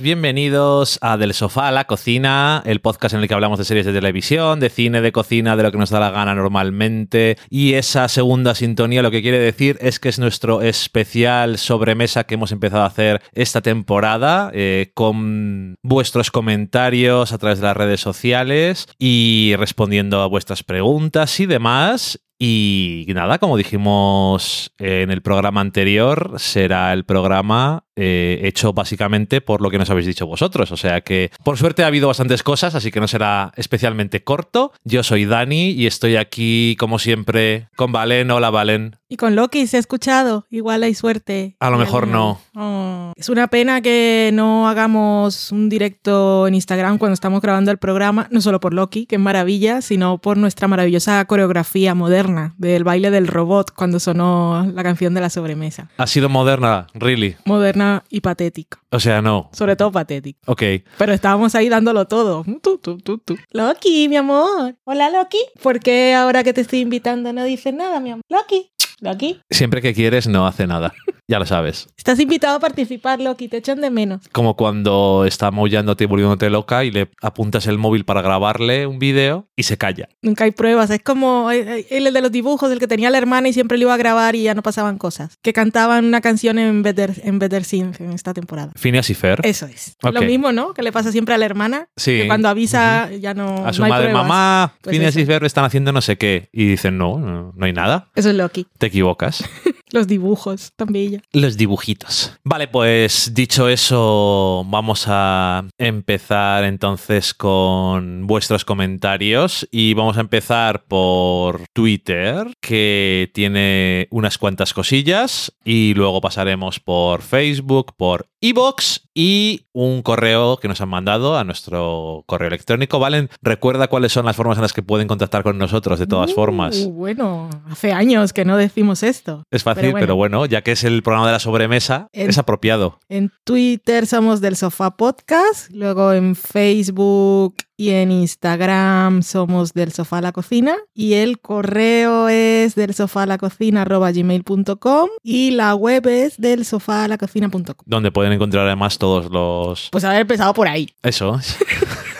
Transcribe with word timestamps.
bienvenidos 0.00 0.98
a 1.02 1.16
Del 1.16 1.34
Sofá 1.34 1.68
a 1.68 1.72
la 1.72 1.84
Cocina, 1.84 2.62
el 2.64 2.80
podcast 2.80 3.14
en 3.14 3.20
el 3.20 3.28
que 3.28 3.34
hablamos 3.34 3.58
de 3.58 3.64
series 3.64 3.86
de 3.86 3.92
televisión, 3.92 4.60
de 4.60 4.70
cine, 4.70 5.00
de 5.00 5.12
cocina, 5.12 5.56
de 5.56 5.62
lo 5.62 5.72
que 5.72 5.78
nos 5.78 5.90
da 5.90 6.00
la 6.00 6.10
gana 6.10 6.34
normalmente. 6.34 7.36
Y 7.50 7.74
esa 7.74 8.08
segunda 8.08 8.54
sintonía 8.54 9.02
lo 9.02 9.10
que 9.10 9.22
quiere 9.22 9.38
decir 9.38 9.76
es 9.80 10.00
que 10.00 10.08
es 10.08 10.18
nuestro 10.18 10.62
especial 10.62 11.58
sobremesa 11.58 12.24
que 12.24 12.34
hemos 12.34 12.52
empezado 12.52 12.82
a 12.82 12.86
hacer 12.86 13.22
esta 13.32 13.60
temporada 13.60 14.50
eh, 14.54 14.90
con 14.94 15.76
vuestros 15.82 16.30
comentarios 16.30 17.32
a 17.32 17.38
través 17.38 17.60
de 17.60 17.66
las 17.66 17.76
redes 17.76 18.00
sociales 18.00 18.86
y 18.98 19.54
respondiendo 19.58 20.22
a 20.22 20.26
vuestras 20.26 20.62
preguntas 20.62 21.38
y 21.40 21.46
demás. 21.46 22.20
Y 22.38 23.06
nada, 23.08 23.38
como 23.38 23.56
dijimos 23.56 24.72
en 24.78 25.10
el 25.10 25.22
programa 25.22 25.60
anterior, 25.60 26.34
será 26.38 26.92
el 26.92 27.04
programa 27.04 27.84
eh, 27.96 28.40
hecho 28.42 28.72
básicamente 28.72 29.40
por 29.40 29.60
lo 29.60 29.70
que 29.70 29.78
nos 29.78 29.88
habéis 29.88 30.06
dicho 30.06 30.26
vosotros. 30.26 30.72
O 30.72 30.76
sea 30.76 31.02
que, 31.02 31.30
por 31.44 31.56
suerte, 31.56 31.84
ha 31.84 31.86
habido 31.86 32.08
bastantes 32.08 32.42
cosas, 32.42 32.74
así 32.74 32.90
que 32.90 33.00
no 33.00 33.06
será 33.06 33.52
especialmente 33.56 34.24
corto. 34.24 34.72
Yo 34.82 35.04
soy 35.04 35.26
Dani 35.26 35.70
y 35.70 35.86
estoy 35.86 36.16
aquí, 36.16 36.76
como 36.78 36.98
siempre, 36.98 37.68
con 37.76 37.92
Valen. 37.92 38.30
Hola, 38.32 38.50
Valen. 38.50 38.96
Y 39.08 39.16
con 39.16 39.36
Loki 39.36 39.68
se 39.68 39.76
ha 39.76 39.80
escuchado. 39.80 40.46
Igual 40.50 40.82
hay 40.82 40.94
suerte. 40.94 41.56
A 41.60 41.70
lo 41.70 41.78
mejor 41.78 42.08
no. 42.08 42.40
Oh. 42.56 43.12
Es 43.16 43.28
una 43.28 43.46
pena 43.46 43.80
que 43.80 44.30
no 44.32 44.68
hagamos 44.68 45.52
un 45.52 45.68
directo 45.68 46.48
en 46.48 46.54
Instagram 46.56 46.98
cuando 46.98 47.14
estamos 47.14 47.40
grabando 47.40 47.70
el 47.70 47.78
programa, 47.78 48.26
no 48.32 48.40
solo 48.40 48.58
por 48.58 48.74
Loki, 48.74 49.06
que 49.06 49.16
es 49.16 49.20
maravilla, 49.20 49.82
sino 49.82 50.18
por 50.18 50.36
nuestra 50.36 50.66
maravillosa 50.66 51.24
coreografía 51.26 51.94
moderna 51.94 52.23
del 52.56 52.84
baile 52.84 53.10
del 53.10 53.26
robot 53.26 53.72
cuando 53.74 54.00
sonó 54.00 54.70
la 54.72 54.82
canción 54.82 55.14
de 55.14 55.20
la 55.20 55.30
sobremesa. 55.30 55.88
Ha 55.96 56.06
sido 56.06 56.28
moderna, 56.28 56.86
really. 56.94 57.36
Moderna 57.44 58.04
y 58.08 58.20
patética. 58.20 58.78
O 58.90 59.00
sea, 59.00 59.20
no. 59.22 59.50
Sobre 59.52 59.76
todo 59.76 59.92
patética. 59.92 60.38
Ok. 60.46 60.62
Pero 60.98 61.12
estábamos 61.12 61.54
ahí 61.54 61.68
dándolo 61.68 62.06
todo. 62.06 62.44
Tú, 62.62 62.78
tú, 62.78 62.98
tú, 62.98 63.18
tú. 63.18 63.36
Loki, 63.50 64.08
mi 64.08 64.16
amor. 64.16 64.76
Hola, 64.84 65.10
Loki. 65.10 65.38
¿Por 65.62 65.80
qué 65.80 66.14
ahora 66.14 66.42
que 66.44 66.52
te 66.52 66.60
estoy 66.60 66.80
invitando 66.80 67.32
no 67.32 67.44
dices 67.44 67.74
nada, 67.74 68.00
mi 68.00 68.10
amor? 68.10 68.22
Loki. 68.28 68.70
Loki. 69.00 69.40
Siempre 69.50 69.82
que 69.82 69.92
quieres, 69.92 70.26
no 70.28 70.46
hace 70.46 70.66
nada. 70.66 70.92
Ya 71.26 71.38
lo 71.38 71.46
sabes. 71.46 71.88
Estás 71.96 72.20
invitado 72.20 72.56
a 72.56 72.60
participar, 72.60 73.18
Loki. 73.20 73.48
Te 73.48 73.56
echan 73.56 73.80
de 73.80 73.88
menos. 73.90 74.20
Como 74.30 74.56
cuando 74.56 75.24
está 75.26 75.50
maullándote 75.50 76.04
y 76.04 76.06
volviéndote 76.06 76.50
loca 76.50 76.84
y 76.84 76.90
le 76.90 77.08
apuntas 77.22 77.66
el 77.66 77.78
móvil 77.78 78.04
para 78.04 78.20
grabarle 78.20 78.86
un 78.86 78.98
vídeo 78.98 79.46
y 79.56 79.62
se 79.62 79.78
calla. 79.78 80.08
Nunca 80.20 80.44
hay 80.44 80.50
pruebas. 80.50 80.90
Es 80.90 81.02
como 81.02 81.50
el 81.50 81.86
el 81.88 82.12
de 82.12 82.20
los 82.20 82.30
dibujos, 82.30 82.70
el 82.70 82.78
que 82.78 82.86
tenía 82.86 83.08
la 83.08 83.16
hermana 83.18 83.48
y 83.48 83.54
siempre 83.54 83.78
le 83.78 83.84
iba 83.84 83.94
a 83.94 83.96
grabar 83.96 84.36
y 84.36 84.42
ya 84.42 84.54
no 84.54 84.62
pasaban 84.62 84.98
cosas. 84.98 85.38
Que 85.40 85.54
cantaban 85.54 86.04
una 86.04 86.20
canción 86.20 86.58
en 86.58 86.82
Better, 86.82 87.14
en 87.24 87.38
Better 87.38 87.64
Things 87.64 88.00
en 88.00 88.12
esta 88.12 88.34
temporada. 88.34 88.72
Phineas 88.76 89.08
y 89.08 89.14
Fer. 89.14 89.40
Eso 89.44 89.66
es. 89.66 89.96
Lo 90.02 90.20
mismo, 90.20 90.52
¿no? 90.52 90.74
Que 90.74 90.82
le 90.82 90.92
pasa 90.92 91.10
siempre 91.10 91.34
a 91.34 91.38
la 91.38 91.46
hermana. 91.46 91.88
Sí. 91.96 92.18
Que 92.18 92.26
cuando 92.26 92.48
avisa 92.50 93.10
ya 93.12 93.32
no. 93.32 93.66
a 93.66 93.72
su 93.72 93.80
no 93.80 93.86
hay 93.86 93.90
madre, 93.90 94.06
pruebas. 94.08 94.26
mamá, 94.28 94.74
Pues 94.82 94.94
Phineas 94.94 95.16
y 95.16 95.22
eso. 95.22 95.26
Fer 95.32 95.44
están 95.44 95.64
haciendo 95.64 95.90
no 95.92 96.02
sé 96.02 96.18
qué. 96.18 96.50
Y 96.52 96.66
dicen, 96.66 96.98
no, 96.98 97.18
no, 97.18 97.52
no 97.56 97.64
hay 97.64 97.72
nada. 97.72 98.10
Eso 98.14 98.28
es 98.28 98.36
Loki. 98.36 98.66
Te 98.78 98.86
equivocas. 98.86 99.42
Los 99.90 100.06
dibujos, 100.06 100.72
tan 100.76 100.88
bella. 100.92 101.20
Los 101.32 101.56
dibujitos. 101.56 102.36
Vale, 102.42 102.68
pues 102.68 103.32
dicho 103.34 103.68
eso, 103.68 104.64
vamos 104.66 105.04
a 105.06 105.64
empezar 105.78 106.64
entonces 106.64 107.34
con 107.34 108.26
vuestros 108.26 108.64
comentarios 108.64 109.68
y 109.70 109.94
vamos 109.94 110.16
a 110.16 110.22
empezar 110.22 110.84
por 110.84 111.62
Twitter, 111.72 112.48
que 112.60 113.30
tiene 113.34 114.08
unas 114.10 114.38
cuantas 114.38 114.74
cosillas 114.74 115.52
y 115.64 115.94
luego 115.94 116.20
pasaremos 116.20 116.80
por 116.80 117.22
Facebook, 117.22 117.94
por 117.96 118.28
Evox 118.48 119.08
y 119.14 119.62
un 119.72 120.02
correo 120.02 120.58
que 120.58 120.68
nos 120.68 120.80
han 120.80 120.88
mandado 120.88 121.36
a 121.38 121.44
nuestro 121.44 122.24
correo 122.26 122.48
electrónico. 122.48 122.98
Valen, 122.98 123.30
recuerda 123.42 123.86
cuáles 123.88 124.12
son 124.12 124.26
las 124.26 124.36
formas 124.36 124.58
en 124.58 124.62
las 124.62 124.72
que 124.72 124.82
pueden 124.82 125.08
contactar 125.08 125.42
con 125.42 125.56
nosotros 125.56 125.98
de 125.98 126.06
todas 126.06 126.32
Uh, 126.32 126.34
formas. 126.34 126.86
Bueno, 126.88 127.48
hace 127.70 127.92
años 127.92 128.32
que 128.32 128.44
no 128.44 128.56
decimos 128.56 129.02
esto. 129.02 129.44
Es 129.50 129.62
fácil, 129.62 129.94
pero 129.94 130.14
bueno. 130.16 130.44
ya 130.46 130.62
que 130.62 130.72
es 130.72 130.84
el 130.84 131.02
programa 131.02 131.26
de 131.28 131.32
la 131.32 131.38
sobremesa, 131.40 132.08
En- 132.12 132.28
es 132.28 132.38
apropiado. 132.38 132.98
En 133.08 133.30
Twitter 133.44 134.06
somos 134.06 134.40
del 134.40 134.56
Sofá 134.56 134.96
Podcast, 134.96 135.70
luego 135.70 136.12
en 136.12 136.34
Facebook 136.36 137.56
y 137.76 137.90
en 137.90 138.10
Instagram 138.10 139.22
somos 139.22 139.72
del 139.72 139.92
Sofá 139.92 140.18
a 140.18 140.20
la 140.20 140.32
Cocina 140.32 140.76
y 140.94 141.14
el 141.14 141.40
correo 141.40 142.28
es 142.28 142.74
del 142.74 142.94
sofá 142.94 143.24
a 143.24 143.26
la 143.26 143.38
cocina 143.38 143.84
gmail.com 143.84 145.08
y 145.22 145.50
la 145.50 145.74
web 145.74 146.06
es 146.06 146.36
del 146.38 146.64
sofá 146.64 147.04
a 147.04 147.08
la 147.08 147.18
cocina.com. 147.18 147.74
Donde 147.84 148.12
pueden 148.12 148.32
encontrar 148.32 148.66
además 148.66 148.98
todos 148.98 149.30
los... 149.30 149.88
Pues 149.90 150.04
haber 150.04 150.20
empezado 150.20 150.54
por 150.54 150.68
ahí. 150.68 150.88
Eso. 151.02 151.40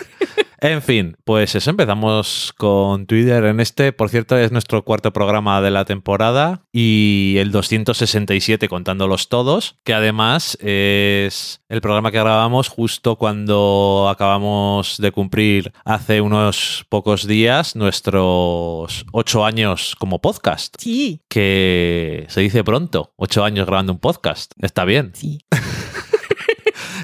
En 0.59 0.81
fin, 0.81 1.17
pues 1.23 1.55
eso, 1.55 1.69
empezamos 1.69 2.53
con 2.57 3.05
Twitter 3.05 3.43
en 3.45 3.59
este. 3.59 3.91
Por 3.93 4.09
cierto, 4.09 4.37
es 4.37 4.51
nuestro 4.51 4.83
cuarto 4.83 5.11
programa 5.11 5.61
de 5.61 5.71
la 5.71 5.85
temporada 5.85 6.63
y 6.71 7.35
el 7.39 7.51
267 7.51 8.69
contándolos 8.69 9.29
todos, 9.29 9.77
que 9.83 9.93
además 9.93 10.57
es 10.61 11.61
el 11.69 11.81
programa 11.81 12.11
que 12.11 12.19
grabamos 12.19 12.69
justo 12.69 13.17
cuando 13.17 14.07
acabamos 14.09 14.97
de 14.97 15.11
cumplir 15.11 15.73
hace 15.83 16.21
unos 16.21 16.85
pocos 16.89 17.27
días 17.27 17.75
nuestros 17.75 19.05
ocho 19.11 19.45
años 19.45 19.95
como 19.97 20.21
podcast, 20.21 20.75
Sí, 20.79 21.21
que 21.29 22.25
se 22.29 22.41
dice 22.41 22.63
pronto, 22.63 23.13
ocho 23.17 23.43
años 23.43 23.65
grabando 23.65 23.93
un 23.93 23.99
podcast. 23.99 24.53
Está 24.61 24.85
bien. 24.85 25.11
sí. 25.13 25.39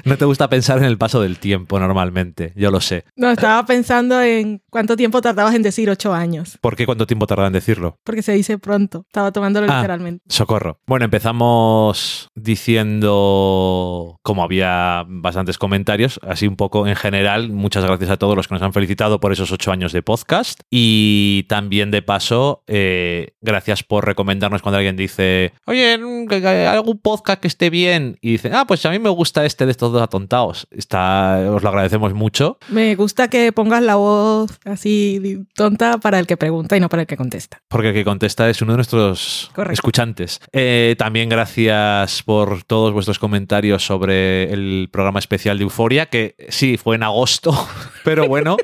No 0.04 0.16
te 0.16 0.24
gusta 0.24 0.48
pensar 0.48 0.78
en 0.78 0.84
el 0.84 0.98
paso 0.98 1.20
del 1.20 1.38
tiempo 1.38 1.78
normalmente, 1.78 2.52
yo 2.56 2.70
lo 2.70 2.80
sé. 2.80 3.04
No, 3.16 3.30
estaba 3.30 3.64
pensando 3.66 4.20
en 4.22 4.62
cuánto 4.70 4.96
tiempo 4.96 5.20
tardabas 5.20 5.54
en 5.54 5.62
decir 5.62 5.88
ocho 5.90 6.12
años, 6.14 6.58
¿Por 6.60 6.76
qué 6.76 6.86
cuánto 6.86 7.06
tiempo 7.06 7.26
tarda 7.26 7.46
en 7.46 7.52
decirlo? 7.52 7.98
porque 8.04 8.22
se 8.22 8.32
dice 8.32 8.58
pronto. 8.58 9.04
Estaba 9.06 9.32
tomándolo 9.32 9.66
Ah. 9.70 9.76
literalmente. 9.76 10.24
Socorro. 10.28 10.78
Bueno, 10.86 11.04
empezamos 11.04 12.28
diciendo, 12.34 14.18
como 14.22 14.42
había 14.42 15.04
bastantes 15.08 15.58
comentarios, 15.58 16.20
así 16.26 16.46
un 16.46 16.56
poco 16.56 16.86
en 16.86 16.96
general, 16.96 17.50
muchas 17.50 17.84
gracias 17.84 18.10
a 18.10 18.16
todos 18.16 18.36
los 18.36 18.48
que 18.48 18.54
nos 18.54 18.62
han 18.62 18.72
felicitado 18.72 19.20
por 19.20 19.32
esos 19.32 19.50
ocho 19.52 19.72
años 19.72 19.92
de 19.92 20.02
podcast. 20.02 20.60
Y 20.70 21.44
también 21.48 21.90
de 21.90 22.02
paso, 22.02 22.62
eh, 22.66 23.34
gracias 23.40 23.82
por 23.82 24.04
recomendarnos 24.06 24.62
cuando 24.62 24.78
alguien 24.78 24.96
dice, 24.96 25.52
oye, 25.66 25.98
mm, 25.98 26.26
algún 26.68 26.98
podcast 26.98 27.40
que 27.40 27.48
esté 27.48 27.70
bien. 27.70 28.18
Y 28.20 28.32
dice, 28.32 28.50
ah, 28.52 28.64
pues 28.66 28.84
a 28.86 28.90
mí 28.90 28.98
me 28.98 29.10
gusta 29.10 29.44
este 29.44 29.64
de 29.66 29.70
estos 29.72 29.91
dos 29.92 30.02
atontados. 30.02 30.66
Está, 30.70 31.38
os 31.50 31.62
lo 31.62 31.68
agradecemos 31.68 32.14
mucho. 32.14 32.58
Me 32.68 32.94
gusta 32.94 33.28
que 33.28 33.52
pongas 33.52 33.82
la 33.82 33.96
voz 33.96 34.58
así 34.64 35.44
tonta 35.54 35.98
para 35.98 36.18
el 36.18 36.26
que 36.26 36.36
pregunta 36.36 36.76
y 36.76 36.80
no 36.80 36.88
para 36.88 37.02
el 37.02 37.06
que 37.06 37.16
contesta. 37.16 37.62
Porque 37.68 37.88
el 37.88 37.94
que 37.94 38.04
contesta 38.04 38.48
es 38.48 38.62
uno 38.62 38.72
de 38.72 38.76
nuestros 38.78 39.50
Correcto. 39.54 39.74
escuchantes. 39.74 40.40
Eh, 40.52 40.94
también 40.98 41.28
gracias 41.28 42.22
por 42.22 42.64
todos 42.64 42.92
vuestros 42.92 43.18
comentarios 43.18 43.84
sobre 43.84 44.52
el 44.52 44.88
programa 44.90 45.18
especial 45.18 45.58
de 45.58 45.64
Euforia, 45.64 46.06
que 46.06 46.34
sí, 46.48 46.76
fue 46.76 46.96
en 46.96 47.02
agosto, 47.02 47.52
pero 48.04 48.26
bueno, 48.26 48.56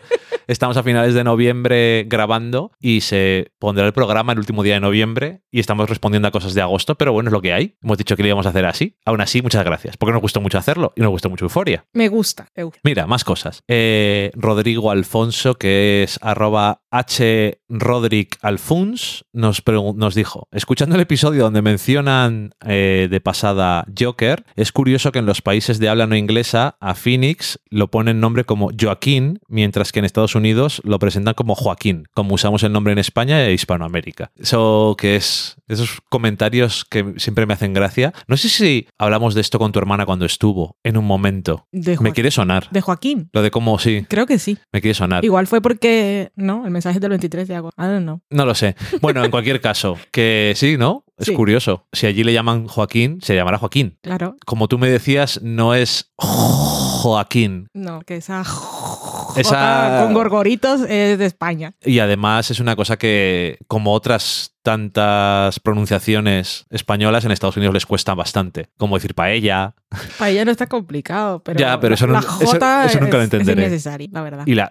estamos 0.49 0.77
a 0.79 0.83
finales 0.83 1.15
de 1.15 1.23
noviembre 1.23 2.05
grabando 2.09 2.73
y 2.81 3.03
se 3.03 3.53
pondrá 3.59 3.87
el 3.87 3.93
programa 3.93 4.33
el 4.33 4.39
último 4.39 4.63
día 4.63 4.75
de 4.75 4.81
noviembre 4.81 5.43
y 5.51 5.61
estamos 5.61 5.89
respondiendo 5.89 6.27
a 6.27 6.31
cosas 6.31 6.55
de 6.55 6.63
agosto, 6.63 6.97
pero 6.97 7.13
bueno, 7.13 7.29
es 7.29 7.33
lo 7.33 7.43
que 7.43 7.53
hay. 7.53 7.77
Hemos 7.83 7.99
dicho 7.99 8.17
que 8.17 8.23
lo 8.23 8.29
íbamos 8.29 8.47
a 8.47 8.49
hacer 8.49 8.65
así. 8.65 8.97
Aún 9.05 9.21
así, 9.21 9.43
muchas 9.43 9.65
gracias, 9.65 9.97
porque 9.97 10.13
nos 10.13 10.23
gustó 10.23 10.41
mucho 10.41 10.59
hacerlo 10.59 10.93
y 10.97 11.03
nos 11.03 11.11
gustó 11.11 11.31
mucho 11.31 11.45
Euforia. 11.45 11.85
Me 11.93 12.09
gusta. 12.09 12.49
Mira, 12.83 13.07
más 13.07 13.25
cosas. 13.25 13.63
Eh, 13.69 14.31
Rodrigo 14.35 14.91
Alfonso, 14.91 15.55
que 15.55 16.03
es 16.03 16.19
arroba 16.23 16.83
hrodricalfons, 17.69 19.25
nos, 19.33 19.65
pregu- 19.65 19.95
nos 19.95 20.15
dijo, 20.15 20.49
escuchando 20.53 20.95
el 20.95 21.01
episodio 21.03 21.45
donde 21.45 21.63
mencionan 21.63 22.53
eh, 22.67 23.09
de 23.11 23.21
pasada 23.21 23.85
Joker, 23.99 24.45
es 24.57 24.73
curioso 24.73 25.13
que 25.13 25.19
en 25.19 25.27
los 25.27 25.43
países 25.43 25.79
de 25.79 25.89
habla 25.89 26.07
no 26.07 26.17
inglesa 26.17 26.77
a 26.81 26.95
Phoenix 26.95 27.61
lo 27.71 27.91
ponen 27.91 28.21
nombre 28.21 28.45
como 28.45 28.71
Joaquín, 28.79 29.41
mientras 29.49 29.93
que 29.93 29.99
en 29.99 30.05
Estados 30.05 30.35
Unidos 30.35 30.81
lo 30.85 30.99
presentan 30.99 31.35
como 31.35 31.55
Joaquín, 31.55 32.05
como 32.15 32.35
usamos 32.35 32.63
el 32.63 32.73
nombre 32.73 32.93
en 32.93 32.99
España 32.99 33.45
e 33.45 33.53
Hispanoamérica. 33.53 34.31
Eso 34.37 34.97
que 34.99 35.17
es 35.17 35.57
esos 35.69 36.01
comentarios 36.09 36.85
que 36.87 37.15
siempre 37.19 37.45
me 37.45 37.53
hacen 37.53 37.75
gracia. 37.75 38.15
No 38.27 38.37
sé 38.39 38.49
si 38.49 38.89
hablamos 38.99 39.35
de 39.35 39.43
esto 39.43 39.59
con 39.59 39.71
tu 39.73 39.79
hermana 39.79 40.07
cuando 40.07 40.25
estuvo 40.25 40.77
en 40.83 40.97
un 40.97 41.05
momento. 41.05 41.67
De 41.73 41.99
Me 42.01 42.13
quiere 42.13 42.31
sonar. 42.31 42.69
De 42.71 42.81
Joaquín. 42.81 43.29
Lo 43.33 43.43
de 43.43 43.51
cómo 43.51 43.79
sí, 43.79 44.07
Creo 44.09 44.25
que 44.27 44.39
sí. 44.39 44.57
me 44.73 44.81
quiere 44.81 44.95
sonar. 44.95 45.25
Igual 45.27 45.47
fue 45.47 45.61
porque, 45.61 46.31
no, 46.37 46.65
el 46.65 46.71
mensajes 46.79 47.01
del 47.01 47.11
23 47.11 47.49
de 47.49 47.55
agosto. 47.57 47.83
I 47.83 47.87
don't 47.87 48.03
know. 48.03 48.21
No 48.31 48.47
lo 48.47 48.55
sé. 48.55 48.77
Bueno, 49.01 49.25
en 49.25 49.31
cualquier 49.31 49.61
caso, 49.61 49.99
que 50.13 50.53
sí, 50.57 50.77
¿no? 50.79 51.05
Es 51.19 51.27
Sí. 51.27 51.35
curioso. 51.35 51.87
Si 51.93 52.07
allí 52.07 52.23
le 52.25 52.33
llaman 52.33 52.67
Joaquín, 52.69 53.19
se 53.23 53.35
llamará 53.35 53.59
Joaquín. 53.59 53.99
Claro. 54.03 54.37
Como 54.47 54.69
tú 54.69 54.79
me 54.79 54.89
decías, 54.89 55.41
no 55.43 55.75
es 55.75 56.13
Joaquín. 56.17 57.69
No, 57.75 58.01
que 58.03 58.17
esa 58.17 58.45
Esa- 59.37 60.01
con 60.05 60.15
gorgoritos 60.15 60.81
es 60.83 61.19
de 61.19 61.27
España. 61.27 61.75
Y 61.85 61.99
además 62.01 62.51
es 62.51 62.61
una 62.61 62.75
cosa 62.77 62.97
que, 62.97 63.59
como 63.69 63.93
otras 63.93 64.55
tantas 64.63 65.61
pronunciaciones 65.61 66.65
españolas, 66.71 67.25
en 67.25 67.31
Estados 67.33 67.57
Unidos 67.57 67.75
les 67.75 67.87
cuesta 67.87 68.15
bastante. 68.15 68.69
Como 68.79 68.97
decir 68.97 69.15
paella 69.15 69.75
Para 70.19 70.31
ella 70.31 70.45
no 70.45 70.51
está 70.51 70.67
complicado, 70.67 71.43
pero, 71.43 71.59
Ya, 71.59 71.79
pero 71.81 71.91
la- 71.91 71.95
eso 71.95 72.07
no- 72.07 72.13
la 72.15 72.21
eso- 72.21 72.47
J 72.47 72.85
eso 72.87 73.01
nunca 73.01 73.17
lo 73.19 73.23
entenderé. 73.25 73.63
Es 73.63 73.69
innecesario, 73.69 74.09
la 74.13 74.23
verdad. 74.23 74.43
y 74.47 74.55
la 74.55 74.69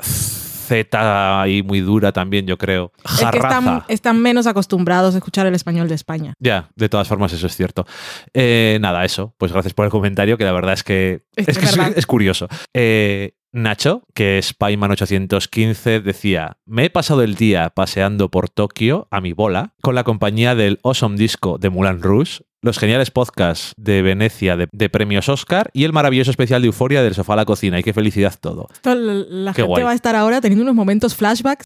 Z 0.68 1.42
ahí 1.42 1.64
muy 1.64 1.80
dura 1.82 2.12
también, 2.12 2.46
yo 2.46 2.58
creo. 2.58 2.92
es 3.06 3.26
que 3.32 3.38
están, 3.38 3.84
están 3.88 4.22
menos 4.22 4.48
acostumbrados 4.48 5.16
a 5.16 5.18
escuchar 5.18 5.48
el 5.48 5.56
español 5.56 5.88
de 5.88 5.96
España. 5.96 6.34
Ya, 6.40 6.70
de 6.76 6.90
todas 6.90 7.08
formas, 7.08 7.32
eso 7.34 7.48
es 7.48 7.56
cierto. 7.56 7.86
Eh, 8.34 8.78
nada, 8.82 9.06
eso. 9.06 9.34
Pues 9.38 9.52
gracias 9.52 9.74
por 9.74 9.86
el 9.86 9.92
comentario, 9.92 10.38
que 10.38 10.44
la 10.44 10.52
verdad 10.52 10.74
es 10.74 10.84
que 10.84 11.24
Es 11.36 11.48
es, 11.48 11.58
que 11.58 11.64
que 11.64 11.70
es, 11.70 11.78
verdad. 11.78 11.94
es 11.98 12.06
curioso. 12.06 12.48
Eh, 12.74 13.34
Nacho, 13.54 14.04
que 14.14 14.38
es 14.38 14.54
Paiman815, 14.58 16.02
decía: 16.02 16.58
Me 16.66 16.86
he 16.86 16.90
pasado 16.90 17.24
el 17.24 17.36
día 17.36 17.70
paseando 17.70 18.30
por 18.30 18.50
Tokio 18.50 19.08
a 19.10 19.22
mi 19.22 19.34
bola 19.34 19.74
con 19.82 19.96
la 19.96 20.04
compañía 20.04 20.54
del 20.54 20.80
Awesome 20.84 21.18
Disco 21.18 21.58
de 21.58 21.70
Mulan 21.70 22.02
Rouge. 22.02 22.42
Los 22.68 22.80
geniales 22.80 23.12
podcasts 23.12 23.72
de 23.78 24.02
Venecia 24.02 24.58
de, 24.58 24.68
de 24.74 24.90
premios 24.90 25.30
Oscar 25.30 25.70
y 25.72 25.86
el 25.86 25.94
maravilloso 25.94 26.32
especial 26.32 26.62
de 26.62 26.66
Euforia 26.66 27.02
del 27.02 27.16
sofá 27.16 27.32
a 27.32 27.36
la 27.38 27.46
cocina. 27.46 27.80
Y 27.80 27.84
qué 27.84 27.94
felicidad 27.94 28.34
todo. 28.42 28.68
Esto, 28.74 28.94
la 28.94 29.54
Qué 29.54 29.62
gente 29.62 29.70
guay. 29.70 29.84
va 29.86 29.92
a 29.92 29.94
estar 29.94 30.18
ahora 30.18 30.42
teniendo 30.42 30.64
unos 30.64 30.76
momentos 30.76 31.16
flashbacks. 31.16 31.66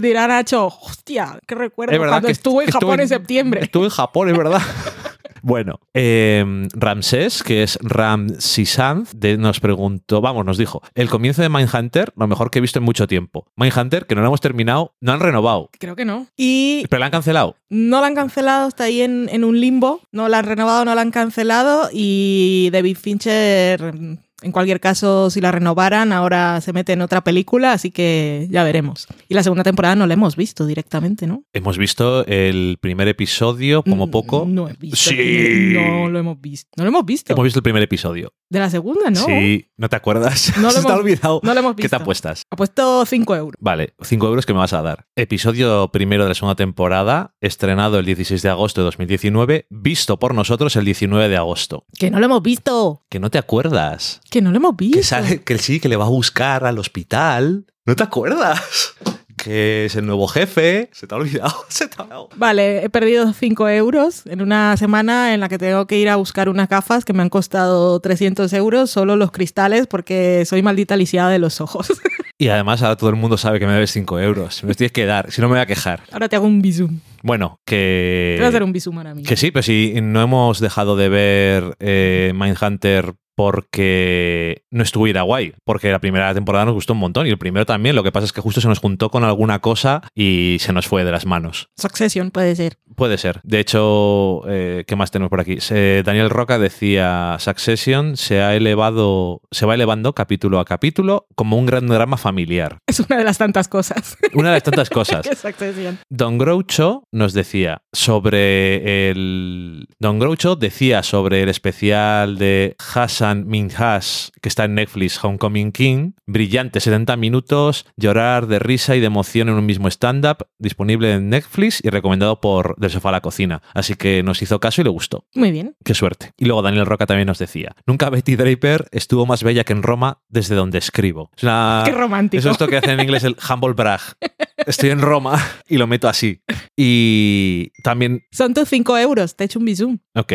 Dirá 0.00 0.28
Nacho, 0.28 0.68
hostia, 0.68 1.36
qué 1.48 1.56
recuerdo 1.56 1.92
Es 1.92 1.98
verdad 1.98 2.12
cuando 2.12 2.26
que 2.26 2.32
estuve 2.32 2.62
en 2.62 2.68
estuve 2.68 2.80
Japón 2.80 3.00
en, 3.00 3.08
septiembre. 3.08 3.60
Estuve 3.64 3.86
en 3.86 3.90
Japón, 3.90 4.28
es 4.28 4.38
verdad. 4.38 4.62
Bueno, 5.42 5.80
eh, 5.94 6.44
Ramsés, 6.72 7.42
que 7.42 7.62
es 7.62 7.78
Ram 7.82 8.28
Sisanth, 8.38 9.10
de- 9.14 9.36
nos 9.38 9.60
preguntó, 9.60 10.20
vamos, 10.20 10.44
nos 10.44 10.58
dijo, 10.58 10.82
el 10.94 11.08
comienzo 11.08 11.42
de 11.42 11.48
Mindhunter, 11.48 12.12
lo 12.16 12.26
mejor 12.26 12.50
que 12.50 12.58
he 12.58 12.62
visto 12.62 12.78
en 12.78 12.84
mucho 12.84 13.06
tiempo. 13.06 13.46
Mindhunter, 13.56 14.06
que 14.06 14.14
no 14.14 14.20
lo 14.20 14.28
hemos 14.28 14.40
terminado, 14.40 14.94
no 15.00 15.12
han 15.12 15.20
renovado, 15.20 15.70
Creo 15.78 15.96
que 15.96 16.04
no. 16.04 16.26
Y 16.36 16.84
pero 16.88 17.00
la 17.00 17.06
han 17.06 17.12
cancelado. 17.12 17.56
no 17.68 18.00
la 18.00 18.06
han 18.08 18.14
cancelado, 18.14 18.68
está 18.68 18.84
ahí 18.84 19.02
en, 19.02 19.28
en 19.30 19.44
un 19.44 19.60
limbo. 19.60 20.00
No 20.12 20.28
la 20.28 20.38
han 20.40 20.44
renovado, 20.46 20.84
no 20.84 20.94
la 20.94 21.00
han 21.02 21.10
cancelado. 21.10 21.88
Y 21.92 22.68
David 22.72 22.96
Fincher, 22.96 23.94
en 24.42 24.52
cualquier 24.52 24.80
caso, 24.80 25.30
si 25.30 25.40
la 25.40 25.52
renovaran, 25.52 26.12
ahora 26.12 26.60
se 26.60 26.72
mete 26.72 26.92
en 26.92 27.02
otra 27.02 27.22
película, 27.22 27.72
así 27.72 27.90
que 27.90 28.46
ya 28.50 28.64
veremos. 28.64 29.06
Y 29.28 29.34
la 29.34 29.42
segunda 29.42 29.62
temporada 29.64 29.94
no 29.96 30.06
la 30.06 30.14
hemos 30.14 30.36
visto 30.36 30.66
directamente, 30.66 31.26
¿no? 31.26 31.44
Hemos 31.52 31.78
visto 31.78 32.24
el 32.26 32.78
primer 32.80 33.08
episodio, 33.08 33.82
como 33.82 34.06
Mm, 34.06 34.10
poco. 34.10 34.44
No 34.48 34.68
he 34.68 34.74
visto. 34.74 34.96
Sí. 34.96 35.72
No 35.74 36.08
lo 36.08 36.18
hemos 36.18 36.40
visto. 36.40 36.68
No 36.76 36.84
lo 36.84 36.88
hemos 36.88 37.04
visto. 37.04 37.32
Hemos 37.32 37.44
visto 37.44 37.58
el 37.58 37.62
primer 37.62 37.82
episodio. 37.82 38.32
De 38.48 38.58
la 38.58 38.68
segunda, 38.70 39.10
¿no? 39.10 39.24
Sí, 39.26 39.68
¿no 39.76 39.88
te 39.88 39.96
acuerdas? 39.96 40.52
No 40.56 40.68
lo 40.68 40.72
te 40.74 40.78
hemos- 40.80 40.92
olvidado. 40.92 41.40
No 41.44 41.54
lo 41.54 41.60
hemos 41.60 41.76
¿Qué 41.76 41.82
visto. 41.82 41.96
te 41.96 42.02
apuestas? 42.02 42.42
Ha 42.50 42.56
puesto 42.56 43.04
5 43.06 43.36
euros. 43.36 43.56
Vale, 43.60 43.94
5 44.02 44.26
euros 44.26 44.44
que 44.46 44.52
me 44.52 44.58
vas 44.58 44.72
a 44.72 44.82
dar. 44.82 45.06
Episodio 45.16 45.88
primero 45.92 46.24
de 46.24 46.30
la 46.30 46.34
segunda 46.34 46.56
temporada, 46.56 47.34
estrenado 47.40 47.98
el 47.98 48.06
16 48.06 48.42
de 48.42 48.48
agosto 48.48 48.80
de 48.80 48.86
2019, 48.86 49.66
visto 49.70 50.18
por 50.18 50.34
nosotros 50.34 50.74
el 50.76 50.84
19 50.84 51.28
de 51.28 51.36
agosto. 51.36 51.84
Que 51.98 52.10
no 52.10 52.18
lo 52.18 52.26
hemos 52.26 52.42
visto. 52.42 53.02
Que 53.08 53.20
no 53.20 53.30
te 53.30 53.38
acuerdas. 53.38 54.20
Que 54.30 54.40
no 54.40 54.50
lo 54.50 54.58
hemos 54.58 54.76
visto. 54.76 54.96
Que 54.96 55.02
sale, 55.02 55.42
que 55.42 55.58
sí, 55.58 55.80
que 55.80 55.88
le 55.88 55.96
va 55.96 56.04
a 56.04 56.08
buscar 56.08 56.64
al 56.64 56.78
hospital. 56.78 57.66
¿No 57.84 57.96
te 57.96 58.04
acuerdas? 58.04 58.94
Que 59.36 59.86
es 59.86 59.96
el 59.96 60.06
nuevo 60.06 60.28
jefe. 60.28 60.88
Se 60.92 61.08
te 61.08 61.14
ha 61.14 61.18
olvidado. 61.18 61.54
Se 61.68 61.88
te 61.88 61.96
ha 61.98 62.02
olvidado. 62.04 62.28
Vale, 62.36 62.84
he 62.84 62.90
perdido 62.90 63.32
5 63.32 63.68
euros 63.70 64.24
en 64.26 64.40
una 64.40 64.76
semana 64.76 65.34
en 65.34 65.40
la 65.40 65.48
que 65.48 65.58
tengo 65.58 65.86
que 65.86 65.98
ir 65.98 66.08
a 66.08 66.16
buscar 66.16 66.48
unas 66.48 66.68
gafas 66.68 67.04
que 67.04 67.12
me 67.12 67.22
han 67.22 67.28
costado 67.28 67.98
300 67.98 68.52
euros, 68.52 68.90
solo 68.90 69.16
los 69.16 69.32
cristales, 69.32 69.88
porque 69.88 70.44
soy 70.46 70.62
maldita 70.62 70.96
lisiada 70.96 71.30
de 71.30 71.38
los 71.38 71.60
ojos. 71.60 71.88
Y 72.40 72.48
además 72.48 72.80
ahora 72.80 72.96
todo 72.96 73.10
el 73.10 73.16
mundo 73.16 73.36
sabe 73.36 73.60
que 73.60 73.66
me 73.66 73.74
debes 73.74 73.90
5 73.92 74.18
euros. 74.18 74.62
Me 74.62 74.68
los 74.68 74.76
tienes 74.78 74.92
que 74.92 75.04
dar, 75.04 75.30
si 75.30 75.42
no 75.42 75.48
me 75.48 75.56
voy 75.56 75.60
a 75.60 75.66
quejar. 75.66 76.04
Ahora 76.10 76.26
te 76.26 76.36
hago 76.36 76.46
un 76.46 76.62
bisum. 76.62 77.00
Bueno, 77.22 77.60
que... 77.66 78.36
Te 78.36 78.40
voy 78.40 78.46
a 78.46 78.48
hacer 78.48 78.62
un 78.62 78.72
bisum 78.72 78.96
ahora 78.96 79.14
mismo. 79.14 79.28
Que 79.28 79.36
sí, 79.36 79.50
pero 79.50 79.62
si 79.62 80.00
no 80.00 80.22
hemos 80.22 80.58
dejado 80.58 80.96
de 80.96 81.10
ver 81.10 81.76
eh, 81.80 82.32
Mindhunter 82.34 83.12
porque 83.34 84.64
no 84.70 84.82
estuviera 84.82 85.22
guay, 85.22 85.54
porque 85.64 85.90
la 85.90 85.98
primera 85.98 86.32
temporada 86.34 86.66
nos 86.66 86.74
gustó 86.74 86.92
un 86.92 87.00
montón 87.00 87.26
y 87.26 87.30
el 87.30 87.38
primero 87.38 87.66
también, 87.66 87.96
lo 87.96 88.02
que 88.02 88.12
pasa 88.12 88.26
es 88.26 88.32
que 88.32 88.40
justo 88.40 88.60
se 88.60 88.68
nos 88.68 88.78
juntó 88.78 89.10
con 89.10 89.24
alguna 89.24 89.60
cosa 89.60 90.02
y 90.14 90.56
se 90.60 90.72
nos 90.72 90.86
fue 90.86 91.04
de 91.04 91.12
las 91.12 91.26
manos. 91.26 91.70
Succession 91.76 92.30
puede 92.30 92.56
ser. 92.56 92.78
Puede 92.96 93.18
ser. 93.18 93.40
De 93.44 93.60
hecho, 93.60 94.42
eh, 94.48 94.84
¿qué 94.86 94.96
más 94.96 95.10
tenemos 95.10 95.30
por 95.30 95.40
aquí? 95.40 95.58
Daniel 96.04 96.30
Roca 96.30 96.58
decía, 96.58 97.36
Succession 97.38 98.16
se 98.16 98.40
ha 98.42 98.54
elevado, 98.54 99.42
se 99.50 99.64
va 99.66 99.74
elevando 99.74 100.14
capítulo 100.14 100.58
a 100.60 100.64
capítulo 100.64 101.26
como 101.34 101.56
un 101.56 101.66
gran 101.66 101.86
drama 101.86 102.16
familiar. 102.16 102.78
Es 102.86 103.00
una 103.00 103.16
de 103.16 103.24
las 103.24 103.38
tantas 103.38 103.68
cosas 103.68 104.16
Una 104.34 104.48
de 104.48 104.56
las 104.56 104.62
tantas 104.62 104.90
cosas. 104.90 105.26
Succession. 105.40 105.98
Don 106.08 106.38
Groucho 106.38 107.04
nos 107.12 107.32
decía 107.32 107.82
sobre 107.92 109.10
el. 109.10 109.88
Don 109.98 110.18
Groucho 110.18 110.56
decía 110.56 111.02
sobre 111.02 111.42
el 111.42 111.48
especial 111.48 112.38
de 112.38 112.74
Hassan 113.20 113.46
Minhas 113.46 114.32
que 114.40 114.48
está 114.48 114.64
en 114.64 114.74
Netflix, 114.74 115.22
Homecoming 115.22 115.72
King. 115.72 116.12
Brillante, 116.26 116.80
70 116.80 117.16
minutos, 117.16 117.84
llorar 117.96 118.46
de 118.46 118.58
risa 118.58 118.96
y 118.96 119.00
de 119.00 119.06
emoción 119.06 119.48
en 119.48 119.56
un 119.56 119.66
mismo 119.66 119.88
stand-up, 119.88 120.46
disponible 120.58 121.12
en 121.12 121.28
Netflix 121.28 121.80
y 121.84 121.90
recomendado 121.90 122.40
por 122.40 122.76
Del 122.78 122.90
Sofá 122.90 123.10
a 123.10 123.12
la 123.12 123.20
Cocina. 123.20 123.60
Así 123.74 123.94
que 123.96 124.22
nos 124.22 124.40
hizo 124.40 124.58
caso 124.58 124.80
y 124.80 124.84
le 124.84 124.90
gustó. 124.90 125.26
Muy 125.34 125.50
bien. 125.50 125.76
Qué 125.84 125.92
suerte. 125.94 126.32
Y 126.38 126.46
luego 126.46 126.62
Daniel 126.62 126.86
Roca 126.86 127.04
también 127.06 127.26
nos 127.26 127.38
decía: 127.38 127.74
Nunca 127.86 128.08
Betty 128.08 128.36
Draper 128.36 128.86
estuvo 128.92 129.26
más 129.26 129.42
bella 129.42 129.64
que 129.64 129.72
en 129.74 129.82
Roma 129.82 130.22
desde 130.28 130.54
donde 130.54 130.78
escribo. 130.78 131.30
Es 131.36 131.42
una- 131.42 131.82
Qué 131.84 131.92
romántico. 131.92 132.38
eso 132.38 132.48
es 132.48 132.52
esto 132.54 132.68
que 132.68 132.78
hacen 132.78 132.90
en 132.92 133.00
inglés 133.00 133.24
el 133.24 133.36
humble 133.52 133.74
brag. 133.74 134.00
Estoy 134.66 134.90
en 134.90 135.00
Roma 135.00 135.42
y 135.68 135.78
lo 135.78 135.86
meto 135.86 136.06
así. 136.08 136.42
Y 136.76 137.70
también, 137.82 138.22
Son 138.30 138.52
tus 138.54 138.68
5 138.68 138.96
euros, 138.98 139.34
te 139.34 139.44
he 139.44 139.46
hecho 139.46 139.58
un 139.58 139.64
bisum. 139.64 139.98
ok, 140.14 140.34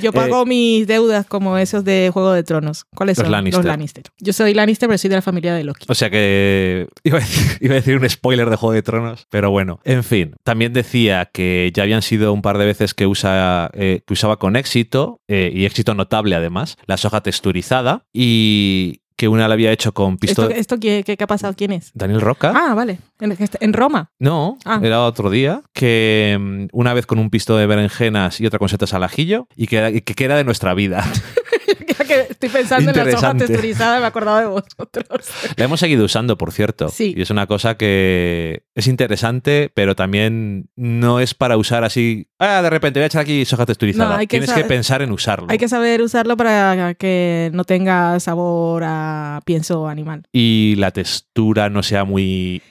Yo 0.00 0.12
pago 0.12 0.46
mis 0.46 0.86
deudas 0.86 1.26
como 1.26 1.58
esos 1.58 1.84
de 1.84 2.10
Juego 2.24 2.34
de 2.34 2.42
Tronos. 2.42 2.84
¿Cuáles 2.94 3.18
Los 3.18 3.24
son? 3.26 3.32
Lannister. 3.32 3.58
Los 3.58 3.66
Lannister. 3.66 4.04
Yo 4.18 4.32
soy 4.32 4.54
Lannister, 4.54 4.88
pero 4.88 4.96
soy 4.98 5.10
de 5.10 5.16
la 5.16 5.22
familia 5.22 5.54
de 5.54 5.64
Loki. 5.64 5.84
o 5.88 5.94
sea 5.94 6.08
que 6.10 6.88
iba 7.04 7.18
a, 7.18 7.20
decir, 7.20 7.58
iba 7.60 7.72
a 7.72 7.76
decir 7.76 7.96
un 7.98 8.08
spoiler 8.08 8.48
de 8.50 8.56
Juego 8.56 8.72
de 8.72 8.82
Tronos, 8.82 9.26
pero 9.30 9.50
bueno, 9.50 9.80
en 9.84 10.02
fin, 10.04 10.34
también 10.42 10.72
decía 10.72 11.28
que 11.32 11.70
ya 11.74 11.82
habían 11.82 12.02
sido 12.02 12.32
un 12.32 12.40
par 12.42 12.56
de 12.58 12.64
veces 12.64 12.94
que, 12.94 13.06
usa, 13.06 13.70
eh, 13.74 14.00
que 14.06 14.12
usaba 14.14 14.38
con 14.38 14.56
éxito, 14.56 15.20
eh, 15.28 15.50
y 15.54 15.64
éxito 15.66 15.94
notable 15.94 16.34
además, 16.34 16.76
la 16.86 16.96
soja 16.96 17.20
texturizada 17.20 18.04
y 18.12 19.00
que 19.16 19.28
una 19.28 19.46
la 19.46 19.54
había 19.54 19.70
hecho 19.70 19.92
con 19.94 20.14
¿Esto, 20.14 20.18
pistola... 20.20 20.54
esto 20.56 20.80
qué, 20.80 21.04
qué- 21.06 21.16
qué 21.16 21.22
ha 21.22 21.28
pasado? 21.28 21.54
¿Quién 21.56 21.70
es? 21.70 21.92
Daniel 21.94 22.20
Roca. 22.20 22.52
Ah, 22.52 22.74
vale. 22.74 22.98
En, 23.20 23.36
en 23.60 23.72
Roma. 23.72 24.10
No, 24.18 24.58
Ah. 24.64 24.80
era 24.82 25.02
otro 25.04 25.30
día, 25.30 25.62
que 25.72 26.36
mm, 26.40 26.66
una 26.72 26.94
vez 26.94 27.06
con 27.06 27.20
un 27.20 27.30
pisto 27.30 27.56
de 27.56 27.66
berenjenas 27.66 28.40
y 28.40 28.46
otra 28.46 28.58
con 28.58 28.68
setas 28.68 28.92
al 28.92 29.04
ajillo, 29.04 29.46
y 29.54 29.68
que, 29.68 30.02
que 30.02 30.24
era 30.24 30.36
de 30.36 30.42
nuestra 30.42 30.74
vida. 30.74 31.04
Ya 31.98 32.04
que 32.04 32.20
estoy 32.30 32.48
pensando 32.48 32.90
en 32.90 32.96
la 32.96 33.04
soja 33.04 33.10
Interesante. 33.30 33.46
texturizada, 33.46 33.98
me 33.98 34.04
he 34.04 34.06
acordado 34.06 34.38
de 34.38 34.46
vosotros. 34.46 35.28
La 35.56 35.64
hemos 35.64 35.80
seguido 35.80 36.04
usando, 36.04 36.36
por 36.38 36.52
cierto. 36.52 36.88
Sí. 36.88 37.14
Y 37.16 37.22
es 37.22 37.30
una 37.30 37.46
cosa 37.46 37.76
que 37.76 38.64
es 38.74 38.86
interesante, 38.86 39.70
pero 39.74 39.94
también 39.94 40.68
no 40.76 41.20
es 41.20 41.34
para 41.34 41.56
usar 41.56 41.84
así. 41.84 42.28
Ah, 42.38 42.62
de 42.62 42.70
repente 42.70 42.98
voy 43.00 43.04
a 43.04 43.06
echar 43.06 43.22
aquí 43.22 43.44
soja 43.44 43.66
texturizada. 43.66 44.10
No, 44.10 44.16
hay 44.16 44.26
que 44.26 44.38
Tienes 44.38 44.52
que 44.52 44.64
pensar 44.64 45.02
en 45.02 45.12
usarlo. 45.12 45.46
Hay 45.50 45.58
que 45.58 45.68
saber 45.68 46.02
usarlo 46.02 46.36
para 46.36 46.94
que 46.94 47.50
no 47.52 47.64
tenga 47.64 48.18
sabor 48.20 48.82
a 48.84 49.40
pienso 49.44 49.88
animal. 49.88 50.26
Y 50.32 50.74
la 50.76 50.90
textura 50.90 51.68
no 51.70 51.82
sea 51.82 52.04
muy. 52.04 52.62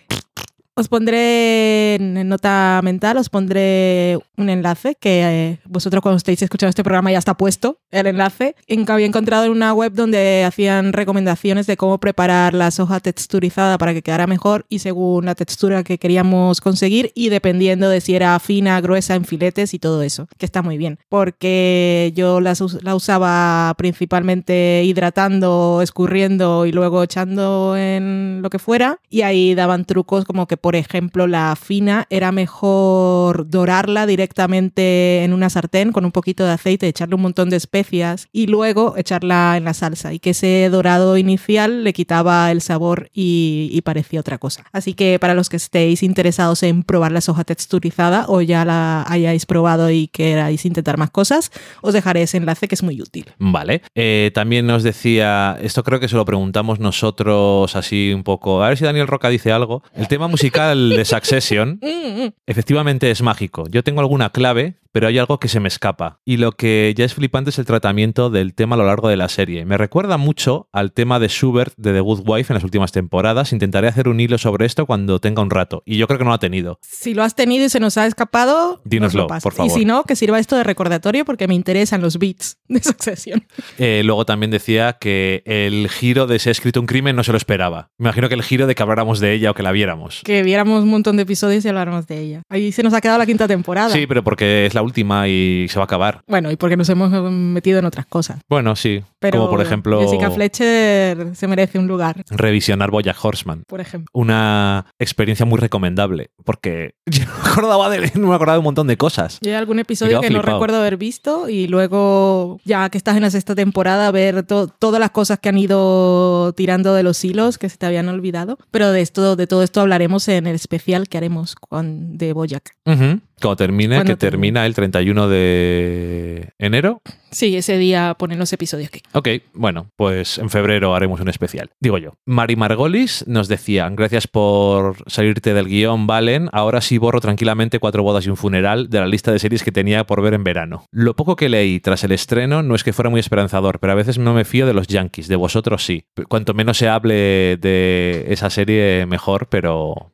Os 0.76 0.90
pondré 0.90 1.96
en 2.02 2.28
nota 2.28 2.82
mental, 2.84 3.18
os 3.18 3.30
pondré 3.30 4.18
un 4.38 4.50
enlace 4.50 4.96
que 5.00 5.22
eh, 5.22 5.60
vosotros 5.66 6.02
cuando 6.02 6.18
estéis 6.18 6.42
escuchando 6.42 6.72
este 6.72 6.84
programa 6.84 7.12
ya 7.12 7.20
está 7.20 7.38
puesto 7.38 7.78
el 7.92 8.08
enlace. 8.08 8.56
En 8.66 8.84
que 8.84 8.92
había 8.92 9.06
encontrado 9.06 9.46
en 9.46 9.52
una 9.52 9.72
web 9.76 9.94
donde 9.94 10.44
hacían 10.44 10.92
recomendaciones 10.92 11.68
de 11.68 11.78
cómo 11.78 12.00
preparar 12.00 12.56
la 12.56 12.72
soja 12.72 13.00
texturizada 13.00 13.78
para 13.78 13.94
que 13.94 14.02
quedara 14.02 14.26
mejor 14.26 14.66
y 14.68 14.80
según 14.80 15.26
la 15.26 15.36
textura 15.36 15.84
que 15.84 16.00
queríamos 16.00 16.60
conseguir 16.60 17.12
y 17.14 17.30
dependiendo 17.30 17.88
de 17.88 18.02
si 18.02 18.16
era 18.16 18.40
fina, 18.40 18.82
gruesa, 18.82 19.14
en 19.14 19.26
filetes 19.26 19.76
y 19.76 19.80
todo 19.80 20.02
eso, 20.02 20.28
que 20.40 20.46
está 20.48 20.64
muy 20.64 20.80
bien, 20.80 20.98
porque 21.08 22.12
yo 22.16 22.38
us- 22.38 22.82
la 22.84 22.96
usaba 22.96 23.72
principalmente 23.78 24.82
hidratando, 24.86 25.82
escurriendo 25.84 26.66
y 26.66 26.72
luego 26.72 27.04
echando 27.04 27.78
en 27.78 28.40
lo 28.42 28.50
que 28.50 28.58
fuera 28.58 28.98
y 29.12 29.22
ahí 29.22 29.54
daban 29.54 29.86
trucos 29.86 30.26
como 30.26 30.48
que 30.48 30.63
por 30.64 30.78
ejemplo, 30.78 31.28
la 31.28 31.58
fina 31.58 32.08
era 32.10 32.32
mejor 32.32 33.50
dorarla 33.50 34.06
directamente 34.06 35.26
en 35.26 35.34
una 35.34 35.50
sartén 35.50 35.92
con 35.92 36.06
un 36.06 36.14
poquito 36.14 36.46
de 36.46 36.54
aceite, 36.54 36.88
echarle 36.88 37.16
un 37.16 37.22
montón 37.22 37.50
de 37.50 37.58
especias 37.58 38.30
y 38.32 38.48
luego 38.48 38.96
echarla 38.96 39.58
en 39.58 39.66
la 39.66 39.74
salsa 39.74 40.14
y 40.14 40.20
que 40.20 40.30
ese 40.30 40.70
dorado 40.72 41.18
inicial 41.18 41.84
le 41.84 41.92
quitaba 41.92 42.50
el 42.50 42.62
sabor 42.62 43.10
y, 43.14 43.82
parecía 43.84 44.22
otra 44.22 44.38
cosa. 44.38 44.64
Así 44.72 44.94
que 44.94 45.20
para 45.20 45.34
los 45.34 45.50
que 45.50 45.58
estéis 45.58 46.02
interesados 46.02 46.64
en 46.64 46.84
probar 46.84 47.12
la 47.12 47.20
soja 47.20 47.44
texturizada 47.44 48.24
o 48.30 48.40
ya 48.40 48.64
la 48.64 49.04
hayáis 49.10 49.46
probado 49.46 49.92
y 49.92 50.08
queráis 50.08 50.66
intentar 50.66 50.98
más 50.98 51.12
cosas, 51.12 51.52
os 51.82 51.94
dejaré 51.94 52.22
ese 52.22 52.38
enlace 52.38 52.70
que 52.70 52.76
es 52.76 52.84
muy 52.84 53.02
útil. 53.02 53.26
Vale. 53.38 53.82
Eh, 53.96 54.32
también 54.34 54.66
nos 54.66 54.84
decía, 54.84 55.58
esto 55.62 55.84
creo 55.84 56.00
que 56.00 56.08
se 56.08 56.16
lo 56.16 56.24
preguntamos 56.24 56.80
nosotros 56.80 57.76
así 57.76 58.14
un 58.14 58.24
poco, 58.24 58.64
a 58.64 58.70
ver 58.70 58.78
si 58.78 58.86
Daniel 58.86 59.08
Roca 59.08 59.28
dice 59.28 59.52
algo. 59.52 59.84
El 59.94 60.08
tema 60.08 60.30
musical 60.30 60.53
de 60.54 61.06
Succession 61.06 61.80
Mm, 62.04 62.26
mm. 62.26 62.34
efectivamente 62.48 63.12
es 63.12 63.22
mágico. 63.22 63.66
Yo 63.70 63.84
tengo 63.84 64.02
alguna 64.02 64.30
clave, 64.30 64.76
pero 64.92 65.08
hay 65.08 65.18
algo 65.18 65.40
que 65.40 65.48
se 65.48 65.60
me 65.60 65.68
escapa. 65.68 66.20
Y 66.24 66.38
lo 66.38 66.52
que 66.52 66.94
ya 66.96 67.04
es 67.06 67.14
flipante 67.14 67.50
es 67.50 67.60
el 67.60 67.66
tratamiento 67.66 68.30
del 68.30 68.54
tema 68.54 68.76
a 68.76 68.78
lo 68.78 68.86
largo 68.86 69.10
de 69.10 69.18
la 69.18 69.28
serie. 69.28 69.66
Me 69.66 69.78
recuerda 69.78 70.18
mucho 70.18 70.70
al 70.72 70.92
tema 70.92 71.20
de 71.20 71.28
Schubert 71.28 71.74
de 71.78 71.94
The 71.94 72.00
Good 72.00 72.22
Wife 72.26 72.54
en 72.54 72.56
las 72.56 72.64
últimas 72.64 72.92
temporadas. 72.92 73.52
Intentaré 73.54 73.88
hacer 73.88 74.08
un 74.08 74.20
hilo 74.20 74.38
sobre 74.38 74.66
esto 74.66 74.86
cuando 74.86 75.20
tenga 75.20 75.42
un 75.42 75.50
rato. 75.50 75.82
Y 75.86 75.98
yo 75.98 76.08
creo 76.08 76.20
que 76.20 76.24
no 76.26 76.30
lo 76.30 76.36
ha 76.36 76.40
tenido. 76.40 76.80
Si 76.82 77.14
lo 77.14 77.24
has 77.24 77.36
tenido 77.36 77.66
y 77.66 77.70
se 77.70 77.80
nos 77.80 77.98
ha 77.98 78.06
escapado, 78.06 78.82
Dínoslo, 78.86 79.28
por 79.28 79.54
favor. 79.54 79.72
Y 79.72 79.74
si 79.74 79.86
no, 79.86 80.04
que 80.04 80.16
sirva 80.16 80.40
esto 80.40 80.56
de 80.56 80.64
recordatorio 80.64 81.26
porque 81.26 81.48
me 81.48 81.56
interesan 81.56 82.02
los 82.02 82.20
beats 82.20 82.58
de 82.68 82.82
Succession. 82.84 83.46
Eh, 83.80 84.04
luego 84.06 84.26
también 84.26 84.52
decía 84.52 84.94
que 84.94 85.42
el 85.46 85.90
giro 85.90 86.28
de 86.28 86.38
se 86.40 86.50
ha 86.50 86.52
escrito 86.52 86.80
un 86.80 86.86
crimen 86.86 87.16
no 87.16 87.24
se 87.24 87.32
lo 87.32 87.38
esperaba. 87.38 87.90
Me 87.98 88.06
imagino 88.06 88.30
que 88.30 88.36
el 88.36 88.44
giro 88.44 88.68
de 88.68 88.76
que 88.76 88.84
habláramos 88.84 89.20
de 89.20 89.34
ella 89.34 89.52
o 89.52 89.54
que 89.56 89.64
la 89.64 89.72
viéramos. 89.72 90.22
Que 90.24 90.43
viéramos 90.44 90.84
un 90.84 90.90
montón 90.90 91.16
de 91.18 91.24
episodios 91.24 91.64
y 91.66 91.70
habláramos 91.70 92.08
de 92.08 92.20
ella. 92.20 92.42
Ahí 92.50 92.72
se 92.72 92.84
nos 92.84 92.94
ha 92.94 93.02
quedado 93.02 93.18
la 93.20 93.26
quinta 93.26 93.48
temporada. 93.48 93.90
Sí, 93.90 94.06
pero 94.08 94.24
porque 94.24 94.66
es 94.66 94.74
la 94.74 94.82
última 94.82 95.28
y 95.28 95.68
se 95.70 95.78
va 95.80 95.84
a 95.84 95.86
acabar. 95.86 96.22
Bueno, 96.28 96.52
y 96.52 96.56
porque 96.56 96.78
nos 96.78 96.90
hemos 96.90 97.12
metido 97.32 97.80
en 97.80 97.86
otras 97.86 98.06
cosas. 98.06 98.40
Bueno, 98.50 98.76
sí. 98.76 99.02
Pero 99.20 99.38
Como 99.40 99.50
por 99.52 99.62
ejemplo 99.62 100.02
Jessica 100.02 100.30
Fletcher 100.32 101.36
se 101.36 101.48
merece 101.48 101.80
un 101.80 101.88
lugar, 101.88 102.24
revisionar 102.30 102.92
Bojack 102.92 103.18
Horseman. 103.24 103.64
por 103.68 103.80
ejemplo. 103.82 104.08
Una 104.14 104.86
experiencia 105.00 105.46
muy 105.46 105.60
recomendable. 105.60 106.30
Porque 106.44 106.96
yo 107.06 107.24
no 107.26 107.32
me 107.44 107.50
acordaba 107.50 107.90
de, 107.90 108.12
no 108.16 108.28
me 108.28 108.36
acordaba 108.36 108.54
de 108.56 108.60
un 108.60 108.66
montón 108.66 108.88
de 108.88 108.98
cosas. 108.98 109.40
Yo 109.42 109.50
hay 109.52 109.56
algún 109.56 109.80
episodio 109.80 110.20
que 110.22 110.30
no 110.30 110.40
flipado. 110.40 110.58
recuerdo 110.58 110.78
haber 110.78 110.98
visto 110.98 111.48
y 111.50 111.68
luego, 111.68 112.60
ya 112.66 112.90
que 112.90 112.98
estás 112.98 113.16
en 113.16 113.22
la 113.24 113.30
sexta 113.30 113.56
temporada, 113.56 114.12
ver 114.12 114.44
to- 114.44 114.68
todas 114.68 115.00
las 115.00 115.12
cosas 115.12 115.40
que 115.40 115.50
han 115.50 115.58
ido 115.58 116.54
tirando 116.54 116.94
de 116.94 117.04
los 117.04 117.24
hilos 117.24 117.58
que 117.58 117.70
se 117.70 117.78
te 117.78 117.86
habían 117.86 118.10
olvidado. 118.10 118.58
Pero 118.72 118.92
de 118.92 119.02
esto, 119.02 119.36
de 119.36 119.48
todo 119.48 119.64
esto 119.64 119.82
hablaremos 119.82 120.28
en 120.28 120.33
el 120.38 120.56
especial 120.56 121.08
que 121.08 121.18
haremos 121.18 121.56
con, 121.56 122.18
de 122.18 122.34
Boyac. 122.34 122.76
Ujú. 122.86 123.20
Cuando 123.42 123.58
termine, 123.58 123.96
Cuando 123.96 124.14
que 124.14 124.18
termina 124.18 124.66
el 124.66 124.74
31 124.74 125.28
de 125.28 126.50
enero. 126.58 127.02
Sí, 127.32 127.58
ese 127.58 127.78
día 127.78 128.16
ponen 128.18 128.40
los 128.40 128.54
episodios 128.54 128.90
que. 128.90 129.02
Ok, 129.12 129.28
bueno, 129.54 129.88
pues 129.98 130.38
en 130.38 130.50
febrero 130.50 130.96
haremos 130.96 131.20
un 131.20 131.28
especial. 131.28 131.72
Digo 131.82 131.98
yo. 131.98 132.14
Mari 132.26 132.56
Margolis 132.56 133.26
nos 133.28 133.50
decía, 133.50 133.90
gracias 133.90 134.28
por 134.28 134.96
salirte 135.08 135.54
del 135.54 135.68
guion, 135.68 136.08
Valen. 136.08 136.50
Ahora 136.54 136.80
sí 136.80 136.98
borro 136.98 137.20
tranquilamente 137.20 137.80
cuatro 137.80 138.04
bodas 138.04 138.26
y 138.26 138.30
un 138.30 138.38
funeral 138.38 138.90
de 138.90 139.00
la 139.00 139.08
lista 139.08 139.32
de 139.32 139.40
series 139.40 139.64
que 139.64 139.72
tenía 139.72 140.06
por 140.06 140.22
ver 140.22 140.36
en 140.36 140.44
verano. 140.44 140.86
Lo 140.92 141.16
poco 141.16 141.36
que 141.36 141.50
leí 141.50 141.80
tras 141.80 142.04
el 142.04 142.14
estreno 142.14 142.64
no 142.64 142.76
es 142.76 142.84
que 142.84 142.94
fuera 142.94 143.10
muy 143.10 143.20
esperanzador, 143.20 143.80
pero 143.80 143.92
a 143.94 143.98
veces 143.98 144.18
no 144.18 144.34
me 144.34 144.46
fío 144.46 144.66
de 144.66 144.74
los 144.74 144.88
yankees, 144.88 145.28
de 145.28 145.36
vosotros 145.36 145.84
sí. 145.84 146.06
Cuanto 146.30 146.54
menos 146.54 146.78
se 146.78 146.88
hable 146.88 147.58
de 147.58 148.26
esa 148.30 148.50
serie, 148.50 149.06
mejor, 149.06 149.48
pero 149.50 150.14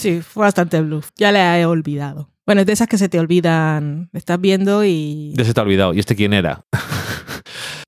Sí, 0.00 0.22
fue 0.22 0.44
bastante 0.44 0.80
bluff. 0.80 1.10
Ya 1.16 1.30
la 1.30 1.60
he 1.60 1.66
olvidado. 1.66 2.30
Bueno, 2.46 2.62
es 2.62 2.66
de 2.66 2.72
esas 2.72 2.88
que 2.88 2.96
se 2.96 3.10
te 3.10 3.20
olvidan. 3.20 4.08
Estás 4.14 4.40
viendo 4.40 4.82
y. 4.82 5.34
Ya 5.36 5.44
se 5.44 5.52
te 5.52 5.60
ha 5.60 5.62
olvidado. 5.62 5.92
¿Y 5.92 5.98
este 5.98 6.16
quién 6.16 6.32
era? 6.32 6.64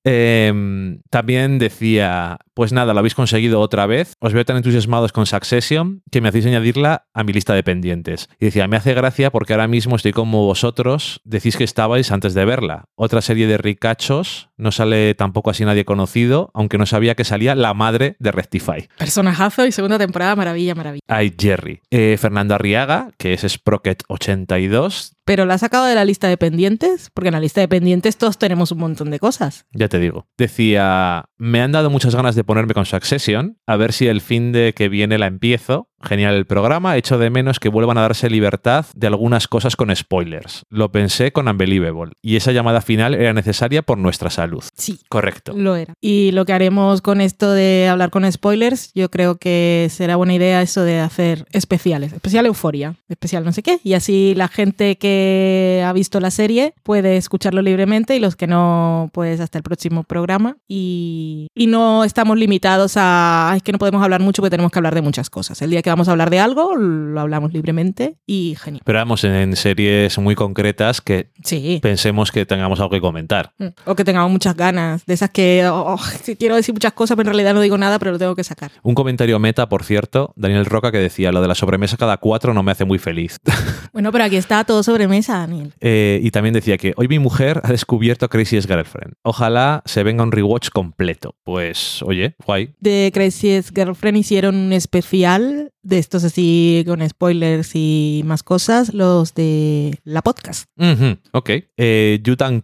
Em, 0.04 1.00
también 1.10 1.58
decía, 1.58 2.38
pues 2.54 2.72
nada, 2.72 2.92
lo 2.92 2.98
habéis 2.98 3.14
conseguido 3.14 3.60
otra 3.60 3.86
vez. 3.86 4.14
Os 4.20 4.32
veo 4.32 4.44
tan 4.44 4.56
entusiasmados 4.56 5.12
con 5.12 5.26
Succession 5.26 6.02
que 6.10 6.20
me 6.20 6.28
hacéis 6.28 6.46
añadirla 6.46 7.06
a 7.14 7.24
mi 7.24 7.32
lista 7.32 7.54
de 7.54 7.62
pendientes. 7.62 8.28
Y 8.40 8.46
decía, 8.46 8.66
me 8.68 8.76
hace 8.76 8.94
gracia 8.94 9.30
porque 9.30 9.52
ahora 9.52 9.68
mismo 9.68 9.96
estoy 9.96 10.12
como 10.12 10.44
vosotros 10.44 11.20
decís 11.24 11.56
que 11.56 11.64
estabais 11.64 12.10
antes 12.10 12.34
de 12.34 12.44
verla. 12.44 12.84
Otra 12.94 13.22
serie 13.22 13.46
de 13.46 13.58
ricachos, 13.58 14.50
no 14.56 14.72
sale 14.72 15.14
tampoco 15.14 15.50
así 15.50 15.64
nadie 15.64 15.84
conocido, 15.84 16.50
aunque 16.54 16.78
no 16.78 16.86
sabía 16.86 17.14
que 17.14 17.24
salía 17.24 17.54
la 17.54 17.74
madre 17.74 18.16
de 18.18 18.32
Rectify. 18.32 18.88
Personajazo 18.98 19.66
y 19.66 19.72
segunda 19.72 19.98
temporada, 19.98 20.36
maravilla, 20.36 20.74
maravilla. 20.74 21.02
Ay, 21.08 21.34
Jerry. 21.38 21.80
Eh, 21.90 22.16
Fernando 22.18 22.54
Arriaga, 22.54 23.10
que 23.18 23.32
es 23.32 23.44
Sprocket82, 23.44 25.12
Pero 25.24 25.46
la 25.46 25.54
ha 25.54 25.58
sacado 25.58 25.86
de 25.86 25.94
la 25.94 26.04
lista 26.04 26.28
de 26.28 26.36
pendientes, 26.36 27.10
porque 27.14 27.28
en 27.28 27.34
la 27.34 27.40
lista 27.40 27.60
de 27.60 27.68
pendientes 27.68 28.16
todos 28.16 28.38
tenemos 28.38 28.72
un 28.72 28.78
montón 28.78 29.10
de 29.10 29.20
cosas. 29.20 29.66
Ya 29.72 29.88
te 29.88 30.00
digo. 30.00 30.26
Decía, 30.36 31.26
me 31.36 31.60
han 31.62 31.72
dado 31.72 31.90
muchas 31.90 32.14
ganas 32.14 32.34
de 32.34 32.42
ponerme 32.42 32.74
con 32.74 32.86
Succession, 32.86 33.58
a 33.66 33.76
ver 33.76 33.92
si 33.92 34.08
el 34.08 34.20
fin 34.20 34.52
de 34.52 34.72
que 34.74 34.88
viene 34.88 35.18
la 35.18 35.26
empiezo. 35.26 35.88
Genial 36.02 36.34
el 36.34 36.46
programa, 36.46 36.96
echo 36.96 37.18
de 37.18 37.30
menos 37.30 37.60
que 37.60 37.68
vuelvan 37.68 37.98
a 37.98 38.02
darse 38.02 38.28
libertad 38.28 38.86
de 38.94 39.06
algunas 39.06 39.48
cosas 39.48 39.76
con 39.76 39.94
spoilers. 39.94 40.64
Lo 40.70 40.90
pensé 40.90 41.32
con 41.32 41.48
Unbelievable, 41.48 42.12
y 42.22 42.36
esa 42.36 42.52
llamada 42.52 42.80
final 42.80 43.14
era 43.14 43.32
necesaria 43.32 43.82
por 43.82 43.98
nuestra 43.98 44.30
salud. 44.30 44.62
Sí. 44.76 44.98
Correcto. 45.08 45.52
Lo 45.56 45.76
era. 45.76 45.94
Y 46.00 46.32
lo 46.32 46.44
que 46.44 46.52
haremos 46.52 47.00
con 47.02 47.20
esto 47.20 47.52
de 47.52 47.88
hablar 47.88 48.10
con 48.10 48.30
spoilers, 48.30 48.92
yo 48.94 49.10
creo 49.10 49.36
que 49.36 49.88
será 49.90 50.16
buena 50.16 50.34
idea 50.34 50.62
eso 50.62 50.82
de 50.82 51.00
hacer 51.00 51.46
especiales. 51.52 52.12
Especial 52.12 52.46
euforia, 52.46 52.94
especial 53.08 53.44
no 53.44 53.52
sé 53.52 53.62
qué. 53.62 53.78
Y 53.84 53.94
así 53.94 54.34
la 54.36 54.48
gente 54.48 54.96
que 54.96 55.82
ha 55.86 55.92
visto 55.92 56.20
la 56.20 56.30
serie 56.30 56.74
puede 56.82 57.16
escucharlo 57.16 57.62
libremente 57.62 58.16
y 58.16 58.20
los 58.20 58.36
que 58.36 58.46
no, 58.46 59.10
pues 59.12 59.40
hasta 59.40 59.58
el 59.58 59.62
próximo 59.64 60.02
programa. 60.04 60.56
Y, 60.68 61.48
y 61.54 61.66
no 61.66 62.04
estamos 62.04 62.38
limitados 62.38 62.96
a, 62.96 63.50
"Ay, 63.50 63.58
es 63.58 63.62
que 63.62 63.72
no 63.72 63.78
podemos 63.78 64.02
hablar 64.02 64.20
mucho 64.20 64.42
porque 64.42 64.50
tenemos 64.50 64.72
que 64.72 64.78
hablar 64.78 64.94
de 64.94 65.02
muchas 65.02 65.30
cosas. 65.30 65.60
El 65.62 65.70
día 65.70 65.82
que 65.82 65.90
vamos 65.92 66.08
a 66.08 66.12
hablar 66.12 66.30
de 66.30 66.38
algo, 66.40 66.74
lo 66.76 67.20
hablamos 67.20 67.52
libremente 67.52 68.16
y 68.26 68.56
genial. 68.60 68.82
Pero 68.84 68.98
vamos 68.98 69.24
en 69.24 69.56
series 69.56 70.18
muy 70.18 70.34
concretas 70.34 71.00
que 71.00 71.30
Sí. 71.44 71.78
pensemos 71.82 72.30
que 72.32 72.46
tengamos 72.46 72.80
algo 72.80 72.90
que 72.90 73.00
comentar. 73.00 73.52
Mm. 73.58 73.66
O 73.86 73.94
que 73.94 74.04
tengamos 74.04 74.30
muchas 74.30 74.56
ganas, 74.56 75.04
de 75.06 75.14
esas 75.14 75.30
que 75.30 75.66
oh, 75.70 75.98
sí 76.22 76.36
quiero 76.36 76.56
decir 76.56 76.74
muchas 76.74 76.92
cosas, 76.92 77.16
pero 77.16 77.28
en 77.30 77.34
realidad 77.36 77.54
no 77.54 77.60
digo 77.60 77.78
nada, 77.78 77.98
pero 77.98 78.12
lo 78.12 78.18
tengo 78.18 78.34
que 78.34 78.44
sacar. 78.44 78.70
Un 78.82 78.94
comentario 78.94 79.38
meta, 79.38 79.68
por 79.68 79.84
cierto, 79.84 80.32
Daniel 80.36 80.66
Roca, 80.66 80.90
que 80.92 80.98
decía, 80.98 81.32
lo 81.32 81.40
de 81.42 81.48
la 81.48 81.54
sobremesa 81.54 81.96
cada 81.96 82.16
cuatro 82.16 82.54
no 82.54 82.62
me 82.62 82.72
hace 82.72 82.84
muy 82.84 82.98
feliz. 82.98 83.38
Bueno, 83.92 84.10
pero 84.10 84.24
aquí 84.24 84.36
está 84.36 84.64
todo 84.64 84.82
sobre 84.82 85.06
mesa, 85.06 85.36
Daniel. 85.36 85.74
Eh, 85.82 86.18
y 86.22 86.30
también 86.30 86.54
decía 86.54 86.78
que 86.78 86.94
hoy 86.96 87.08
mi 87.08 87.18
mujer 87.18 87.60
ha 87.62 87.68
descubierto 87.70 88.26
Crazy's 88.30 88.66
Girlfriend. 88.66 89.16
Ojalá 89.22 89.82
se 89.84 90.02
venga 90.02 90.22
un 90.22 90.32
rewatch 90.32 90.70
completo. 90.70 91.34
Pues, 91.44 92.00
oye, 92.02 92.34
guay. 92.46 92.74
De 92.80 93.10
Crazy's 93.12 93.70
Girlfriend 93.70 94.16
hicieron 94.16 94.54
un 94.56 94.72
especial 94.72 95.72
de 95.82 95.98
estos 95.98 96.24
así 96.24 96.84
con 96.86 97.06
spoilers 97.08 97.72
y 97.74 98.22
más 98.24 98.42
cosas, 98.42 98.94
los 98.94 99.34
de 99.34 99.98
la 100.04 100.22
podcast. 100.22 100.64
Ujú, 100.76 101.18
ok. 101.32 101.50
Eh, 101.76 102.20
Yutan 102.22 102.62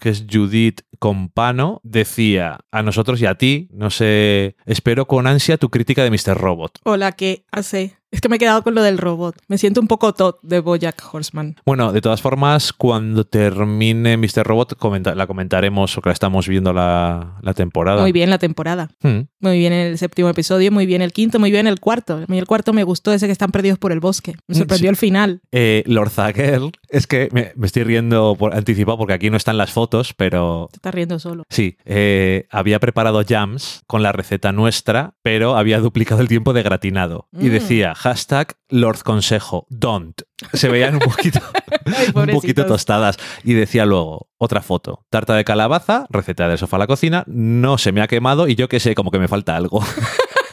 que 0.00 0.08
es 0.10 0.24
Judith 0.30 0.80
Compano, 0.98 1.80
decía 1.82 2.60
a 2.70 2.82
nosotros 2.82 3.20
y 3.20 3.26
a 3.26 3.34
ti, 3.36 3.68
no 3.72 3.90
sé, 3.90 4.56
espero 4.64 5.06
con 5.06 5.26
ansia 5.26 5.58
tu 5.58 5.68
crítica 5.68 6.02
de 6.02 6.10
Mr. 6.10 6.36
Robot. 6.36 6.78
O 6.84 6.96
la 6.96 7.12
que 7.12 7.44
hace. 7.52 7.96
Es 8.14 8.20
que 8.20 8.28
me 8.28 8.36
he 8.36 8.38
quedado 8.38 8.62
con 8.62 8.76
lo 8.76 8.82
del 8.82 8.96
robot. 8.98 9.34
Me 9.48 9.58
siento 9.58 9.80
un 9.80 9.88
poco 9.88 10.12
tot 10.14 10.38
de 10.42 10.60
Bojack 10.60 11.02
Horseman. 11.12 11.56
Bueno, 11.66 11.92
de 11.92 12.00
todas 12.00 12.22
formas, 12.22 12.72
cuando 12.72 13.24
termine 13.24 14.16
Mr. 14.16 14.44
Robot, 14.46 14.76
comenta- 14.78 15.16
la 15.16 15.26
comentaremos, 15.26 15.92
porque 15.94 16.10
la 16.10 16.12
estamos 16.12 16.46
viendo 16.46 16.72
la, 16.72 17.38
la 17.42 17.54
temporada. 17.54 18.00
Muy 18.02 18.12
bien 18.12 18.30
la 18.30 18.38
temporada. 18.38 18.90
Hmm. 19.02 19.22
Muy 19.40 19.58
bien 19.58 19.72
el 19.72 19.98
séptimo 19.98 20.28
episodio, 20.28 20.70
muy 20.70 20.86
bien 20.86 21.02
el 21.02 21.12
quinto, 21.12 21.38
muy 21.40 21.50
bien 21.50 21.66
el 21.66 21.80
cuarto. 21.80 22.14
A 22.18 22.24
mí 22.28 22.38
el 22.38 22.46
cuarto 22.46 22.72
me 22.72 22.84
gustó 22.84 23.12
ese 23.12 23.26
que 23.26 23.32
están 23.32 23.50
perdidos 23.50 23.78
por 23.78 23.90
el 23.90 23.98
bosque. 24.00 24.36
Me 24.46 24.54
sorprendió 24.54 24.84
Sí. 24.86 24.90
el 24.90 24.96
final. 24.96 25.40
Eh, 25.50 25.82
Lord 25.86 26.10
Zagel, 26.10 26.70
es 26.88 27.06
que 27.08 27.28
me, 27.32 27.52
me 27.56 27.66
estoy 27.66 27.82
riendo 27.82 28.36
por 28.38 28.54
anticipado 28.54 28.96
porque 28.96 29.14
aquí 29.14 29.28
no 29.28 29.36
están 29.36 29.56
las 29.58 29.72
fotos, 29.72 30.14
pero 30.14 30.68
Te 30.70 30.76
estás 30.76 30.94
riendo 30.94 31.18
solo. 31.18 31.42
Sí, 31.50 31.76
eh, 31.84 32.46
había 32.50 32.78
preparado 32.78 33.22
jams 33.28 33.82
con 33.88 34.02
la 34.04 34.12
receta 34.12 34.52
nuestra, 34.52 35.14
pero 35.22 35.56
había 35.56 35.80
duplicado 35.80 36.20
el 36.20 36.28
tiempo 36.28 36.52
de 36.52 36.62
gratinado. 36.62 37.26
Y 37.32 37.46
Mm. 37.48 37.50
decía, 37.50 37.94
hashtag 38.04 38.48
Lord 38.68 38.98
Consejo, 39.02 39.66
don't. 39.70 40.20
Se 40.52 40.68
veían 40.68 40.94
un 40.94 41.00
poquito, 41.00 41.40
Ay, 41.86 42.08
un 42.14 42.26
poquito 42.26 42.66
tostadas. 42.66 43.16
Y 43.42 43.54
decía 43.54 43.86
luego, 43.86 44.28
otra 44.36 44.60
foto, 44.60 45.06
tarta 45.08 45.34
de 45.34 45.44
calabaza, 45.44 46.04
receta 46.10 46.46
del 46.46 46.58
sofá 46.58 46.76
a 46.76 46.80
la 46.80 46.86
cocina, 46.86 47.24
no 47.26 47.78
se 47.78 47.92
me 47.92 48.02
ha 48.02 48.06
quemado 48.06 48.46
y 48.46 48.56
yo 48.56 48.68
que 48.68 48.78
sé, 48.78 48.94
como 48.94 49.10
que 49.10 49.18
me 49.18 49.26
falta 49.26 49.56
algo. 49.56 49.82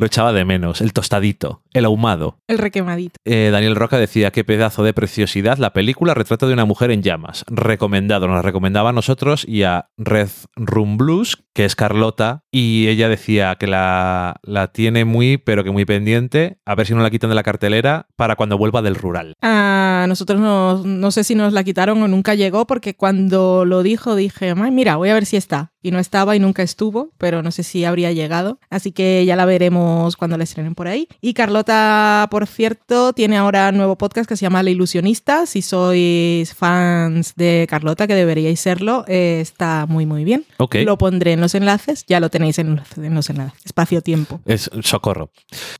Lo 0.00 0.06
echaba 0.06 0.32
de 0.32 0.46
menos. 0.46 0.80
El 0.80 0.94
tostadito, 0.94 1.62
el 1.74 1.84
ahumado. 1.84 2.38
El 2.48 2.56
requemadito. 2.56 3.16
Eh, 3.26 3.50
Daniel 3.52 3.76
Roca 3.76 3.98
decía 3.98 4.30
qué 4.30 4.44
pedazo 4.44 4.82
de 4.82 4.94
preciosidad 4.94 5.58
la 5.58 5.74
película 5.74 6.14
Retrato 6.14 6.48
de 6.48 6.54
una 6.54 6.64
mujer 6.64 6.90
en 6.90 7.02
llamas. 7.02 7.44
Recomendado, 7.48 8.26
nos 8.26 8.36
la 8.36 8.42
recomendaba 8.42 8.88
a 8.88 8.92
nosotros 8.94 9.44
y 9.46 9.62
a 9.64 9.90
Red 9.98 10.30
Room 10.56 10.96
Blues, 10.96 11.44
que 11.52 11.66
es 11.66 11.76
Carlota, 11.76 12.44
y 12.50 12.88
ella 12.88 13.10
decía 13.10 13.56
que 13.56 13.66
la, 13.66 14.36
la 14.42 14.68
tiene 14.68 15.04
muy, 15.04 15.36
pero 15.36 15.64
que 15.64 15.70
muy 15.70 15.84
pendiente, 15.84 16.56
a 16.64 16.74
ver 16.74 16.86
si 16.86 16.94
no 16.94 17.02
la 17.02 17.10
quitan 17.10 17.28
de 17.28 17.36
la 17.36 17.42
cartelera 17.42 18.06
para 18.16 18.36
cuando 18.36 18.56
vuelva 18.56 18.80
del 18.80 18.94
rural. 18.94 19.34
A 19.42 20.06
nosotros 20.08 20.40
no, 20.40 20.82
no 20.82 21.10
sé 21.10 21.24
si 21.24 21.34
nos 21.34 21.52
la 21.52 21.62
quitaron 21.62 22.02
o 22.02 22.08
nunca 22.08 22.34
llegó, 22.34 22.66
porque 22.66 22.96
cuando 22.96 23.66
lo 23.66 23.82
dijo 23.82 24.14
dije, 24.16 24.54
"Ay, 24.56 24.70
mira, 24.70 24.96
voy 24.96 25.10
a 25.10 25.14
ver 25.14 25.26
si 25.26 25.36
está. 25.36 25.69
Y 25.82 25.90
no 25.92 25.98
estaba 25.98 26.36
y 26.36 26.40
nunca 26.40 26.62
estuvo, 26.62 27.10
pero 27.18 27.42
no 27.42 27.50
sé 27.50 27.62
si 27.62 27.84
habría 27.84 28.12
llegado. 28.12 28.58
Así 28.70 28.92
que 28.92 29.24
ya 29.24 29.36
la 29.36 29.44
veremos 29.46 30.16
cuando 30.16 30.36
la 30.36 30.44
estrenen 30.44 30.74
por 30.74 30.88
ahí. 30.88 31.08
Y 31.20 31.32
Carlota, 31.34 32.28
por 32.30 32.46
cierto, 32.46 33.12
tiene 33.12 33.36
ahora 33.38 33.70
un 33.70 33.76
nuevo 33.78 33.96
podcast 33.96 34.28
que 34.28 34.36
se 34.36 34.42
llama 34.42 34.62
La 34.62 34.70
Ilusionista. 34.70 35.46
Si 35.46 35.62
sois 35.62 36.54
fans 36.54 37.34
de 37.36 37.66
Carlota, 37.68 38.06
que 38.06 38.14
deberíais 38.14 38.60
serlo, 38.60 39.04
eh, 39.08 39.38
está 39.40 39.86
muy, 39.88 40.04
muy 40.06 40.24
bien. 40.24 40.44
Lo 40.84 40.98
pondré 40.98 41.32
en 41.32 41.40
los 41.40 41.54
enlaces, 41.54 42.04
ya 42.06 42.20
lo 42.20 42.28
tenéis 42.28 42.58
en, 42.58 42.76
los- 42.76 42.98
en 42.98 43.14
los 43.14 43.30
enlaces. 43.30 43.60
Espacio-tiempo. 43.64 44.40
Es 44.44 44.70
socorro. 44.82 45.30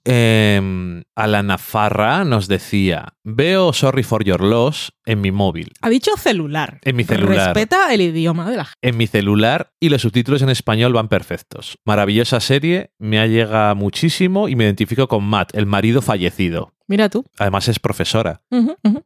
Eh, 0.05 1.03
Alana 1.15 1.59
Farra 1.59 2.25
nos 2.25 2.49
decía: 2.49 3.15
Veo 3.23 3.73
Sorry 3.73 4.03
for 4.03 4.25
Your 4.25 4.41
Loss 4.43 4.93
en 5.05 5.21
mi 5.21 5.31
móvil. 5.31 5.73
Ha 5.83 5.89
dicho 5.91 6.13
celular. 6.17 6.79
En 6.83 6.97
mi 6.97 7.05
celular. 7.05 7.55
Respeta 7.55 7.93
el 7.95 8.01
idioma 8.01 8.51
de 8.51 8.57
la 8.57 8.65
gente. 8.65 8.79
En 8.83 8.97
mi 8.97 9.07
celular 9.07 9.71
y 9.79 9.90
los 9.91 10.03
subtítulos 10.03 10.43
en 10.43 10.49
español 10.49 10.93
van 10.93 11.09
perfectos. 11.09 11.79
Maravillosa 11.85 12.41
serie, 12.41 12.93
me 12.99 13.21
ha 13.21 13.27
llegado 13.27 13.75
muchísimo 13.77 14.49
y 14.49 14.57
me 14.57 14.65
identifico 14.65 15.09
con 15.09 15.25
Matt, 15.25 15.55
el 15.55 15.67
marido 15.67 16.01
fallecido. 16.03 16.73
Mira 16.87 17.09
tú. 17.09 17.25
Además 17.39 17.69
es 17.69 17.79
profesora. 17.79 18.43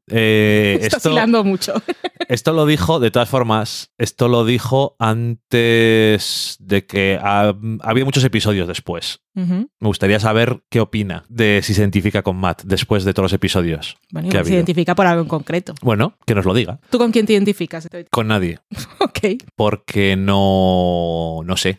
Eh, 0.08 0.78
Está 0.80 0.96
esto, 0.96 1.44
mucho. 1.44 1.74
esto 2.28 2.52
lo 2.52 2.64
dijo, 2.64 2.98
de 2.98 3.10
todas 3.10 3.28
formas, 3.28 3.92
esto 3.98 4.28
lo 4.28 4.44
dijo 4.44 4.96
antes 4.98 6.56
de 6.60 6.86
que 6.86 7.18
ha, 7.22 7.54
había 7.80 8.04
muchos 8.04 8.24
episodios 8.24 8.68
después. 8.68 9.23
Me 9.34 9.66
gustaría 9.80 10.20
saber 10.20 10.62
qué 10.70 10.80
opina 10.80 11.24
de 11.28 11.60
si 11.62 11.74
se 11.74 11.80
identifica 11.82 12.22
con 12.22 12.36
Matt 12.36 12.62
después 12.64 13.04
de 13.04 13.12
todos 13.12 13.24
los 13.24 13.32
episodios. 13.32 13.96
Bueno, 14.12 14.28
que 14.28 14.36
ha 14.36 14.40
igual 14.40 14.44
se 14.44 14.48
habido. 14.50 14.56
identifica 14.58 14.94
por 14.94 15.06
algo 15.06 15.22
en 15.22 15.28
concreto. 15.28 15.74
Bueno, 15.82 16.14
que 16.26 16.34
nos 16.34 16.44
lo 16.44 16.54
diga. 16.54 16.78
¿Tú 16.90 16.98
con 16.98 17.10
quién 17.10 17.26
te 17.26 17.32
identificas? 17.32 17.88
Con 18.10 18.28
nadie. 18.28 18.60
ok. 19.00 19.42
Porque 19.56 20.16
no. 20.16 21.40
No 21.44 21.56
sé. 21.56 21.78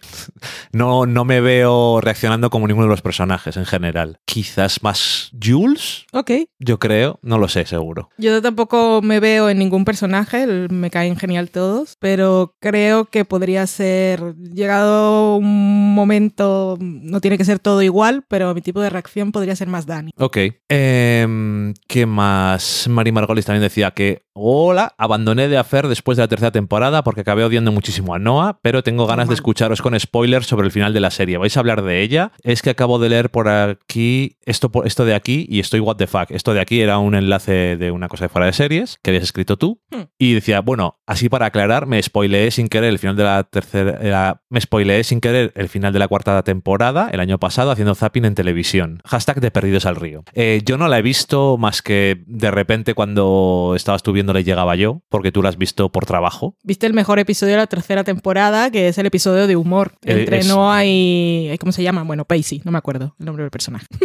No, 0.73 1.05
no 1.05 1.25
me 1.25 1.41
veo 1.41 2.01
reaccionando 2.01 2.49
como 2.49 2.67
ninguno 2.67 2.87
de 2.87 2.91
los 2.91 3.01
personajes 3.01 3.55
en 3.57 3.65
general. 3.65 4.19
Quizás 4.25 4.83
más 4.83 5.31
Jules, 5.41 6.05
Ok. 6.11 6.31
yo 6.59 6.79
creo. 6.79 7.19
No 7.21 7.37
lo 7.37 7.47
sé, 7.47 7.65
seguro. 7.65 8.09
Yo 8.17 8.41
tampoco 8.41 9.01
me 9.01 9.19
veo 9.19 9.49
en 9.49 9.59
ningún 9.59 9.85
personaje, 9.85 10.45
me 10.47 10.89
caen 10.89 11.15
genial 11.15 11.49
todos, 11.51 11.95
pero 11.99 12.55
creo 12.59 13.05
que 13.05 13.25
podría 13.25 13.65
ser, 13.67 14.35
llegado 14.35 15.37
un 15.37 15.93
momento, 15.95 16.77
no 16.79 17.21
tiene 17.21 17.37
que 17.37 17.44
ser 17.45 17.59
todo 17.59 17.81
igual, 17.81 18.23
pero 18.27 18.53
mi 18.53 18.61
tipo 18.61 18.81
de 18.81 18.89
reacción 18.89 19.31
podría 19.31 19.55
ser 19.55 19.67
más 19.67 19.85
Dani. 19.85 20.11
Ok. 20.17 20.37
Em, 20.69 21.73
¿Qué 21.87 22.05
más? 22.05 22.87
Mari 22.89 23.11
Margolis 23.11 23.45
también 23.45 23.63
decía 23.63 23.91
que, 23.91 24.24
hola, 24.45 24.93
abandoné 24.97 25.47
de 25.47 25.57
hacer 25.57 25.87
después 25.87 26.17
de 26.17 26.23
la 26.23 26.27
tercera 26.27 26.51
temporada 26.51 27.03
porque 27.05 27.21
acabé 27.21 27.45
odiando 27.45 27.71
muchísimo 27.71 28.13
a 28.13 28.19
Noah, 28.19 28.59
pero 28.61 28.83
tengo 28.83 29.07
ganas 29.07 29.29
de 29.29 29.33
escucharos 29.33 29.81
con 29.81 29.97
spoilers 29.97 30.45
sobre 30.45 30.65
el 30.65 30.71
final 30.73 30.93
de 30.93 30.99
la 30.99 31.09
serie. 31.09 31.37
¿Vais 31.37 31.55
a 31.55 31.61
hablar 31.61 31.81
de 31.83 32.01
ella? 32.01 32.33
Es 32.43 32.61
que 32.61 32.69
acabo 32.71 32.99
de 32.99 33.07
leer 33.07 33.29
por 33.31 33.47
aquí 33.47 34.37
esto, 34.45 34.69
esto 34.83 35.05
de 35.05 35.15
aquí 35.15 35.45
y 35.49 35.59
estoy 35.61 35.79
what 35.79 35.95
the 35.95 36.05
fuck. 36.07 36.31
Esto 36.31 36.53
de 36.53 36.59
aquí 36.59 36.81
era 36.81 36.97
un 36.97 37.15
enlace 37.15 37.77
de 37.77 37.91
una 37.91 38.09
cosa 38.09 38.25
de 38.25 38.29
fuera 38.29 38.45
de 38.47 38.53
series 38.53 38.99
que 39.01 39.11
habías 39.11 39.23
escrito 39.23 39.55
tú 39.57 39.79
Hmm. 39.89 40.01
y 40.19 40.33
decía, 40.33 40.59
bueno, 40.59 40.99
así 41.07 41.29
para 41.29 41.45
aclarar, 41.45 41.85
me 41.85 42.01
spoileé 42.03 42.51
sin 42.51 42.67
querer 42.67 42.89
el 42.89 42.99
final 42.99 43.15
de 43.15 43.23
la 43.23 43.43
tercera, 43.43 43.99
era- 44.01 44.41
me 44.49 44.59
spoileé 44.59 45.03
sin 45.05 45.21
querer 45.21 45.53
el 45.55 45.69
final 45.69 45.93
de 45.93 45.99
la 45.99 46.07
cuarta 46.09 46.41
temporada 46.43 47.09
el 47.13 47.21
año 47.21 47.39
pasado 47.39 47.71
haciendo 47.71 47.95
zapping 47.95 48.25
en 48.25 48.35
televisión. 48.35 48.99
Hashtag 49.05 49.39
de 49.39 49.51
Perdidos 49.51 49.85
al 49.85 49.95
Río. 49.95 50.23
Eh, 50.33 50.61
yo 50.65 50.77
no 50.77 50.89
la 50.89 50.99
he 50.99 51.01
visto 51.01 51.57
más 51.57 51.81
que 51.81 52.23
de 52.27 52.51
repente 52.51 52.93
cuando 52.95 53.73
estabas 53.75 54.03
tú 54.03 54.11
viéndola 54.25 54.39
y 54.39 54.43
llegaba 54.43 54.75
yo, 54.75 55.01
porque 55.09 55.31
tú 55.31 55.41
la 55.43 55.49
has 55.49 55.57
visto 55.57 55.89
por 55.91 56.05
trabajo. 56.05 56.55
¿Viste 56.63 56.87
el 56.87 56.93
mejor 56.93 57.19
episodio 57.19 57.53
de 57.53 57.57
la 57.59 57.67
tercera 57.67 58.03
temporada, 58.03 58.71
que 58.71 58.87
es 58.87 58.97
el 58.97 59.05
episodio 59.05 59.45
de 59.47 59.55
humor? 59.55 59.93
Eh, 60.03 60.19
Entre 60.21 60.39
es- 60.39 60.47
Noah 60.47 60.83
y... 60.85 61.55
¿Cómo 61.59 61.71
se 61.71 61.83
llama? 61.83 62.03
Bueno, 62.03 62.25
Pacey, 62.25 62.61
no 62.65 62.71
me 62.71 62.77
acuerdo 62.79 63.15
el 63.19 63.25
nombre 63.25 63.43
del 63.43 63.51
personaje. 63.51 63.85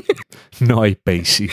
No 0.61 0.83
hay 0.83 0.95
Pacey. 0.95 1.49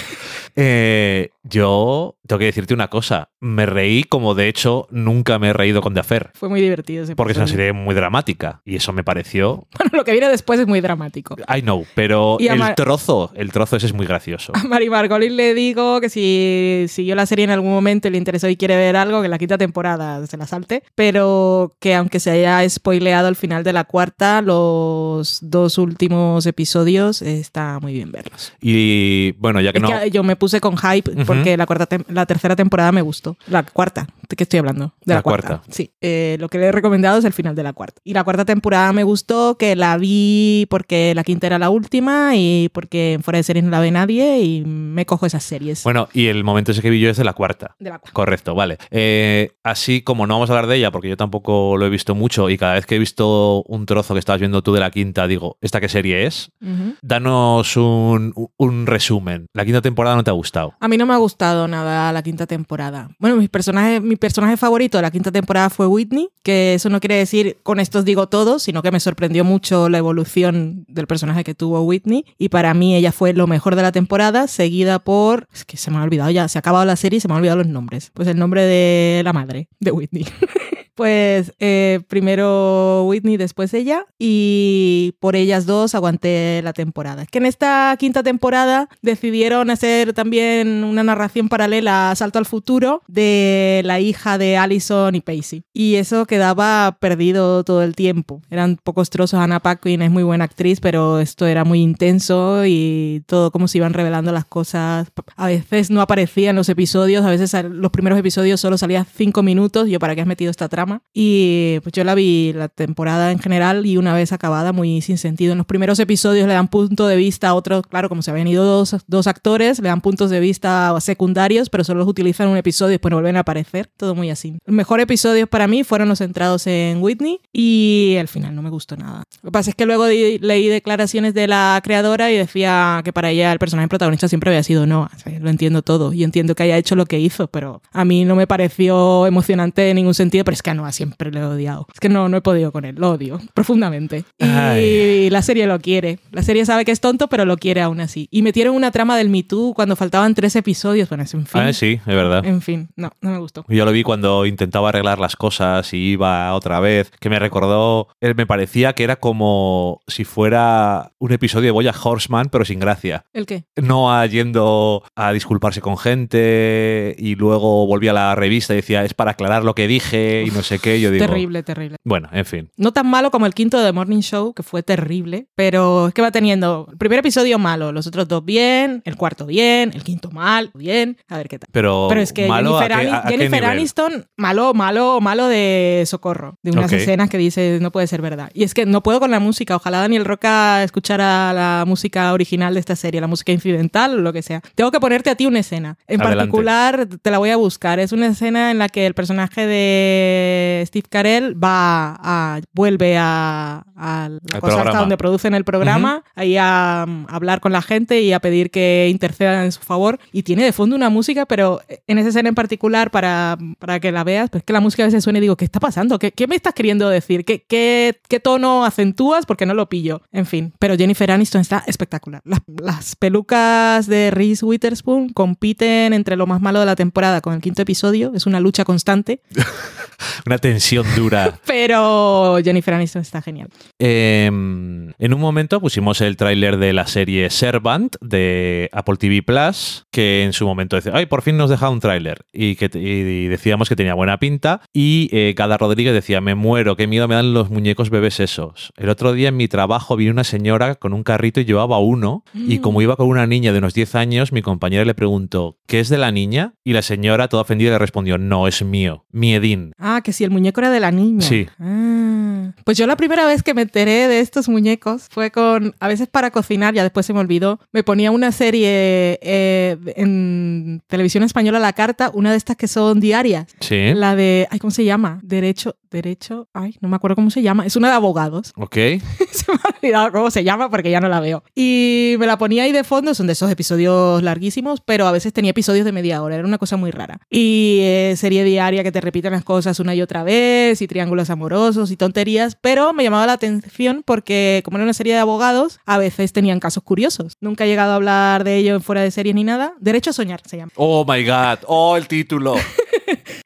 Eh, 0.60 1.30
yo 1.44 2.16
tengo 2.28 2.40
que 2.40 2.46
decirte 2.46 2.74
una 2.74 2.90
cosa. 2.90 3.30
Me 3.40 3.66
reí 3.66 4.04
como 4.04 4.34
de 4.36 4.50
hecho 4.50 4.88
nunca 4.92 5.38
me 5.40 5.50
he 5.50 5.54
reído 5.54 5.82
con 5.82 5.94
The 5.94 6.00
Affair. 6.02 6.32
Fue 6.34 6.50
muy 6.50 6.60
divertido 6.60 7.04
ese 7.04 7.16
Porque 7.16 7.32
es 7.34 7.38
una 7.38 7.48
serie 7.48 7.72
muy 7.74 7.94
dramática. 7.96 8.62
Y 8.66 8.76
eso 8.76 8.92
me 8.92 9.04
pareció. 9.04 9.68
Bueno, 9.78 9.92
lo 9.94 10.04
que 10.04 10.12
viene 10.12 10.28
después 10.28 10.60
es 10.60 10.68
muy 10.68 10.82
dramático. 10.82 11.36
I 11.56 11.62
know, 11.62 11.86
pero 11.96 12.38
Y 12.40 12.48
el 12.48 12.58
Mar- 12.58 12.76
trozo, 12.76 13.32
el 13.36 13.52
trozo 13.52 13.78
ese 13.78 13.86
es 13.86 13.94
muy 13.94 14.06
gracioso. 14.08 14.52
A 14.56 14.64
Mari 14.64 14.90
Margolin 14.90 15.38
le 15.38 15.54
digo 15.54 16.02
que 16.02 16.10
si 16.10 16.86
siguió 16.90 17.16
la 17.16 17.26
serie 17.28 17.46
en 17.46 17.52
algún 17.52 17.72
momento 17.72 18.08
y 18.08 18.12
le 18.12 18.18
interesó 18.18 18.50
y 18.50 18.58
quiere 18.58 18.76
ver 18.76 18.96
algo, 18.98 19.22
que 19.22 19.28
la 19.30 19.38
quinta 19.38 19.58
temporada 19.58 20.26
se 20.28 20.36
la 20.38 20.48
salte, 20.48 20.84
pero 20.96 21.72
que 21.80 21.94
aunque 21.96 22.20
se 22.20 22.32
haya 22.32 22.68
spoileado 22.70 23.28
al 23.28 23.36
final 23.36 23.64
de 23.64 23.74
la 23.74 23.84
cuarta, 23.84 24.42
los 24.42 25.40
dos 25.42 25.78
últimos 25.78 26.46
episodios 26.46 27.22
está 27.22 27.80
muy 27.80 27.94
bien 27.94 28.12
verlos. 28.12 28.54
Y 28.60 29.34
bueno, 29.34 29.62
ya 29.62 29.72
que 29.72 29.78
Es 29.78 29.84
no. 29.84 29.90
que 30.02 30.10
yo 30.12 30.24
me 30.24 30.36
puse 30.36 30.47
con 30.62 30.78
hype 30.78 31.26
porque 31.26 31.58
la, 31.58 31.66
cuarta 31.66 31.88
la 32.10 32.26
tercera 32.26 32.56
temporada 32.56 32.92
me 32.92 33.02
gustó. 33.02 33.38
La 33.48 33.64
cuarta, 33.64 34.08
¿de 34.30 34.36
qué 34.36 34.44
estoy 34.44 34.60
hablando? 34.60 34.94
De 35.06 35.14
la, 35.14 35.16
La 35.16 35.22
cuarta. 35.22 35.48
cuarta. 35.48 35.66
Sí, 35.72 35.92
eh, 36.02 36.38
lo 36.40 36.50
que 36.50 36.58
le 36.58 36.68
he 36.68 36.72
recomendado 36.72 37.20
es 37.20 37.26
el 37.26 37.34
final 37.34 37.56
de 37.56 37.64
la 37.64 37.74
cuarta. 37.74 38.02
Y 38.04 38.14
la 38.14 38.24
cuarta 38.24 38.46
temporada 38.46 38.92
me 38.94 39.04
gustó, 39.04 39.58
que 39.58 39.76
la 39.76 39.98
vi 39.98 40.66
porque 40.70 41.14
la 41.16 41.24
quinta 41.24 41.48
era 41.48 41.60
la 41.60 41.70
última 41.70 42.36
y 42.36 42.70
porque 42.74 43.20
fuera 43.22 43.38
de 43.38 43.44
series 43.44 43.64
no 43.66 43.72
la 43.72 43.80
ve 43.80 43.92
nadie 43.92 44.40
y 44.42 44.64
me 44.66 45.06
cojo 45.06 45.26
esas 45.26 45.44
series. 45.44 45.84
Bueno, 45.84 46.08
y 46.14 46.28
el 46.28 46.44
momento 46.44 46.72
ese 46.72 46.82
que 46.82 46.90
vi 46.90 47.00
yo 47.00 47.10
es 47.10 47.18
de 47.18 47.24
la 47.24 47.34
cuarta. 47.34 47.76
de 47.80 47.90
la 47.90 48.00
cuarta. 48.00 48.14
Correcto, 48.14 48.56
vale. 48.56 48.78
Eh, 48.92 49.52
así 49.64 50.02
como 50.02 50.28
no 50.28 50.36
vamos 50.36 50.50
a 50.50 50.54
hablar 50.54 50.68
de 50.68 50.78
ella, 50.78 50.92
porque 50.92 51.10
yo 51.10 51.18
tampoco 51.18 51.78
lo 51.78 51.86
he 51.86 51.90
visto 51.90 52.16
mucho, 52.16 52.50
y 52.50 52.58
cada 52.58 52.74
vez 52.74 52.86
que 52.86 52.96
he 52.96 53.00
visto 53.00 53.64
un 53.64 53.86
trozo 53.86 54.14
que 54.14 54.20
estabas 54.20 54.40
viendo 54.40 54.62
tú 54.62 54.74
de 54.74 54.80
la 54.80 54.92
quinta, 54.92 55.28
digo, 55.28 55.58
¿esta 55.62 55.80
qué 55.82 55.90
serie 55.90 56.26
es? 56.26 56.52
Ujú. 56.62 56.96
Danos 57.02 57.78
un, 57.78 58.34
un 58.58 58.86
resumen. 58.88 59.48
La 59.54 59.66
quinta 59.66 59.82
temporada 59.82 60.16
no 60.16 60.24
te 60.24 60.30
ha 60.30 60.34
gustado. 60.38 60.74
A 60.80 60.88
mí 60.88 60.98
no 60.98 61.06
me 61.06 61.14
ha 61.14 61.18
gustado 61.18 61.68
nada 61.68 62.12
la 62.14 62.24
quinta 62.24 62.48
temporada. 62.48 63.10
Bueno, 63.20 63.36
mis 63.36 63.50
personajes, 63.50 64.02
mi 64.02 64.16
personaje 64.16 64.58
favorito 64.58 64.98
de 64.98 65.02
la 65.02 65.12
quinta 65.12 65.32
temporada 65.32 65.70
fue 65.70 65.88
Whitney, 65.88 66.30
que 66.44 66.76
eso 66.76 66.90
no 66.90 67.00
quiere 67.00 67.16
decir 67.16 67.58
con 67.64 67.80
esto 67.80 68.00
os 68.00 68.06
digo 68.06 68.28
todo, 68.28 68.60
sino 68.60 68.82
que 68.82 68.92
me 68.92 69.00
sorprendió 69.00 69.44
mucho 69.44 69.90
la 69.90 69.98
evolución 69.98 70.86
del 70.88 71.08
personaje 71.08 71.44
que 71.44 71.56
tuvo 71.56 71.82
Whitney. 71.82 72.26
Y 72.38 72.50
para 72.50 72.74
mí 72.74 72.96
ella 72.96 73.12
fue 73.12 73.34
lo 73.34 73.48
mejor 73.48 73.76
de 73.76 73.82
la 73.82 73.92
temporada, 73.92 74.48
seguida 74.48 75.00
por... 75.00 75.48
Es 75.54 75.66
que 75.66 75.78
se 75.78 75.92
me 75.92 75.98
ha 75.98 76.04
olvidado 76.04 76.30
ya, 76.32 76.48
se 76.48 76.58
ha 76.58 76.62
acabado 76.62 76.86
la 76.86 76.96
serie 76.96 77.18
y 77.18 77.20
se 77.20 77.28
me 77.28 77.34
han 77.34 77.40
olvidado 77.40 77.58
los 77.60 77.68
nombres. 77.68 78.12
Pues 78.14 78.28
el 78.28 78.38
nombre 78.38 78.62
de 78.64 79.22
la 79.24 79.34
madre 79.34 79.68
de 79.80 79.92
Whitney. 79.92 80.26
Pues 80.98 81.54
eh, 81.60 82.00
primero 82.08 83.04
Whitney, 83.06 83.38
después 83.38 83.72
ella, 83.76 84.08
y 84.18 85.14
por 85.20 85.36
ellas 85.36 85.68
dos 85.68 85.94
aguanté 85.94 86.60
la 86.64 86.74
temporada. 86.74 87.28
Que 87.28 87.38
en 87.38 87.46
esta 87.46 87.96
quinta 88.00 88.24
temporada 88.24 88.90
decidieron 89.04 89.70
hacer 89.70 90.14
también 90.14 90.84
una 90.84 91.04
narración 91.04 91.50
paralela 91.50 92.10
a 92.10 92.16
Salto 92.16 92.40
al 92.40 92.48
Futuro 92.48 93.04
de 93.08 93.84
la 93.86 94.00
hija 94.00 94.40
de 94.40 94.58
Allison 94.58 95.14
y 95.14 95.22
Pacey. 95.22 95.62
Y 95.72 95.98
eso 95.98 96.26
quedaba 96.26 96.98
perdido 97.00 97.64
todo 97.64 97.84
el 97.84 97.94
tiempo. 97.94 98.42
Eran 98.50 98.80
pocos 98.84 99.12
trozos. 99.12 99.40
Anna 99.40 99.60
Paquin 99.60 100.02
es 100.02 100.10
muy 100.10 100.24
buena 100.24 100.46
actriz, 100.46 100.80
pero 100.80 101.20
esto 101.20 101.46
era 101.46 101.64
muy 101.64 101.80
intenso 101.80 102.66
y 102.66 103.22
todo 103.28 103.52
como 103.52 103.68
se 103.68 103.78
iban 103.78 103.94
revelando 103.94 104.32
las 104.32 104.46
cosas. 104.46 105.10
A 105.36 105.46
veces 105.46 105.92
no 105.92 106.02
aparecía 106.02 106.50
en 106.50 106.56
los 106.56 106.70
episodios, 106.70 107.24
a 107.24 107.30
veces 107.30 107.54
los 107.70 107.92
primeros 107.92 108.18
episodios 108.18 108.60
solo 108.60 108.80
salía 108.80 109.06
cinco 109.06 109.44
minutos. 109.44 109.88
Yo, 109.90 110.00
¿para 110.00 110.16
qué 110.16 110.22
has 110.22 110.28
metido 110.28 110.50
esta 110.50 110.68
trama? 110.68 110.87
Y 111.14 111.80
pues 111.84 111.94
yo 111.94 112.04
la 112.04 112.16
vi 112.16 112.54
la 112.54 112.68
temporada 112.68 113.32
en 113.32 113.40
general 113.40 113.86
y 113.86 113.98
una 113.98 114.14
vez 114.14 114.32
acabada 114.32 114.72
muy 114.72 115.02
sin 115.02 115.18
sentido. 115.18 115.52
En 115.52 115.58
los 115.58 115.68
primeros 115.68 116.00
episodios 116.00 116.48
le 116.48 116.54
dan 116.54 116.68
punto 116.68 117.08
de 117.08 117.16
vista 117.16 117.50
a 117.50 117.54
otros, 117.54 117.86
claro, 117.88 118.10
como 118.10 118.22
se 118.22 118.32
habían 118.32 118.48
ido 118.48 118.64
dos, 118.66 118.96
dos 119.08 119.28
actores, 119.28 119.80
le 119.80 119.90
dan 119.90 120.02
puntos 120.02 120.30
de 120.30 120.40
vista 120.40 120.96
secundarios, 121.00 121.70
pero 121.70 121.84
solo 121.84 122.00
los 122.00 122.08
utilizan 122.08 122.48
un 122.48 122.58
episodio 122.58 122.92
y 122.92 122.94
después 122.96 123.10
no 123.12 123.18
vuelven 123.18 123.38
a 123.38 123.42
aparecer. 123.42 123.90
Todo 123.98 124.16
muy 124.16 124.30
así. 124.30 124.58
Los 124.66 124.76
mejores 124.76 125.04
episodios 125.04 125.50
para 125.50 125.68
mí 125.68 125.84
fueron 125.84 126.10
los 126.10 126.20
centrados 126.20 126.68
en 126.68 127.02
Whitney 127.02 127.40
y 127.54 128.16
al 128.20 128.28
final 128.28 128.56
no 128.56 128.62
me 128.62 128.70
gustó 128.70 128.96
nada. 128.98 129.24
Lo 129.42 129.48
que 129.50 129.52
pasa 129.52 129.70
es 129.72 129.76
que 129.76 129.86
luego 129.86 130.06
di- 130.08 130.40
leí 130.40 130.68
declaraciones 130.68 131.34
de 131.34 131.48
la 131.48 131.80
creadora 131.84 132.32
y 132.32 132.38
decía 132.38 133.02
que 133.04 133.14
para 133.14 133.30
ella 133.32 133.52
el 133.52 133.60
personaje 133.60 133.88
protagonista 133.88 134.28
siempre 134.28 134.50
había 134.52 134.64
sido 134.64 134.86
Noah. 134.86 135.10
O 135.16 135.20
sea, 135.20 135.40
lo 135.40 135.50
entiendo 135.50 135.82
todo 135.82 136.14
y 136.14 136.24
entiendo 136.24 136.56
que 136.56 136.64
haya 136.64 136.78
hecho 136.78 136.96
lo 136.96 137.06
que 137.06 137.20
hizo, 137.20 137.48
pero 137.48 137.82
a 137.92 138.06
mí 138.06 138.26
no 138.26 138.36
me 138.36 138.48
pareció 138.48 139.26
emocionante 139.28 139.90
en 139.90 139.96
ningún 139.96 140.14
sentido, 140.14 140.44
pero 140.46 140.54
es 140.54 140.62
que 140.62 140.70
a 140.70 140.74
Noah 140.78 140.92
siempre 140.92 141.32
lo 141.32 141.40
he 141.40 141.44
odiado. 141.44 141.88
Es 141.94 142.00
que 142.00 142.10
no, 142.10 142.30
no 142.30 142.38
he 142.38 142.42
podido 142.42 142.72
con 142.72 142.86
él, 142.86 142.96
lo 142.96 143.12
odio 143.12 143.42
profundamente. 143.54 144.24
Y 144.40 145.30
la 145.30 145.42
serie 145.42 145.68
lo 145.68 145.80
quiere. 145.80 146.20
La 146.32 146.44
serie 146.44 146.66
sabe 146.66 146.86
que 146.86 146.92
es 146.92 147.02
tonto, 147.02 147.28
pero 147.28 147.46
lo 147.46 147.58
quiere 147.58 147.82
aún 147.82 148.00
así. 148.00 148.28
Y 148.32 148.42
metieron 148.42 148.76
una 148.76 148.92
trama 148.92 149.18
del 149.18 149.30
Me 149.30 149.44
Too 149.44 149.74
cuando 149.76 149.96
faltaban 149.96 150.36
tres 150.36 150.56
episodios. 150.56 151.10
Bueno, 151.10 151.24
es 151.24 151.34
en 151.34 151.46
fin. 151.46 151.62
Ah, 151.62 151.74
sí, 151.74 152.00
es 152.06 152.16
verdad. 152.16 152.46
En 152.46 152.62
fin, 152.62 152.90
no, 152.96 153.12
no 153.22 153.32
me 153.32 153.40
gustó. 153.40 153.66
Yo 153.68 153.86
lo 153.86 153.92
vi 153.92 154.04
cuando 154.04 154.46
intentaba 154.46 154.90
arreglar 154.90 155.20
las 155.20 155.36
cosas 155.36 155.94
y 155.94 155.98
iba 156.12 156.54
otra 156.54 156.80
vez, 156.80 157.12
que 157.20 157.30
me 157.30 157.40
recordó, 157.40 158.08
eh, 158.22 158.34
me 158.36 158.46
parecía 158.46 158.94
que 158.94 159.04
era 159.04 159.18
como 159.18 160.02
si 160.08 160.24
fuera 160.24 161.12
un 161.20 161.32
episodio 161.32 161.66
de 161.66 161.72
Boya 161.72 161.94
Horseman, 162.02 162.50
pero 162.50 162.66
sin 162.66 162.80
gracia. 162.80 163.26
¿El 163.34 163.46
qué? 163.46 163.66
No 163.76 164.08
yendo 164.26 165.04
a 165.16 165.32
disculparse 165.32 165.82
con 165.82 165.98
gente 165.98 167.16
y 167.18 167.36
luego 167.36 167.86
volvía 167.86 168.12
a 168.12 168.14
la 168.14 168.36
revista 168.36 168.74
y 168.74 168.78
decía, 168.78 169.04
es 169.04 169.14
para 169.14 169.32
aclarar 169.32 169.64
lo 169.64 169.76
que 169.76 169.88
dije 169.88 170.44
y 170.46 170.52
no 170.52 170.64
sé 170.68 170.80
qué. 170.80 171.00
Yo 171.02 171.12
digo, 171.12 171.26
Terrible, 171.26 171.64
terrible. 171.64 171.98
Bueno, 172.04 172.30
en 172.32 172.46
fin. 172.46 172.70
No 172.78 172.92
tan 172.94 173.08
malo 173.08 173.32
como 173.32 173.46
el 173.46 173.54
quinto 173.54 173.80
de 173.80 173.86
The 173.86 173.92
Morning 173.94 174.20
Show, 174.22 174.54
que 174.54 174.64
fue 174.64 174.84
terrible, 174.84 175.48
pero 175.56 176.08
es 176.08 176.14
que 176.14 176.22
va 176.22 176.32
teniendo 176.32 176.88
el 176.92 176.98
primer 176.98 177.20
episodio 177.20 177.58
malo, 177.60 177.92
los 177.92 178.08
otros 178.08 178.28
dos 178.28 178.44
bien, 178.46 179.02
el 179.06 179.16
cuarto 179.16 179.46
bien, 179.46 179.92
el 179.94 180.04
quinto 180.04 180.30
mal, 180.32 180.72
bien, 180.74 181.18
a 181.30 181.38
ver 181.38 181.48
qué 181.48 181.60
tal. 181.60 181.70
Pero, 181.72 182.08
Pero 182.10 182.22
es 182.22 182.34
que 182.34 182.48
malo, 182.48 182.78
¿a 182.78 182.84
Jennifer, 182.84 183.06
qué- 183.06 183.12
a- 183.12 183.18
a 183.20 183.22
qué 183.24 183.30
Jennifer 183.30 183.62
nivel? 183.62 183.78
Aniston, 183.78 184.28
malo, 184.38 184.74
malo, 184.74 185.20
malo 185.22 185.48
de 185.48 186.04
socorro. 186.06 186.56
De 186.64 186.72
unas 186.72 186.92
escenas 186.92 187.30
que 187.30 187.38
dice, 187.38 187.80
no 187.82 187.92
puede 187.92 188.08
ser 188.08 188.22
verdad. 188.22 188.50
Y 188.54 188.64
es 188.64 188.74
que 188.74 188.86
no 188.86 189.02
puedo 189.04 189.20
con 189.20 189.32
la 189.32 189.40
música. 189.40 189.76
Ojalá 189.76 190.00
Daniel 190.00 190.26
Roca 190.26 190.84
escuchara 190.84 191.54
la 191.54 191.84
música 191.88 192.34
original 192.34 192.74
de 192.74 192.80
esta 192.80 192.96
serie, 192.96 193.22
la 193.22 193.28
música 193.28 193.52
incidental 193.52 194.18
o 194.20 194.22
lo 194.22 194.34
que 194.34 194.42
sea. 194.42 194.62
Tengo 194.76 194.92
que 194.92 195.00
ponerte 195.00 195.30
a 195.30 195.36
ti 195.36 195.46
una 195.46 195.60
escena. 195.60 195.98
En 196.08 196.22
Adelante. 196.22 196.38
particular, 196.52 197.08
te 197.22 197.32
la 197.32 197.38
voy 197.38 197.50
a 197.52 197.58
buscar. 197.58 198.00
Es 198.00 198.12
una 198.12 198.28
escena 198.28 198.72
en 198.72 198.80
la 198.80 198.90
que 198.90 199.06
el 199.06 199.14
personaje 199.14 199.66
de 199.68 200.47
Steve 200.86 201.08
Carell 201.10 201.54
va 201.56 202.18
a, 202.20 202.60
vuelve 202.74 203.18
a, 203.18 203.84
a 203.98 204.30
la 204.30 204.62
cosa 204.62 204.76
programa. 204.76 205.00
donde 205.00 205.18
producen 205.18 205.54
el 205.54 205.64
programa, 205.64 206.24
ahí 206.36 206.56
a, 206.58 207.06
um, 207.08 207.26
hablar 207.30 207.60
con 207.60 207.72
la 207.72 207.82
gente 207.82 208.22
y 208.22 208.34
a 208.34 208.40
pedir 208.40 208.70
que 208.70 209.08
intercedan 209.10 209.66
en 209.66 209.72
su 209.72 209.82
favor. 209.82 210.20
Y 210.32 210.44
tiene 210.44 210.64
de 210.64 210.72
fondo 210.72 210.96
una 210.96 211.10
música, 211.10 211.46
pero 211.46 211.82
en 212.06 212.18
esa 212.18 212.30
escena 212.30 212.50
en 212.50 212.56
particular, 212.56 213.12
para, 213.12 213.58
para 213.80 214.00
que 214.00 214.12
la 214.12 214.24
veas, 214.24 214.50
pues 214.50 214.64
que 214.64 214.74
la 214.74 214.80
música 214.80 215.04
a 215.04 215.08
veces 215.08 215.24
suena 215.24 215.40
y 215.40 215.42
digo, 215.42 215.58
¿qué 215.58 215.66
está 215.66 215.80
pasando? 215.80 216.20
¿Qué, 216.20 216.32
qué 216.32 216.48
me 216.48 216.56
estás 216.56 216.74
queriendo 216.74 217.10
decir? 217.10 217.44
¿Qué, 217.44 217.64
qué, 217.68 218.20
qué 218.28 218.40
tono 218.40 218.86
acentúas? 218.86 219.46
Porque 219.46 219.66
no 219.66 219.74
lo 219.74 219.90
pillo. 219.90 220.22
En 220.32 220.46
fin, 220.46 220.74
pero 220.80 220.96
Jennifer 220.96 221.32
Aniston 221.32 221.62
está 221.62 221.84
espectacular. 221.88 222.42
Las, 222.46 222.62
las 222.68 223.16
pelucas 223.16 224.08
de 224.08 224.32
Reese 224.32 224.66
Witherspoon 224.66 225.30
compiten 225.30 226.14
entre 226.14 226.36
lo 226.36 226.46
más 226.46 226.62
malo 226.62 226.80
de 226.80 226.86
la 226.86 226.96
temporada 226.96 227.42
con 227.42 227.54
el 227.54 227.62
quinto 227.62 227.82
episodio. 227.82 228.32
Es 228.36 228.46
una 228.46 228.60
lucha 228.60 228.86
constante, 228.86 229.42
Una 230.46 230.58
tensión 230.58 231.06
dura. 231.16 231.60
pero 231.66 232.58
Jennifer 232.64 232.94
Aniston 232.94 233.22
está 233.22 233.42
genial. 233.42 233.70
Eh, 234.00 234.46
en 234.48 235.34
un 235.34 235.40
momento 235.40 235.80
pusimos 235.82 236.22
el 236.22 236.38
tráiler 236.38 236.78
de 236.78 236.94
la 236.94 237.08
serie 237.08 237.50
Servant 237.50 238.16
de 238.22 238.90
Apple 238.94 239.18
TV 239.18 239.42
Plus, 239.44 240.06
que 240.12 240.44
en 240.44 240.54
su 240.54 240.66
momento 240.66 240.96
decía, 240.96 241.12
ay, 241.16 241.26
por 241.26 241.42
fin 241.42 241.58
nos 241.58 241.70
deja 241.70 241.90
un 241.90 242.00
tráiler. 242.00 242.46
Y, 242.54 242.76
que 242.76 242.90
te- 242.90 243.00
y 243.00 243.48
decíamos 243.48 243.90
que 243.90 243.96
tenía 243.96 244.14
buena 244.14 244.38
pinta. 244.40 244.82
Y 244.94 245.30
eh, 245.32 245.54
Gada 245.58 245.78
Rodríguez 245.78 246.14
decía, 246.14 246.42
me 246.42 246.56
muero, 246.56 246.96
qué 246.96 247.08
miedo 247.08 247.28
me 247.28 247.36
dan 247.36 247.54
los 247.54 247.70
muñecos 247.70 248.10
bebés 248.10 248.40
esos. 248.40 248.92
El 248.98 249.10
otro 249.10 249.34
día 249.34 249.50
en 249.50 249.58
mi 249.58 249.68
trabajo 249.68 250.16
vi 250.16 250.30
una 250.30 250.44
señora 250.44 250.96
con 250.96 251.14
un 251.14 251.24
carrito 251.24 251.60
y 251.60 251.66
llevaba 251.66 252.00
uno. 252.00 252.44
Y 252.54 252.80
como 252.80 253.02
iba 253.02 253.16
con 253.16 253.28
una 253.28 253.48
niña 253.48 253.72
de 253.72 253.80
unos 253.80 253.94
10 253.94 254.16
años, 254.16 254.52
mi 254.52 254.62
compañera 254.62 255.06
le 255.06 255.14
preguntó, 255.16 255.78
¿qué 255.88 256.00
es 256.00 256.10
de 256.10 256.18
la 256.18 256.32
niña? 256.32 256.74
Y 256.84 256.94
la 256.94 257.02
señora, 257.02 257.48
toda 257.48 257.62
ofendida, 257.64 257.92
le 257.92 258.00
respondió, 258.00 258.38
no, 258.38 258.68
es 258.68 258.84
mío, 258.84 259.26
miedín. 259.32 259.92
Ah, 259.98 260.22
que 260.24 260.34
si 260.34 260.44
el 260.44 260.52
muñeco 260.52 260.82
era 260.82 260.90
de 260.92 261.00
la 261.00 261.12
niña. 261.12 261.42
Sí. 261.42 261.68
Ah. 261.80 262.72
Pues 262.84 262.98
yo 262.98 263.08
la 263.08 263.16
primera 263.16 263.46
vez 263.46 263.64
que 263.64 263.74
me 263.78 263.84
enteré 263.84 264.28
de 264.28 264.40
estos 264.40 264.68
muñecos 264.68 265.28
fue 265.30 265.52
con, 265.52 265.94
a 266.00 266.08
veces 266.08 266.28
para 266.28 266.50
cocinar, 266.50 266.96
ya 266.96 267.04
después 267.04 267.28
se 267.28 267.34
me 267.34 267.40
olvidó, 267.40 267.80
me 267.92 268.02
ponía 268.02 268.32
una 268.32 268.52
serie 268.52 269.38
eh, 269.44 269.98
en 270.16 271.04
televisión 271.06 271.44
española 271.44 271.78
la 271.78 271.94
carta, 271.94 272.32
una 272.34 272.50
de 272.50 272.58
estas 272.58 272.76
que 272.76 272.88
son 272.88 273.20
diarias. 273.20 273.68
Sí. 273.80 274.16
La 274.16 274.36
de, 274.36 274.68
ay, 274.72 274.80
¿cómo 274.80 274.90
se 274.90 275.06
llama? 275.06 275.40
Derecho, 275.44 275.96
derecho, 276.10 276.68
ay, 276.74 276.96
no 277.02 277.10
me 277.10 277.16
acuerdo 277.16 277.36
cómo 277.36 277.50
se 277.50 277.62
llama. 277.62 277.86
Es 277.86 277.96
una 277.96 278.10
de 278.10 278.16
abogados. 278.16 278.74
Ok. 278.76 278.96
se 279.52 279.72
me 279.72 279.80
ha 279.84 279.96
olvidado 279.96 280.32
cómo 280.32 280.52
se 280.52 280.64
llama 280.64 280.90
porque 280.90 281.12
ya 281.12 281.20
no 281.20 281.30
la 281.30 281.40
veo. 281.40 281.64
Y 281.76 282.36
me 282.40 282.48
la 282.48 282.58
ponía 282.58 282.84
ahí 282.84 282.92
de 282.92 283.04
fondo, 283.04 283.34
son 283.34 283.48
de 283.48 283.54
esos 283.54 283.72
episodios 283.72 284.42
larguísimos, 284.44 285.02
pero 285.02 285.28
a 285.28 285.32
veces 285.32 285.54
tenía 285.54 285.72
episodios 285.72 286.06
de 286.06 286.12
media 286.12 286.42
hora, 286.42 286.56
era 286.56 286.68
una 286.68 286.78
cosa 286.78 286.98
muy 286.98 287.12
rara. 287.12 287.40
Y 287.50 288.00
eh, 288.02 288.36
serie 288.38 288.64
diaria 288.64 289.04
que 289.04 289.12
te 289.12 289.22
repiten 289.22 289.52
las 289.52 289.64
cosas 289.64 290.00
una 290.00 290.16
y 290.16 290.22
otra 290.22 290.44
vez, 290.44 291.02
y 291.02 291.08
triángulos 291.08 291.50
amorosos 291.50 292.12
y 292.12 292.18
tonterías, 292.18 292.78
pero 292.80 293.14
me 293.14 293.24
llamaba 293.24 293.46
la 293.46 293.54
atención 293.54 294.24
porque 294.26 294.82
como 294.84 294.98
era 294.98 295.04
una 295.04 295.14
serie 295.14 295.34
de 295.34 295.40
abogados, 295.40 296.00
a 296.06 296.18
veces 296.18 296.54
tenían 296.54 296.80
casos 296.80 297.04
curiosos. 297.04 297.58
Nunca 297.62 297.86
he 297.86 297.88
llegado 297.88 298.12
a 298.12 298.16
hablar 298.16 298.64
de 298.64 298.78
ello 298.78 298.96
en 298.96 299.02
fuera 299.02 299.22
de 299.22 299.32
series 299.32 299.56
ni 299.56 299.64
nada. 299.64 299.94
Derecho 300.00 300.30
a 300.30 300.34
soñar 300.34 300.62
se 300.66 300.78
llama. 300.78 300.92
Oh 300.96 301.26
my 301.28 301.44
god. 301.44 301.80
Oh, 301.88 302.18
el 302.18 302.28
título. 302.28 302.76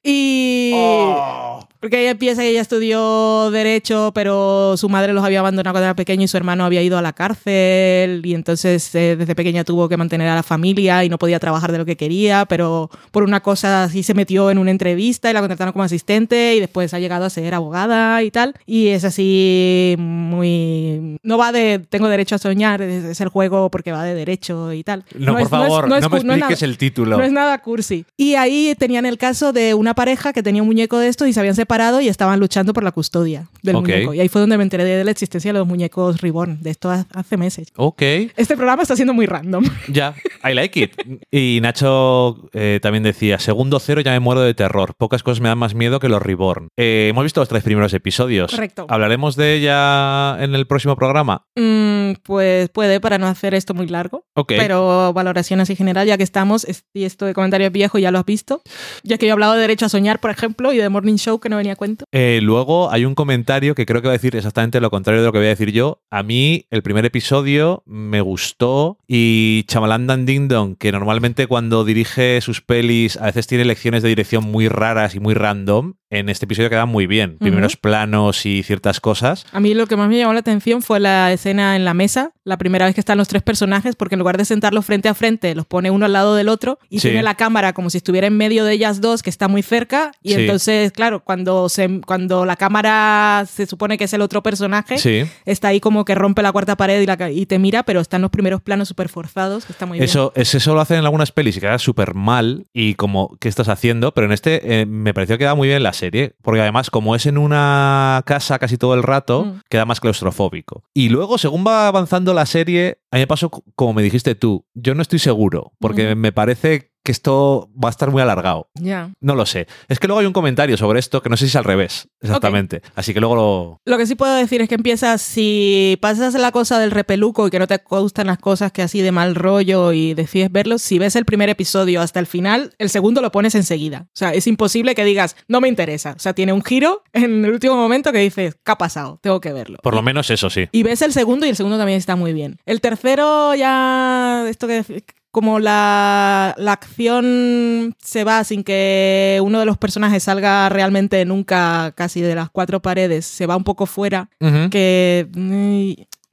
Y... 0.03 0.71
Oh. 0.75 1.59
Porque 1.79 1.99
ella 1.99 2.11
empieza 2.11 2.43
que 2.43 2.49
ella 2.49 2.61
estudió 2.61 3.49
Derecho, 3.49 4.11
pero 4.13 4.77
su 4.77 4.87
madre 4.87 5.13
los 5.13 5.23
había 5.25 5.39
abandonado 5.39 5.73
cuando 5.73 5.85
era 5.85 5.95
pequeño 5.95 6.25
y 6.25 6.27
su 6.27 6.37
hermano 6.37 6.63
había 6.63 6.83
ido 6.83 6.95
a 6.95 7.01
la 7.01 7.11
cárcel. 7.11 8.21
Y 8.23 8.35
entonces 8.35 8.93
eh, 8.93 9.15
desde 9.15 9.33
pequeña 9.33 9.63
tuvo 9.63 9.89
que 9.89 9.97
mantener 9.97 10.27
a 10.27 10.35
la 10.35 10.43
familia 10.43 11.03
y 11.03 11.09
no 11.09 11.17
podía 11.17 11.39
trabajar 11.39 11.71
de 11.71 11.79
lo 11.79 11.85
que 11.85 11.97
quería, 11.97 12.45
pero 12.45 12.91
por 13.09 13.23
una 13.23 13.39
cosa 13.41 13.85
así 13.85 14.03
se 14.03 14.13
metió 14.13 14.51
en 14.51 14.59
una 14.59 14.69
entrevista 14.69 15.31
y 15.31 15.33
la 15.33 15.39
contrataron 15.39 15.73
como 15.73 15.83
asistente 15.83 16.53
y 16.55 16.59
después 16.59 16.93
ha 16.93 16.99
llegado 16.99 17.25
a 17.25 17.31
ser 17.31 17.51
abogada 17.55 18.21
y 18.21 18.29
tal. 18.29 18.53
Y 18.67 18.89
es 18.89 19.03
así 19.03 19.95
muy. 19.97 21.17
No 21.23 21.39
va 21.39 21.51
de 21.51 21.79
tengo 21.89 22.07
derecho 22.09 22.35
a 22.35 22.37
soñar, 22.37 22.83
es, 22.83 23.03
es 23.05 23.21
el 23.21 23.29
juego 23.29 23.71
porque 23.71 23.91
va 23.91 24.03
de 24.03 24.13
derecho 24.13 24.71
y 24.71 24.83
tal. 24.83 25.03
No, 25.17 25.33
por 25.33 25.41
es- 25.41 25.49
favor, 25.49 25.87
no, 25.89 25.95
es 25.95 26.03
me 26.03 26.09
cu- 26.19 26.25
no 26.27 26.33
es 26.33 26.37
expliques 26.41 26.61
el 26.61 26.77
título. 26.77 27.17
no 27.17 27.23
es 27.23 27.31
nada 27.31 27.57
cursi. 27.59 28.05
Y 28.17 28.35
ahí 28.35 28.75
tenían 28.77 29.07
el 29.07 29.17
caso 29.17 29.51
de 29.51 29.73
una 29.73 29.90
pareja 29.93 30.34
que 30.34 30.43
tenía 30.43 30.62
un 30.62 30.67
muñeco 30.67 30.97
de 30.97 31.08
estos 31.08 31.27
y 31.27 31.34
se 31.34 31.39
habían 31.39 31.56
separado 31.56 32.01
y 32.01 32.08
estaban 32.08 32.39
luchando 32.39 32.73
por 32.73 32.84
la 32.84 32.91
custodia 32.91 33.47
del 33.63 33.75
muñeco. 33.77 34.13
Y 34.13 34.19
ahí 34.19 34.27
fue 34.30 34.41
donde 34.41 34.58
me 34.58 34.63
enteré 34.63 34.84
de 34.84 35.04
la 35.04 35.12
existencia 35.12 35.51
de 35.54 35.60
los 35.60 35.67
muñecos 35.67 36.21
Reborn, 36.21 36.62
de 36.62 36.69
esto 36.71 36.89
ha- 36.89 37.06
hace 37.13 37.38
meses. 37.38 37.67
Ok, 37.75 38.01
Este 38.38 38.56
programa 38.56 38.82
está 38.84 38.95
siendo 38.95 39.13
muy 39.13 39.25
random. 39.25 39.63
ya, 39.88 40.13
I 40.43 40.54
like 40.54 40.80
it. 40.82 40.91
Y 41.32 41.60
Nacho 41.62 42.49
eh, 42.54 42.80
también 42.82 43.04
decía, 43.04 43.39
segundo 43.39 43.80
cero 43.80 44.01
ya 44.01 44.12
me 44.12 44.19
muero 44.19 44.41
de 44.41 44.54
terror. 44.54 44.93
Pocas 44.97 45.23
cosas 45.23 45.41
me 45.41 45.49
dan 45.49 45.58
más 45.58 45.75
miedo 45.75 45.99
que 45.99 46.10
los 46.10 46.21
Reborn. 46.21 46.69
Eh, 46.77 47.08
hemos 47.10 47.23
visto 47.23 47.41
los 47.41 47.49
tres 47.49 47.63
primeros 47.63 47.93
episodios. 47.93 48.51
Correcto. 48.51 48.86
¿Hablaremos 48.89 49.36
de 49.36 49.56
ella 49.56 50.38
en 50.43 50.56
el 50.56 50.67
próximo 50.67 50.95
programa? 50.95 51.45
Mm, 51.56 52.00
pues 52.15 52.69
puede, 52.69 53.00
para 53.00 53.17
no 53.17 53.28
hacer 53.28 53.54
esto 53.54 53.74
muy 53.74 53.88
largo. 53.88 54.26
Pero 54.58 55.13
valoración 55.13 55.60
así 55.62 55.76
general, 55.76 56.08
ya 56.08 56.17
que 56.17 56.24
estamos, 56.24 56.63
es- 56.65 56.86
y 56.93 57.04
esto 57.04 57.26
de 57.26 57.34
comentarios 57.34 57.71
viejos 57.71 58.02
ya 58.02 58.12
lo 58.12 58.19
has 58.19 58.26
visto. 58.26 58.62
Ya 59.04 59.17
que 59.17 59.26
yo 59.26 59.30
he 59.30 59.34
hablado 59.34 59.54
de 59.54 59.62
Derecho 59.62 59.86
a 59.86 59.89
Soñar, 59.89 60.19
por 60.19 60.32
ejemplo, 60.32 60.74
y 60.74 60.78
de 60.78 60.89
Morning 60.89 61.15
Show, 61.15 61.39
que 61.39 61.50
no 61.50 61.58
venía 61.58 61.74
a 61.74 61.76
cuento. 61.76 62.06
Eh, 62.12 62.39
luego 62.41 62.91
hay 62.91 63.06
un 63.06 63.15
comentario 63.15 63.76
que 63.76 63.86
creo 63.86 64.02
que 64.02 64.08
va 64.08 64.13
a 64.13 64.17
decir 64.17 64.36
exactamente 64.36 64.80
lo 64.82 64.89
contrario 64.89 65.21
de 65.21 65.28
lo 65.28 65.32
que 65.32 65.39
voy 65.39 65.47
a 65.47 65.50
decir 65.52 65.71
yo. 65.71 66.02
A 66.10 66.24
mí 66.24 66.65
el 66.71 66.84
primer 66.84 67.06
episodio 67.06 67.84
me 67.86 68.21
gustó 68.21 68.97
y 69.08 69.63
Chamalandan 69.67 70.26
Ding 70.26 70.47
Dong, 70.47 70.78
que 70.78 70.91
normalmente 70.91 71.47
cuando 71.47 71.84
dirige 71.86 72.39
sus 72.41 72.62
pelis 72.62 73.17
a 73.17 73.26
veces 73.26 73.47
tiene 73.47 73.65
lecciones 73.65 74.04
de 74.04 74.10
dirección 74.10 74.43
muy 74.43 74.67
raras 74.67 75.15
y 75.15 75.19
muy 75.19 75.34
random, 75.34 75.93
en 76.12 76.30
este 76.30 76.45
episodio 76.45 76.69
quedan 76.69 76.89
muy 76.89 77.08
bien. 77.08 77.38
Primeros 77.39 77.78
planos 77.78 78.45
y 78.45 78.62
ciertas 78.63 79.00
cosas. 79.00 79.45
A 79.52 79.60
mí 79.60 79.74
lo 79.74 79.88
que 79.88 79.95
más 79.95 80.10
me 80.10 80.17
llamó 80.17 80.34
la 80.34 80.39
atención 80.41 80.82
fue 80.82 81.00
la 81.00 81.32
escena 81.32 81.76
en 81.76 81.86
la 81.86 81.93
mesa, 81.93 82.34
la 82.43 82.58
primera 82.58 82.86
vez 82.86 82.93
que 82.93 83.02
están 83.02 83.17
los 83.17 83.28
tres 83.28 83.41
personajes, 83.41 83.95
porque 83.95 84.15
en 84.15 84.19
lugar 84.19 84.38
de 84.38 84.45
sentarlos 84.45 84.86
frente 84.86 85.08
a 85.10 85.13
frente, 85.13 85.56
los 85.56 85.65
pone 85.65 85.89
uno 85.89 86.06
al 86.06 86.13
lado 86.13 86.36
del 86.36 86.50
otro 86.50 86.80
y 86.89 87.00
Sí. 87.00 87.08
tiene 87.08 87.24
la 87.24 87.36
cámara 87.36 87.74
como 87.74 87.89
si 87.89 87.97
estuviera 87.97 88.28
en 88.28 88.36
medio 88.38 88.65
de 88.65 88.74
ellas 88.74 89.00
dos, 89.02 89.24
que 89.24 89.30
está 89.30 89.47
muy 89.47 89.63
cerca. 89.63 90.12
Y 90.21 90.34
Sí. 90.34 90.41
entonces, 90.41 90.91
claro, 90.91 91.24
cuando, 91.24 91.69
se, 91.69 92.02
cuando 92.06 92.45
la 92.45 92.56
cámara 92.58 93.45
se 93.50 93.65
supone 93.65 93.97
que 93.97 94.04
es 94.04 94.13
el 94.13 94.21
otro 94.21 94.43
personaje, 94.43 94.97
Sí. 94.97 95.24
está 95.45 95.69
ahí 95.69 95.80
como 95.80 96.04
que 96.04 96.13
rompe 96.13 96.41
la 96.41 96.52
cuarta 96.52 96.76
pared 96.76 97.02
y, 97.02 97.06
la 97.06 97.15
ca- 97.17 97.32
y 97.32 97.45
te 97.45 97.58
mira, 97.58 97.84
pero 97.84 98.02
están 98.02 98.21
los 98.21 98.32
primeros 98.32 98.62
planos 98.62 98.88
súper 98.89 99.08
forzados, 99.08 99.65
que 99.65 99.71
está 99.71 99.86
muy 99.86 99.97
bien. 99.97 100.04
Eso, 100.06 100.34
es- 100.36 100.54
eso 100.56 100.74
lo 100.76 100.82
hacen 100.82 100.97
en 100.97 101.06
algunas 101.06 101.32
pelis 101.32 101.56
y 101.58 101.62
queda 101.62 101.80
súper 101.80 102.15
mal 102.15 102.67
y 102.74 102.95
como, 102.95 103.38
¿qué 103.39 103.47
estás 103.47 103.69
haciendo? 103.69 104.13
Pero 104.13 104.26
en 104.28 104.34
este 104.34 104.82
eh, 104.82 104.86
me 104.86 105.13
pareció 105.13 105.36
que 105.36 105.39
queda 105.45 105.56
muy 105.56 105.67
bien 105.69 105.84
la 105.84 105.93
serie, 106.01 106.35
porque 106.41 106.61
además 106.61 106.89
como 106.89 107.15
es 107.15 107.25
en 107.25 107.37
una 107.37 108.21
casa 108.25 108.59
casi 108.59 108.77
todo 108.77 108.93
el 108.93 109.03
rato, 109.03 109.45
Mm. 109.45 109.61
queda 109.69 109.85
más 109.85 109.99
claustrofóbico. 109.99 110.83
Y 110.93 111.09
luego, 111.09 111.37
según 111.37 111.65
va 111.65 111.87
avanzando 111.87 112.33
la 112.33 112.45
serie, 112.45 112.99
a 113.11 113.15
mí 113.17 113.21
me 113.21 113.27
pasó 113.27 113.49
como 113.49 113.93
me 113.93 114.01
dijiste 114.03 114.35
tú, 114.35 114.65
yo 114.73 114.95
no 114.95 115.01
estoy 115.01 115.19
seguro, 115.19 115.73
porque 115.79 116.15
Mm. 116.15 116.19
me 116.19 116.31
parece 116.31 116.90
que 117.12 117.13
esto 117.13 117.69
va 117.82 117.89
a 117.89 117.91
estar 117.91 118.10
muy 118.10 118.21
alargado. 118.21 118.69
Ya. 118.76 119.12
No 119.19 119.36
lo 119.36 119.45
sé. 119.45 119.67
Es 119.89 120.00
que 120.00 120.08
luego 120.08 120.21
hay 120.21 120.26
un 120.26 120.34
comentario 120.34 120.78
sobre 120.78 121.00
esto 121.00 121.21
que 121.21 121.30
no 121.30 121.36
sé 121.36 121.45
si 121.45 121.50
es 121.50 121.56
al 121.58 121.63
revés, 121.65 122.08
exactamente. 122.21 122.82
Así 122.95 123.13
que 123.13 123.19
luego 123.19 123.36
lo... 123.36 123.82
Lo 123.86 123.97
que 123.97 124.06
sí 124.06 124.15
puedo 124.15 124.34
decir 124.34 124.62
es 124.62 124.69
que 124.69 124.76
empiezas, 124.76 125.21
si 125.21 125.97
pasas 126.02 126.34
la 126.36 126.52
cosa 126.52 126.80
del 126.80 126.91
repeluco 126.91 127.47
y 127.47 127.52
que 127.52 127.60
no 127.60 127.67
te 127.67 127.82
gustan 127.89 128.28
las 128.28 128.38
cosas 128.38 128.71
que 128.71 128.82
así 128.82 129.02
de 129.02 129.12
mal 129.12 129.36
rollo 129.36 129.91
y 129.91 130.13
decides 130.13 130.52
verlo, 130.52 130.78
si 130.78 131.00
ves 131.00 131.15
el 131.15 131.26
primer 131.26 131.50
episodio 131.50 132.02
hasta 132.02 132.19
el 132.19 132.28
final, 132.28 132.74
el 132.78 132.89
segundo 132.89 133.21
lo 133.21 133.32
pones 133.32 133.56
enseguida. 133.56 134.08
O 134.08 134.17
sea, 134.17 134.34
es 134.34 134.47
imposible 134.47 134.95
que 134.95 135.04
digas, 135.04 135.36
no 135.47 135.60
me 135.60 135.67
interesa. 135.67 136.13
O 136.15 136.19
sea, 136.19 136.34
tiene 136.34 136.54
un 136.54 136.63
giro 136.63 137.04
en 137.13 137.45
el 137.45 137.52
último 137.52 137.76
momento 137.76 138.12
que 138.12 138.19
dices, 138.19 138.56
¿qué 138.63 138.71
ha 138.71 138.78
pasado? 138.78 139.19
Tengo 139.21 139.41
que 139.41 139.54
verlo. 139.54 139.80
Por 139.84 139.95
lo 139.95 140.02
menos 140.02 140.30
eso 140.30 140.50
sí. 140.50 140.69
Y 140.71 140.84
ves 140.84 141.02
el 141.02 141.13
segundo 141.13 141.45
y 141.45 141.50
el 141.50 141.56
segundo 141.56 141.78
también 141.78 141.97
está 141.97 142.15
muy 142.15 142.34
bien. 142.34 142.58
El 142.65 142.80
tercero 142.80 143.54
ya, 143.56 144.45
esto 144.47 144.67
que 144.67 145.04
como 145.32 145.60
la, 145.60 146.54
la, 146.58 146.74
acción 146.74 147.96
se 148.04 148.24
va 148.24 148.44
sin 148.44 148.63
que 148.63 149.39
uno 149.41 149.60
de 149.60 149.65
los 149.65 149.78
personajes 149.78 150.24
salga 150.24 150.67
realmente 150.70 151.24
nunca 151.26 151.94
casi 151.96 152.22
de 152.22 152.36
las 152.36 152.50
cuatro 152.50 152.82
paredes, 152.82 153.26
se 153.26 153.46
va 153.46 153.56
un 153.56 153.63
poco 153.63 153.86
fuera, 153.86 154.30
que 154.70 155.28
mm, 155.34 155.91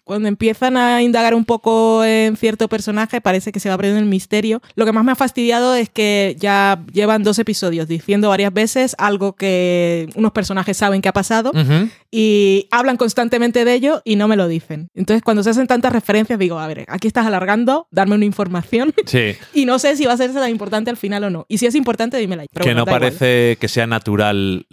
cuando 0.08 0.26
empiezan 0.28 0.76
a 0.76 1.02
indagar 1.02 1.34
un 1.34 1.44
poco 1.44 2.04
en 2.04 2.36
cierto 2.36 2.66
personaje 2.68 3.20
parece 3.20 3.52
que 3.52 3.60
se 3.60 3.68
va 3.68 3.76
perdiendo 3.76 4.00
el 4.00 4.06
misterio. 4.06 4.60
Lo 4.74 4.84
que 4.84 4.92
más 4.92 5.04
me 5.04 5.12
ha 5.12 5.14
fastidiado 5.14 5.74
es 5.76 5.88
que 5.90 6.34
ya 6.40 6.82
llevan 6.92 7.22
dos 7.22 7.38
episodios 7.38 7.86
diciendo 7.86 8.28
varias 8.30 8.52
veces 8.52 8.96
algo 8.98 9.36
que 9.36 10.08
unos 10.16 10.32
personajes 10.32 10.76
saben 10.76 11.00
que 11.02 11.08
ha 11.08 11.12
pasado 11.12 11.50
Ujú. 11.54 11.88
y 12.10 12.66
hablan 12.70 12.96
constantemente 12.96 13.64
de 13.64 13.74
ello 13.74 14.02
y 14.04 14.16
no 14.16 14.26
me 14.28 14.36
lo 14.36 14.48
dicen. 14.48 14.88
Entonces, 14.94 15.22
cuando 15.22 15.42
se 15.42 15.50
hacen 15.50 15.66
tantas 15.66 15.92
referencias, 15.92 16.38
digo, 16.38 16.58
a 16.58 16.66
ver, 16.66 16.84
aquí 16.88 17.06
estás 17.06 17.26
alargando, 17.26 17.86
darme 17.90 18.14
una 18.14 18.24
información 18.24 18.94
Sí. 19.06 19.34
y 19.54 19.66
no 19.66 19.78
sé 19.78 19.94
si 19.96 20.06
va 20.06 20.14
a 20.14 20.16
ser 20.16 20.32
tan 20.32 20.50
importante 20.50 20.90
al 20.90 20.96
final 20.96 21.22
o 21.24 21.30
no. 21.30 21.44
Y 21.48 21.58
si 21.58 21.66
es 21.66 21.74
importante, 21.74 22.16
dímela. 22.16 22.44
Pero 22.52 22.64
que 22.64 22.70
bueno, 22.70 22.80
no 22.80 22.84
da 22.86 22.92
igual. 22.92 23.00
parece 23.12 23.56
que 23.60 23.68
sea 23.68 23.86
natural 23.86 24.66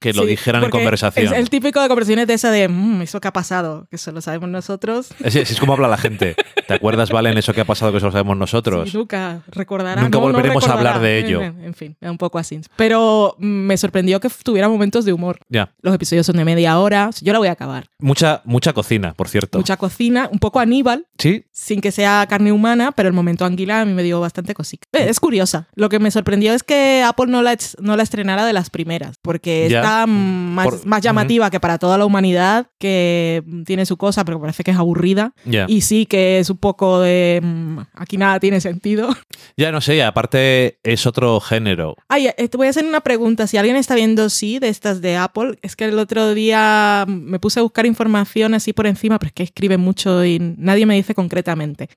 que 0.00 0.12
lo 0.14 0.22
Sí, 0.22 0.28
dijeran 0.28 0.64
en 0.64 0.70
conversación. 0.70 1.26
Es 1.26 1.32
el 1.32 1.50
típico 1.50 1.80
de 1.82 1.88
conversaciones 1.88 2.26
de 2.26 2.34
esa 2.34 2.50
de, 2.50 2.68
"Mm, 2.68 3.02
eso 3.02 3.20
que 3.20 3.28
ha 3.28 3.32
pasado, 3.32 3.86
que 3.90 3.98
solo 3.98 4.20
sabemos 4.22 4.48
nosotros. 4.48 4.77
Así, 5.24 5.40
así 5.40 5.54
es 5.54 5.60
como 5.60 5.72
habla 5.72 5.88
la 5.88 5.96
gente. 5.96 6.36
¿Te 6.66 6.74
acuerdas, 6.74 7.10
Valen, 7.10 7.38
eso 7.38 7.52
que 7.52 7.60
ha 7.60 7.64
pasado 7.64 7.92
que 7.92 8.00
solo 8.00 8.12
sabemos 8.12 8.36
nosotros? 8.36 8.90
Sí, 8.90 8.96
nunca 8.96 9.42
recordará. 9.48 10.02
Nunca 10.02 10.18
no, 10.18 10.26
no 10.26 10.32
volveremos 10.32 10.66
a 10.68 10.72
hablar 10.72 11.00
de 11.00 11.18
ello. 11.18 11.42
En, 11.42 11.74
fin, 11.74 11.96
un 12.00 12.18
poco 12.18 12.38
así. 12.38 12.60
Pero 12.76 13.36
me 13.38 13.76
sorprendió 13.76 14.20
que 14.20 14.28
tuviera 14.42 14.68
momentos 14.68 15.04
de 15.04 15.12
humor. 15.12 15.38
Ya. 15.48 15.72
Los 15.80 15.94
episodios 15.94 16.26
son 16.26 16.36
de 16.36 16.44
media 16.44 16.78
hora. 16.78 17.10
Yo 17.20 17.32
la 17.32 17.38
voy 17.38 17.48
a 17.48 17.52
acabar. 17.52 17.88
Mucha, 17.98 18.42
mucha 18.44 18.72
cocina, 18.72 19.14
por 19.14 19.28
cierto. 19.28 19.58
Mucha 19.58 19.76
cocina, 19.76 20.28
un 20.32 20.38
poco 20.38 20.60
Aníbal, 20.60 21.06
Sí, 21.18 21.44
sin 21.60 21.80
que 21.80 21.90
sea 21.90 22.24
carne 22.28 22.52
humana, 22.52 22.92
pero 22.92 23.08
el 23.08 23.14
momento 23.14 23.44
anguila 23.44 23.80
a 23.80 23.84
mí 23.84 23.92
me 23.92 24.04
dio 24.04 24.20
bastante 24.20 24.54
cosica. 24.54 24.86
Eh, 24.92 25.06
Es 25.08 25.18
curiosa. 25.18 25.66
Lo 25.74 25.88
que 25.88 25.98
me 25.98 26.10
sorprendió 26.12 26.54
es 26.54 26.62
que 26.62 27.02
Apple 27.04 27.26
no 27.26 27.42
la, 27.42 27.56
no 27.80 27.96
la 27.96 28.04
estrenara 28.04 28.46
de 28.46 28.52
las 28.52 28.70
primeras, 28.70 29.16
porque 29.22 29.66
está 29.66 30.06
más, 30.06 30.64
Por- 30.66 30.86
más 30.86 31.02
llamativa 31.02 31.50
que 31.50 31.58
para 31.58 31.78
toda 31.78 31.98
la 31.98 32.04
humanidad, 32.06 32.68
que 32.78 33.42
tiene 33.66 33.86
su 33.86 33.96
cosa, 33.96 34.24
pero 34.24 34.40
parece 34.40 34.62
que 34.62 34.70
es 34.70 34.76
aburrida. 34.76 35.32
Y 35.68 35.80
sí 35.80 36.06
que 36.06 36.38
es 36.38 36.48
un 36.48 36.58
poco 36.58 37.00
de... 37.00 37.40
mm, 37.42 37.78
aquí 37.94 38.16
nada 38.18 38.38
tiene 38.38 38.60
sentido. 38.60 39.08
Ya 39.56 39.72
no 39.72 39.80
sé, 39.80 40.02
aparte 40.04 40.78
es 40.84 41.06
otro 41.06 41.40
género. 41.40 41.96
Ay, 42.08 42.28
eh, 42.36 42.48
te 42.48 42.56
voy 42.56 42.68
a 42.68 42.70
hacer 42.70 42.84
una 42.84 43.00
pregunta. 43.00 43.48
Si 43.48 43.56
alguien 43.56 43.74
está 43.76 43.96
viendo 43.96 44.28
sí 44.30 44.60
de 44.60 44.68
estas 44.68 45.00
de 45.00 45.16
Apple, 45.16 45.58
es 45.62 45.74
que 45.74 45.86
el 45.86 45.98
otro 45.98 46.34
día 46.34 47.04
me 47.08 47.40
puse 47.40 47.58
a 47.58 47.62
buscar 47.64 47.84
información 47.86 48.54
así 48.54 48.72
por 48.72 48.86
encima, 48.86 49.18
pero 49.18 49.28
es 49.28 49.32
que 49.34 49.42
escriben 49.42 49.80
mucho 49.80 50.24
y 50.24 50.38
nadie 50.56 50.86
me 50.86 50.94
dice 50.94 51.14
concretamente. 51.14 51.47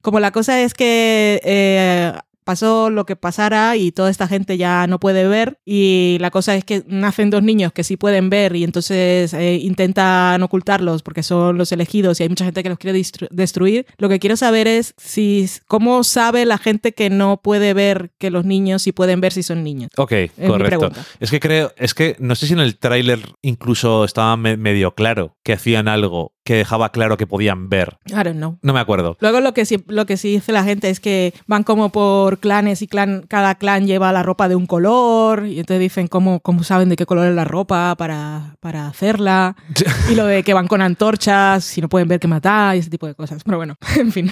Como 0.02 0.20
la 0.20 0.32
cosa 0.32 0.62
es 0.62 0.74
que 0.74 1.40
eh, 1.44 2.14
pasó 2.44 2.90
lo 2.90 3.06
que 3.06 3.16
pasara 3.16 3.78
y 3.78 3.92
toda 3.92 4.10
esta 4.10 4.28
gente 4.28 4.58
ya 4.58 4.88
no 4.88 5.00
puede 5.00 5.28
ver 5.28 5.60
y 5.64 6.18
la 6.20 6.32
cosa 6.32 6.56
es 6.56 6.66
que 6.66 6.84
nacen 6.88 7.30
dos 7.30 7.44
niños 7.44 7.72
que 7.72 7.84
sí 7.84 7.98
pueden 7.98 8.32
ver 8.32 8.56
y 8.56 8.64
entonces 8.64 9.32
eh, 9.36 9.56
intentan 9.62 10.42
ocultarlos 10.42 11.04
porque 11.04 11.22
son 11.22 11.58
los 11.60 11.72
elegidos 11.72 12.20
y 12.20 12.24
hay 12.24 12.30
mucha 12.30 12.44
gente 12.44 12.64
que 12.64 12.70
los 12.70 12.80
quiere 12.80 13.00
destruir. 13.30 13.86
Lo 14.00 14.10
que 14.10 14.18
quiero 14.20 14.36
saber 14.38 14.68
es 14.68 14.96
si 14.98 15.48
cómo 15.68 16.04
sabe 16.04 16.46
la 16.46 16.58
gente 16.58 16.94
que 16.94 17.12
no 17.12 17.38
puede 17.42 17.76
ver 17.76 18.12
que 18.18 18.32
los 18.32 18.44
niños 18.44 18.82
sí 18.82 18.92
pueden 18.92 19.22
ver 19.22 19.34
si 19.34 19.44
son 19.44 19.64
niños. 19.64 19.92
Ok, 19.98 20.12
correcto. 20.48 20.80
Es 21.20 21.30
que 21.30 21.40
creo, 21.40 21.72
es 21.78 21.94
que 21.94 22.16
no 22.20 22.34
sé 22.34 22.48
si 22.48 22.54
en 22.54 22.60
el 22.60 22.76
tráiler 22.78 23.20
incluso 23.44 24.04
estaba 24.04 24.36
me- 24.36 24.58
medio 24.58 24.96
claro 24.96 25.38
que 25.44 25.54
hacían 25.54 25.88
algo 25.88 26.34
que 26.52 26.58
dejaba 26.58 26.92
claro 26.92 27.16
que 27.16 27.26
podían 27.26 27.70
ver. 27.70 27.98
I 28.08 28.24
don't 28.24 28.36
know. 28.36 28.58
No 28.62 28.74
me 28.74 28.82
acuerdo. 28.82 29.16
Luego 29.22 29.40
lo 29.40 29.54
que, 29.54 29.64
sí, 29.64 29.82
lo 29.88 30.06
que 30.06 30.18
sí 30.18 30.34
dice 30.34 30.52
la 30.52 30.66
gente 30.66 30.90
es 30.90 31.00
que 31.00 31.34
van 31.48 31.64
como 31.64 31.94
por 31.94 32.40
clanes 32.40 32.82
y 32.82 32.88
clan, 32.88 33.24
cada 33.30 33.56
clan 33.56 33.88
lleva 33.88 34.12
la 34.12 34.22
ropa 34.22 34.50
de 34.50 34.56
un 34.56 34.66
color 34.66 35.46
y 35.48 35.62
entonces 35.62 35.80
dicen 35.80 36.10
cómo, 36.10 36.42
cómo 36.42 36.66
saben 36.66 36.90
de 36.90 36.98
qué 36.98 37.06
color 37.06 37.28
es 37.28 37.36
la 37.36 37.46
ropa 37.46 37.96
para, 37.96 38.58
para 38.60 38.88
hacerla 38.88 39.56
y 40.12 40.16
lo 40.16 40.26
de 40.26 40.44
que 40.44 40.54
van 40.54 40.68
con 40.68 40.82
antorchas 40.82 41.64
si 41.64 41.80
no 41.80 41.88
pueden 41.88 42.10
ver 42.10 42.20
que 42.20 42.28
matar 42.28 42.76
y 42.76 42.80
ese 42.80 42.90
tipo 42.90 43.08
de 43.08 43.16
cosas. 43.16 43.46
Pero 43.46 43.56
bueno, 43.56 43.78
en 43.98 44.12
fin. 44.12 44.30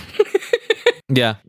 Ya, 1.08 1.42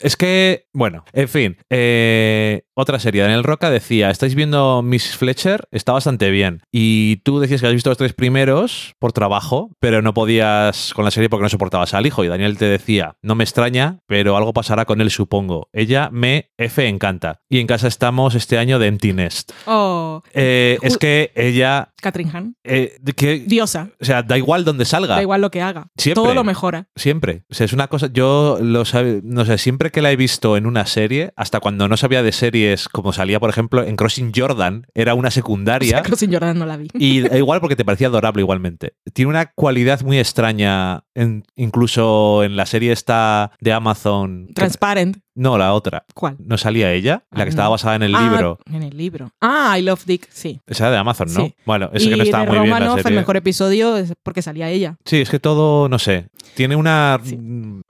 es 0.00 0.16
que, 0.16 0.68
bueno, 0.72 1.04
en 1.12 1.28
fin, 1.28 1.56
eh, 1.68 2.62
otra 2.74 2.98
serie. 2.98 3.22
Daniel 3.22 3.44
Roca 3.44 3.70
decía, 3.70 4.10
estáis 4.10 4.34
viendo 4.34 4.82
Miss 4.82 5.16
Fletcher, 5.16 5.64
está 5.70 5.92
bastante 5.92 6.30
bien. 6.30 6.62
Y 6.72 7.16
tú 7.18 7.40
decías 7.40 7.60
que 7.60 7.66
has 7.68 7.72
visto 7.72 7.90
los 7.90 7.98
tres 7.98 8.12
primeros 8.14 8.94
por 8.98 9.12
trabajo, 9.12 9.70
pero 9.80 10.02
no 10.02 10.14
podías 10.14 10.92
con 10.94 11.04
la 11.04 11.10
serie 11.10 11.28
porque 11.28 11.42
no 11.44 11.48
soportabas 11.48 11.94
al 11.94 12.06
hijo. 12.06 12.24
Y 12.24 12.28
Daniel 12.28 12.58
te 12.58 12.64
decía, 12.66 13.16
no 13.22 13.34
me 13.34 13.44
extraña, 13.44 13.98
pero 14.06 14.36
algo 14.36 14.52
pasará 14.52 14.84
con 14.84 15.00
él, 15.00 15.10
supongo. 15.10 15.68
Ella 15.72 16.08
me 16.12 16.50
F 16.58 16.86
encanta. 16.88 17.40
Y 17.48 17.58
en 17.60 17.66
casa 17.66 17.88
estamos 17.88 18.34
este 18.34 18.58
año 18.58 18.78
de 18.78 18.88
Empty 18.88 19.12
Nest. 19.12 19.52
Oh, 19.66 20.22
Eh, 20.32 20.78
es 20.82 20.98
que 20.98 21.32
ella... 21.34 21.90
Catherine 22.00 22.30
Hahn. 22.32 22.56
eh, 22.64 22.98
que, 23.16 23.38
Diosa. 23.46 23.88
o 24.00 24.04
sea, 24.04 24.22
da 24.22 24.36
igual 24.36 24.64
donde 24.64 24.84
salga. 24.84 25.14
Da 25.14 25.22
igual 25.22 25.40
lo 25.40 25.50
que 25.50 25.62
haga. 25.62 25.88
Siempre. 25.96 26.22
Todo 26.22 26.34
lo 26.34 26.44
mejora. 26.44 26.88
Siempre. 26.96 27.44
O 27.50 27.54
sea, 27.54 27.64
es 27.64 27.72
una 27.72 27.86
cosa. 27.88 28.08
Yo 28.12 28.58
lo 28.60 28.82
sab- 28.84 29.22
no 29.22 29.44
sé, 29.46 29.56
siempre 29.58 29.90
que 29.90 30.02
la 30.02 30.12
he 30.12 30.16
visto 30.16 30.56
en 30.58 30.66
una 30.66 30.84
serie, 30.86 31.32
hasta 31.36 31.60
cuando 31.60 31.88
no 31.88 31.96
sabía 31.96 32.22
de 32.22 32.32
series, 32.64 32.88
como 32.88 33.12
salía, 33.12 33.40
por 33.40 33.50
ejemplo, 33.50 33.82
en 33.84 33.96
Crossing 33.96 34.32
Jordan, 34.34 34.86
era 34.94 35.14
una 35.14 35.30
secundaria. 35.30 36.02
Crossing 36.02 36.32
Jordan 36.32 36.58
no 36.58 36.66
la 36.66 36.76
vi. 36.76 36.88
Y 36.94 37.26
igual 37.36 37.60
porque 37.60 37.76
te 37.76 37.84
parecía 37.84 38.06
adorable 38.08 38.42
igualmente. 38.42 38.94
Tiene 39.12 39.30
una 39.30 39.46
cualidad 39.46 40.00
muy 40.02 40.18
extraña, 40.18 41.04
en- 41.14 41.44
incluso 41.56 42.42
en 42.44 42.56
la 42.56 42.66
serie 42.66 42.92
esta 42.92 43.52
de 43.60 43.72
Amazon. 43.72 44.48
Transparent. 44.54 45.18
No, 45.34 45.58
la 45.58 45.72
otra. 45.74 46.04
¿Cuál? 46.14 46.36
¿No 46.38 46.56
salía 46.58 46.92
ella? 46.92 47.24
La 47.30 47.42
Ah, 47.42 47.44
que 47.44 47.50
estaba 47.50 47.66
no. 47.66 47.72
basada 47.72 47.96
en 47.96 48.02
el 48.04 48.14
Ah, 48.14 48.20
libro. 48.22 48.58
En 48.72 48.82
el 48.82 48.96
libro. 48.96 49.30
Ah, 49.40 49.76
I 49.78 49.82
Love 49.82 50.04
Dick, 50.06 50.28
sí. 50.30 50.60
Esa 50.66 50.90
de 50.90 50.96
Amazon, 50.96 51.28
¿no? 51.32 51.46
Sí. 51.46 51.54
Bueno, 51.66 51.90
ese 51.92 52.06
y 52.06 52.10
que 52.10 52.16
no 52.16 52.22
estaba 52.22 52.44
de 52.44 52.50
muy 52.50 52.58
bien 52.60 52.70
la 52.70 52.78
Romanoff, 52.78 52.98
el 52.98 53.02
serie. 53.04 53.18
mejor 53.18 53.36
episodio 53.36 53.96
es 53.96 54.12
porque 54.22 54.42
salía 54.42 54.68
ella. 54.70 54.96
Sí, 55.04 55.20
es 55.20 55.30
que 55.30 55.38
todo, 55.40 55.88
no 55.88 55.98
sé, 55.98 56.28
tiene 56.54 56.76
una 56.76 57.20
Sí. 57.22 57.38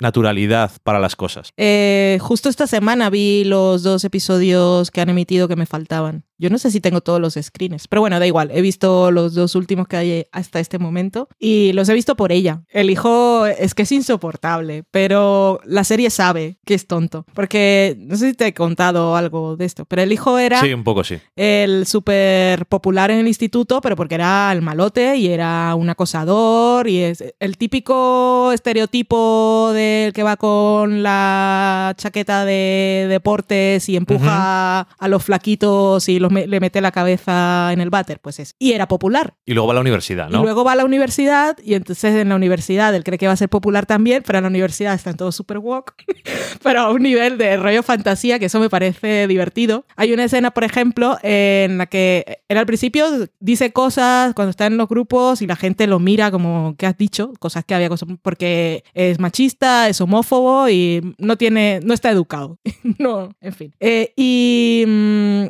naturalidad 0.00 0.70
para 0.82 0.98
las 0.98 1.16
cosas. 1.16 1.50
Eh, 1.56 2.18
justo 2.20 2.48
esta 2.48 2.66
semana 2.66 3.10
vi 3.10 3.44
los 3.44 3.82
dos 3.82 4.04
episodios 4.04 4.90
que 4.90 5.00
han 5.00 5.08
emitido 5.10 5.48
que 5.48 5.56
me 5.56 5.66
faltaban. 5.66 6.24
Yo 6.44 6.50
no 6.50 6.58
sé 6.58 6.70
si 6.70 6.80
tengo 6.82 7.00
todos 7.00 7.20
los 7.22 7.38
screens, 7.40 7.88
pero 7.88 8.00
bueno, 8.02 8.18
da 8.20 8.26
igual. 8.26 8.50
He 8.52 8.60
visto 8.60 9.10
los 9.10 9.32
dos 9.32 9.54
últimos 9.54 9.88
que 9.88 9.96
hay 9.96 10.26
hasta 10.30 10.60
este 10.60 10.78
momento 10.78 11.26
y 11.38 11.72
los 11.72 11.88
he 11.88 11.94
visto 11.94 12.16
por 12.16 12.32
ella. 12.32 12.60
El 12.68 12.90
hijo 12.90 13.46
es 13.46 13.74
que 13.74 13.84
es 13.84 13.92
insoportable, 13.92 14.84
pero 14.90 15.58
la 15.64 15.84
serie 15.84 16.10
sabe 16.10 16.58
que 16.66 16.74
es 16.74 16.86
tonto. 16.86 17.24
Porque 17.32 17.96
no 17.98 18.14
sé 18.16 18.28
si 18.30 18.34
te 18.34 18.46
he 18.48 18.52
contado 18.52 19.16
algo 19.16 19.56
de 19.56 19.64
esto, 19.64 19.86
pero 19.86 20.02
el 20.02 20.12
hijo 20.12 20.38
era 20.38 20.60
Sí, 20.60 20.74
un 20.74 20.84
poco 20.84 21.02
sí. 21.02 21.16
el 21.34 21.86
súper 21.86 22.66
popular 22.66 23.10
en 23.10 23.20
el 23.20 23.26
instituto, 23.28 23.80
pero 23.80 23.96
porque 23.96 24.16
era 24.16 24.52
el 24.52 24.60
malote 24.60 25.16
y 25.16 25.28
era 25.28 25.74
un 25.74 25.88
acosador 25.88 26.86
y 26.88 26.98
es 26.98 27.24
el 27.40 27.56
típico 27.56 28.52
estereotipo 28.52 29.70
del 29.72 30.12
que 30.12 30.22
va 30.22 30.36
con 30.36 31.02
la 31.02 31.94
chaqueta 31.96 32.44
de 32.44 33.06
deportes 33.08 33.88
y 33.88 33.96
empuja 33.96 34.80
a 34.80 35.08
los 35.08 35.22
flaquitos 35.24 36.08
y 36.08 36.18
los 36.18 36.30
me- 36.34 36.46
le 36.46 36.60
mete 36.60 36.80
la 36.80 36.92
cabeza 36.92 37.70
en 37.72 37.80
el 37.80 37.88
váter, 37.90 38.20
pues 38.20 38.38
es. 38.40 38.54
Y 38.58 38.72
era 38.72 38.86
popular. 38.88 39.34
Y 39.46 39.54
luego 39.54 39.68
va 39.68 39.72
a 39.72 39.76
la 39.76 39.80
universidad, 39.80 40.28
¿no? 40.28 40.40
Y 40.40 40.42
luego 40.42 40.64
va 40.64 40.72
a 40.72 40.76
la 40.76 40.84
universidad 40.84 41.56
y 41.64 41.74
entonces 41.74 42.14
en 42.16 42.28
la 42.28 42.36
universidad 42.36 42.94
él 42.94 43.04
cree 43.04 43.18
que 43.18 43.26
va 43.26 43.32
a 43.32 43.36
ser 43.36 43.48
popular 43.48 43.86
también, 43.86 44.22
pero 44.26 44.38
en 44.38 44.44
la 44.44 44.50
universidad 44.50 44.94
están 44.94 45.16
todos 45.16 45.34
super 45.34 45.58
woke, 45.58 45.94
pero 46.62 46.80
a 46.80 46.90
un 46.90 47.02
nivel 47.02 47.38
de 47.38 47.56
rollo 47.56 47.82
fantasía 47.82 48.38
que 48.38 48.46
eso 48.46 48.60
me 48.60 48.68
parece 48.68 49.26
divertido. 49.26 49.86
Hay 49.96 50.12
una 50.12 50.24
escena, 50.24 50.50
por 50.50 50.64
ejemplo, 50.64 51.16
en 51.22 51.78
la 51.78 51.86
que 51.86 52.42
él 52.48 52.58
al 52.58 52.66
principio 52.66 53.06
dice 53.40 53.72
cosas 53.72 54.34
cuando 54.34 54.50
está 54.50 54.66
en 54.66 54.76
los 54.76 54.88
grupos 54.88 55.42
y 55.42 55.46
la 55.46 55.56
gente 55.56 55.86
lo 55.86 55.98
mira 55.98 56.30
como, 56.30 56.74
¿qué 56.78 56.86
has 56.86 56.96
dicho? 56.98 57.32
Cosas 57.38 57.64
que 57.64 57.74
había 57.74 57.88
cosas, 57.88 58.08
porque 58.22 58.84
es 58.94 59.18
machista, 59.20 59.88
es 59.88 60.00
homófobo 60.00 60.68
y 60.68 61.14
no 61.18 61.36
tiene, 61.36 61.80
no 61.84 61.94
está 61.94 62.10
educado. 62.10 62.58
no, 62.98 63.30
en 63.40 63.52
fin. 63.52 63.74
Eh, 63.80 64.12
y... 64.16 64.84
mm, 64.86 65.44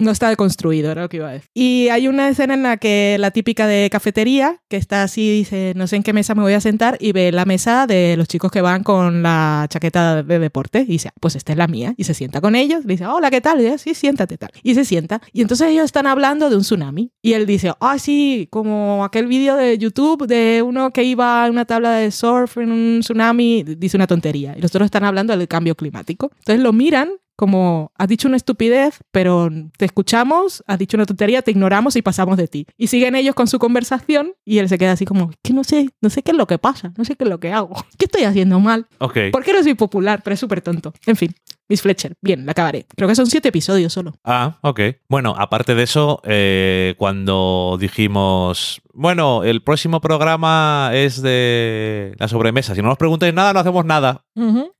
No 0.00 0.10
está 0.10 0.30
deconstruido, 0.30 0.90
era 0.90 1.02
lo 1.02 1.08
que 1.08 1.18
iba 1.18 1.28
a 1.28 1.32
decir. 1.32 1.48
Y 1.54 1.88
hay 1.90 2.08
una 2.08 2.28
escena 2.28 2.54
en 2.54 2.62
la 2.62 2.78
que 2.78 3.16
la 3.20 3.30
típica 3.30 3.66
de 3.66 3.88
cafetería, 3.92 4.62
que 4.68 4.78
está 4.78 5.02
así, 5.02 5.30
dice, 5.30 5.74
no 5.76 5.86
sé 5.86 5.96
en 5.96 6.02
qué 6.02 6.14
mesa 6.14 6.34
me 6.34 6.40
voy 6.40 6.54
a 6.54 6.60
sentar, 6.60 6.96
y 7.00 7.12
ve 7.12 7.30
la 7.32 7.44
mesa 7.44 7.86
de 7.86 8.16
los 8.16 8.26
chicos 8.26 8.50
que 8.50 8.62
van 8.62 8.82
con 8.82 9.22
la 9.22 9.66
chaqueta 9.68 10.22
de 10.22 10.38
deporte, 10.38 10.80
y 10.80 10.92
dice, 10.92 11.08
"Ah, 11.08 11.14
pues 11.20 11.36
esta 11.36 11.52
es 11.52 11.58
la 11.58 11.66
mía, 11.66 11.92
y 11.98 12.04
se 12.04 12.14
sienta 12.14 12.40
con 12.40 12.56
ellos, 12.56 12.84
le 12.86 12.94
dice, 12.94 13.06
hola, 13.06 13.30
¿qué 13.30 13.42
tal? 13.42 13.60
Y 13.60 13.64
dice, 13.64 13.78
sí, 13.78 13.94
siéntate, 13.94 14.38
tal. 14.38 14.50
Y 14.62 14.74
se 14.74 14.86
sienta, 14.86 15.20
y 15.32 15.42
entonces 15.42 15.68
ellos 15.68 15.84
están 15.84 16.06
hablando 16.06 16.48
de 16.48 16.56
un 16.56 16.62
tsunami, 16.62 17.12
y 17.20 17.34
él 17.34 17.44
dice, 17.44 17.72
ah, 17.80 17.98
sí, 17.98 18.48
como 18.50 19.04
aquel 19.04 19.26
vídeo 19.26 19.56
de 19.56 19.76
YouTube 19.76 20.26
de 20.26 20.62
uno 20.64 20.92
que 20.92 21.04
iba 21.04 21.44
en 21.44 21.52
una 21.52 21.66
tabla 21.66 21.92
de 21.92 22.10
surf 22.10 22.56
en 22.56 22.72
un 22.72 23.00
tsunami, 23.00 23.64
dice 23.64 23.98
una 23.98 24.06
tontería, 24.06 24.54
y 24.56 24.62
los 24.62 24.70
otros 24.70 24.86
están 24.86 25.04
hablando 25.04 25.36
del 25.36 25.46
cambio 25.46 25.74
climático. 25.74 26.30
Entonces 26.38 26.62
lo 26.62 26.72
miran 26.72 27.10
como 27.40 27.90
has 27.96 28.06
dicho 28.06 28.28
una 28.28 28.36
estupidez, 28.36 28.98
pero 29.10 29.48
te 29.78 29.86
escuchamos, 29.86 30.62
has 30.66 30.78
dicho 30.78 30.98
una 30.98 31.06
tontería, 31.06 31.40
te 31.40 31.52
ignoramos 31.52 31.96
y 31.96 32.02
pasamos 32.02 32.36
de 32.36 32.48
ti. 32.48 32.66
Y 32.76 32.88
siguen 32.88 33.14
ellos 33.14 33.34
con 33.34 33.46
su 33.46 33.58
conversación 33.58 34.34
y 34.44 34.58
él 34.58 34.68
se 34.68 34.76
queda 34.76 34.92
así 34.92 35.06
como, 35.06 35.30
que 35.42 35.54
no 35.54 35.64
sé, 35.64 35.88
no 36.02 36.10
sé 36.10 36.22
qué 36.22 36.32
es 36.32 36.36
lo 36.36 36.46
que 36.46 36.58
pasa, 36.58 36.92
no 36.98 37.04
sé 37.06 37.16
qué 37.16 37.24
es 37.24 37.30
lo 37.30 37.40
que 37.40 37.50
hago, 37.50 37.70
qué 37.98 38.04
estoy 38.04 38.24
haciendo 38.24 38.60
mal, 38.60 38.88
Ok. 38.98 39.16
¿por 39.32 39.42
qué 39.42 39.54
no 39.54 39.62
soy 39.62 39.72
popular? 39.72 40.20
Pero 40.22 40.34
es 40.34 40.40
súper 40.40 40.60
tonto. 40.60 40.92
En 41.06 41.16
fin, 41.16 41.34
Miss 41.70 41.82
Fletcher, 41.82 42.14
bien, 42.20 42.46
la 42.46 42.52
acabaré. 42.52 42.84
Creo 42.96 43.08
que 43.08 43.14
son 43.14 43.28
siete 43.28 43.50
episodios 43.50 43.92
solo. 43.92 44.12
Ah, 44.24 44.58
ok. 44.62 44.80
Bueno, 45.08 45.36
aparte 45.38 45.76
de 45.76 45.84
eso, 45.84 46.20
eh, 46.24 46.96
cuando 46.98 47.78
dijimos, 47.80 48.82
bueno, 48.92 49.44
el 49.44 49.62
próximo 49.62 50.00
programa 50.00 50.90
es 50.92 51.22
de 51.22 52.16
la 52.18 52.26
sobremesa, 52.26 52.74
si 52.74 52.82
no 52.82 52.88
nos 52.88 52.98
preguntáis 52.98 53.32
nada, 53.32 53.52
no 53.52 53.60
hacemos 53.60 53.84
nada. 53.84 54.24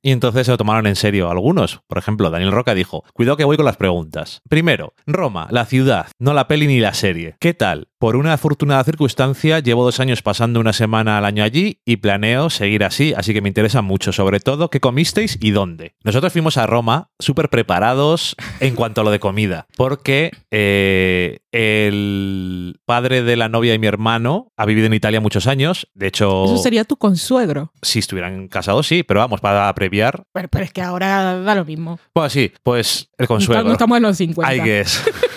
Y 0.01 0.11
entonces 0.11 0.47
se 0.47 0.51
lo 0.51 0.57
tomaron 0.57 0.85
en 0.87 0.95
serio 0.95 1.29
algunos. 1.29 1.81
Por 1.87 1.97
ejemplo, 1.97 2.29
Daniel 2.29 2.51
Roca 2.51 2.73
dijo, 2.73 3.05
cuidado 3.13 3.37
que 3.37 3.45
voy 3.45 3.55
con 3.55 3.65
las 3.65 3.77
preguntas. 3.77 4.41
Primero, 4.49 4.93
Roma, 5.05 5.47
la 5.51 5.65
ciudad, 5.65 6.07
no 6.19 6.33
la 6.33 6.47
peli 6.47 6.67
ni 6.67 6.79
la 6.79 6.93
serie. 6.93 7.35
¿Qué 7.39 7.53
tal? 7.53 7.87
Por 8.01 8.15
una 8.15 8.33
afortunada 8.33 8.83
circunstancia, 8.83 9.59
llevo 9.59 9.83
dos 9.85 9.99
años 9.99 10.23
pasando 10.23 10.59
una 10.59 10.73
semana 10.73 11.19
al 11.19 11.25
año 11.25 11.43
allí 11.43 11.81
y 11.85 11.97
planeo 11.97 12.49
seguir 12.49 12.83
así, 12.83 13.13
así 13.15 13.31
que 13.31 13.41
me 13.43 13.47
interesa 13.47 13.83
mucho, 13.83 14.11
sobre 14.11 14.39
todo, 14.39 14.71
qué 14.71 14.79
comisteis 14.79 15.37
y 15.39 15.51
dónde. 15.51 15.93
Nosotros 16.03 16.33
fuimos 16.33 16.57
a 16.57 16.65
Roma 16.65 17.11
súper 17.19 17.49
preparados 17.49 18.35
en 18.59 18.73
cuanto 18.73 19.01
a 19.01 19.03
lo 19.03 19.11
de 19.11 19.19
comida, 19.19 19.67
porque 19.77 20.31
eh, 20.49 21.41
el 21.51 22.79
padre 22.85 23.21
de 23.21 23.35
la 23.35 23.49
novia 23.49 23.75
y 23.75 23.77
mi 23.77 23.85
hermano 23.85 24.51
ha 24.57 24.65
vivido 24.65 24.87
en 24.87 24.95
Italia 24.95 25.21
muchos 25.21 25.45
años. 25.45 25.87
De 25.93 26.07
hecho, 26.07 26.45
Eso 26.45 26.57
sería 26.57 26.85
tu 26.85 26.97
consuegro. 26.97 27.71
si 27.83 27.99
estuvieran 27.99 28.47
casados, 28.47 28.87
sí, 28.87 29.03
pero 29.03 29.19
vamos, 29.19 29.41
para 29.41 29.71
previar. 29.75 30.23
Pero, 30.33 30.47
pero 30.47 30.65
es 30.65 30.73
que 30.73 30.81
ahora 30.81 31.37
da 31.37 31.53
lo 31.53 31.65
mismo. 31.65 31.99
Bueno, 32.15 32.31
sí, 32.31 32.51
pues 32.63 33.11
el 33.19 33.25
No 33.25 33.27
consuelo. 33.27 33.71
estamos 33.71 33.97
en 33.97 34.01
los 34.01 34.17
50. 34.17 34.55
I 34.55 34.59
guess. 34.59 35.03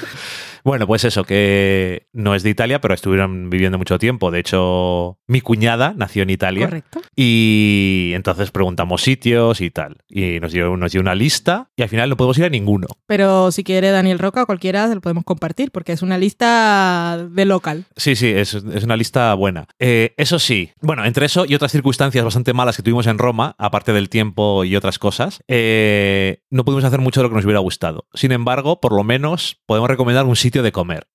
Bueno, 0.64 0.86
pues 0.86 1.04
eso, 1.04 1.24
que 1.24 2.08
no 2.14 2.34
es 2.34 2.42
de 2.42 2.50
Italia, 2.50 2.80
pero 2.80 2.94
estuvieron 2.94 3.50
viviendo 3.50 3.76
mucho 3.76 3.98
tiempo. 3.98 4.30
De 4.30 4.40
hecho, 4.40 5.18
mi 5.26 5.42
cuñada 5.42 5.92
nació 5.94 6.22
en 6.22 6.30
Italia. 6.30 6.66
Correcto. 6.66 7.02
Y 7.14 8.12
entonces 8.14 8.50
preguntamos 8.50 9.02
sitios 9.02 9.60
y 9.60 9.70
tal. 9.70 9.98
Y 10.08 10.40
nos 10.40 10.52
dio, 10.52 10.74
nos 10.76 10.92
dio 10.92 11.02
una 11.02 11.14
lista 11.14 11.68
y 11.76 11.82
al 11.82 11.90
final 11.90 12.08
no 12.08 12.16
podemos 12.16 12.38
ir 12.38 12.44
a 12.44 12.48
ninguno. 12.48 12.86
Pero 13.06 13.52
si 13.52 13.62
quiere 13.62 13.90
Daniel 13.90 14.18
Roca 14.18 14.42
o 14.42 14.46
cualquiera, 14.46 14.88
se 14.88 14.94
lo 14.94 15.02
podemos 15.02 15.24
compartir, 15.24 15.70
porque 15.70 15.92
es 15.92 16.00
una 16.00 16.16
lista 16.16 17.18
de 17.30 17.44
local. 17.44 17.84
Sí, 17.96 18.16
sí, 18.16 18.28
es, 18.28 18.54
es 18.54 18.84
una 18.84 18.96
lista 18.96 19.34
buena. 19.34 19.66
Eh, 19.78 20.14
eso 20.16 20.38
sí, 20.38 20.70
bueno, 20.80 21.04
entre 21.04 21.26
eso 21.26 21.44
y 21.46 21.54
otras 21.54 21.72
circunstancias 21.72 22.24
bastante 22.24 22.54
malas 22.54 22.76
que 22.76 22.82
tuvimos 22.82 23.06
en 23.06 23.18
Roma, 23.18 23.54
aparte 23.58 23.92
del 23.92 24.08
tiempo 24.08 24.64
y 24.64 24.76
otras 24.76 24.98
cosas, 24.98 25.42
eh, 25.46 26.42
no 26.50 26.64
pudimos 26.64 26.84
hacer 26.84 27.00
mucho 27.00 27.20
de 27.20 27.24
lo 27.24 27.28
que 27.28 27.36
nos 27.36 27.44
hubiera 27.44 27.60
gustado. 27.60 28.06
Sin 28.14 28.32
embargo, 28.32 28.80
por 28.80 28.92
lo 28.92 29.04
menos 29.04 29.60
podemos 29.66 29.90
recomendar 29.90 30.24
un 30.24 30.36
sitio 30.36 30.53
de 30.62 30.72
comer. 30.72 31.06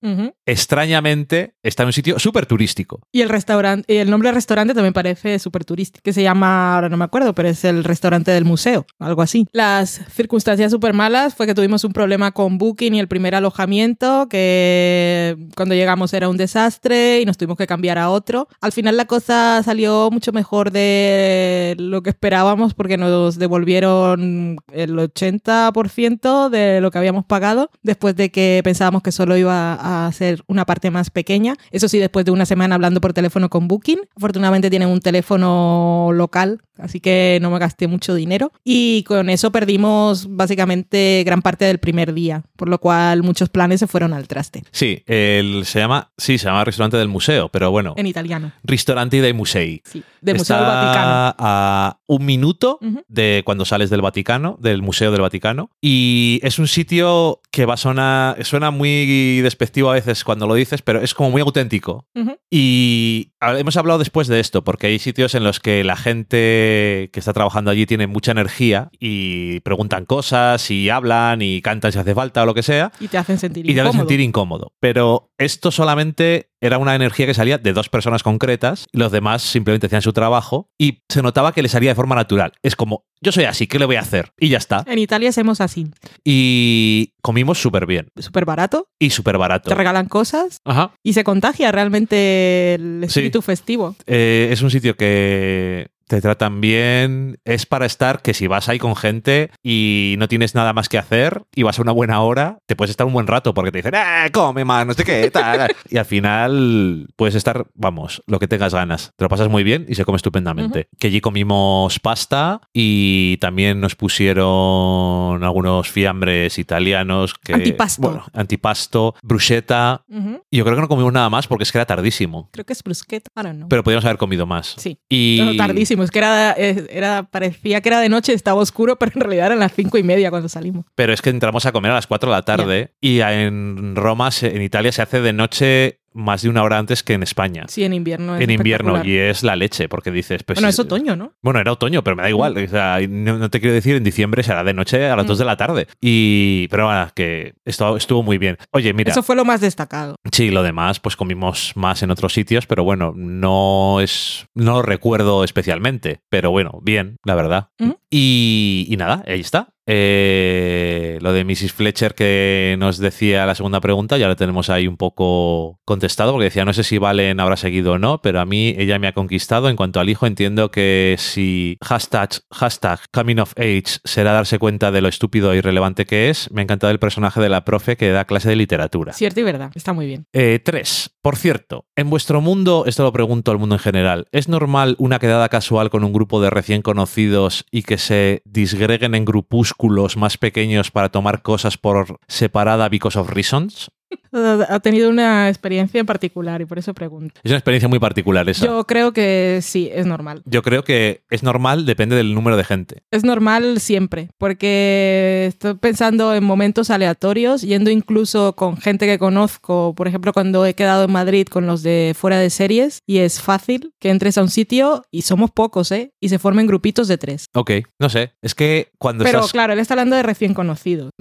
Extrañamente, 0.45 1.55
está 1.63 1.83
en 1.83 1.87
un 1.87 1.93
sitio 1.93 2.19
súper 2.19 2.45
turístico. 2.45 3.01
Y 3.11 3.21
el 3.21 3.29
restaurante, 3.29 4.01
el 4.01 4.09
nombre 4.09 4.29
del 4.29 4.35
restaurante 4.35 4.73
también 4.73 4.93
parece 4.93 5.39
súper 5.39 5.65
turístico, 5.65 6.01
que 6.03 6.13
se 6.13 6.23
llama, 6.23 6.75
ahora 6.75 6.89
no 6.89 6.97
me 6.97 7.05
acuerdo, 7.05 7.33
pero 7.33 7.49
es 7.49 7.63
el 7.65 7.83
restaurante 7.83 8.31
del 8.31 8.45
museo, 8.45 8.85
algo 8.99 9.21
así. 9.21 9.47
Las 9.51 10.01
circunstancias 10.11 10.71
súper 10.71 10.93
malas 10.93 11.35
fue 11.35 11.45
que 11.45 11.55
tuvimos 11.55 11.83
un 11.83 11.93
problema 11.93 12.31
con 12.31 12.57
Booking 12.57 12.95
y 12.95 12.99
el 12.99 13.07
primer 13.07 13.35
alojamiento, 13.35 14.27
que 14.29 15.37
cuando 15.55 15.75
llegamos 15.75 16.13
era 16.13 16.29
un 16.29 16.37
desastre 16.37 17.21
y 17.21 17.25
nos 17.25 17.37
tuvimos 17.37 17.57
que 17.57 17.67
cambiar 17.67 17.97
a 17.97 18.09
otro. 18.09 18.47
Al 18.61 18.71
final 18.71 18.97
la 18.97 19.05
cosa 19.05 19.61
salió 19.63 20.09
mucho 20.11 20.31
mejor 20.31 20.71
de 20.71 21.75
lo 21.77 22.01
que 22.01 22.09
esperábamos 22.09 22.73
porque 22.73 22.97
nos 22.97 23.37
devolvieron 23.37 24.57
el 24.71 24.97
80% 24.97 26.49
de 26.49 26.81
lo 26.81 26.91
que 26.91 26.97
habíamos 26.97 27.25
pagado 27.25 27.69
después 27.81 28.15
de 28.15 28.31
que 28.31 28.61
pensábamos 28.63 29.03
que 29.03 29.11
solo 29.11 29.28
iba 29.37 30.05
a 30.07 30.11
ser 30.11 30.43
una 30.47 30.65
parte 30.65 30.91
más 30.91 31.09
pequeña. 31.09 31.55
Eso 31.71 31.87
sí, 31.87 31.99
después 31.99 32.25
de 32.25 32.31
una 32.31 32.45
semana 32.45 32.75
hablando 32.75 33.01
por 33.01 33.13
teléfono 33.13 33.49
con 33.49 33.67
Booking. 33.67 33.99
Afortunadamente 34.15 34.69
tienen 34.69 34.89
un 34.89 34.99
teléfono 34.99 36.09
local, 36.13 36.61
así 36.79 36.99
que 36.99 37.39
no 37.41 37.51
me 37.51 37.59
gasté 37.59 37.87
mucho 37.87 38.15
dinero. 38.15 38.51
Y 38.63 39.03
con 39.03 39.29
eso 39.29 39.51
perdimos 39.51 40.27
básicamente 40.29 41.23
gran 41.25 41.41
parte 41.41 41.65
del 41.65 41.77
primer 41.79 42.13
día, 42.13 42.43
por 42.55 42.69
lo 42.69 42.79
cual 42.79 43.23
muchos 43.23 43.49
planes 43.49 43.79
se 43.79 43.87
fueron 43.87 44.13
al 44.13 44.27
traste. 44.27 44.63
Sí, 44.71 45.03
el, 45.07 45.65
se 45.65 45.79
llama, 45.79 46.11
sí, 46.17 46.37
se 46.37 46.45
llama 46.45 46.63
Restaurante 46.63 46.97
del 46.97 47.07
Museo, 47.07 47.49
pero 47.49 47.71
bueno, 47.71 47.93
En 47.97 48.07
italiano, 48.07 48.51
Ristorante 48.63 49.21
dei 49.21 49.33
Musei. 49.33 49.81
sí. 49.85 50.03
Del 50.21 50.35
Museo 50.37 50.57
Está 50.57 50.65
del 50.69 50.75
Vaticano. 50.85 51.35
a 51.39 51.99
un 52.07 52.25
minuto 52.25 52.77
de 53.07 53.41
cuando 53.45 53.63
sales 53.63 53.89
del 53.89 54.01
Vaticano, 54.01 54.57
del 54.59 54.81
Museo 54.81 55.11
del 55.11 55.21
Vaticano. 55.21 55.69
Y 55.81 56.41
es 56.43 56.59
un 56.59 56.67
sitio 56.67 57.39
que 57.51 57.65
va 57.65 57.75
a 57.75 57.77
sonar, 57.77 58.43
suena 58.43 58.69
muy 58.69 59.39
despectivo 59.41 59.89
a 59.91 59.93
veces 59.93 60.25
cuando 60.25 60.45
lo 60.45 60.55
dices, 60.55 60.81
pero 60.81 60.99
es 61.01 61.13
como 61.13 61.31
muy 61.31 61.41
auténtico. 61.41 62.05
Y 62.51 63.28
hemos 63.41 63.77
hablado 63.77 63.99
después 63.99 64.27
de 64.27 64.39
esto, 64.39 64.63
porque 64.63 64.87
hay 64.87 64.99
sitios 64.99 65.35
en 65.35 65.43
los 65.43 65.59
que 65.59 65.83
la 65.83 65.95
gente 65.95 67.09
que 67.13 67.19
está 67.19 67.33
trabajando 67.33 67.71
allí 67.71 67.85
tiene 67.85 68.07
mucha 68.07 68.31
energía 68.31 68.89
y 68.99 69.59
preguntan 69.61 70.05
cosas 70.05 70.69
y 70.71 70.89
hablan 70.89 71.41
y 71.41 71.61
cantan 71.61 71.91
si 71.91 71.99
hace 71.99 72.13
falta 72.13 72.43
o 72.43 72.45
lo 72.45 72.53
que 72.53 72.63
sea. 72.63 72.91
Y 72.99 73.07
te 73.07 73.17
hacen 73.17 73.37
sentir 73.37 73.69
Y 73.69 73.73
te 73.73 73.81
hace 73.81 73.89
incómodo. 73.89 74.01
sentir 74.01 74.19
incómodo. 74.19 74.73
Pero 74.79 75.31
esto 75.37 75.71
solamente 75.71 76.49
era 76.61 76.77
una 76.77 76.95
energía 76.95 77.25
que 77.25 77.33
salía 77.33 77.57
de 77.57 77.73
dos 77.73 77.89
personas 77.89 78.23
concretas 78.23 78.85
y 78.91 78.97
los 78.97 79.11
demás 79.11 79.41
simplemente 79.41 79.87
hacían 79.87 80.01
su 80.01 80.13
trabajo 80.13 80.69
y 80.77 81.01
se 81.09 81.21
notaba 81.21 81.51
que 81.53 81.61
les 81.61 81.71
salía 81.71 81.91
de 81.91 81.95
forma 81.95 82.15
natural. 82.15 82.51
Es 82.63 82.75
como, 82.75 83.05
yo 83.21 83.31
soy 83.31 83.45
así, 83.45 83.67
¿qué 83.67 83.79
le 83.79 83.85
voy 83.85 83.95
a 83.95 84.01
hacer? 84.01 84.31
Y 84.39 84.49
ya 84.49 84.57
está. 84.57 84.83
En 84.87 84.99
Italia 84.99 85.29
hacemos 85.29 85.61
así. 85.61 85.87
Y 86.23 87.13
comimos 87.21 87.59
súper 87.59 87.85
bien 87.85 88.07
Súper 88.17 88.45
barato, 88.45 88.87
y 88.99 89.09
súper 89.11 89.37
barato. 89.37 89.69
te 89.69 89.75
regalan 89.75 90.07
cosas 90.07 90.59
Ajá. 90.65 90.91
y 91.03 91.13
se 91.13 91.23
contagia 91.23 91.71
realmente 91.71 92.75
el 92.75 93.03
espíritu 93.03 93.41
festivo. 93.41 93.95
Eh, 94.05 94.49
es 94.51 94.61
un 94.61 94.71
sitio 94.71 94.95
que 94.95 95.87
te 96.09 96.21
tratan 96.21 96.59
bien, 96.59 97.39
es 97.45 97.67
para 97.67 97.85
estar 97.85 98.23
que 98.23 98.33
si 98.33 98.47
vas 98.47 98.67
ahí 98.67 98.79
con 98.79 98.95
gente 98.95 99.51
y 99.61 100.15
no 100.17 100.27
tienes 100.27 100.55
nada 100.55 100.73
más 100.73 100.89
que 100.89 100.97
hacer 100.97 101.43
y 101.53 101.61
vas 101.61 101.77
a 101.77 101.83
una 101.83 101.91
buena 101.91 102.19
hora, 102.21 102.57
te 102.65 102.75
puedes 102.75 102.89
estar 102.89 103.05
un 103.05 103.13
buen 103.13 103.27
rato 103.27 103.53
porque 103.53 103.71
te 103.71 103.77
dicen, 103.77 103.93
¡eh, 103.93 104.31
come 104.31 104.65
más, 104.65 104.87
no 104.87 104.93
sé 104.93 105.03
qué, 105.03 105.29
tal. 105.29 105.69
y 105.89 105.97
al 105.97 106.05
final 106.05 107.07
puedes 107.15 107.35
estar, 107.35 107.67
vamos, 107.75 108.23
lo 108.25 108.39
que 108.39 108.47
tengas 108.47 108.73
ganas. 108.73 109.13
Te 109.17 109.23
lo 109.25 109.29
pasas 109.29 109.49
muy 109.49 109.63
bien 109.63 109.85
y 109.87 109.93
se 109.93 110.03
come 110.03 110.15
estupendamente. 110.15 110.87
Que 110.97 111.07
allí 111.07 111.21
comimos 111.21 111.99
pasta 111.99 112.61
y 112.73 113.37
también 113.37 113.79
nos 113.79 113.95
pusieron 113.95 115.43
algunos 115.43 115.91
fiambres 115.91 116.57
italianos. 116.57 117.35
Que, 117.35 117.53
Antipasto. 117.53 118.01
Bueno, 118.01 118.25
antipasto, 118.33 119.13
bruschetta. 119.21 120.03
Ujú. 120.09 120.41
Y 120.49 120.57
yo 120.57 120.63
creo 120.63 120.75
que 120.75 120.81
no 120.81 120.87
comimos 120.87 121.13
nada 121.13 121.29
más 121.29 121.45
porque 121.45 121.65
es 121.65 121.71
que 121.71 121.77
era 121.77 121.85
tardísimo. 121.85 122.49
Creo 122.51 122.65
que 122.65 122.73
es 122.73 122.81
bruschetta, 122.83 123.29
ahora 123.35 123.53
no. 123.53 123.67
Pero 123.69 123.83
podríamos 123.83 124.05
haber 124.05 124.17
comido 124.17 124.47
más. 124.47 124.73
sí. 124.77 124.97
Y 125.07 125.55
tardísimo, 125.55 125.98
es 126.03 126.11
que 126.11 126.19
era, 126.19 126.55
eh, 126.57 126.87
era, 126.89 127.23
parecía 127.23 127.81
que 127.81 127.89
era 127.89 127.99
de 127.99 128.09
noche, 128.09 128.33
estaba 128.33 128.61
oscuro, 128.61 128.95
pero 128.99 129.11
en 129.15 129.21
realidad 129.21 129.47
eran 129.47 129.59
las 129.59 129.73
cinco 129.73 129.97
y 129.97 130.03
media 130.03 130.29
cuando 130.29 130.49
salimos. 130.49 130.85
Pero 130.95 131.13
es 131.13 131.21
que 131.21 131.29
entramos 131.29 131.65
a 131.65 131.71
comer 131.71 131.91
a 131.91 131.95
las 131.95 132.07
4 132.07 132.29
de 132.29 132.35
la 132.35 132.43
tarde 132.43 132.93
y 133.01 133.19
en 133.19 133.95
Roma, 133.95 134.29
en 134.41 134.61
Italia, 134.61 134.91
se 134.91 135.01
hace 135.01 135.21
de 135.21 135.33
noche 135.33 135.98
más 136.13 136.41
de 136.41 136.49
una 136.49 136.63
hora 136.63 136.77
antes 136.77 137.03
que 137.03 137.13
en 137.13 137.23
España. 137.23 137.65
Sí, 137.67 137.83
en 137.83 137.93
invierno. 137.93 138.35
es 138.35 138.41
en 138.41 138.49
invierno 138.51 139.03
y 139.03 139.17
es 139.17 139.43
la 139.43 139.55
leche, 139.55 139.87
porque 139.89 140.11
dices... 140.11 140.43
Pues, 140.43 140.57
Bueno, 140.57 140.69
es 140.69 140.79
otoño, 140.79 141.15
¿no? 141.15 141.33
Bueno, 141.41 141.59
era 141.59 141.71
otoño, 141.71 142.03
pero 142.03 142.15
me 142.15 142.23
da 142.23 142.29
igual. 142.29 142.57
O 142.57 142.67
sea, 142.67 142.99
no, 143.07 143.37
no 143.37 143.49
te 143.49 143.59
quiero 143.59 143.73
decir, 143.73 143.95
en 143.95 144.03
diciembre 144.03 144.43
será 144.43 144.63
de 144.63 144.73
noche 144.73 145.09
a 145.09 145.15
las 145.15 145.25
Mm. 145.25 145.29
2 145.29 145.37
de 145.39 145.45
la 145.45 145.57
tarde. 145.57 145.87
Y, 146.01 146.67
pero 146.69 146.85
bueno, 146.85 147.07
que 147.13 147.53
estuvo, 147.65 147.97
estuvo 147.97 148.23
muy 148.23 148.37
bien. 148.37 148.57
Oye, 148.71 148.93
mira, 148.93 149.11
Eso 149.11 149.23
fue 149.23 149.35
lo 149.35 149.45
más 149.45 149.61
destacado. 149.61 150.15
sí, 150.31 150.49
lo 150.49 150.63
demás, 150.63 150.99
pues 150.99 151.15
comimos 151.15 151.73
más 151.75 152.01
en 152.03 152.11
otros 152.11 152.33
sitios, 152.33 152.65
pero 152.65 152.83
bueno, 152.83 153.13
no 153.15 153.99
es, 154.01 154.47
no 154.55 154.73
lo 154.73 154.81
recuerdo 154.81 155.43
especialmente. 155.43 156.21
Pero 156.29 156.51
bueno, 156.51 156.79
bien, 156.81 157.17
la 157.23 157.35
verdad. 157.35 157.69
Y, 158.09 158.87
y 158.89 158.97
nada, 158.97 159.23
ahí 159.27 159.39
está. 159.41 159.69
Eh, 159.91 161.17
lo 161.19 161.33
de 161.33 161.43
Mrs. 161.43 161.73
Fletcher 161.73 162.13
que 162.13 162.75
nos 162.77 162.99
decía 162.99 163.47
la 163.47 163.55
segunda 163.55 163.81
pregunta, 163.81 164.19
ya 164.19 164.27
lo 164.27 164.35
tenemos 164.35 164.69
ahí 164.69 164.87
un 164.87 164.97
poco 164.97 165.79
contestado, 165.83 166.31
porque 166.31 166.45
decía, 166.45 166.63
no 166.63 166.73
sé 166.73 166.83
si 166.83 166.99
Valen 166.99 167.39
habrá 167.39 167.57
seguido 167.57 167.93
o 167.93 167.97
no, 167.97 168.21
pero 168.21 168.39
a 168.39 168.45
mí 168.45 168.75
ella 168.77 168.99
me 168.99 169.07
ha 169.07 169.13
conquistado. 169.13 169.67
En 169.67 169.75
cuanto 169.75 169.99
al 169.99 170.09
hijo, 170.09 170.27
entiendo 170.27 170.69
que 170.69 171.15
si 171.17 171.75
hashtag, 171.83 172.29
hashtag 172.51 172.99
coming 173.11 173.39
of 173.39 173.53
age 173.57 173.97
será 174.03 174.31
darse 174.33 174.59
cuenta 174.59 174.91
de 174.91 175.01
lo 175.01 175.07
estúpido 175.07 175.53
e 175.53 175.57
irrelevante 175.57 176.05
que 176.05 176.29
es, 176.29 176.51
me 176.51 176.61
ha 176.61 176.65
encantado 176.65 176.91
el 176.91 176.99
personaje 176.99 177.41
de 177.41 177.49
la 177.49 177.65
profe 177.65 177.97
que 177.97 178.11
da 178.11 178.25
clase 178.25 178.49
de 178.49 178.57
literatura. 178.57 179.13
Cierto 179.13 179.39
y 179.39 179.43
verdad, 179.43 179.71
está 179.73 179.93
muy 179.93 180.05
bien. 180.05 180.27
Eh, 180.33 180.59
tres. 180.63 181.15
Por 181.23 181.35
cierto, 181.35 181.85
en 181.95 182.11
vuestro 182.11 182.41
mundo, 182.41 182.83
esto 182.85 183.01
lo 183.01 183.11
pregunto 183.11 183.51
al 183.51 183.57
mundo 183.57 183.75
en 183.75 183.79
general, 183.79 184.27
¿es 184.31 184.47
normal 184.49 184.95
una 184.99 185.17
quedada 185.17 185.49
casual 185.49 185.89
con 185.89 186.03
un 186.03 186.13
grupo 186.13 186.39
de 186.41 186.51
recién 186.51 186.83
conocidos 186.83 187.65
y 187.71 187.81
que 187.81 187.97
se 187.97 188.43
disgreguen 188.45 189.15
en 189.15 189.25
grupúsculos 189.25 189.78
más 190.17 190.37
pequeños 190.37 190.91
para 190.91 191.09
tomar 191.09 191.41
cosas 191.41 191.77
por 191.77 192.19
separada 192.27 192.89
because 192.89 193.17
of 193.17 193.29
reasons? 193.29 193.89
Ha 194.31 194.79
tenido 194.79 195.09
una 195.09 195.49
experiencia 195.49 195.99
en 195.99 196.05
particular 196.05 196.61
y 196.61 196.65
por 196.65 196.79
eso 196.79 196.93
pregunto. 196.93 197.39
Es 197.43 197.51
una 197.51 197.57
experiencia 197.57 197.87
muy 197.87 197.99
particular 197.99 198.47
esa. 198.49 198.65
Yo 198.65 198.85
creo 198.85 199.13
que 199.13 199.59
sí, 199.61 199.89
es 199.93 200.05
normal. 200.05 200.41
Yo 200.45 200.61
creo 200.61 200.83
que 200.83 201.21
es 201.29 201.43
normal, 201.43 201.85
depende 201.85 202.15
del 202.15 202.33
número 202.33 202.57
de 202.57 202.63
gente. 202.63 203.03
Es 203.11 203.23
normal 203.23 203.79
siempre, 203.79 204.29
porque 204.37 205.45
estoy 205.47 205.75
pensando 205.75 206.33
en 206.35 206.43
momentos 206.43 206.89
aleatorios, 206.89 207.61
yendo 207.61 207.89
incluso 207.89 208.53
con 208.55 208.77
gente 208.77 209.05
que 209.05 209.19
conozco, 209.19 209.93
por 209.95 210.07
ejemplo, 210.07 210.33
cuando 210.33 210.65
he 210.65 210.73
quedado 210.73 211.05
en 211.05 211.11
Madrid 211.11 211.47
con 211.47 211.65
los 211.67 211.83
de 211.83 212.15
fuera 212.17 212.39
de 212.39 212.49
series, 212.49 213.01
y 213.05 213.19
es 213.19 213.41
fácil 213.41 213.93
que 213.99 214.09
entres 214.09 214.37
a 214.37 214.41
un 214.41 214.49
sitio 214.49 215.03
y 215.11 215.23
somos 215.23 215.51
pocos, 215.51 215.91
¿eh? 215.91 216.11
Y 216.19 216.29
se 216.29 216.39
formen 216.39 216.67
grupitos 216.67 217.07
de 217.07 217.17
tres. 217.17 217.47
Ok, 217.53 217.71
no 217.99 218.09
sé, 218.09 218.33
es 218.41 218.55
que 218.55 218.91
cuando 218.97 219.23
Pero 219.23 219.39
estás... 219.39 219.51
claro, 219.51 219.73
él 219.73 219.79
está 219.79 219.93
hablando 219.93 220.15
de 220.15 220.23
recién 220.23 220.53
conocidos. 220.53 221.11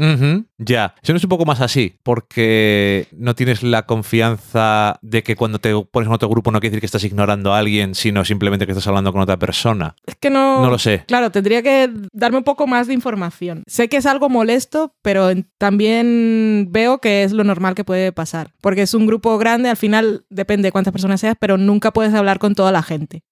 Ya, 0.58 0.94
eso 1.02 1.12
no 1.12 1.16
es 1.16 1.24
un 1.24 1.30
poco 1.30 1.44
más 1.44 1.60
así, 1.60 1.94
porque 2.02 2.97
no 3.12 3.34
tienes 3.34 3.62
la 3.62 3.86
confianza 3.86 4.98
de 5.02 5.22
que 5.22 5.36
cuando 5.36 5.58
te 5.58 5.72
pones 5.90 6.06
en 6.06 6.14
otro 6.14 6.28
grupo 6.28 6.50
no 6.50 6.60
quiere 6.60 6.70
decir 6.70 6.80
que 6.80 6.86
estás 6.86 7.04
ignorando 7.04 7.54
a 7.54 7.58
alguien, 7.58 7.94
sino 7.94 8.24
simplemente 8.24 8.66
que 8.66 8.72
estás 8.72 8.86
hablando 8.86 9.12
con 9.12 9.20
otra 9.20 9.38
persona. 9.38 9.94
Es 10.06 10.16
que 10.16 10.30
no... 10.30 10.62
No 10.62 10.70
lo 10.70 10.78
sé. 10.78 11.04
Claro, 11.06 11.30
tendría 11.30 11.62
que 11.62 11.90
darme 12.12 12.38
un 12.38 12.44
poco 12.44 12.66
más 12.66 12.86
de 12.86 12.94
información. 12.94 13.62
Sé 13.66 13.88
que 13.88 13.98
es 13.98 14.06
algo 14.06 14.28
molesto, 14.28 14.94
pero 15.02 15.28
también 15.58 16.68
veo 16.70 16.98
que 16.98 17.22
es 17.22 17.32
lo 17.32 17.44
normal 17.44 17.74
que 17.74 17.84
puede 17.84 18.12
pasar. 18.12 18.54
Porque 18.60 18.82
es 18.82 18.94
un 18.94 19.06
grupo 19.06 19.38
grande, 19.38 19.68
al 19.68 19.76
final 19.76 20.24
depende 20.30 20.68
de 20.68 20.72
cuántas 20.72 20.92
personas 20.92 21.20
seas, 21.20 21.36
pero 21.38 21.58
nunca 21.58 21.92
puedes 21.92 22.14
hablar 22.14 22.38
con 22.38 22.54
toda 22.54 22.72
la 22.72 22.82
gente. 22.82 23.22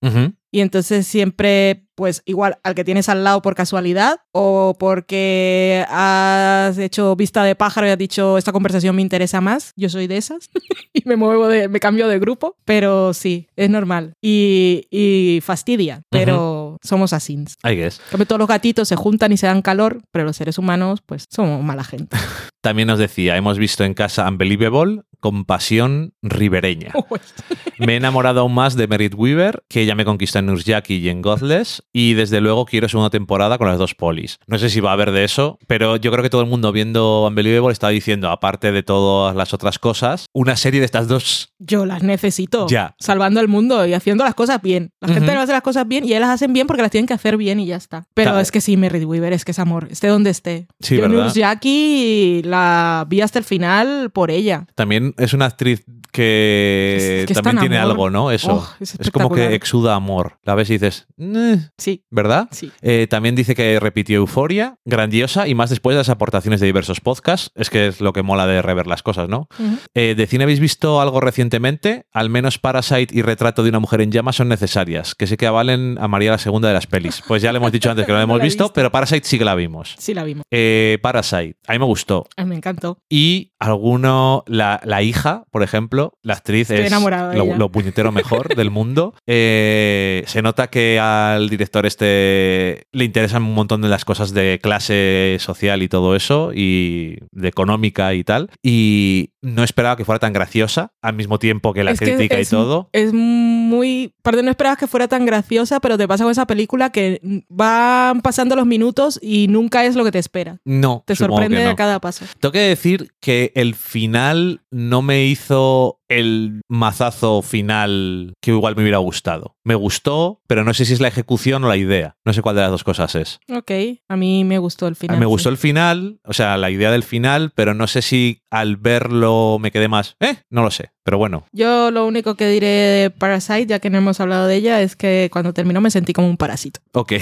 Y 0.50 0.60
entonces 0.60 1.06
siempre, 1.06 1.85
pues 1.96 2.22
igual 2.26 2.58
al 2.62 2.74
que 2.74 2.84
tienes 2.84 3.08
al 3.08 3.24
lado 3.24 3.42
por 3.42 3.54
casualidad 3.54 4.20
o 4.30 4.76
porque 4.78 5.84
has 5.88 6.78
hecho 6.78 7.16
vista 7.16 7.42
de 7.42 7.56
pájaro 7.56 7.88
y 7.88 7.90
has 7.90 7.98
dicho 7.98 8.38
esta 8.38 8.52
conversación 8.52 8.94
me 8.94 9.02
interesa 9.02 9.40
más, 9.40 9.72
yo 9.76 9.88
soy 9.88 10.06
de 10.06 10.18
esas 10.18 10.50
y 10.92 11.02
me 11.06 11.16
muevo 11.16 11.48
de, 11.48 11.68
me 11.68 11.80
cambio 11.80 12.06
de 12.06 12.18
grupo, 12.18 12.56
pero 12.64 13.14
sí, 13.14 13.48
es 13.56 13.70
normal 13.70 14.12
y, 14.22 14.86
y 14.90 15.40
fastidia, 15.42 16.02
pero 16.10 16.65
somos 16.82 17.12
así. 17.12 17.36
I 17.64 17.74
guess. 17.74 18.00
Cambio, 18.10 18.26
todos 18.26 18.38
los 18.38 18.48
gatitos 18.48 18.88
se 18.88 18.96
juntan 18.96 19.32
y 19.32 19.36
se 19.36 19.46
dan 19.46 19.62
calor, 19.62 20.00
pero 20.10 20.24
los 20.24 20.36
seres 20.36 20.58
humanos, 20.58 21.00
pues 21.04 21.26
somos 21.30 21.62
mala 21.62 21.84
gente. 21.84 22.16
También 22.62 22.88
nos 22.88 22.98
decía, 22.98 23.36
hemos 23.36 23.58
visto 23.58 23.84
en 23.84 23.94
casa 23.94 24.28
Unbelievable 24.28 25.02
con 25.20 25.44
pasión 25.44 26.14
ribereña. 26.22 26.92
Me 27.78 27.94
he 27.94 27.96
enamorado 27.96 28.40
aún 28.40 28.54
más 28.54 28.76
de 28.76 28.86
Merit 28.86 29.14
Weaver, 29.14 29.62
que 29.68 29.82
ella 29.82 29.94
me 29.94 30.04
conquistó 30.04 30.38
en 30.38 30.46
Nurjaki 30.46 30.96
y 30.96 31.08
en 31.08 31.20
Godless, 31.20 31.82
y 31.92 32.14
desde 32.14 32.40
luego 32.40 32.64
quiero 32.64 32.88
segunda 32.88 33.10
temporada 33.10 33.58
con 33.58 33.66
las 33.68 33.78
dos 33.78 33.94
polis. 33.94 34.38
No 34.46 34.58
sé 34.58 34.70
si 34.70 34.80
va 34.80 34.90
a 34.90 34.92
haber 34.94 35.10
de 35.10 35.24
eso, 35.24 35.58
pero 35.66 35.96
yo 35.96 36.10
creo 36.10 36.22
que 36.22 36.30
todo 36.30 36.40
el 36.40 36.48
mundo 36.48 36.72
viendo 36.72 37.26
Unbelievable 37.26 37.72
está 37.72 37.88
diciendo, 37.88 38.30
aparte 38.30 38.72
de 38.72 38.82
todas 38.82 39.36
las 39.36 39.52
otras 39.52 39.78
cosas, 39.78 40.26
una 40.32 40.56
serie 40.56 40.80
de 40.80 40.86
estas 40.86 41.06
dos. 41.08 41.52
Yo 41.58 41.86
las 41.86 42.02
necesito. 42.02 42.66
Ya. 42.68 42.94
Salvando 42.98 43.40
al 43.40 43.48
mundo 43.48 43.86
y 43.86 43.94
haciendo 43.94 44.24
las 44.24 44.34
cosas 44.34 44.62
bien. 44.62 44.90
La 45.00 45.08
gente 45.08 45.26
Ujú. 45.26 45.34
no 45.34 45.40
hace 45.42 45.52
las 45.52 45.62
cosas 45.62 45.86
bien 45.86 46.04
y 46.04 46.08
ellas 46.08 46.20
las 46.22 46.30
hacen 46.30 46.52
bien 46.52 46.65
porque 46.66 46.82
las 46.82 46.90
tienen 46.90 47.06
que 47.06 47.14
hacer 47.14 47.36
bien 47.36 47.60
y 47.60 47.66
ya 47.66 47.76
está. 47.76 48.06
Pero 48.14 48.32
Ta- 48.32 48.40
es 48.40 48.50
que 48.50 48.60
sí, 48.60 48.76
Merritt 48.76 49.04
Weaver, 49.04 49.32
es 49.32 49.44
que 49.44 49.52
es 49.52 49.58
amor. 49.58 49.88
Esté 49.90 50.08
donde 50.08 50.30
esté. 50.30 50.66
Sí, 50.80 50.96
Yo 50.96 51.02
¿verdad? 51.08 51.32
Jackie 51.34 52.42
la 52.44 53.06
vi 53.08 53.20
hasta 53.20 53.38
el 53.38 53.44
final 53.44 54.10
por 54.10 54.30
ella. 54.30 54.66
También 54.74 55.14
es 55.18 55.32
una 55.32 55.46
actriz 55.46 55.84
que 56.16 57.18
Es 57.20 57.26
que 57.26 57.32
es 57.32 57.42
también 57.42 57.60
tiene 57.60 57.78
amor. 57.78 57.90
algo, 57.90 58.10
¿no? 58.10 58.30
Eso. 58.30 58.54
Oh, 58.54 58.68
es 58.80 58.94
es 58.98 59.10
como 59.10 59.30
que 59.30 59.54
exuda 59.54 59.94
amor. 59.94 60.38
La 60.42 60.54
ves 60.54 60.68
y 60.70 60.74
dices, 60.74 61.06
"Eh", 61.18 61.58
Sí, 61.78 62.04
¿verdad? 62.10 62.48
sí. 62.50 62.70
Eh, 62.82 63.06
también 63.08 63.34
dice 63.34 63.54
que 63.54 63.78
repitió 63.80 64.16
Euforia, 64.16 64.76
grandiosa, 64.84 65.46
y 65.48 65.54
más 65.54 65.70
después 65.70 65.94
de 65.94 65.98
las 65.98 66.08
aportaciones 66.08 66.60
de 66.60 66.66
diversos 66.66 67.00
podcasts. 67.00 67.50
Es 67.54 67.70
que 67.70 67.86
es 67.88 68.00
lo 68.00 68.12
que 68.12 68.22
mola 68.22 68.46
de 68.46 68.62
rever 68.62 68.86
las 68.86 69.02
cosas, 69.02 69.28
¿no? 69.28 69.48
Eh, 69.94 70.14
¿De 70.16 70.26
cine 70.26 70.44
habéis 70.44 70.60
visto 70.60 71.00
algo 71.00 71.20
recientemente? 71.20 72.06
Al 72.12 72.30
menos 72.30 72.58
Parasite 72.58 73.14
y 73.16 73.22
Retrato 73.22 73.62
de 73.62 73.68
una 73.70 73.78
mujer 73.80 74.00
en 74.00 74.10
llamas 74.12 74.36
son 74.36 74.48
necesarias, 74.48 75.14
que 75.14 75.26
sé 75.26 75.36
que 75.36 75.46
avalen 75.46 75.96
a 76.00 76.08
María 76.08 76.30
la 76.32 76.38
segunda 76.38 76.68
de 76.68 76.74
las 76.74 76.86
pelis. 76.86 77.22
Pues 77.26 77.42
ya 77.42 77.52
le 77.52 77.58
hemos 77.58 77.72
dicho 77.72 77.90
antes 77.90 78.06
que 78.06 78.12
no 78.12 78.18
la 78.18 78.20
No 78.20 78.24
hemos 78.32 78.38
la 78.38 78.44
visto, 78.44 78.64
visto. 78.64 78.72
pero 78.74 78.90
Parasite 78.90 79.26
sí 79.26 79.38
que 79.38 79.44
la 79.44 79.54
vimos. 79.54 79.94
Sí 79.98 80.14
la 80.14 80.24
vimos. 80.24 80.44
Eh, 80.50 80.98
Parasite, 81.02 81.56
a 81.66 81.72
mí 81.72 81.78
me 81.78 81.84
gustó. 81.84 82.26
A 82.36 82.42
mí 82.44 82.48
me 82.50 82.56
encantó. 82.56 82.98
Y 83.10 83.52
alguno, 83.58 84.44
la, 84.46 84.80
la 84.84 85.02
hija, 85.02 85.44
por 85.50 85.62
ejemplo, 85.62 86.12
la 86.22 86.34
actriz 86.34 86.70
Estoy 86.70 86.86
es 86.86 87.58
lo, 87.58 87.70
puñetero 87.70 88.12
mejor 88.12 88.54
del 88.54 88.70
mundo. 88.70 89.14
Eh, 89.28 90.22
se 90.26 90.40
nota 90.40 90.68
que 90.68 90.98
al 91.00 91.48
director 91.48 91.84
este 91.84 92.86
le 92.92 93.04
interesan 93.04 93.42
un 93.42 93.54
montón 93.54 93.82
de 93.82 93.88
las 93.88 94.04
cosas 94.04 94.32
de 94.32 94.60
clase 94.62 95.36
social 95.40 95.82
y 95.82 95.88
todo 95.88 96.16
eso, 96.16 96.52
y 96.54 97.18
de 97.32 97.48
económica 97.48 98.14
y 98.14 98.24
tal. 98.24 98.50
Y 98.62 99.30
no 99.42 99.64
esperaba 99.64 99.96
que 99.96 100.04
fuera 100.04 100.18
tan 100.18 100.32
graciosa, 100.32 100.92
al 101.02 101.14
mismo 101.14 101.38
tiempo 101.38 101.72
que 101.72 101.84
la 101.84 101.92
Es 101.92 101.98
que 101.98 102.06
crítica 102.06 102.38
es- 102.38 102.48
y 102.48 102.50
todo. 102.50 102.88
Es 102.92 103.12
muy. 103.12 104.14
Aparte, 104.20 104.42
no 104.42 104.50
esperabas 104.50 104.78
que 104.78 104.86
fuera 104.86 105.08
tan 105.08 105.26
graciosa, 105.26 105.80
pero 105.80 105.98
te 105.98 106.06
pasa 106.08 106.24
con 106.24 106.30
esa 106.32 106.46
película 106.46 106.90
que 106.90 107.20
van 107.48 108.20
pasando 108.22 108.56
los 108.56 108.66
minutos 108.66 109.18
y 109.22 109.48
nunca 109.48 109.84
es 109.84 109.96
lo 109.96 110.04
que 110.04 110.12
te 110.12 110.18
espera. 110.18 110.58
No, 110.64 111.02
Te 111.06 111.14
sorprende 111.16 111.64
no. 111.64 111.70
a 111.70 111.76
cada 111.76 112.00
paso. 112.00 112.24
Tengo 112.40 112.52
que 112.52 112.60
decir 112.60 113.12
que 113.20 113.45
el 113.54 113.74
final 113.74 114.62
no 114.70 115.02
me 115.02 115.24
hizo 115.24 116.00
el 116.08 116.60
mazazo 116.68 117.42
final 117.42 118.34
que 118.40 118.52
igual 118.52 118.76
me 118.76 118.82
hubiera 118.82 118.98
gustado. 118.98 119.56
Me 119.64 119.74
gustó, 119.74 120.40
pero 120.46 120.62
no 120.64 120.72
sé 120.72 120.84
si 120.84 120.92
es 120.92 121.00
la 121.00 121.08
ejecución 121.08 121.64
o 121.64 121.68
la 121.68 121.76
idea. 121.76 122.16
No 122.24 122.32
sé 122.32 122.42
cuál 122.42 122.54
de 122.56 122.62
las 122.62 122.70
dos 122.70 122.84
cosas 122.84 123.14
es. 123.16 123.40
Ok, 123.52 123.70
a 124.08 124.16
mí 124.16 124.44
me 124.44 124.58
gustó 124.58 124.86
el 124.86 124.92
A 124.92 124.96
final. 124.96 125.16
mí 125.16 125.20
me 125.20 125.26
sí. 125.26 125.30
gustó 125.30 125.48
el 125.48 125.56
final, 125.56 126.20
o 126.24 126.32
sea, 126.32 126.56
la 126.56 126.70
idea 126.70 126.90
del 126.92 127.02
final, 127.02 127.50
pero 127.54 127.74
no 127.74 127.86
sé 127.88 128.02
si 128.02 128.40
al 128.50 128.76
verlo 128.76 129.58
me 129.60 129.70
quedé 129.72 129.88
más. 129.88 130.16
¿Eh? 130.20 130.36
No 130.50 130.62
lo 130.62 130.70
sé, 130.70 130.90
pero 131.02 131.18
bueno. 131.18 131.46
Yo 131.52 131.90
lo 131.90 132.06
único 132.06 132.36
que 132.36 132.48
diré 132.48 132.66
de 132.68 133.10
Parasite, 133.10 133.66
ya 133.66 133.78
que 133.80 133.90
no 133.90 133.98
hemos 133.98 134.20
hablado 134.20 134.46
de 134.46 134.56
ella, 134.56 134.80
es 134.82 134.94
que 134.96 135.28
cuando 135.32 135.52
terminó 135.52 135.80
me 135.80 135.90
sentí 135.90 136.12
como 136.12 136.28
un 136.28 136.36
parásito. 136.36 136.80
Ok. 136.92 137.14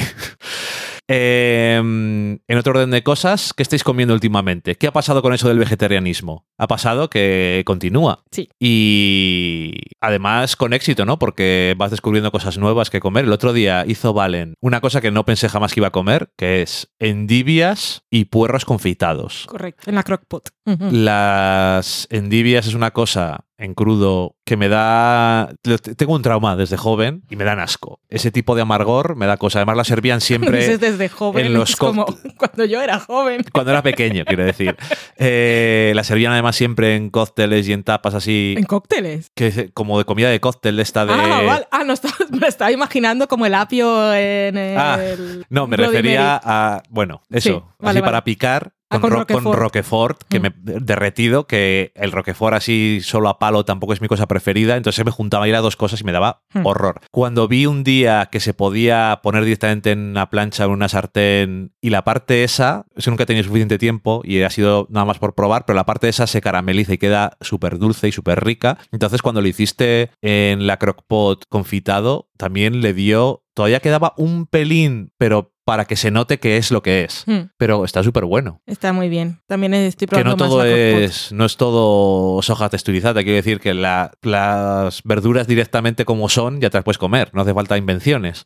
Eh, 1.08 1.76
en 1.76 2.58
otro 2.58 2.72
orden 2.72 2.90
de 2.90 3.02
cosas, 3.02 3.52
¿qué 3.52 3.62
estáis 3.62 3.84
comiendo 3.84 4.14
últimamente? 4.14 4.76
¿Qué 4.76 4.86
ha 4.86 4.92
pasado 4.92 5.22
con 5.22 5.34
eso 5.34 5.48
del 5.48 5.58
vegetarianismo? 5.58 6.46
Ha 6.58 6.66
pasado 6.66 7.10
que 7.10 7.62
continúa. 7.66 8.24
Sí. 8.30 8.48
Y 8.58 9.74
además 10.00 10.56
con 10.56 10.72
éxito, 10.72 11.04
¿no? 11.04 11.18
Porque 11.18 11.74
vas 11.76 11.90
descubriendo 11.90 12.32
cosas 12.32 12.58
nuevas 12.58 12.90
que 12.90 13.00
comer. 13.00 13.24
El 13.24 13.32
otro 13.32 13.52
día 13.52 13.84
hizo 13.86 14.12
Valen 14.12 14.54
una 14.60 14.80
cosa 14.80 15.00
que 15.00 15.10
no 15.10 15.24
pensé 15.24 15.48
jamás 15.48 15.72
que 15.72 15.80
iba 15.80 15.88
a 15.88 15.92
comer, 15.92 16.30
que 16.36 16.62
es 16.62 16.92
endivias 16.98 18.02
y 18.10 18.26
puerros 18.26 18.64
confitados. 18.64 19.46
Correcto, 19.46 19.90
en 19.90 19.96
la 19.96 20.02
crockpot. 20.02 20.50
Las 20.64 22.06
endivias 22.10 22.66
es 22.66 22.74
una 22.74 22.92
cosa 22.92 23.44
en 23.56 23.74
crudo 23.74 24.34
que 24.44 24.56
me 24.56 24.68
da... 24.68 25.54
Tengo 25.96 26.14
un 26.14 26.22
trauma 26.22 26.56
desde 26.56 26.76
joven 26.76 27.22
y 27.30 27.36
me 27.36 27.44
dan 27.44 27.60
asco. 27.60 28.00
Ese 28.08 28.30
tipo 28.30 28.54
de 28.56 28.62
amargor 28.62 29.14
me 29.16 29.26
da 29.26 29.36
cosa. 29.36 29.60
Además 29.60 29.76
la 29.76 29.84
servían 29.84 30.18
Dices 30.20 30.26
siempre 30.26 30.78
desde 30.78 31.08
joven, 31.08 31.46
en 31.46 31.54
los 31.54 31.70
es 31.70 31.76
como 31.76 32.04
cuando 32.36 32.64
yo 32.64 32.82
era 32.82 32.98
joven. 32.98 33.42
cuando 33.52 33.70
era 33.70 33.82
pequeño, 33.82 34.24
quiero 34.26 34.44
decir. 34.44 34.76
Eh, 35.16 35.92
la 35.94 36.04
servían 36.04 36.32
además 36.32 36.56
siempre 36.56 36.96
en 36.96 37.10
cócteles 37.10 37.66
y 37.68 37.72
en 37.72 37.84
tapas 37.84 38.14
así, 38.14 38.54
En 38.58 38.64
cócteles. 38.64 39.30
que 39.34 39.70
como 39.72 39.98
de 39.98 40.04
comida 40.04 40.28
de 40.28 40.40
cóctel 40.40 40.78
esta 40.80 41.06
de... 41.06 41.12
Ah, 41.14 41.42
vale. 41.46 41.66
Ah, 41.70 41.84
no, 41.84 41.92
estaba, 41.94 42.14
me 42.38 42.48
estaba 42.48 42.72
imaginando 42.72 43.28
como 43.28 43.46
el 43.46 43.54
apio 43.54 44.12
en 44.12 44.58
el... 44.58 44.76
Ah, 44.78 44.98
No, 45.48 45.66
me 45.66 45.76
Bloody 45.76 45.92
refería 45.92 46.20
Mary. 46.20 46.40
a, 46.44 46.82
bueno, 46.90 47.22
eso, 47.30 47.48
Sí, 47.48 47.52
vale, 47.52 47.64
así 47.64 48.00
vale. 48.00 48.02
para 48.02 48.24
picar. 48.24 48.73
Ah, 48.90 49.00
Con, 49.00 49.10
con 49.10 49.10
ro- 49.20 49.26
con 49.26 49.52
Roquefort. 49.54 50.22
Que 50.28 50.38
Mm. 50.38 50.42
me 50.42 50.52
derretido, 50.80 51.46
que 51.46 51.90
el 51.94 52.12
Roquefort 52.12 52.54
así 52.54 53.00
solo 53.02 53.28
a 53.28 53.38
palo 53.38 53.64
tampoco 53.64 53.92
es 53.92 54.00
mi 54.00 54.08
cosa 54.08 54.26
preferida, 54.28 54.76
entonces 54.76 55.04
me 55.04 55.10
juntaba 55.10 55.48
ir 55.48 55.54
a 55.54 55.60
dos 55.60 55.74
cosas 55.76 56.00
y 56.00 56.04
me 56.04 56.12
daba 56.12 56.42
Hmm. 56.52 56.66
horror. 56.66 57.00
Cuando 57.10 57.48
vi 57.48 57.66
un 57.66 57.82
día 57.82 58.28
que 58.30 58.40
se 58.40 58.54
podía 58.54 59.20
poner 59.22 59.44
directamente 59.44 59.90
en 59.92 60.00
una 60.10 60.28
plancha 60.30 60.64
o 60.64 60.68
en 60.68 60.72
una 60.74 60.88
sartén 60.88 61.72
y 61.80 61.90
la 61.90 62.04
parte 62.04 62.44
esa, 62.44 62.84
es 62.94 63.04
que 63.04 63.10
nunca 63.10 63.24
he 63.24 63.26
tenido 63.26 63.44
suficiente 63.44 63.78
tiempo 63.78 64.20
y 64.24 64.42
ha 64.42 64.50
sido 64.50 64.86
nada 64.90 65.06
más 65.06 65.18
por 65.18 65.34
probar, 65.34 65.64
pero 65.66 65.76
la 65.76 65.86
parte 65.86 66.08
esa 66.08 66.26
se 66.26 66.40
carameliza 66.40 66.92
y 66.94 66.98
queda 66.98 67.36
súper 67.40 67.78
dulce 67.78 68.08
y 68.08 68.12
súper 68.12 68.44
rica. 68.44 68.78
Entonces 68.92 69.22
cuando 69.22 69.40
lo 69.40 69.48
hiciste 69.48 70.10
en 70.22 70.66
la 70.66 70.76
crockpot 70.76 71.44
confitado, 71.48 72.28
también 72.36 72.80
le 72.80 72.92
dio 72.94 73.40
Todavía 73.56 73.78
quedaba 73.78 74.14
un 74.16 74.46
pelín, 74.46 75.12
pero 75.16 75.53
para 75.64 75.84
que 75.86 75.96
se 75.96 76.10
note 76.10 76.38
que 76.38 76.56
es 76.56 76.70
lo 76.70 76.82
que 76.82 77.04
es. 77.04 77.24
Hmm, 77.26 77.48
Pero 77.56 77.84
está 77.84 78.02
súper 78.02 78.24
bueno. 78.24 78.60
está 78.66 78.92
muy 78.92 79.08
bien. 79.08 79.40
También 79.46 79.72
estoy 79.74 80.06
Que 80.06 80.10
probando 80.16 80.30
no 80.32 80.36
todo 80.50 80.58
más 80.58 80.66
es, 80.66 81.32
no 81.32 81.44
es 81.44 81.56
todo 81.56 82.42
soja 82.42 82.68
texturizada. 82.68 83.22
Quiero 83.22 83.36
decir 83.36 83.60
que 83.60 83.74
la- 83.74 84.12
las 84.22 85.02
verduras 85.04 85.46
directamente 85.46 86.04
como 86.04 86.28
son 86.28 86.60
ya 86.60 86.70
te 86.70 86.76
las 86.78 86.84
puedes 86.84 86.98
comer. 86.98 87.30
No 87.32 87.42
hace 87.42 87.54
falta 87.54 87.76
invenciones. 87.78 88.44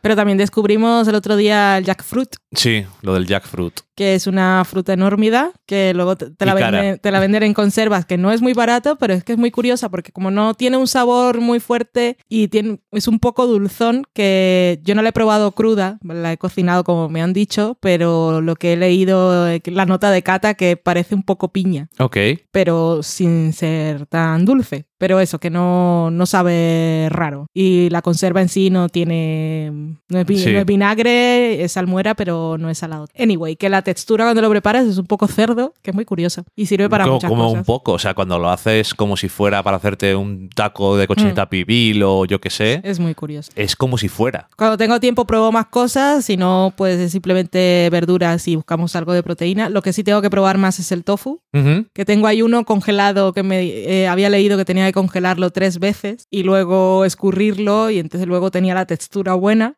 Pero 0.00 0.16
también 0.16 0.38
descubrimos 0.38 1.08
el 1.08 1.14
otro 1.14 1.36
día 1.36 1.78
el 1.78 1.84
jackfruit, 1.84 2.36
Sí, 2.52 2.84
lo 3.02 3.14
del 3.14 3.26
jackfruit. 3.26 3.80
Que 3.94 4.14
es 4.14 4.26
una 4.26 4.64
fruta 4.64 4.92
enormidad 4.92 5.50
que 5.66 5.92
luego 5.94 6.16
te, 6.16 6.30
te 6.30 6.46
la, 6.46 6.54
venden, 6.54 6.98
te 6.98 7.10
la 7.10 7.20
venden 7.20 7.42
en 7.42 7.54
conservas, 7.54 8.06
que 8.06 8.18
no 8.18 8.32
es 8.32 8.40
muy 8.42 8.52
barato, 8.52 8.96
pero 8.96 9.14
es 9.14 9.24
que 9.24 9.32
es 9.32 9.38
muy 9.38 9.50
curiosa 9.50 9.90
porque 9.90 10.12
como 10.12 10.30
no 10.30 10.54
tiene 10.54 10.76
un 10.76 10.88
sabor 10.88 11.40
muy 11.40 11.60
fuerte 11.60 12.16
y 12.28 12.48
tiene, 12.48 12.80
es 12.90 13.08
un 13.08 13.18
poco 13.18 13.46
dulzón, 13.46 14.04
que 14.14 14.80
yo 14.82 14.94
no 14.94 15.02
la 15.02 15.10
he 15.10 15.12
probado 15.12 15.52
cruda, 15.52 15.98
la 16.02 16.32
he 16.32 16.38
cocinado 16.38 16.84
como 16.84 17.08
me 17.08 17.22
han 17.22 17.32
dicho, 17.32 17.76
pero 17.80 18.40
lo 18.40 18.56
que 18.56 18.74
he 18.74 18.76
leído, 18.76 19.48
eh, 19.48 19.62
la 19.66 19.86
nota 19.86 20.10
de 20.10 20.22
cata 20.22 20.54
que 20.54 20.76
parece 20.76 21.14
un 21.14 21.22
poco 21.22 21.52
piña. 21.52 21.88
Ok. 21.98 22.16
pero 22.50 23.02
sin 23.02 23.52
ser 23.52 24.06
tan 24.06 24.44
dulce. 24.44 24.86
Pero 25.02 25.18
eso, 25.18 25.40
que 25.40 25.50
no, 25.50 26.12
no 26.12 26.26
sabe 26.26 27.08
raro. 27.10 27.46
Y 27.52 27.90
la 27.90 28.02
conserva 28.02 28.40
en 28.40 28.48
sí 28.48 28.70
no 28.70 28.88
tiene. 28.88 29.72
No 30.08 30.20
es, 30.20 30.26
Sí. 30.40 30.52
no 30.52 30.60
es 30.60 30.64
vinagre, 30.64 31.64
es 31.64 31.72
salmuera, 31.72 32.14
pero 32.14 32.56
no 32.56 32.70
es 32.70 32.78
salado. 32.78 33.06
Anyway, 33.18 33.56
que 33.56 33.68
la 33.68 33.82
textura 33.82 34.24
cuando 34.26 34.40
lo 34.42 34.48
preparas 34.50 34.86
es 34.86 34.98
un 34.98 35.06
poco 35.06 35.26
cerdo, 35.26 35.74
que 35.82 35.90
es 35.90 35.94
muy 35.96 36.04
curiosa. 36.04 36.44
Y 36.54 36.66
sirve 36.66 36.88
para 36.88 37.02
como 37.02 37.14
muchas 37.16 37.28
como 37.30 37.42
cosas. 37.46 37.58
un 37.58 37.64
poco. 37.64 37.92
O 37.94 37.98
sea, 37.98 38.14
cuando 38.14 38.38
lo 38.38 38.48
haces 38.48 38.94
como 38.94 39.16
si 39.16 39.28
fuera 39.28 39.60
para 39.64 39.78
hacerte 39.78 40.14
un 40.14 40.48
taco 40.54 40.96
de 40.96 41.04
Mm. 41.04 41.08
cochinita 41.08 41.48
pibil 41.48 42.02
o 42.04 42.24
yo 42.24 42.40
qué 42.40 42.50
sé, 42.50 42.80
Es 42.84 43.00
muy 43.00 43.16
curioso. 43.16 43.50
es 43.56 43.74
como 43.74 43.98
si 43.98 44.06
fuera. 44.08 44.48
Cuando 44.56 44.76
tengo 44.78 45.00
tiempo 45.00 45.24
pruebo 45.26 45.50
más 45.50 45.66
cosas, 45.66 46.24
si 46.24 46.36
no, 46.36 46.72
pues 46.76 47.00
es 47.00 47.10
simplemente 47.10 47.88
verduras 47.90 48.46
y 48.46 48.54
buscamos 48.54 48.94
algo 48.94 49.12
de 49.14 49.24
proteína. 49.24 49.68
Lo 49.68 49.82
que 49.82 49.92
sí 49.92 50.04
tengo 50.04 50.22
que 50.22 50.30
probar 50.30 50.58
más 50.58 50.78
es 50.78 50.92
el 50.92 51.02
tofu, 51.02 51.40
Ujú. 51.52 51.86
que 51.92 52.04
tengo 52.04 52.28
ahí 52.28 52.40
uno 52.42 52.64
congelado 52.64 53.32
que 53.32 53.42
me 53.42 53.62
eh, 53.64 54.06
había 54.06 54.30
leído 54.30 54.56
que 54.56 54.64
tenía 54.64 54.91
congelarlo 54.92 55.50
tres 55.50 55.78
veces 55.78 56.26
y 56.30 56.42
luego 56.42 57.04
escurrirlo 57.04 57.90
y 57.90 57.98
entonces 57.98 58.26
luego 58.28 58.50
tenía 58.50 58.74
la 58.74 58.86
textura 58.86 59.34
buena, 59.34 59.74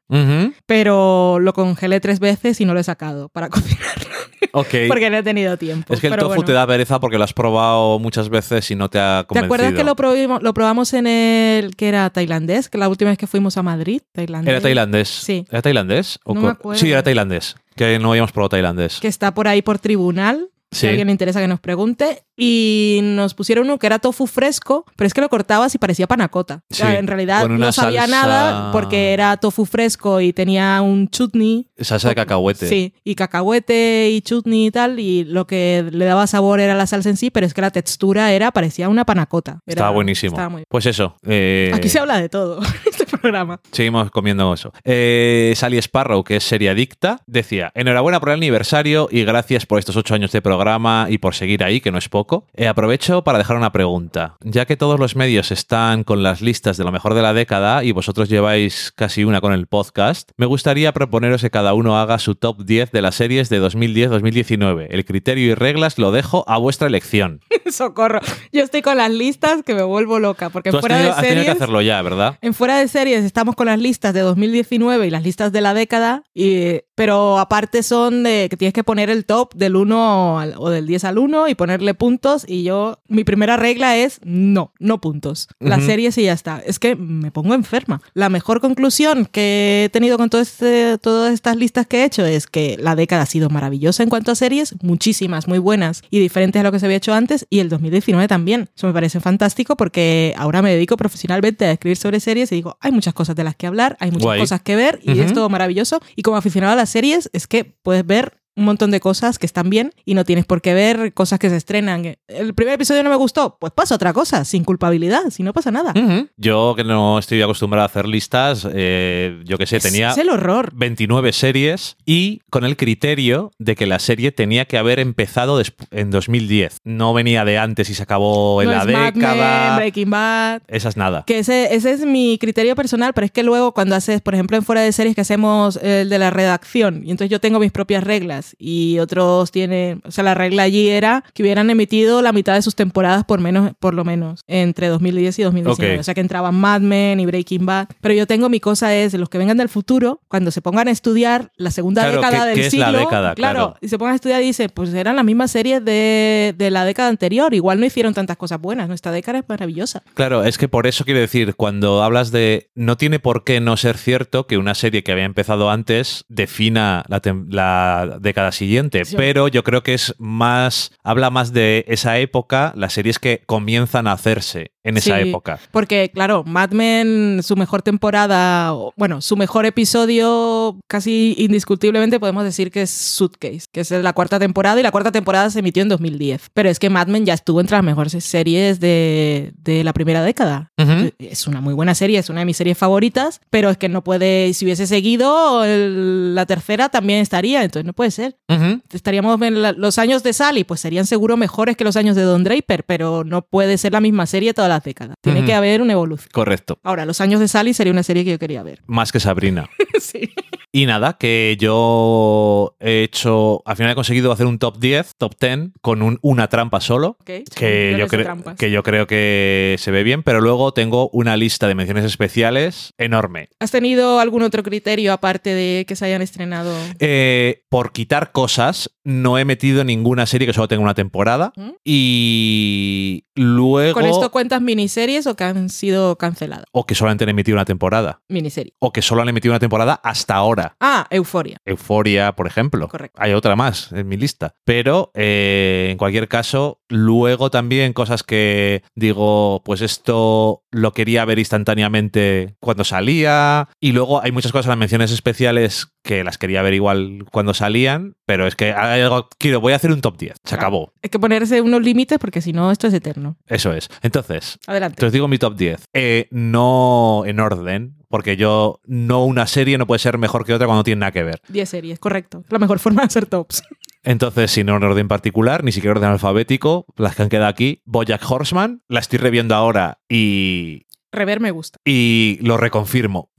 pero 0.67 1.39
lo 1.41 1.53
congelé 1.53 2.01
tres 2.01 2.21
veces 2.21 2.61
y 2.61 2.65
no 2.65 2.75
lo 2.75 2.81
he 2.81 2.85
sacado 2.85 3.29
para 3.29 3.49
cocinarlo 3.51 4.05
Ok. 4.53 4.69
porque 4.89 5.11
no 5.11 5.17
he 5.17 5.23
tenido 5.23 5.57
tiempo. 5.57 5.93
Es 5.95 6.01
que 6.01 6.07
el 6.07 6.15
tofu 6.17 6.29
bueno. 6.29 6.45
te 6.45 6.53
da 6.53 6.67
pereza 6.67 7.01
porque 7.01 7.19
lo 7.19 7.25
has 7.25 7.33
probado 7.33 7.99
muchas 7.99 8.29
veces 8.29 8.71
y 8.71 8.77
no 8.77 8.89
te 8.89 9.01
ha 9.01 9.23
¿Te 9.23 9.27
convencido. 9.27 9.47
acuerdas 9.55 9.73
que 9.75 9.85
lo, 9.85 9.97
probimo- 9.97 10.41
lo 10.41 10.55
probamos 10.55 10.93
en 10.95 11.07
el 11.09 11.75
que 11.75 11.89
era 11.89 12.09
tailandés? 12.11 12.69
Que 12.69 12.79
la 12.79 12.89
última 12.89 13.11
vez 13.11 13.19
que 13.19 13.27
fuimos 13.27 13.57
a 13.57 13.63
Madrid, 13.65 14.01
tailandés. 14.13 14.53
¿Era 14.53 14.61
tailandés? 14.61 15.09
Sí. 15.09 15.45
¿Era 15.51 15.61
tailandés? 15.63 16.21
¿O 16.25 16.35
No 16.35 16.43
me 16.43 16.49
acuerdo. 16.51 16.79
Sí, 16.81 16.91
era 16.93 17.03
tailandés. 17.03 17.57
Que 17.75 17.99
no 17.99 18.11
habíamos 18.11 18.31
probado 18.31 18.51
tailandés. 18.51 19.01
Que 19.01 19.09
está 19.09 19.35
por 19.35 19.49
ahí 19.49 19.61
por 19.61 19.81
tribunal. 19.81 20.49
Si 20.75 20.81
Sí. 20.81 20.87
a 20.87 20.91
alguien 20.91 21.07
le 21.07 21.13
interesa 21.13 21.41
que 21.41 21.49
nos 21.49 21.61
pregunte. 21.61 22.25
Y 22.37 22.99
nos 23.05 23.33
pusieron 23.33 23.67
uno 23.67 23.79
que 23.79 23.87
era 23.87 24.01
tofu 24.01 24.27
fresco, 24.27 24.85
pero 24.97 25.07
es 25.07 25.15
que 25.15 25.21
lo 25.21 25.29
cortabas 25.29 25.73
y 25.77 25.79
parecía 25.79 26.09
panacota. 26.09 26.63
O 26.69 26.75
sea, 26.75 26.91
Sí, 26.91 26.97
en 26.97 27.07
realidad 27.07 27.47
no 27.49 27.71
sabía 27.71 28.07
salsa- 28.07 28.11
nada 28.11 28.73
porque 28.73 29.13
era 29.13 29.37
tofu 29.37 29.65
fresco 29.67 30.21
y 30.21 30.33
tenía 30.33 30.83
un 30.83 31.09
chutney. 31.09 31.69
Salsa 31.79 32.09
de 32.09 32.17
cacahuete. 32.17 32.69
Sí, 32.69 32.93
y 33.05 33.15
cacahuete 33.15 34.11
y 34.11 34.21
chutney 34.21 34.67
y 34.67 34.71
tal, 34.73 34.99
y 34.99 35.23
lo 35.25 35.47
que 35.47 35.85
le 35.93 36.05
daba 36.07 36.27
sabor 36.27 36.59
era 36.59 36.75
la 36.75 36.89
salsa 36.89 37.09
en 37.09 37.17
sí, 37.17 37.31
pero 37.31 37.47
es 37.47 37.55
que 37.55 37.61
la 37.61 37.71
textura 37.71 38.33
era, 38.33 38.51
parecía 38.51 38.89
una 38.89 39.05
panacota. 39.05 39.61
Era- 39.65 39.75
Estaba 39.75 39.91
buenísimo. 39.91 40.33
estaba 40.33 40.49
muy- 40.49 40.65
Pues 40.69 40.87
eso. 40.87 41.15
eh, 41.25 41.71
Aquí 41.73 41.89
se 41.89 42.01
habla 42.01 42.21
de 42.21 42.29
todo 42.29 42.59
este 43.05 43.19
programa. 43.19 43.61
Seguimos 43.73 44.11
comiendo 44.11 44.53
eso. 44.53 44.73
Eh, 44.85 45.53
Sally 45.57 45.79
Sparrow, 45.79 46.25
que 46.25 46.37
es 46.37 46.45
seriadicta, 46.45 47.21
decía: 47.27 47.73
Enhorabuena 47.75 48.21
por 48.21 48.31
el 48.31 48.37
aniversario 48.37 49.09
y 49.11 49.25
gracias 49.25 49.67
por 49.67 49.79
estos 49.79 49.97
ocho 49.97 50.15
años 50.15 50.33
de 50.33 50.43
programa 50.43 51.07
y 51.09 51.19
por 51.19 51.35
seguir 51.35 51.65
ahí, 51.65 51.81
que 51.81 51.91
no 51.91 51.99
es 51.99 52.09
poco. 52.09 52.47
Eh, 52.55 52.69
aprovecho 52.69 53.25
para 53.25 53.39
dejar 53.39 53.57
una 53.57 53.73
pregunta. 53.73 54.37
Ya 54.41 54.67
que 54.67 54.77
todos 54.77 54.99
los 54.99 55.17
medios 55.17 55.51
están 55.51 56.05
con 56.05 56.23
las 56.23 56.41
listas 56.41 56.77
de 56.77 56.85
lo 56.85 56.93
mejor 56.93 57.15
de 57.15 57.23
la 57.23 57.33
década 57.33 57.85
y 57.85 57.93
vosotros 57.93 58.29
lleváis 58.29 58.93
casi 58.95 59.25
una 59.25 59.41
con 59.41 59.53
el 59.53 59.67
podcast, 59.67 60.31
me 60.37 60.47
gustaría 60.47 60.93
proponeros 60.93 61.43
que 61.43 61.51
cada 61.51 61.75
uno 61.75 61.99
haga 61.99 62.19
su 62.19 62.35
top 62.35 62.65
10 62.65 62.91
de 62.91 63.03
las 63.03 63.15
series 63.15 63.49
de 63.49 63.61
2010-2019. 63.63 64.87
El 64.91 65.05
criterio 65.05 65.53
y 65.53 65.55
reglas 65.55 65.99
lo 65.99 66.13
dejo 66.13 66.45
a 66.49 66.59
vuestra 66.59 66.87
elección. 66.87 67.41
Socorro. 67.71 68.21
Yo 68.53 68.63
estoy 68.63 68.83
con 68.83 68.97
las 68.97 69.11
listas 69.11 69.63
que 69.63 69.75
me 69.75 69.83
vuelvo 69.83 70.19
loca, 70.19 70.51
porque 70.51 70.71
Tú 70.71 70.77
en 70.77 70.79
has 70.79 70.81
fuera 70.81 70.97
tenido, 70.97 71.15
de 71.15 71.19
has 71.19 71.23
tenido 71.23 71.41
que 71.41 71.45
series... 71.47 71.63
hacerlo 71.63 71.83
ya, 71.83 72.03
¿verdad? 72.03 72.39
En 72.41 72.55
fuera 72.55 72.79
de 72.79 72.89
series 72.89 73.04
estamos 73.13 73.55
con 73.55 73.67
las 73.67 73.79
listas 73.79 74.15
de 74.15 74.21
2019 74.21 75.07
y 75.07 75.11
las 75.11 75.23
listas 75.23 75.53
de 75.53 75.61
la 75.61 75.75
década, 75.75 76.23
y, 76.35 76.81
pero 76.95 77.39
aparte 77.39 77.83
son 77.83 78.23
de 78.23 78.49
que 78.51 78.57
tienes 78.57 78.73
que 78.73 78.85
poner 78.85 79.11
el 79.11 79.25
top 79.25 79.55
del 79.55 79.77
1 79.77 80.39
al- 80.39 80.55
o 80.57 80.71
del 80.71 80.87
10 80.87 81.05
al 81.05 81.19
1 81.19 81.49
y 81.49 81.55
ponerle 81.55 81.95
puntos 81.95 82.45
y 82.49 82.63
yo, 82.63 82.99
mi 83.09 83.25
primera 83.25 83.57
regla 83.57 83.97
es 83.97 84.21
no, 84.25 84.73
no 84.79 85.01
puntos. 85.01 85.49
Las 85.61 85.79
Ujú. 85.79 85.87
series 85.87 86.19
y 86.19 86.25
ya 86.25 86.33
está. 86.33 86.63
Es 86.65 86.79
que 86.79 86.97
me 86.97 87.31
pongo 87.31 87.55
enferma. 87.55 88.01
La 88.15 88.29
mejor 88.29 88.61
conclusión 88.61 89.27
que 89.27 89.85
he 89.85 89.89
tenido 89.91 90.17
con 90.19 90.31
todo 90.31 90.41
este- 90.41 90.99
todas 90.99 91.33
estas 91.33 91.57
listas 91.57 91.87
que 91.87 91.99
he 92.03 92.05
hecho 92.05 92.25
es 92.25 92.47
que 92.47 92.77
la 92.81 92.97
década 92.97 93.23
ha 93.23 93.27
sido 93.27 93.51
maravillosa 93.51 94.03
en 94.03 94.09
cuanto 94.09 94.31
a 94.33 94.35
series, 94.35 94.75
muchísimas, 94.83 95.49
muy 95.49 95.59
buenas 95.59 96.03
y 96.11 96.21
diferentes 96.21 96.61
a 96.61 96.63
lo 96.63 96.73
que 96.73 96.79
se 96.79 96.87
había 96.87 96.97
hecho 96.99 97.13
antes 97.15 97.47
y 97.51 97.59
el 97.61 97.69
2019 97.69 98.29
también. 98.29 98.71
Eso 98.77 98.87
me 98.87 98.93
parece 98.93 99.21
fantástico 99.21 99.77
porque 99.77 100.35
ahora 100.37 100.63
me 100.63 100.73
dedico 100.73 100.97
profesionalmente 100.97 101.67
a 101.67 101.73
escribir 101.73 101.97
sobre 101.97 102.21
series 102.21 102.51
y 102.53 102.57
digo, 102.57 102.77
hay 102.85 102.93
muchas 102.93 103.15
cosas 103.15 103.35
de 103.35 103.45
las 103.45 103.57
que 103.57 103.67
hablar, 103.67 103.97
hay 103.99 104.11
muchas 104.11 104.25
Guay. 104.25 104.41
cosas 104.41 104.61
que 104.61 104.77
ver 104.77 105.01
y 105.03 105.19
es 105.19 105.33
todo 105.33 105.49
maravilloso. 105.49 106.01
Y 106.17 106.23
como 106.23 106.37
aficionado 106.37 106.75
a 106.75 106.77
las 106.77 106.91
series 106.91 107.31
es 107.33 107.47
que 107.47 107.65
puedes 107.65 108.07
ver 108.07 108.43
un 108.57 108.65
montón 108.65 108.91
de 108.91 109.01
cosas 109.01 109.39
que 109.39 109.47
están 109.47 109.71
bien 109.71 109.93
y 110.05 110.15
no 110.15 110.25
tienes 110.25 110.45
por 110.45 110.63
qué 110.63 110.75
ver 110.75 111.13
cosas 111.13 111.39
que 111.39 111.51
se 111.51 111.57
estrenan. 111.57 112.17
El 112.29 112.55
primer 112.55 112.75
episodio 112.75 113.03
no 113.03 113.11
me 113.11 113.17
gustó, 113.17 113.57
pues 113.59 113.73
pasa 113.73 113.95
otra 113.95 114.13
cosa, 114.13 114.45
sin 114.45 114.65
culpabilidad, 114.65 115.31
si 115.31 115.43
no 115.43 115.53
pasa 115.53 115.71
nada. 115.71 115.93
Ujú. 115.97 116.29
Yo 116.37 116.75
que 116.77 116.85
no 116.85 117.19
estoy 117.19 117.43
acostumbrado 117.43 117.83
a 117.83 117.87
hacer 117.87 118.07
listas, 118.07 118.67
eh, 118.73 119.43
yo 119.45 119.59
que 119.59 119.67
sé, 119.67 119.81
tenía 119.81 120.11
es 120.11 120.19
el 120.19 120.29
horror. 120.29 120.71
29 120.75 121.33
series 121.33 121.97
y 122.05 122.41
con 122.51 122.65
el 122.65 122.77
criterio 122.77 123.51
de 123.59 123.75
que 123.75 123.87
la 123.87 123.99
serie 123.99 124.33
tenía 124.33 124.67
que 124.67 124.79
haber 124.79 125.01
empezado 125.01 125.61
en 125.91 126.11
2010. 126.11 126.79
No 126.85 127.13
venía 127.15 127.45
de 127.45 127.59
antes 127.59 127.91
y 127.91 127.95
se 127.95 128.03
acabó 128.03 128.63
en 128.63 128.69
No 128.69 128.75
la 128.75 128.81
es 128.83 129.15
década. 129.15 129.77
Breaking 129.77 130.11
Bad. 130.11 130.63
Esa 130.69 130.89
es 130.89 130.97
nada. 130.97 131.25
Que 131.27 131.39
ese, 131.41 131.75
ese 131.75 131.93
es 131.93 132.05
mi 132.05 132.39
criterio 132.39 132.77
personal, 132.77 133.13
pero 133.15 133.25
es 133.25 133.33
que 133.33 133.43
luego 133.43 133.73
cuando 133.73 133.97
haces, 133.97 134.21
por 134.21 134.35
ejemplo, 134.35 134.57
en 134.57 134.63
fuera 134.63 134.83
de 134.83 134.93
series 134.93 135.15
que 135.15 135.23
hacemos 135.23 135.77
el 135.83 136.09
de 136.09 136.19
la 136.19 136.31
redacción, 136.31 137.03
y 137.05 137.11
entonces 137.11 137.31
yo 137.31 137.41
tengo 137.41 137.59
mis 137.59 137.73
propias 137.73 138.05
reglas 138.05 138.44
y 138.59 138.99
otros 138.99 139.51
tienen, 139.51 140.01
o 140.05 140.11
sea, 140.11 140.25
la 140.25 140.35
regla 140.35 140.63
allí 140.65 140.89
era 140.89 141.25
que 141.35 141.43
hubieran 141.43 141.71
emitido 141.71 142.23
la 142.23 142.33
mitad 142.33 142.55
de 142.55 142.63
sus 142.63 142.75
temporadas 142.75 143.25
por 143.25 143.41
menos, 143.41 143.73
por 143.79 143.95
lo 143.95 144.05
menos, 144.05 144.43
entre 144.47 144.89
2010 144.89 145.39
y 145.39 145.43
2019. 145.43 145.95
Ok. 145.95 146.01
O 146.01 146.03
sea, 146.03 146.15
que 146.15 146.21
entraban 146.21 146.55
Mad 146.55 146.81
Men 146.81 147.21
y 147.21 147.27
Breaking 147.27 147.67
Bad. 147.67 147.89
Pero 148.01 148.15
yo 148.15 148.27
tengo 148.27 148.49
mi 148.49 148.61
cosa 148.61 148.95
es, 148.95 149.15
los 149.15 149.29
que 149.29 149.39
vengan 149.39 149.57
del 149.57 149.69
futuro, 149.69 150.21
cuando 150.29 150.51
se 150.51 150.61
pongan 150.63 150.89
a 150.89 150.91
estudiar 150.91 151.53
la 151.57 151.71
segunda 151.71 152.03
Claro, 152.03 152.17
década 152.17 152.41
¿qué- 152.43 152.47
del 152.49 152.55
qué 152.57 152.67
es 152.67 152.75
la 152.75 152.87
siglo, 152.87 152.99
década? 153.01 153.35
Claro. 153.35 153.77
y 153.81 153.89
se 153.89 153.99
pongan 153.99 154.13
a 154.13 154.17
estudiar 154.17 154.43
y 154.43 154.47
dicen, 154.47 154.71
pues 154.75 154.93
eran 154.95 155.17
las 155.17 155.25
mismas 155.25 155.51
series 155.51 155.85
de, 155.85 156.55
de 156.57 156.71
la 156.71 156.85
década 156.85 157.09
anterior, 157.09 157.55
igual 157.55 157.81
no 157.81 157.87
hicieron 157.87 158.15
tantas 158.15 158.37
cosas 158.37 158.61
buenas, 158.61 158.89
nuestra 158.89 159.13
década 159.13 159.39
es 159.39 159.45
maravillosa. 159.49 160.03
Claro, 160.15 160.45
es 160.45 160.59
que 160.59 160.69
por 160.69 160.87
eso 160.87 161.05
quiero 161.05 161.21
decir, 161.21 161.55
cuando 161.55 162.03
hablas 162.03 162.31
de. 162.31 162.71
No 162.75 162.97
tiene 162.97 163.19
por 163.19 163.45
qué 163.45 163.61
no 163.61 163.77
ser 163.77 163.97
cierto 163.99 164.47
que 164.47 164.59
una 164.59 164.75
serie 164.75 165.03
que 165.05 165.13
había 165.13 165.25
empezado 165.25 165.71
antes 165.71 166.25
defina 166.29 167.05
la, 167.09 167.21
la 167.49 168.19
década 168.21 168.34
siguiente, 168.53 169.05
Sí. 169.05 169.17
pero 169.17 169.49
yo 169.49 169.65
creo 169.65 169.83
que 169.83 169.95
es 169.95 170.15
más. 170.19 170.93
Habla 171.03 171.31
más 171.31 171.53
de 171.53 171.85
esa 171.89 172.19
época, 172.19 172.73
las 172.77 172.93
series 172.93 173.19
que 173.19 173.43
comienzan 173.47 174.07
a 174.07 174.13
hacerse 174.13 174.73
en 174.85 174.97
esa 174.99 175.17
Sí, 175.21 175.29
época. 175.31 175.59
Porque, 175.73 176.11
claro, 176.15 176.45
Mad 176.47 176.71
Men, 176.71 177.41
su 177.43 177.57
mejor 177.57 177.83
temporada, 177.83 178.73
bueno, 178.97 179.21
su 179.21 179.37
mejor 179.37 179.67
episodio, 179.67 180.79
casi 180.87 181.35
indiscutiblemente 181.39 182.21
podemos 182.21 182.45
decir 182.45 182.71
que 182.71 182.83
es 182.83 182.91
Suitcase, 182.91 183.63
que 183.73 183.81
es 183.81 183.91
la 183.91 184.13
cuarta 184.13 184.39
temporada, 184.39 184.79
y 184.79 184.83
la 184.83 184.91
cuarta 184.91 185.11
temporada 185.11 185.51
se 185.51 185.61
emitió 185.61 185.83
en 185.83 185.89
2010. 185.89 186.51
Pero 186.53 186.69
es 186.69 186.79
que 186.79 186.91
Mad 186.91 187.07
Men 187.09 187.25
ya 187.27 187.35
estuvo 187.35 187.61
entre 187.61 187.77
las 187.77 187.85
mejores 187.85 188.13
series 188.25 188.79
de, 188.81 189.53
de 189.63 189.85
la 189.85 189.93
primera 189.93 190.23
década. 190.23 190.71
Ujú. 190.79 191.11
Es 191.19 191.47
una 191.47 191.61
muy 191.61 191.75
buena 191.75 191.95
serie, 191.95 192.19
es 192.19 192.29
una 192.29 192.41
de 192.41 192.47
mis 192.47 192.57
series 192.57 192.77
favoritas, 192.79 193.41
pero 193.51 193.71
es 193.71 193.77
que 193.79 193.89
no 193.89 194.05
puede, 194.05 194.53
si 194.55 194.65
hubiese 194.65 194.87
seguido, 194.87 195.65
el- 195.65 196.35
la 196.35 196.47
tercera 196.47 196.89
también 196.91 197.21
estaría, 197.21 197.63
entonces 197.65 197.87
no 197.87 197.93
puede 197.95 198.11
ser. 198.11 198.37
Ujú. 198.49 198.81
Estaríamos 198.93 199.41
en 199.43 199.63
la- 199.63 199.73
los 199.73 199.99
años 199.99 200.23
de 200.23 200.33
Sally, 200.33 200.65
pues 200.65 200.81
serían 200.81 201.07
seguro 201.07 201.37
mejores 201.37 201.77
que 201.77 201.85
los 201.85 201.97
años 201.97 202.17
de 202.17 202.23
Don 202.23 202.45
Draper, 202.45 202.85
pero 202.85 203.25
no 203.25 203.43
puede 203.43 203.79
ser 203.79 203.93
la 203.93 204.01
misma 204.01 204.27
serie 204.27 204.53
todas 204.55 204.69
las 204.75 204.85
décadas. 204.85 205.17
Tiene 205.21 205.45
que 205.45 205.55
haber 205.55 205.81
una 205.83 205.93
evolución. 205.95 206.29
Correcto. 206.33 206.79
Ahora, 206.83 207.05
los 207.07 207.21
años 207.21 207.41
de 207.41 207.49
Sally 207.49 207.75
sería 207.75 207.93
una 207.93 208.03
serie 208.03 208.25
que 208.25 208.31
yo 208.33 208.39
quería 208.39 208.63
ver. 208.63 208.81
Más 208.87 209.13
que 209.13 209.21
Sabrina. 209.21 209.69
sí. 210.01 210.31
Y 210.73 210.87
nada, 210.87 211.17
que 211.19 211.57
yo 211.61 212.75
he 212.81 213.05
hecho, 213.05 213.63
al 213.65 213.77
final 213.77 213.93
he 213.93 213.95
conseguido 213.95 214.33
hacer 214.33 214.47
un 214.47 214.59
top 214.59 214.79
10, 214.79 215.13
top 215.19 215.35
10, 215.41 215.71
con 215.81 216.03
un- 216.03 216.19
una 216.21 216.49
trampa 216.49 216.81
solo. 216.81 217.17
Ok, 217.21 217.31
Que 217.55 217.95
yo, 217.97 218.09
que 218.57 218.71
yo 218.73 218.83
creo 218.83 219.07
que 219.07 219.77
se 219.79 219.91
ve 219.93 220.03
bien, 220.03 220.23
pero 220.25 220.41
luego 220.41 220.73
tengo 220.73 221.09
una 221.11 221.37
lista 221.37 221.69
de 221.69 221.75
menciones 221.77 222.05
especiales 222.05 222.93
enorme. 222.99 223.51
¿Has 223.61 223.71
tenido 223.71 224.19
algún 224.19 224.43
otro 224.43 224.63
criterio 224.65 225.13
aparte 225.13 225.51
de 225.55 225.85
que 225.87 225.95
se 225.95 226.07
hayan 226.07 226.23
estrenado? 226.23 226.75
Eh, 226.99 227.63
por 227.69 227.93
quitar 227.93 228.33
cosas, 228.33 228.91
no 229.05 229.39
he 229.39 229.45
metido 229.45 229.85
ninguna 229.85 230.27
serie 230.27 230.47
que 230.49 230.53
solo 230.53 230.67
tenga 230.67 230.83
una 230.83 230.95
temporada. 230.95 231.53
¿Mm? 231.57 231.71
Y 231.85 233.25
luego. 233.35 233.95
¿Con 233.95 234.07
esto 234.07 234.31
cuentas 234.31 234.61
miniseries 234.61 235.27
o 235.27 235.37
que 235.37 235.45
han 235.45 235.69
sido 235.69 236.17
canceladas? 236.17 236.67
O 236.73 236.87
que 236.87 236.95
solamente 236.95 237.25
han 237.25 237.31
emitido 237.31 237.57
una 237.57 237.65
temporada. 237.65 238.21
Miniserie. 238.29 238.75
O 238.79 238.93
que 238.93 239.03
solo 239.03 239.23
han 239.23 239.29
emitido 239.29 239.53
una 239.53 239.61
temporada 239.61 239.95
hasta 240.03 240.35
ahora. 240.35 240.77
Ah, 240.81 241.07
Euforia. 241.11 241.59
Euforia, 241.65 242.33
por 242.35 242.47
ejemplo. 242.47 242.89
Correcto. 242.89 243.21
Hay 243.21 243.33
otra 243.33 243.57
más 243.57 243.93
en 243.93 244.09
mi 244.09 244.17
lista. 244.17 244.55
Pero 244.65 245.11
eh, 245.15 245.89
en 245.91 245.99
cualquier 245.99 246.29
caso, 246.29 246.81
luego 246.89 247.51
también 247.51 247.93
cosas 247.93 248.23
que 248.23 248.83
digo, 248.95 249.63
pues 249.65 249.81
esto 249.81 250.63
lo 250.71 250.93
quería 250.93 251.25
ver 251.25 251.39
instantáneamente 251.39 252.57
cuando 252.61 252.85
salía. 252.85 253.69
Y 253.81 253.93
luego 253.93 254.23
hay 254.23 254.33
muchas 254.33 254.53
cosas 254.53 254.67
las 254.67 254.79
menciones 254.79 255.11
especiales 255.11 255.89
que 256.03 256.23
las 256.23 256.39
quería 256.39 256.63
ver 256.63 256.75
igual 256.75 257.25
cuando 257.33 257.55
salían. 257.55 258.17
Pero 258.27 258.47
es 258.47 258.57
que 258.57 258.73
algo, 258.73 259.29
quiero, 259.39 259.61
voy 259.61 259.73
a 259.73 259.77
hacer 259.77 259.91
un 259.91 260.01
top 260.01 260.19
10. 260.19 260.35
Se 260.45 260.55
acabó. 260.55 260.93
Hay 261.03 261.11
que 261.11 261.19
ponerse 261.19 261.61
unos 261.61 261.83
límites 261.83 262.19
porque 262.19 262.41
si 262.41 262.53
no, 262.53 262.71
esto 262.71 262.87
es 262.87 262.95
eterno. 262.95 263.24
Eso 263.47 263.73
es. 263.73 263.89
Entonces, 264.03 264.59
Adelante. 264.67 264.97
te 265.01 265.07
os 265.07 265.13
digo 265.13 265.29
mi 265.29 265.39
top 265.39 265.57
10. 265.57 265.85
Eh, 265.93 266.29
no 266.31 267.23
en 267.27 267.41
orden, 267.41 267.97
porque 268.09 268.37
yo, 268.37 268.81
no 268.87 269.25
una 269.25 269.47
serie 269.47 269.79
no 269.79 269.87
puede 269.87 269.99
ser 269.99 270.19
mejor 270.19 270.45
que 270.45 270.55
otra 270.55 270.67
cuando 270.67 270.81
no 270.81 270.85
tiene 270.85 271.01
nada 271.01 271.13
que 271.13 271.23
ver. 271.23 271.41
10 271.49 271.69
series, 271.69 271.99
correcto. 271.99 272.45
La 272.49 272.59
mejor 272.59 272.79
forma 272.79 273.03
de 273.03 273.07
hacer 273.07 273.27
tops. 273.27 273.63
Entonces, 274.03 274.51
si 274.51 274.65
no 274.65 274.77
en 274.77 274.83
orden 274.85 275.09
particular, 275.09 275.65
ni 275.65 275.73
siquiera 275.73 275.93
orden 275.97 276.11
alfabético, 276.11 276.87
las 276.97 277.17
que 277.17 277.23
han 277.23 277.29
quedado 277.29 277.49
aquí, 277.49 277.83
Bojack 277.87 278.23
Horseman, 278.31 278.83
la 278.89 279.01
estoy 279.01 279.19
reviendo 279.19 279.55
ahora 279.55 279.99
y, 280.09 280.87
Rever 281.11 281.41
me 281.41 281.51
gusta. 281.53 281.79
y 281.85 282.39
lo 282.43 282.57
reconfirmo. 282.57 283.31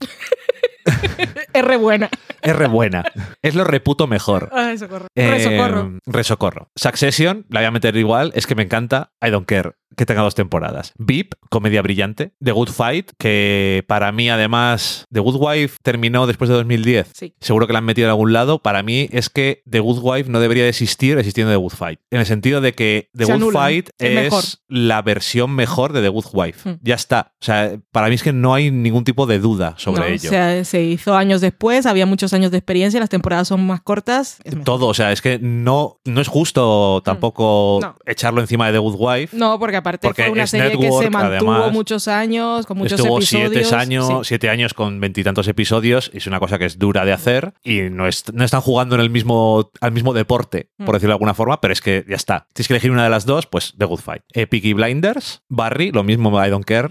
Es 1.52 1.64
re 1.64 1.76
buena. 1.76 2.10
Es 2.46 2.56
re 2.56 2.66
buena. 2.68 3.04
Es 3.42 3.54
lo 3.54 3.64
reputo 3.64 4.06
mejor. 4.06 4.50
Ay, 4.52 4.78
socorro. 4.78 5.06
Eh, 5.14 5.30
Resocorro. 5.30 5.98
Resocorro. 6.06 6.70
Succession, 6.76 7.46
la 7.50 7.60
voy 7.60 7.66
a 7.66 7.70
meter 7.70 7.96
igual, 7.96 8.32
es 8.34 8.46
que 8.46 8.54
me 8.54 8.62
encanta. 8.62 9.12
I 9.24 9.30
don't 9.30 9.46
care 9.46 9.72
que 9.96 10.04
tenga 10.04 10.20
dos 10.22 10.34
temporadas. 10.34 10.92
VIP, 10.98 11.34
comedia 11.48 11.80
brillante. 11.80 12.32
The 12.44 12.52
Good 12.52 12.68
Fight, 12.68 13.12
que 13.18 13.82
para 13.88 14.12
mí 14.12 14.28
además, 14.28 15.06
The 15.10 15.20
Good 15.20 15.36
Wife 15.40 15.78
terminó 15.82 16.26
después 16.26 16.48
de 16.50 16.56
2010. 16.56 17.12
Sí. 17.14 17.34
Seguro 17.40 17.66
que 17.66 17.72
la 17.72 17.78
han 17.78 17.84
metido 17.86 18.06
en 18.06 18.10
algún 18.10 18.32
lado. 18.32 18.58
Para 18.60 18.82
mí 18.82 19.08
es 19.10 19.30
que 19.30 19.62
The 19.68 19.80
Good 19.80 20.00
Wife 20.02 20.30
no 20.30 20.40
debería 20.40 20.64
de 20.64 20.68
existir 20.70 21.16
existiendo 21.18 21.50
The 21.52 21.56
Good 21.56 21.72
Fight. 21.72 22.00
En 22.10 22.20
el 22.20 22.26
sentido 22.26 22.60
de 22.60 22.74
que 22.74 23.08
The 23.16 23.24
Se 23.26 23.38
Good. 23.38 23.52
Fight 23.52 23.88
Es 23.98 24.14
mejor. 24.14 24.44
la 24.68 25.00
versión 25.02 25.54
mejor 25.54 25.92
de 25.94 26.02
The 26.02 26.08
Good 26.08 26.26
Wife. 26.32 26.68
Hmm. 26.70 26.78
Ya 26.82 26.94
está. 26.96 27.32
O 27.40 27.44
sea, 27.44 27.78
para 27.90 28.08
mí 28.08 28.16
es 28.16 28.22
que 28.22 28.32
no 28.34 28.52
hay 28.54 28.70
ningún 28.70 29.04
tipo 29.04 29.26
de 29.26 29.38
duda 29.38 29.74
sobre 29.78 30.00
No, 30.02 30.06
ello. 30.08 30.28
O 30.28 30.30
sea, 30.32 30.64
se 30.64 30.82
hizo 30.82 31.16
años 31.16 31.40
después, 31.40 31.86
había 31.86 32.04
muchos 32.06 32.32
años 32.36 32.50
de 32.52 32.58
experiencia, 32.58 33.00
las 33.00 33.08
temporadas 33.08 33.48
son 33.48 33.66
más 33.66 33.80
cortas. 33.80 34.38
Todo, 34.64 34.86
o 34.86 34.94
sea, 34.94 35.12
es 35.12 35.20
que 35.20 35.38
no, 35.40 35.98
no 36.04 36.20
es 36.20 36.28
justo 36.28 37.02
tampoco 37.04 37.78
Hmm. 37.80 37.82
No. 37.86 37.96
echarlo 38.06 38.40
encima 38.40 38.66
de 38.66 38.72
The 38.74 38.78
Good 38.78 38.96
Wife. 38.98 39.36
No, 39.36 39.58
porque 39.58 39.76
aparte 39.76 40.06
Porque 40.08 40.22
fue 40.24 40.32
una 40.32 40.46
serie 40.46 40.70
que 40.78 40.90
se 40.92 41.10
mantuvo 41.10 41.52
además. 41.52 41.72
muchos 41.72 42.06
años, 42.08 42.66
con 42.66 42.78
muchos 42.78 43.00
Estuvo 43.00 43.18
episodios. 43.18 43.50
siete 43.68 43.74
años, 43.76 44.06
Sí. 44.08 44.14
siete 44.24 44.48
años 44.50 44.74
con 44.74 45.00
veintitantos 45.00 45.48
episodios. 45.48 46.10
y 46.12 46.18
Es 46.18 46.26
una 46.26 46.38
cosa 46.40 46.58
que 46.58 46.64
es 46.66 46.78
dura 46.78 47.04
de 47.04 47.12
hacer 47.12 47.54
y 47.64 47.82
no, 47.90 48.06
es- 48.06 48.32
no 48.32 48.44
están 48.44 48.60
jugando 48.60 48.94
en 48.94 49.00
el 49.00 49.10
mismo, 49.10 49.70
al 49.80 49.92
mismo 49.92 50.12
deporte, 50.12 50.70
por 50.78 50.88
Mm. 50.90 50.92
decirlo 50.92 51.10
de 51.12 51.14
alguna 51.14 51.34
forma, 51.34 51.60
pero 51.60 51.72
es 51.72 51.80
que 51.80 52.04
ya 52.08 52.16
está. 52.16 52.46
Tienes 52.52 52.68
que 52.68 52.74
elegir 52.74 52.90
una 52.90 53.04
de 53.04 53.10
las 53.10 53.26
dos, 53.26 53.46
pues 53.46 53.74
The 53.78 53.84
Good 53.84 54.00
Fight. 54.00 54.22
Eh, 54.34 54.46
Peaky 54.46 54.72
Blinders, 54.74 55.42
Barry, 55.48 55.90
lo 55.92 56.02
mismo, 56.04 56.44
I 56.44 56.50
don't 56.50 56.64
care. 56.64 56.88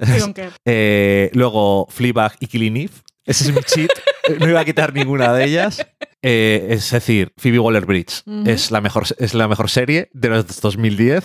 I 0.00 0.18
don't 0.20 0.34
care. 0.36 0.50
Eh, 0.64 1.30
luego 1.34 1.86
Fleabag 1.90 2.32
y 2.40 2.46
Killing 2.48 2.76
Eve. 2.76 2.92
Ese 3.26 3.44
es 3.44 3.54
mi 3.54 3.60
cheat. 3.62 3.90
no 4.40 4.48
iba 4.48 4.60
a 4.60 4.64
quitar 4.64 4.92
ninguna 4.94 5.32
de 5.32 5.44
ellas. 5.44 5.84
Eh, 6.22 6.68
es 6.70 6.90
decir, 6.90 7.32
Phoebe 7.36 7.58
Waller-Bridge 7.60 8.24
es, 8.46 8.72
la 8.72 8.80
mejor, 8.80 9.04
es 9.18 9.34
la 9.34 9.46
mejor 9.46 9.70
serie 9.70 10.08
de 10.12 10.28
los 10.28 10.60
2010. 10.60 11.24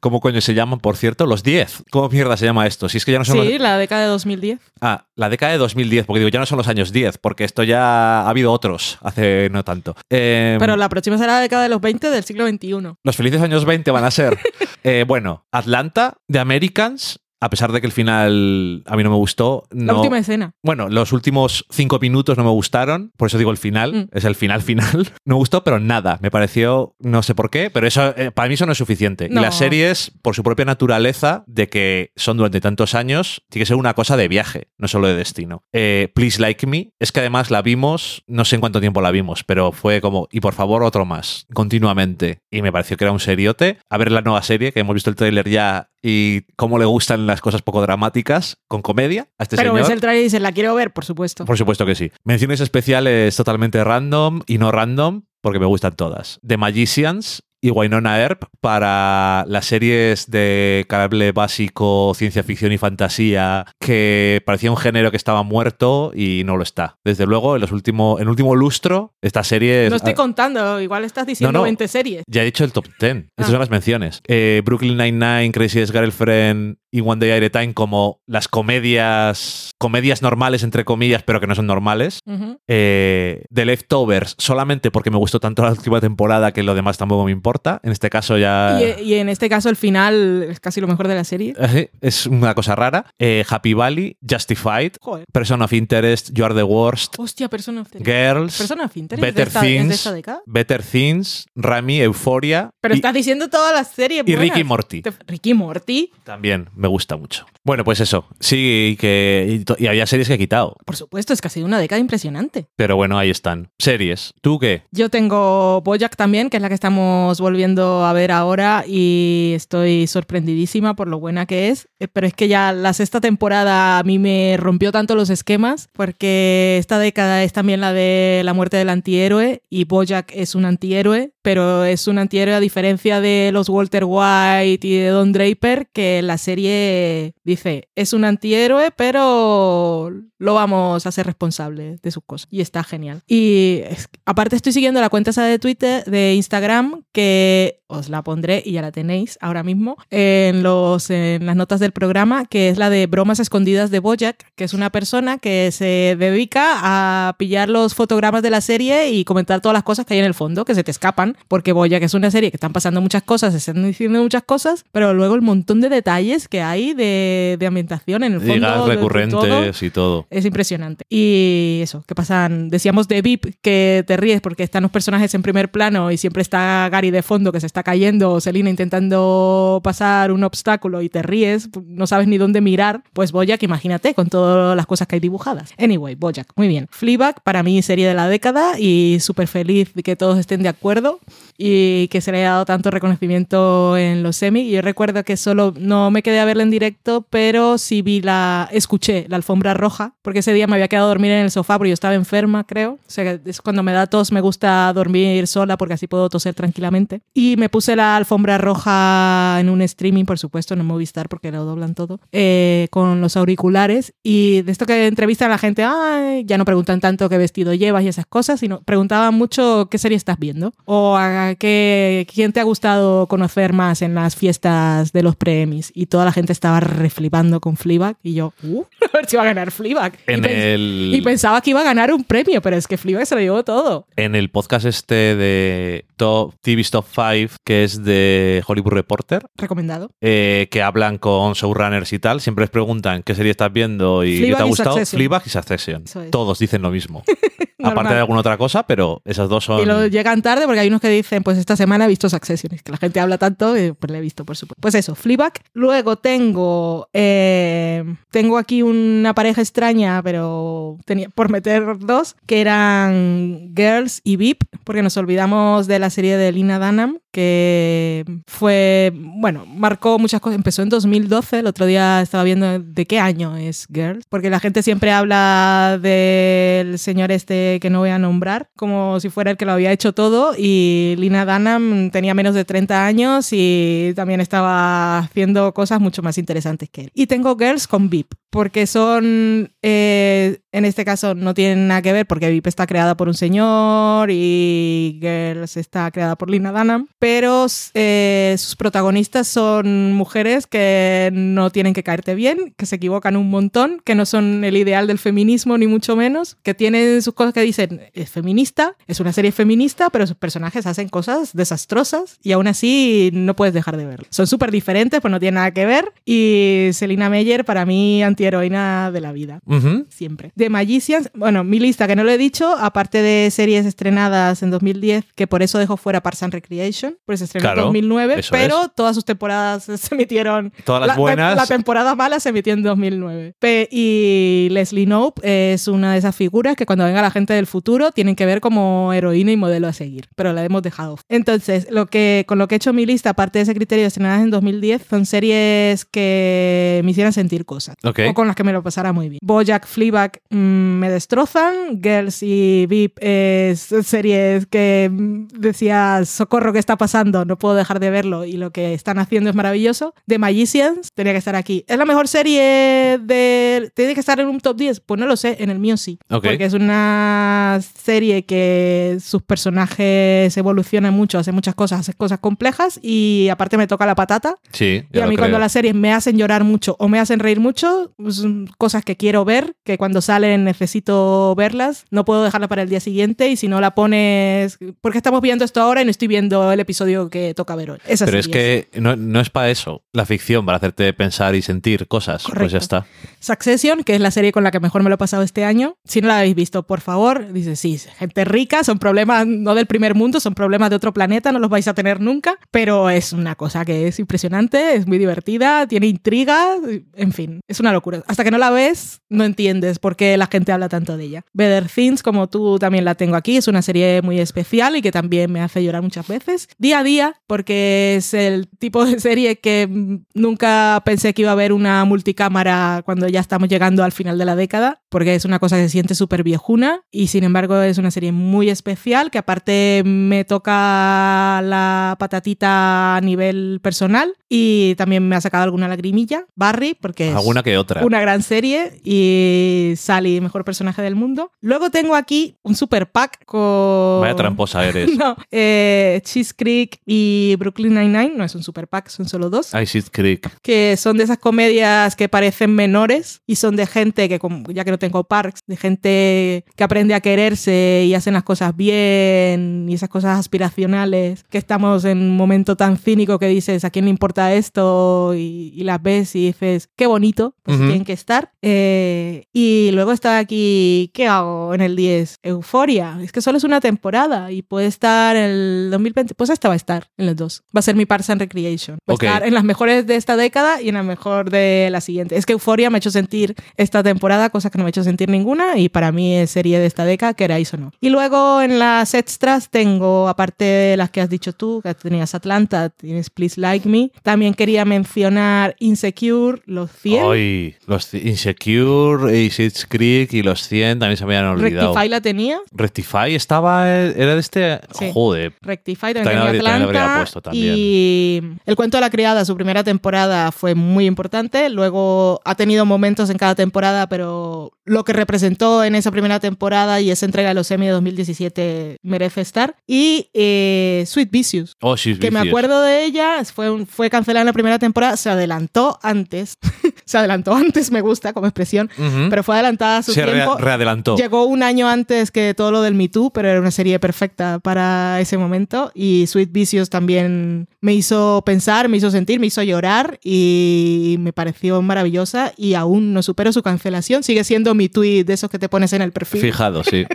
¿Cómo 0.00 0.20
coño 0.20 0.40
se 0.40 0.54
llaman, 0.54 0.80
por 0.80 0.96
cierto? 0.96 1.26
Los 1.26 1.42
10. 1.44 1.84
¿Cómo 1.90 2.08
mierda 2.08 2.36
se 2.36 2.46
llama 2.46 2.66
esto? 2.66 2.88
Si 2.88 2.96
es 2.96 3.04
que 3.04 3.12
ya 3.12 3.18
no 3.18 3.24
son 3.24 3.40
Sí, 3.44 3.52
los... 3.52 3.60
la 3.60 3.78
década 3.78 4.02
de 4.02 4.08
2010. 4.08 4.58
Ah, 4.80 5.06
la 5.14 5.28
década 5.28 5.52
de 5.52 5.58
2010, 5.58 6.06
porque 6.06 6.18
digo, 6.20 6.30
ya 6.30 6.40
no 6.40 6.46
son 6.46 6.58
los 6.58 6.66
años 6.66 6.90
10, 6.90 7.18
porque 7.18 7.44
esto 7.44 7.62
ya 7.62 8.22
ha 8.22 8.28
habido 8.28 8.50
otros 8.52 8.98
hace 9.02 9.48
no 9.50 9.62
tanto. 9.62 9.94
Eh, 10.08 10.56
Pero 10.58 10.76
la 10.76 10.88
próxima 10.88 11.16
será 11.18 11.34
la 11.34 11.40
década 11.40 11.62
de 11.62 11.68
los 11.68 11.80
20 11.80 12.10
del 12.10 12.24
siglo 12.24 12.48
XXI. 12.48 12.94
Los 13.04 13.16
felices 13.16 13.40
años 13.42 13.64
20 13.64 13.90
van 13.92 14.04
a 14.04 14.10
ser. 14.10 14.36
eh, 14.82 15.04
bueno, 15.06 15.46
Atlanta, 15.52 16.16
The 16.28 16.40
Americans, 16.40 17.20
a 17.40 17.50
pesar 17.50 17.72
de 17.72 17.80
que 17.80 17.86
el 17.86 17.92
final 17.92 18.82
a 18.86 18.96
mí 18.96 19.02
no 19.02 19.10
me 19.10 19.16
gustó. 19.16 19.64
La 19.70 19.92
no- 19.92 19.98
última 19.98 20.18
escena. 20.18 20.52
Bueno, 20.62 20.88
los 20.88 21.12
últimos 21.12 21.64
cinco 21.70 21.98
minutos 21.98 22.36
no 22.36 22.44
me 22.44 22.50
gustaron, 22.50 23.12
por 23.16 23.26
eso 23.28 23.38
digo 23.38 23.50
el 23.50 23.56
final, 23.56 23.92
Mm. 23.94 24.08
es 24.16 24.24
el 24.24 24.34
final 24.34 24.62
final. 24.62 25.10
No 25.24 25.34
me 25.34 25.38
gustó, 25.38 25.62
pero 25.64 25.78
nada, 25.78 26.18
me 26.22 26.30
pareció, 26.30 26.94
no 26.98 27.22
sé 27.22 27.34
por 27.34 27.50
qué, 27.50 27.70
pero 27.70 27.86
eso 27.86 28.14
eh, 28.16 28.30
para 28.32 28.48
mí 28.48 28.54
eso 28.54 28.66
no 28.66 28.72
es 28.72 28.78
suficiente. 28.78 29.28
No. 29.28 29.40
Y 29.40 29.44
las 29.44 29.56
series, 29.56 30.12
por 30.22 30.34
su 30.34 30.42
propia 30.42 30.64
naturaleza, 30.64 31.44
de 31.46 31.68
que 31.68 32.12
son 32.16 32.36
durante 32.36 32.60
tantos 32.60 32.94
años, 32.94 33.42
tiene 33.48 33.62
que 33.62 33.66
ser 33.66 33.76
una 33.76 33.94
cosa 33.94 34.16
de 34.16 34.28
viaje, 34.28 34.68
no 34.78 34.88
solo 34.88 35.06
de 35.08 35.14
destino. 35.16 35.62
Eh, 35.72 36.10
Please 36.14 36.40
Like 36.40 36.66
Me, 36.66 36.92
es 36.98 37.12
que 37.12 37.20
además 37.20 37.50
la 37.50 37.62
vimos, 37.62 38.22
no 38.26 38.44
sé 38.44 38.56
en 38.56 38.60
cuánto 38.60 38.80
tiempo 38.80 39.00
la 39.00 39.10
vimos, 39.10 39.44
pero 39.44 39.72
fue 39.72 40.00
como, 40.00 40.28
y 40.32 40.40
por 40.40 40.54
favor 40.54 40.82
otro 40.82 41.04
más, 41.04 41.46
continuamente. 41.54 42.40
Y 42.50 42.62
me 42.62 42.72
pareció 42.72 42.96
que 42.96 43.04
era 43.04 43.12
un 43.12 43.20
seriote. 43.20 43.78
A 43.88 43.96
ver 43.98 44.10
la 44.10 44.22
nueva 44.22 44.42
serie, 44.42 44.72
que 44.72 44.80
hemos 44.80 44.94
visto 44.94 45.10
el 45.10 45.16
tráiler 45.16 45.48
ya 45.48 45.90
y 46.02 46.42
cómo 46.56 46.78
le 46.78 46.84
gustan 46.84 47.26
las 47.26 47.40
cosas 47.40 47.62
poco 47.62 47.82
dramáticas 47.82 48.58
con 48.68 48.82
comedia 48.82 49.28
a 49.38 49.44
este 49.44 49.56
Pero 49.56 49.70
señor. 49.70 49.82
ves 49.82 49.92
el 49.92 50.00
trailer 50.00 50.20
y 50.20 50.24
dices, 50.24 50.40
la 50.40 50.52
quiero 50.52 50.74
ver, 50.74 50.92
por 50.92 51.04
supuesto. 51.04 51.44
Por 51.44 51.58
supuesto 51.58 51.84
que 51.86 51.94
sí. 51.94 52.10
Menciones 52.24 52.60
especiales 52.60 53.36
totalmente 53.36 53.82
random 53.84 54.40
y 54.46 54.58
no 54.58 54.72
random, 54.72 55.22
porque 55.40 55.58
me 55.58 55.66
gustan 55.66 55.96
todas. 55.96 56.40
The 56.46 56.56
Magicians 56.56 57.42
y 57.62 57.70
Wynonna 57.70 58.20
Earp 58.20 58.44
para 58.60 59.44
las 59.48 59.66
series 59.66 60.30
de 60.30 60.84
cable 60.88 61.32
básico, 61.32 62.12
ciencia 62.14 62.42
ficción 62.42 62.72
y 62.72 62.78
fantasía, 62.78 63.66
que 63.78 64.42
parecía 64.46 64.70
un 64.70 64.76
género 64.76 65.10
que 65.10 65.16
estaba 65.16 65.42
muerto 65.42 66.12
y 66.14 66.42
no 66.44 66.56
lo 66.56 66.62
está. 66.62 66.98
Desde 67.04 67.26
luego, 67.26 67.56
en, 67.56 67.60
los 67.60 67.72
último, 67.72 68.16
en 68.18 68.22
el 68.22 68.28
último 68.30 68.54
lustro, 68.54 69.14
esta 69.22 69.44
serie... 69.44 69.88
No 69.90 69.96
estoy 69.96 70.12
ah, 70.12 70.16
contando, 70.16 70.80
igual 70.80 71.04
estás 71.04 71.26
diciendo 71.26 71.52
No, 71.52 71.58
no. 71.60 71.64
20 71.64 71.88
series. 71.88 72.24
ya 72.26 72.42
he 72.42 72.46
dicho 72.46 72.64
el 72.64 72.72
top 72.72 72.86
10. 72.98 73.16
Estas 73.16 73.26
Ah. 73.38 73.50
son 73.50 73.58
las 73.58 73.70
menciones. 73.70 74.20
Eh, 74.26 74.62
Brooklyn 74.64 74.96
Nine-Nine, 74.96 75.52
Crazy 75.52 75.80
Ex-Girlfriend 75.80 76.76
y 76.90 77.00
One 77.00 77.20
Day 77.24 77.30
at 77.36 77.44
a 77.44 77.50
Time 77.50 77.74
como 77.74 78.20
las 78.26 78.48
comedias, 78.48 79.72
comedias 79.78 80.22
normales, 80.22 80.62
entre 80.62 80.84
comillas, 80.84 81.22
pero 81.22 81.40
que 81.40 81.46
no 81.46 81.54
son 81.54 81.66
normales. 81.66 82.20
Ujú. 82.26 82.58
Eh, 82.68 83.44
The 83.52 83.64
Leftovers, 83.64 84.34
solamente 84.38 84.90
porque 84.90 85.10
me 85.10 85.16
gustó 85.18 85.40
tanto 85.40 85.62
la 85.62 85.70
última 85.70 86.00
temporada 86.00 86.52
que 86.52 86.62
lo 86.62 86.74
demás 86.74 86.98
tampoco 86.98 87.24
me 87.24 87.32
importa. 87.32 87.80
En 87.82 87.92
este 87.92 88.10
caso 88.10 88.38
ya... 88.38 88.78
Y, 88.98 89.02
y 89.02 89.14
en 89.14 89.28
este 89.28 89.48
caso 89.48 89.68
el 89.68 89.76
final 89.76 90.46
es 90.50 90.60
casi 90.60 90.80
lo 90.80 90.88
mejor 90.88 91.08
de 91.08 91.14
la 91.14 91.24
serie. 91.24 91.54
Eh, 91.58 91.90
Es 92.00 92.26
una 92.26 92.54
cosa 92.54 92.74
rara. 92.74 93.06
Eh, 93.18 93.44
Happy 93.48 93.74
Valley, 93.74 94.16
Justified, 94.28 94.92
Joder. 95.00 95.26
Person 95.32 95.62
of 95.62 95.72
Interest, 95.72 96.30
You 96.32 96.44
Are 96.44 96.54
the 96.54 96.62
Worst, 96.62 97.14
Hostia, 97.18 97.48
Persona 97.48 97.82
of 97.82 97.88
Interest. 97.94 98.06
Girls, 98.06 98.58
Persona 98.58 98.84
of 98.84 98.96
Interest 98.96 99.22
Better 99.22 99.48
esta, 99.48 99.60
Things. 99.60 100.08
Better 100.46 100.82
Things, 100.82 101.46
Rami, 101.54 102.00
Euphoria 102.00 102.70
Pero 102.80 102.94
y, 102.94 102.98
estás 102.98 103.14
diciendo 103.14 103.48
todas 103.48 103.74
las 103.74 103.88
series 103.92 104.20
y 104.26 104.34
buenas. 104.34 104.40
Ricky 104.40 104.64
Morty. 104.64 105.02
Ricky 105.26 105.54
Morty, 105.54 106.12
También 106.24 106.68
me 106.80 106.88
gusta 106.88 107.16
mucho. 107.16 107.44
Bueno, 107.62 107.84
pues 107.84 108.00
eso. 108.00 108.26
Sí, 108.40 108.96
que. 108.98 109.62
Y, 109.78 109.86
había 109.86 110.06
series 110.06 110.28
que 110.28 110.34
he 110.34 110.38
quitado. 110.38 110.76
por 110.86 110.96
supuesto, 110.96 111.32
es 111.32 111.40
que 111.40 111.48
ha 111.48 111.50
sido 111.50 111.66
una 111.66 111.78
década 111.78 112.00
impresionante. 112.00 112.66
Pero 112.76 112.96
bueno, 112.96 113.18
ahí 113.18 113.28
están. 113.28 113.68
Series. 113.78 114.32
¿Tú 114.40 114.58
qué? 114.58 114.84
Yo 114.90 115.10
tengo 115.10 115.82
Bojack 115.82 116.16
también, 116.16 116.48
que 116.48 116.56
es 116.56 116.62
la 116.62 116.68
que 116.68 116.74
estamos 116.74 117.38
volviendo 117.38 118.06
a 118.06 118.12
ver 118.14 118.32
ahora 118.32 118.84
y 118.86 119.52
estoy 119.54 120.06
sorprendidísima 120.06 120.96
por 120.96 121.08
lo 121.08 121.20
buena 121.20 121.44
que 121.44 121.68
es. 121.68 121.88
Eh, 122.00 122.08
Pero 122.08 122.26
es 122.26 122.32
que 122.32 122.48
ya 122.48 122.72
la 122.72 122.94
sexta 122.94 123.20
temporada 123.20 123.98
a 123.98 124.02
mí 124.02 124.18
me 124.18 124.56
rompió 124.58 124.90
tanto 124.90 125.14
los 125.14 125.28
esquemas 125.28 125.88
porque 125.92 126.76
esta 126.78 126.98
década 126.98 127.44
es 127.44 127.52
también 127.52 127.80
la 127.82 127.92
de 127.92 128.40
la 128.44 128.54
muerte 128.54 128.78
del 128.78 128.88
antihéroe 128.88 129.62
y 129.68 129.84
Bojack 129.84 130.32
es 130.34 130.54
un 130.54 130.64
antihéroe 130.64 131.32
pero 131.42 131.84
es 131.84 132.06
un 132.08 132.18
antihéroe 132.18 132.54
a 132.54 132.60
diferencia 132.60 133.20
de 133.20 133.50
los 133.52 133.68
Walter 133.68 134.04
White 134.06 134.86
y 134.86 134.96
de 134.96 135.08
Don 135.08 135.32
Draper, 135.32 135.88
que 135.92 136.22
la 136.22 136.38
serie 136.38 137.34
dice, 137.44 137.88
es 137.94 138.12
un 138.12 138.24
antihéroe, 138.24 138.90
pero 138.96 140.10
lo 140.38 140.54
vamos 140.54 141.04
a 141.04 141.08
hacer 141.10 141.26
responsable 141.26 141.98
de 142.02 142.10
sus 142.10 142.24
cosas. 142.24 142.48
Y 142.50 142.60
está 142.62 142.82
genial. 142.82 143.22
Y 143.26 143.82
aparte 144.24 144.56
estoy 144.56 144.72
siguiendo 144.72 145.00
la 145.00 145.10
cuenta 145.10 145.30
esa 145.30 145.44
de 145.44 145.58
Twitter, 145.58 146.04
de 146.04 146.34
Instagram, 146.34 147.04
que 147.12 147.80
os 147.90 148.08
la 148.08 148.22
pondré 148.22 148.62
y 148.64 148.72
ya 148.72 148.82
la 148.82 148.92
tenéis 148.92 149.36
ahora 149.40 149.62
mismo 149.62 149.96
en, 150.10 150.62
los, 150.62 151.10
en 151.10 151.44
las 151.44 151.56
notas 151.56 151.80
del 151.80 151.92
programa, 151.92 152.46
que 152.46 152.68
es 152.68 152.78
la 152.78 152.88
de 152.88 153.06
Bromas 153.06 153.40
Escondidas 153.40 153.90
de 153.90 153.98
Bojack, 153.98 154.52
que 154.54 154.64
es 154.64 154.72
una 154.72 154.90
persona 154.90 155.38
que 155.38 155.70
se 155.72 156.16
dedica 156.18 156.78
a 156.82 157.34
pillar 157.36 157.68
los 157.68 157.94
fotogramas 157.94 158.42
de 158.42 158.50
la 158.50 158.60
serie 158.60 159.10
y 159.10 159.24
comentar 159.24 159.60
todas 159.60 159.74
las 159.74 159.82
cosas 159.82 160.06
que 160.06 160.14
hay 160.14 160.20
en 160.20 160.26
el 160.26 160.34
fondo, 160.34 160.64
que 160.64 160.74
se 160.74 160.84
te 160.84 160.90
escapan, 160.90 161.29
porque 161.48 161.72
Bojack 161.72 162.02
es 162.02 162.14
una 162.14 162.30
serie 162.30 162.50
que 162.50 162.56
están 162.56 162.72
pasando 162.72 163.00
muchas 163.00 163.22
cosas, 163.22 163.52
se 163.52 163.58
están 163.58 163.82
diciendo 163.84 164.22
muchas 164.22 164.42
cosas, 164.42 164.84
pero 164.92 165.14
luego 165.14 165.34
el 165.34 165.42
montón 165.42 165.80
de 165.80 165.88
detalles 165.88 166.48
que 166.48 166.62
hay 166.62 166.94
de, 166.94 167.56
de 167.58 167.66
ambientación 167.66 168.24
en 168.24 168.34
el 168.34 168.40
fondo. 168.40 168.54
Digas 168.54 168.86
recurrentes 168.86 169.82
y 169.82 169.90
todo. 169.90 170.26
Es 170.30 170.44
impresionante. 170.44 171.04
Y 171.08 171.80
eso, 171.82 172.02
que 172.06 172.14
pasan, 172.14 172.68
decíamos 172.68 173.08
de 173.08 173.22
VIP, 173.22 173.56
que 173.62 174.04
te 174.06 174.16
ríes 174.16 174.40
porque 174.40 174.62
están 174.62 174.82
los 174.82 174.90
personajes 174.90 175.34
en 175.34 175.42
primer 175.42 175.70
plano 175.70 176.10
y 176.10 176.16
siempre 176.16 176.42
está 176.42 176.88
Gary 176.90 177.10
de 177.10 177.22
fondo 177.22 177.52
que 177.52 177.60
se 177.60 177.66
está 177.66 177.82
cayendo, 177.82 178.32
o 178.32 178.40
Selina 178.40 178.70
intentando 178.70 179.80
pasar 179.82 180.32
un 180.32 180.44
obstáculo 180.44 181.02
y 181.02 181.08
te 181.08 181.22
ríes, 181.22 181.68
no 181.86 182.06
sabes 182.06 182.28
ni 182.28 182.38
dónde 182.38 182.60
mirar, 182.60 183.02
pues 183.12 183.32
Bojack, 183.32 183.62
imagínate, 183.62 184.14
con 184.14 184.28
todas 184.28 184.76
las 184.76 184.86
cosas 184.86 185.06
que 185.06 185.16
hay 185.16 185.20
dibujadas. 185.20 185.72
Anyway, 185.78 186.14
Bojack, 186.14 186.52
muy 186.56 186.68
bien. 186.68 186.86
Fleabag, 186.90 187.42
para 187.42 187.62
mí, 187.62 187.80
serie 187.82 188.08
de 188.08 188.14
la 188.14 188.28
década 188.28 188.78
y 188.78 189.18
súper 189.20 189.46
feliz 189.46 189.94
de 189.94 190.02
que 190.02 190.16
todos 190.16 190.38
estén 190.38 190.62
de 190.62 190.68
acuerdo 190.68 191.19
y 191.62 192.08
que 192.08 192.22
se 192.22 192.32
le 192.32 192.38
haya 192.38 192.52
dado 192.52 192.64
tanto 192.64 192.90
reconocimiento 192.90 193.96
en 193.98 194.22
los 194.22 194.36
semi. 194.36 194.70
Yo 194.70 194.80
recuerdo 194.80 195.24
que 195.24 195.36
solo 195.36 195.74
no 195.78 196.10
me 196.10 196.22
quedé 196.22 196.40
a 196.40 196.46
verla 196.46 196.62
en 196.62 196.70
directo, 196.70 197.26
pero 197.28 197.76
sí 197.76 198.00
vi 198.00 198.22
la, 198.22 198.68
escuché 198.72 199.26
la 199.28 199.36
alfombra 199.36 199.74
roja, 199.74 200.14
porque 200.22 200.38
ese 200.38 200.54
día 200.54 200.66
me 200.66 200.76
había 200.76 200.88
quedado 200.88 201.06
a 201.06 201.10
dormir 201.10 201.32
en 201.32 201.44
el 201.44 201.50
sofá 201.50 201.76
porque 201.76 201.90
yo 201.90 201.94
estaba 201.94 202.14
enferma, 202.14 202.64
creo. 202.64 202.92
O 202.92 203.10
sea, 203.10 203.38
es 203.44 203.60
cuando 203.60 203.82
me 203.82 203.92
da 203.92 204.06
tos, 204.06 204.32
me 204.32 204.40
gusta 204.40 204.90
dormir 204.94 205.46
sola 205.46 205.76
porque 205.76 205.94
así 205.94 206.06
puedo 206.06 206.30
toser 206.30 206.54
tranquilamente. 206.54 207.20
Y 207.34 207.56
me 207.58 207.68
puse 207.68 207.94
la 207.94 208.16
alfombra 208.16 208.56
roja 208.56 209.58
en 209.60 209.68
un 209.68 209.82
streaming, 209.82 210.24
por 210.24 210.38
supuesto, 210.38 210.72
en 210.72 210.84
Movistar 210.86 211.28
porque 211.28 211.52
lo 211.52 211.64
doblan 211.64 211.94
todo, 211.94 212.20
eh, 212.32 212.88
con 212.90 213.20
los 213.20 213.36
auriculares. 213.36 214.14
Y 214.22 214.62
de 214.62 214.72
esto 214.72 214.86
que 214.86 215.06
entrevistan 215.06 215.48
a 215.48 215.52
la 215.52 215.58
gente, 215.58 215.84
Ay, 215.84 216.44
ya 216.46 216.56
no 216.56 216.64
preguntan 216.64 217.00
tanto 217.00 217.28
qué 217.28 217.36
vestido 217.36 217.74
llevas 217.74 218.02
y 218.04 218.08
esas 218.08 218.24
cosas, 218.24 218.60
sino 218.60 218.80
preguntaban 218.80 219.34
mucho 219.34 219.88
qué 219.90 219.98
serie 219.98 220.16
estás 220.16 220.38
viendo 220.38 220.72
o 220.84 221.09
a 221.16 221.54
qué, 221.56 222.26
quién 222.32 222.52
te 222.52 222.60
ha 222.60 222.64
gustado 222.64 223.26
conocer 223.26 223.72
más 223.72 224.02
en 224.02 224.14
las 224.14 224.36
fiestas 224.36 225.12
de 225.12 225.22
los 225.22 225.36
premis. 225.36 225.90
Y 225.94 226.06
toda 226.06 226.24
la 226.24 226.32
gente 226.32 226.52
estaba 226.52 226.80
reflipando 226.80 227.60
con 227.60 227.76
Fleabag 227.76 228.16
y 228.22 228.34
yo, 228.34 228.52
uh, 228.62 228.82
a 229.12 229.16
ver 229.16 229.26
si 229.28 229.36
va 229.36 229.42
a 229.42 229.46
ganar 229.46 229.70
Fleabag. 229.70 230.14
En 230.26 230.44
y, 230.44 230.48
el- 230.48 231.10
y 231.14 231.20
pensaba 231.22 231.60
que 231.60 231.70
iba 231.70 231.80
a 231.80 231.84
ganar 231.84 232.12
un 232.12 232.24
premio, 232.24 232.60
pero 232.62 232.76
es 232.76 232.86
que 232.86 232.96
Fleabag 232.96 233.26
se 233.26 233.34
lo 233.34 233.40
llevó 233.40 233.64
todo. 233.64 234.06
En 234.16 234.34
el 234.34 234.50
podcast 234.50 234.86
este 234.86 235.36
de 235.36 236.04
Top, 236.16 236.54
TV's 236.62 236.90
Top 236.90 237.06
5, 237.12 237.54
que 237.64 237.84
es 237.84 238.02
de 238.04 238.62
Hollywood 238.66 238.92
Reporter, 238.92 239.46
Recomendado. 239.56 240.10
eh, 240.20 240.68
que 240.70 240.82
hablan 240.82 241.18
con 241.18 241.52
showrunners 241.54 242.12
y 242.12 242.18
tal, 242.18 242.40
siempre 242.40 242.62
les 242.64 242.70
preguntan 242.70 243.22
qué 243.22 243.34
serie 243.34 243.50
estás 243.52 243.72
viendo 243.72 244.24
y 244.24 244.34
qué 244.34 244.40
te 244.40 244.42
Fleabag 244.46 244.62
ha 244.62 244.66
y 244.66 244.68
gustado. 244.68 244.90
Succession. 244.92 245.18
Fleabag 245.18 245.42
y 245.46 245.50
Succession. 245.50 246.02
Es. 246.04 246.30
Todos 246.30 246.58
dicen 246.58 246.82
lo 246.82 246.90
mismo. 246.90 247.22
Normal. 247.80 247.92
Aparte 247.92 248.14
de 248.14 248.20
alguna 248.20 248.40
otra 248.40 248.56
cosa, 248.56 248.84
pero 248.84 249.22
esas 249.24 249.48
dos 249.48 249.64
son... 249.64 249.80
Y 249.80 249.86
lo 249.86 250.06
llegan 250.06 250.42
tarde 250.42 250.66
porque 250.66 250.80
hay 250.80 250.88
unos 250.88 251.00
que 251.00 251.08
dicen, 251.08 251.42
pues 251.42 251.58
esta 251.58 251.76
semana 251.76 252.04
he 252.04 252.08
visto 252.08 252.28
Succession. 252.28 252.74
Es 252.74 252.82
que 252.82 252.92
la 252.92 252.98
gente 252.98 253.20
habla 253.20 253.38
tanto, 253.38 253.76
y 253.76 253.92
pues 253.92 254.10
le 254.10 254.18
he 254.18 254.20
visto, 254.20 254.44
por 254.44 254.56
supuesto. 254.56 254.80
Pues 254.80 254.94
eso, 254.94 255.14
Fleabag. 255.14 255.54
Luego 255.72 256.16
tengo, 256.16 257.08
eh, 257.12 258.04
tengo 258.30 258.58
aquí 258.58 258.82
una 258.82 259.34
pareja 259.34 259.60
extraña, 259.60 260.22
pero 260.22 260.98
tenía 261.04 261.28
por 261.30 261.50
meter 261.50 261.98
dos, 261.98 262.36
que 262.46 262.60
eran 262.60 263.72
Girls 263.74 264.20
y 264.24 264.36
VIP, 264.36 264.64
porque 264.84 265.02
nos 265.02 265.16
olvidamos 265.16 265.86
de 265.86 265.98
la 265.98 266.10
serie 266.10 266.36
de 266.36 266.52
Lina 266.52 266.78
Dunham, 266.78 267.18
que 267.30 268.24
fue, 268.46 269.12
bueno, 269.14 269.64
marcó 269.66 270.18
muchas 270.18 270.40
cosas. 270.40 270.56
Empezó 270.56 270.82
en 270.82 270.88
2012, 270.88 271.60
el 271.60 271.66
otro 271.66 271.86
día 271.86 272.20
estaba 272.20 272.44
viendo 272.44 272.78
de 272.78 273.06
qué 273.06 273.20
año 273.20 273.56
es 273.56 273.86
Girls, 273.92 274.24
porque 274.28 274.50
la 274.50 274.60
gente 274.60 274.82
siempre 274.82 275.12
habla 275.12 275.98
del 276.00 276.98
señor 276.98 277.30
este 277.30 277.69
que 277.78 277.90
no 277.90 278.00
voy 278.00 278.10
a 278.10 278.18
nombrar, 278.18 278.70
como 278.76 279.20
si 279.20 279.28
fuera 279.28 279.52
el 279.52 279.56
que 279.56 279.66
lo 279.66 279.72
había 279.72 279.92
hecho 279.92 280.12
todo, 280.12 280.54
y 280.56 281.14
Lina 281.18 281.44
Dunham 281.44 282.10
tenía 282.10 282.34
menos 282.34 282.54
de 282.54 282.64
30 282.64 283.06
años 283.06 283.48
y 283.52 284.12
también 284.16 284.40
estaba 284.40 285.18
haciendo 285.18 285.72
cosas 285.74 286.00
mucho 286.00 286.22
más 286.22 286.38
interesantes 286.38 286.88
que 286.90 287.02
él. 287.02 287.10
Y 287.14 287.26
tengo 287.26 287.56
Girls 287.56 287.86
con 287.86 288.10
VIP, 288.10 288.32
porque 288.50 288.86
son, 288.86 289.72
eh, 289.82 290.60
en 290.72 290.84
este 290.84 291.04
caso 291.04 291.34
no 291.34 291.54
tienen 291.54 291.88
nada 291.88 292.02
que 292.02 292.12
ver, 292.12 292.26
porque 292.26 292.50
VIP 292.50 292.66
está 292.66 292.86
creada 292.86 293.16
por 293.16 293.28
un 293.28 293.34
señor 293.34 294.30
y 294.30 295.18
Girls 295.20 295.76
está 295.76 296.10
creada 296.10 296.36
por 296.36 296.50
Lina 296.50 296.72
Dunham, 296.72 297.06
pero 297.18 297.66
eh, 297.94 298.54
sus 298.58 298.76
protagonistas 298.76 299.46
son 299.46 300.12
mujeres 300.14 300.66
que 300.66 301.30
no 301.32 301.70
tienen 301.70 301.94
que 301.94 302.02
caerte 302.02 302.34
bien, 302.34 302.74
que 302.76 302.86
se 302.86 302.96
equivocan 302.96 303.36
un 303.36 303.50
montón, 303.50 304.00
que 304.04 304.14
no 304.14 304.26
son 304.26 304.64
el 304.64 304.76
ideal 304.76 305.06
del 305.06 305.18
feminismo 305.18 305.78
ni 305.78 305.86
mucho 305.86 306.16
menos, 306.16 306.56
que 306.62 306.74
tienen 306.74 307.22
sus 307.22 307.34
cosas 307.34 307.54
que 307.54 307.59
dicen, 307.60 308.00
es 308.12 308.30
feminista, 308.30 308.96
es 309.06 309.20
una 309.20 309.32
serie 309.32 309.52
feminista, 309.52 310.10
pero 310.10 310.26
sus 310.26 310.36
personajes 310.36 310.86
hacen 310.86 311.08
cosas 311.08 311.52
desastrosas 311.54 312.38
y 312.42 312.52
aún 312.52 312.66
así 312.66 313.30
no 313.32 313.54
puedes 313.56 313.74
dejar 313.74 313.96
de 313.96 314.06
verlo. 314.06 314.26
Son 314.30 314.46
súper 314.46 314.70
diferentes, 314.70 315.20
pues 315.20 315.30
no 315.30 315.38
tienen 315.40 315.54
nada 315.56 315.72
que 315.72 315.86
ver 315.86 316.12
y 316.24 316.90
Selina 316.92 317.28
Meyer 317.30 317.64
para 317.64 317.84
mí 317.86 318.22
antiheroína 318.22 319.10
de 319.12 319.20
la 319.20 319.32
vida 319.32 319.60
Ujú. 319.66 320.06
siempre. 320.08 320.52
De 320.54 320.68
Magicians, 320.70 321.30
bueno, 321.34 321.64
mi 321.64 321.78
lista 321.78 322.06
que 322.06 322.16
no 322.16 322.24
lo 322.24 322.30
he 322.30 322.38
dicho, 322.38 322.74
aparte 322.78 323.22
de 323.22 323.50
series 323.50 323.86
estrenadas 323.86 324.62
en 324.62 324.70
2010, 324.70 325.24
que 325.34 325.46
por 325.46 325.62
eso 325.62 325.78
dejo 325.78 325.96
fuera 325.96 326.22
Parks 326.22 326.42
and 326.42 326.52
Recreation, 326.52 327.16
pues 327.24 327.40
se 327.40 327.44
estrenó 327.46 327.62
Claro, 327.64 327.80
en 327.82 327.86
2009, 327.88 328.34
eso 328.40 328.50
pero 328.52 328.82
es. 328.84 328.90
todas 328.94 329.14
sus 329.14 329.24
temporadas 329.24 329.84
se 329.96 330.14
emitieron. 330.14 330.72
Todas 330.84 331.00
las 331.00 331.08
la, 331.08 331.16
buenas. 331.16 331.56
La 331.56 331.66
temporada 331.66 332.14
mala 332.14 332.40
se 332.40 332.48
emitió 332.50 332.72
en 332.72 332.82
2009. 332.82 333.54
Pe- 333.58 333.88
y 333.90 334.68
Leslie 334.70 335.06
Knope 335.06 335.72
es 335.74 335.88
una 335.88 336.12
de 336.12 336.18
esas 336.18 336.34
figuras 336.34 336.76
que 336.76 336.86
cuando 336.86 337.04
venga 337.04 337.22
la 337.22 337.30
gente 337.30 337.49
del 337.54 337.66
futuro 337.66 338.12
tienen 338.12 338.36
que 338.36 338.46
ver 338.46 338.60
como 338.60 339.12
heroína 339.12 339.52
y 339.52 339.56
modelo 339.56 339.88
a 339.88 339.92
seguir, 339.92 340.28
pero 340.34 340.52
la 340.52 340.64
hemos 340.64 340.82
dejado. 340.82 341.18
Entonces, 341.28 341.88
lo 341.90 342.06
que, 342.06 342.44
con 342.46 342.58
lo 342.58 342.68
que 342.68 342.74
he 342.74 342.76
hecho 342.76 342.92
mi 342.92 343.06
lista, 343.06 343.30
aparte 343.30 343.58
de 343.58 343.62
ese 343.64 343.74
criterio 343.74 344.02
de 344.02 344.08
estrenadas 344.08 344.42
en 344.42 344.50
2010, 344.50 345.02
son 345.08 345.26
series 345.26 346.04
que 346.04 347.00
me 347.04 347.10
hicieran 347.10 347.32
sentir 347.32 347.64
cosas. 347.64 347.96
O 348.02 348.34
con 348.34 348.46
las 348.46 348.56
que 348.56 348.64
me 348.64 348.72
lo 348.72 348.82
pasara 348.82 349.12
muy 349.12 349.28
bien. 349.28 349.40
Bojack, 349.42 349.86
Fleabag 349.86 350.40
mm, 350.50 350.56
me 350.56 351.10
destrozan. 351.10 352.00
Girls 352.02 352.42
y 352.42 352.86
VIP 352.86 353.18
es 353.20 353.92
series 354.04 354.66
que 354.66 355.10
mm, 355.10 355.48
decía, 355.58 356.22
socorro, 356.24 356.72
¿qué 356.72 356.78
está 356.78 356.96
pasando? 356.96 357.44
No 357.44 357.58
puedo 357.58 357.74
dejar 357.74 358.00
de 358.00 358.10
verlo 358.10 358.44
y 358.44 358.52
lo 358.52 358.70
que 358.70 358.94
están 358.94 359.18
haciendo 359.18 359.50
es 359.50 359.56
maravilloso. 359.56 360.14
The 360.26 360.38
Magicians 360.38 361.12
tenía 361.14 361.32
que 361.32 361.38
estar 361.38 361.56
aquí. 361.56 361.84
¿Es 361.88 361.98
la 361.98 362.04
mejor 362.04 362.28
serie 362.28 363.18
de... 363.22 363.90
¿Tiene 363.94 364.14
que 364.14 364.20
estar 364.20 364.40
en 364.40 364.48
un 364.48 364.60
top 364.60 364.76
10? 364.76 365.00
Pues 365.00 365.20
no 365.20 365.26
lo 365.26 365.36
sé, 365.36 365.56
en 365.60 365.70
el 365.70 365.78
mío 365.78 365.96
sí. 365.96 366.18
Porque 366.28 366.64
es 366.64 366.74
una 366.74 367.39
serie 367.80 368.44
que 368.44 369.18
sus 369.20 369.42
personajes 369.42 370.56
evolucionan 370.56 371.14
mucho, 371.14 371.38
hacen 371.38 371.54
muchas 371.54 371.74
cosas, 371.74 372.00
hacen 372.00 372.14
cosas 372.16 372.38
complejas 372.38 372.98
y 373.02 373.48
aparte 373.50 373.76
me 373.76 373.86
toca 373.86 374.06
la 374.06 374.14
patata. 374.14 374.56
Sí, 374.72 375.04
Y 375.12 375.20
a 375.20 375.26
mí 375.26 375.36
cuando 375.36 375.58
las 375.58 375.72
series 375.72 375.94
me 375.94 376.12
hacen 376.12 376.36
llorar 376.36 376.64
mucho 376.64 376.96
o 376.98 377.08
me 377.08 377.18
hacen 377.18 377.40
reír 377.40 377.60
mucho, 377.60 378.12
pues, 378.16 378.36
son 378.36 378.68
cosas 378.78 379.04
que 379.04 379.16
quiero 379.16 379.44
ver, 379.44 379.74
que 379.84 379.98
cuando 379.98 380.20
salen 380.20 380.64
necesito 380.64 381.54
verlas, 381.56 382.04
no 382.10 382.24
puedo 382.24 382.42
dejarla 382.44 382.68
para 382.68 382.82
el 382.82 382.88
día 382.88 383.00
siguiente 383.00 383.48
y 383.48 383.56
si 383.56 383.68
no 383.68 383.80
la 383.80 383.94
pones, 383.94 384.78
porque 385.00 385.18
estamos 385.18 385.40
viendo 385.40 385.64
esto 385.64 385.80
ahora 385.80 386.02
y 386.02 386.04
no 386.04 386.10
estoy 386.10 386.28
viendo 386.28 386.72
el 386.72 386.80
episodio 386.80 387.28
que 387.28 387.54
toca 387.54 387.74
ver 387.76 387.92
hoy. 387.92 387.98
Pero 388.06 388.38
es 388.38 388.48
que 388.48 388.88
no, 388.94 389.16
no 389.16 389.40
es 389.40 389.50
para 389.50 389.70
eso 389.70 390.02
la 390.12 390.26
ficción, 390.26 390.66
para 390.66 390.76
hacerte 390.76 391.12
pensar 391.12 391.54
y 391.54 391.62
sentir 391.62 392.08
cosas. 392.08 392.42
Pues 392.42 392.54
Correcto. 392.54 392.72
ya 392.72 392.78
está. 392.78 393.06
Succession, 393.38 394.04
que 394.04 394.14
es 394.14 394.20
la 394.20 394.30
serie 394.30 394.52
con 394.52 394.64
la 394.64 394.70
que 394.70 394.80
mejor 394.80 395.02
me 395.02 395.08
lo 395.08 395.14
he 395.14 395.18
pasado 395.18 395.42
este 395.42 395.64
año. 395.64 395.96
Si 396.04 396.20
no 396.20 396.28
la 396.28 396.38
habéis 396.38 396.54
visto, 396.54 396.86
por 396.86 397.00
favor, 397.00 397.19
dice, 397.52 397.76
sí, 397.76 397.98
gente 398.18 398.44
rica, 398.44 398.84
son 398.84 398.98
problemas 398.98 399.46
no 399.46 399.74
del 399.74 399.86
primer 399.86 400.14
mundo, 400.14 400.40
son 400.40 400.54
problemas 400.54 400.90
de 400.90 400.96
otro 400.96 401.12
planeta, 401.12 401.52
no 401.52 401.58
los 401.58 401.70
vais 401.70 401.88
a 401.88 401.94
tener 401.94 402.20
nunca, 402.20 402.58
pero 402.70 403.10
es 403.10 403.32
una 403.32 403.54
cosa 403.54 403.84
que 403.84 404.08
es 404.08 404.18
impresionante, 404.18 404.94
es 404.94 405.06
muy 405.06 405.18
divertida, 405.18 405.86
tiene 405.86 406.06
intriga, 406.06 406.76
en 407.14 407.32
fin, 407.32 407.60
es 407.68 407.80
una 407.80 407.92
locura. 407.92 408.22
Hasta 408.26 408.44
que 408.44 408.50
no 408.50 408.58
la 408.58 408.70
ves, 408.70 409.20
no 409.28 409.44
entiendes 409.44 409.98
por 409.98 410.16
qué 410.16 410.36
la 410.36 410.46
gente 410.46 410.72
habla 410.72 410.88
tanto 410.88 411.16
de 411.16 411.24
ella. 411.24 411.44
Better 411.52 411.88
Things, 411.88 412.22
como 412.22 412.48
tú 412.48 412.78
también 412.78 413.04
la 413.04 413.14
tengo 413.14 413.36
aquí, 413.36 413.56
es 413.56 413.68
una 413.68 413.82
serie 413.82 414.22
muy 414.22 414.40
especial 414.40 414.96
y 414.96 415.02
que 415.02 415.12
también 415.12 415.52
me 415.52 415.60
hace 415.60 415.82
llorar 415.82 416.02
muchas 416.02 416.26
veces. 416.26 416.68
Día 416.78 417.00
a 417.00 417.04
día, 417.04 417.40
porque 417.46 418.16
es 418.16 418.34
el 418.34 418.68
tipo 418.78 419.04
de 419.04 419.20
serie 419.20 419.60
que 419.60 419.88
nunca 420.34 421.02
pensé 421.04 421.34
que 421.34 421.42
iba 421.42 421.50
a 421.50 421.54
haber 421.54 421.72
una 421.72 422.04
multicámara 422.04 423.02
cuando 423.04 423.28
ya 423.28 423.40
estamos 423.40 423.68
llegando 423.68 424.04
al 424.04 424.12
final 424.12 424.38
de 424.38 424.44
la 424.44 424.56
década, 424.56 425.02
porque 425.08 425.34
es 425.34 425.44
una 425.44 425.58
cosa 425.58 425.76
que 425.76 425.82
se 425.82 425.88
siente 425.90 426.14
súper 426.14 426.42
viejuna 426.42 427.02
y 427.12 427.26
sin 427.26 427.44
embargo 427.44 427.80
es 427.82 427.98
una 427.98 428.10
serie 428.10 428.32
muy 428.32 428.70
especial 428.70 429.30
que 429.30 429.38
aparte 429.38 430.02
me 430.04 430.44
toca 430.44 431.60
la 431.62 432.16
patatita 432.18 433.16
a 433.16 433.20
nivel 433.20 433.80
personal 433.82 434.32
y 434.48 434.94
también 434.96 435.28
me 435.28 435.36
ha 435.36 435.40
sacado 435.40 435.64
alguna 435.64 435.88
lagrimilla, 435.88 436.46
Barry, 436.56 436.94
porque 437.00 437.30
es 437.30 437.36
Alguna 437.36 437.62
que 437.62 437.76
otra. 437.78 438.04
una 438.04 438.20
gran 438.20 438.42
serie 438.42 439.00
y 439.04 439.94
Sally, 439.96 440.40
mejor 440.40 440.64
personaje 440.64 441.02
del 441.02 441.14
mundo. 441.14 441.52
Luego 441.60 441.90
tengo 441.90 442.14
aquí 442.16 442.56
un 442.62 442.74
super 442.74 443.10
pack 443.10 443.44
con... 443.44 444.20
Vaya 444.20 444.34
tramposa 444.36 444.86
eres. 444.86 445.10
No, 445.20 445.36
eh, 445.50 446.20
Cheese 446.24 446.54
Creek 446.56 447.00
y 447.04 447.54
Brooklyn 447.58 447.94
Nine-Nine, 447.94 448.32
no 448.36 448.44
es 448.44 448.54
un 448.54 448.62
super 448.62 448.88
pack, 448.88 449.08
son 449.08 449.28
solo 449.28 449.50
dos 449.50 449.74
Ay, 449.74 449.84
Shit 449.84 450.08
Creek. 450.10 450.48
que 450.62 450.96
son 450.96 451.16
de 451.18 451.24
esas 451.24 451.38
comedias 451.38 452.16
que 452.16 452.28
parecen 452.28 452.74
menores 452.74 453.42
y 453.46 453.56
son 453.56 453.76
de 453.76 453.86
gente 453.86 454.28
que, 454.28 454.40
ya 454.72 454.84
que 454.84 454.90
no 454.90 454.98
tengo 454.98 455.24
parks, 455.24 455.60
de 455.66 455.76
gente 455.76 456.64
que 456.76 456.84
aprende 456.84 456.99
a 457.14 457.20
quererse 457.20 458.04
y 458.06 458.14
hacen 458.14 458.34
las 458.34 458.42
cosas 458.44 458.76
bien 458.76 459.86
y 459.88 459.94
esas 459.94 460.08
cosas 460.08 460.38
aspiracionales, 460.38 461.44
que 461.50 461.58
estamos 461.58 462.04
en 462.04 462.18
un 462.18 462.36
momento 462.36 462.76
tan 462.76 462.96
cínico 462.96 463.38
que 463.38 463.48
dices, 463.48 463.84
¿a 463.84 463.90
quién 463.90 464.04
le 464.04 464.10
importa 464.10 464.54
esto? 464.54 465.34
Y, 465.34 465.72
y 465.74 465.84
las 465.84 466.02
ves 466.02 466.34
y 466.36 466.46
dices, 466.46 466.88
qué 466.96 467.06
bonito, 467.06 467.54
pues 467.62 467.76
Ujú. 467.78 467.86
tienen 467.86 468.04
que 468.04 468.12
estar. 468.12 468.52
Eh, 468.62 469.44
y 469.52 469.90
luego 469.92 470.12
está 470.12 470.38
aquí, 470.38 471.10
¿qué 471.14 471.26
hago 471.26 471.74
en 471.74 471.80
el 471.80 471.96
10? 471.96 472.38
Euforia. 472.42 473.18
Es 473.22 473.32
que 473.32 473.40
solo 473.42 473.58
es 473.58 473.64
una 473.64 473.80
temporada 473.80 474.52
y 474.52 474.62
puede 474.62 474.86
estar 474.86 475.36
en 475.36 475.44
el 475.44 475.88
2020, 475.90 476.34
pues 476.34 476.50
esta 476.50 476.68
va 476.68 476.74
a 476.74 476.76
estar 476.76 477.08
en 477.16 477.26
los 477.26 477.36
dos. 477.36 477.62
Va 477.74 477.80
a 477.80 477.82
ser 477.82 477.96
mi 477.96 478.06
Parks 478.06 478.30
and 478.30 478.40
Recreation. 478.40 478.98
Va 479.08 479.12
a 479.12 479.14
Ok. 479.14 479.22
estar 479.24 479.46
en 479.46 479.54
las 479.54 479.64
mejores 479.64 480.06
de 480.06 480.16
esta 480.16 480.36
década 480.36 480.80
y 480.82 480.88
en 480.88 480.94
la 480.94 481.02
mejor 481.02 481.50
de 481.50 481.88
la 481.90 482.00
siguiente. 482.00 482.36
Es 482.36 482.46
que 482.46 482.52
Euforia 482.52 482.90
me 482.90 482.96
ha 482.96 482.98
hecho 482.98 483.10
sentir 483.10 483.54
esta 483.76 484.02
temporada 484.02 484.50
cosas 484.50 484.70
que 484.70 484.78
no 484.78 484.84
me 484.84 484.88
ha 484.88 484.90
hecho 484.90 485.04
sentir 485.04 485.28
ninguna 485.28 485.78
y 485.78 485.88
para 485.88 486.12
mí 486.12 486.34
es 486.36 486.50
serie 486.50 486.78
de 486.78 486.89
esta 486.90 487.04
década, 487.04 487.34
queráis 487.34 487.72
o 487.74 487.76
no. 487.78 487.92
Y 488.00 488.10
luego 488.10 488.60
en 488.62 488.78
las 488.78 489.14
extras 489.14 489.70
tengo, 489.70 490.28
aparte 490.28 490.64
de 490.64 490.96
las 490.96 491.10
que 491.10 491.20
has 491.20 491.30
dicho 491.30 491.52
tú, 491.52 491.80
que 491.82 491.94
tenías 491.94 492.34
Atlanta, 492.34 492.90
tienes 492.90 493.30
Please 493.30 493.60
Like 493.60 493.88
Me, 493.88 494.10
también 494.22 494.54
quería 494.54 494.84
mencionar 494.84 495.74
Insecure, 495.78 496.60
Los 496.66 496.90
100. 496.92 497.24
Ay, 497.24 497.74
los 497.86 498.12
Insecure 498.14 499.48
Shit 499.48 499.74
Creek 499.88 500.32
y 500.32 500.42
los 500.42 500.66
100 500.66 500.98
también 500.98 501.16
se 501.16 501.24
me 501.24 501.36
habían 501.36 501.50
olvidado. 501.52 501.88
Rectify 501.94 502.08
la 502.08 502.20
tenía. 502.20 502.58
Rectify 502.72 503.34
estaba, 503.34 503.88
era 503.90 504.34
de 504.34 504.40
este. 504.40 504.80
Sí. 504.98 505.10
Joder. 505.12 505.54
Rectify 505.62 506.12
también, 506.14 506.24
También 506.24 506.46
tenía 506.46 506.48
habría- 506.48 506.62
también 506.64 506.88
Atlanta. 506.96 507.18
puesto 507.20 507.40
también. 507.42 507.74
Y 507.76 508.40
El 508.66 508.76
cuento 508.76 508.96
de 508.96 509.00
la 509.02 509.10
criada, 509.10 509.44
su 509.44 509.54
primera 509.56 509.84
temporada 509.84 510.52
fue 510.52 510.74
muy 510.74 511.06
importante. 511.06 511.68
Luego 511.70 512.40
ha 512.44 512.54
tenido 512.54 512.84
momentos 512.84 513.30
en 513.30 513.38
cada 513.38 513.54
temporada, 513.54 514.08
pero 514.08 514.72
lo 514.84 515.04
que 515.04 515.12
representó 515.12 515.84
en 515.84 515.94
esa 515.94 516.10
primera 516.10 516.40
temporada 516.40 516.79
y 517.00 517.10
esa 517.10 517.26
entrega 517.26 517.48
de 517.50 517.54
los 517.54 517.70
Emmy 517.70 517.86
de 517.86 517.92
2017 517.92 518.96
merece 519.02 519.40
estar. 519.40 519.76
Y 519.86 520.28
eh, 520.34 521.04
Sweet 521.06 521.30
Vicious. 521.30 521.76
Oh, 521.80 521.94
Que 521.96 522.30
me 522.30 522.40
Vicious. 522.40 522.46
acuerdo 522.48 522.82
de 522.82 523.04
ella, 523.04 523.42
fue, 523.44 523.70
un- 523.70 523.86
fue 523.86 524.10
cancelada 524.10 524.42
en 524.42 524.46
la 524.46 524.52
primera 524.52 524.78
temporada, 524.78 525.16
se 525.16 525.30
adelantó 525.30 525.98
antes, 526.02 526.56
se 527.10 527.18
adelantó 527.18 527.54
antes, 527.54 527.90
me 527.90 528.00
gusta 528.00 528.32
como 528.32 528.46
expresión, 528.46 528.88
Ujú. 528.96 529.28
pero 529.30 529.42
fue 529.42 529.54
adelantada 529.56 529.98
a 529.98 530.02
su 530.02 530.12
se 530.12 530.22
tiempo. 530.24 530.56
readelantó. 530.56 531.16
Llegó 531.16 531.44
un 531.44 531.62
año 531.62 531.88
antes 531.88 532.30
que 532.30 532.54
todo 532.54 532.70
lo 532.70 532.82
del 532.82 532.94
Me 532.94 533.08
Too, 533.08 533.30
pero 533.32 533.48
era 533.48 533.60
una 533.60 533.70
serie 533.70 533.98
perfecta 533.98 534.58
para 534.60 535.20
ese 535.20 535.36
momento. 535.38 535.90
Y 535.94 536.26
Sweet 536.26 536.52
Vicious 536.52 536.90
también 536.90 537.68
me 537.80 537.94
hizo 537.94 538.42
pensar, 538.46 538.88
me 538.88 538.96
hizo 538.96 539.10
sentir, 539.10 539.40
me 539.40 539.46
hizo 539.46 539.62
llorar 539.62 540.18
y 540.22 541.16
me 541.20 541.32
pareció 541.32 541.82
maravillosa. 541.82 542.52
Y 542.56 542.74
aún 542.74 543.12
no 543.12 543.22
supero 543.22 543.52
su 543.52 543.62
cancelación. 543.62 544.22
Sigue 544.22 544.44
siendo 544.44 544.74
mi 544.74 544.88
tweet 544.88 545.24
de 545.24 545.32
esos 545.34 545.50
que 545.50 545.58
te 545.58 545.68
pones 545.68 545.92
en 545.92 546.02
el 546.02 546.12
perfil. 546.12 546.40
Fijado, 546.40 546.82
sí. 546.84 547.04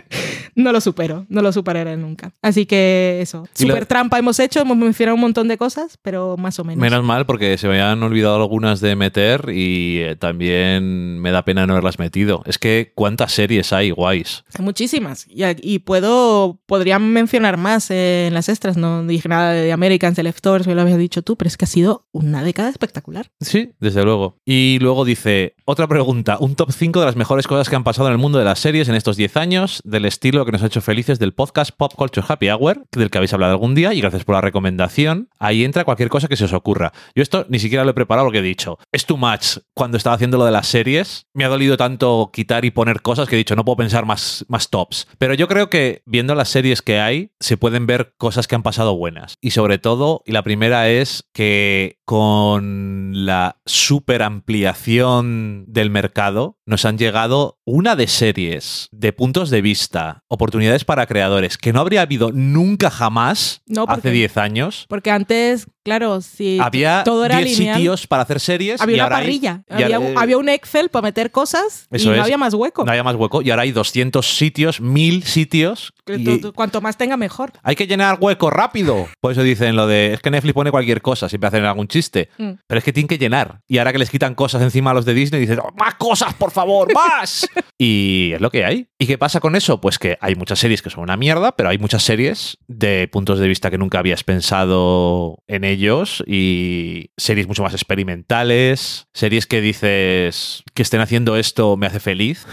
No 0.54 0.72
lo 0.72 0.80
supero, 0.80 1.26
no 1.28 1.42
lo 1.42 1.52
superaré 1.52 1.98
nunca. 1.98 2.32
Así 2.40 2.64
que 2.64 3.18
eso, 3.20 3.46
Y 3.58 3.64
lo- 3.66 3.74
super 3.74 3.84
trampa 3.84 4.18
hemos 4.18 4.40
hecho, 4.40 4.60
hemos 4.60 4.74
mencionado 4.78 5.14
un 5.14 5.20
montón 5.20 5.48
de 5.48 5.58
cosas, 5.58 5.98
pero 6.00 6.38
más 6.38 6.58
o 6.58 6.64
menos. 6.64 6.80
Menos 6.80 7.04
mal 7.04 7.26
porque 7.26 7.58
se 7.58 7.68
me 7.68 7.74
habían 7.82 8.02
olvidado 8.02 8.36
algunas 8.36 8.80
de 8.80 8.96
meter 8.96 9.50
y 9.54 9.85
eh, 9.98 10.16
también 10.16 11.20
me 11.20 11.30
da 11.30 11.44
pena 11.44 11.66
no 11.66 11.72
haberlas 11.72 11.98
metido. 11.98 12.42
Es 12.46 12.58
que 12.58 12.92
cuántas 12.94 13.32
series 13.32 13.72
hay 13.72 13.90
guays. 13.90 14.44
Hay 14.58 14.64
muchísimas. 14.64 15.26
Y, 15.28 15.44
y 15.62 15.80
puedo, 15.80 16.60
podría 16.66 16.98
mencionar 16.98 17.56
más 17.56 17.90
en 17.90 18.34
las 18.34 18.48
extras. 18.48 18.76
No 18.76 19.04
dije 19.04 19.28
nada 19.28 19.52
de 19.52 19.72
Americans, 19.72 20.16
de 20.16 20.22
Leftovers, 20.22 20.66
me 20.66 20.74
lo 20.74 20.82
habías 20.82 20.98
dicho 20.98 21.22
tú, 21.22 21.36
pero 21.36 21.48
es 21.48 21.56
que 21.56 21.64
ha 21.64 21.68
sido 21.68 22.06
una 22.12 22.42
década 22.42 22.68
espectacular. 22.68 23.30
Sí, 23.40 23.72
desde 23.80 24.04
luego. 24.04 24.38
Y 24.44 24.78
luego 24.80 25.04
dice, 25.04 25.54
otra 25.64 25.86
pregunta, 25.86 26.38
un 26.40 26.54
top 26.54 26.72
5 26.72 27.00
de 27.00 27.06
las 27.06 27.16
mejores 27.16 27.46
cosas 27.46 27.68
que 27.68 27.76
han 27.76 27.84
pasado 27.84 28.08
en 28.08 28.12
el 28.12 28.18
mundo 28.18 28.38
de 28.38 28.44
las 28.44 28.58
series 28.58 28.88
en 28.88 28.94
estos 28.94 29.16
10 29.16 29.36
años, 29.36 29.80
del 29.84 30.04
estilo 30.04 30.44
que 30.44 30.52
nos 30.52 30.62
ha 30.62 30.66
hecho 30.66 30.80
felices 30.80 31.18
del 31.18 31.32
podcast 31.32 31.70
Pop 31.76 31.94
Culture 31.94 32.26
Happy 32.28 32.48
Hour, 32.48 32.84
del 32.92 33.10
que 33.10 33.18
habéis 33.18 33.32
hablado 33.32 33.52
algún 33.52 33.74
día, 33.74 33.94
y 33.94 34.00
gracias 34.00 34.24
por 34.24 34.34
la 34.34 34.40
recomendación. 34.40 35.28
Ahí 35.38 35.64
entra 35.64 35.84
cualquier 35.84 36.08
cosa 36.08 36.28
que 36.28 36.36
se 36.36 36.44
os 36.44 36.52
ocurra. 36.52 36.92
Yo 37.14 37.22
esto 37.22 37.46
ni 37.48 37.58
siquiera 37.58 37.84
lo 37.84 37.90
he 37.90 37.94
preparado 37.94 38.26
porque 38.26 38.38
he 38.38 38.42
dicho, 38.42 38.78
es 38.92 39.06
too 39.06 39.16
much. 39.16 39.58
Cuando 39.78 39.98
estaba 39.98 40.16
haciendo 40.16 40.38
lo 40.38 40.46
de 40.46 40.52
las 40.52 40.68
series, 40.68 41.26
me 41.34 41.44
ha 41.44 41.48
dolido 41.48 41.76
tanto 41.76 42.30
quitar 42.32 42.64
y 42.64 42.70
poner 42.70 43.02
cosas 43.02 43.28
que 43.28 43.34
he 43.34 43.38
dicho, 43.38 43.54
no 43.56 43.64
puedo 43.66 43.76
pensar 43.76 44.06
más, 44.06 44.42
más 44.48 44.70
tops. 44.70 45.06
Pero 45.18 45.34
yo 45.34 45.48
creo 45.48 45.68
que 45.68 46.00
viendo 46.06 46.34
las 46.34 46.48
series 46.48 46.80
que 46.80 46.98
hay, 46.98 47.32
se 47.40 47.58
pueden 47.58 47.86
ver 47.86 48.14
cosas 48.16 48.48
que 48.48 48.54
han 48.54 48.62
pasado 48.62 48.96
buenas. 48.96 49.34
Y 49.42 49.50
sobre 49.50 49.76
todo, 49.76 50.22
y 50.24 50.32
la 50.32 50.42
primera 50.42 50.88
es 50.88 51.24
que 51.34 51.98
con 52.06 53.10
la 53.26 53.60
super 53.66 54.22
ampliación 54.22 55.66
del 55.68 55.90
mercado, 55.90 56.56
nos 56.64 56.86
han 56.86 56.96
llegado 56.96 57.58
una 57.66 57.96
de 57.96 58.06
series, 58.06 58.88
de 58.92 59.12
puntos 59.12 59.50
de 59.50 59.60
vista, 59.60 60.22
oportunidades 60.28 60.86
para 60.86 61.06
creadores, 61.06 61.58
que 61.58 61.74
no 61.74 61.80
habría 61.80 62.00
habido 62.00 62.30
nunca 62.32 62.88
jamás 62.90 63.60
No, 63.66 63.84
porque- 63.84 63.98
hace 64.08 64.10
10 64.10 64.36
años. 64.38 64.86
Porque 64.88 65.10
antes, 65.10 65.66
claro, 65.84 66.22
si 66.22 66.58
Había 66.60 67.02
todo 67.04 67.26
era 67.26 67.38
10 67.38 67.58
lineal, 67.58 67.76
sitios 67.76 68.06
para 68.06 68.22
hacer 68.22 68.40
series. 68.40 68.80
había 68.80 68.94
y 68.96 68.98
una 69.00 69.04
ahora 69.04 69.16
parrilla, 69.16 69.64
había, 69.68 69.96
ahora- 69.96 69.98
un- 70.10 70.18
había 70.18 70.38
un 70.38 70.48
Excel 70.48 70.88
para 70.88 71.02
meter 71.02 71.30
cosas 71.30 71.88
y 71.90 72.04
no 72.04 72.14
es. 72.14 72.20
había 72.20 72.38
más 72.38 72.54
hueco. 72.54 72.84
No 72.84 72.90
había 72.90 73.02
más 73.04 73.16
hueco. 73.16 73.42
Y 73.42 73.50
ahora 73.50 73.62
hay 73.62 73.72
200 73.72 74.36
sitios, 74.36 74.80
1000 74.80 75.24
sitios. 75.24 75.92
Y- 76.06 76.40
cuanto 76.52 76.80
más 76.80 76.96
tenga, 76.96 77.16
mejor. 77.16 77.52
Hay 77.62 77.74
que 77.76 77.86
llenar 77.86 78.18
hueco 78.20 78.50
rápido. 78.50 79.08
Por 79.20 79.32
eso 79.32 79.42
dicen 79.42 79.74
lo 79.76 79.86
de 79.86 80.12
es 80.14 80.20
que 80.20 80.30
Netflix 80.30 80.54
pone 80.54 80.70
cualquier 80.70 81.02
cosa, 81.02 81.28
siempre 81.28 81.48
hacen 81.48 81.64
algún 81.64 81.88
chiste. 81.88 82.28
Mm. 82.38 82.50
Pero 82.66 82.78
es 82.78 82.84
que 82.84 82.92
tienen 82.92 83.08
que 83.08 83.18
llenar. 83.18 83.60
Y 83.66 83.78
ahora 83.78 83.92
que 83.92 83.98
les 83.98 84.10
quitan 84.10 84.34
cosas 84.34 84.62
encima 84.62 84.92
a 84.92 84.94
los 84.94 85.04
de 85.04 85.14
Disney, 85.14 85.40
dicen, 85.40 85.58
"Oh, 85.60 85.72
más 85.76 85.94
cosas, 85.94 86.32
por 86.34 86.50
favor, 86.52 86.92
más. 86.94 87.46
y 87.78 88.30
es 88.34 88.40
lo 88.40 88.50
que 88.50 88.64
hay. 88.64 88.88
¿Y 88.98 89.06
qué 89.06 89.18
pasa 89.18 89.40
con 89.40 89.56
eso? 89.56 89.80
Pues 89.80 89.98
que 89.98 90.16
hay 90.20 90.34
muchas 90.36 90.58
series 90.58 90.80
que 90.82 90.90
son 90.90 91.02
una 91.02 91.16
mierda, 91.16 91.56
pero 91.56 91.68
hay 91.68 91.78
muchas 91.78 92.02
series 92.02 92.58
de 92.68 93.08
puntos 93.10 93.38
de 93.38 93.48
vista 93.48 93.70
que 93.70 93.78
nunca 93.78 93.98
habías 93.98 94.22
pensado 94.24 95.42
en 95.48 95.64
ellos 95.64 96.22
y 96.26 97.10
series 97.16 97.46
mucho 97.48 97.62
más 97.62 97.72
experimentales, 97.74 99.06
series 99.12 99.46
que 99.46 99.55
dices 99.60 100.62
que 100.74 100.82
estén 100.82 101.00
haciendo 101.00 101.36
esto 101.36 101.76
me 101.76 101.86
hace 101.86 102.00
feliz. 102.00 102.46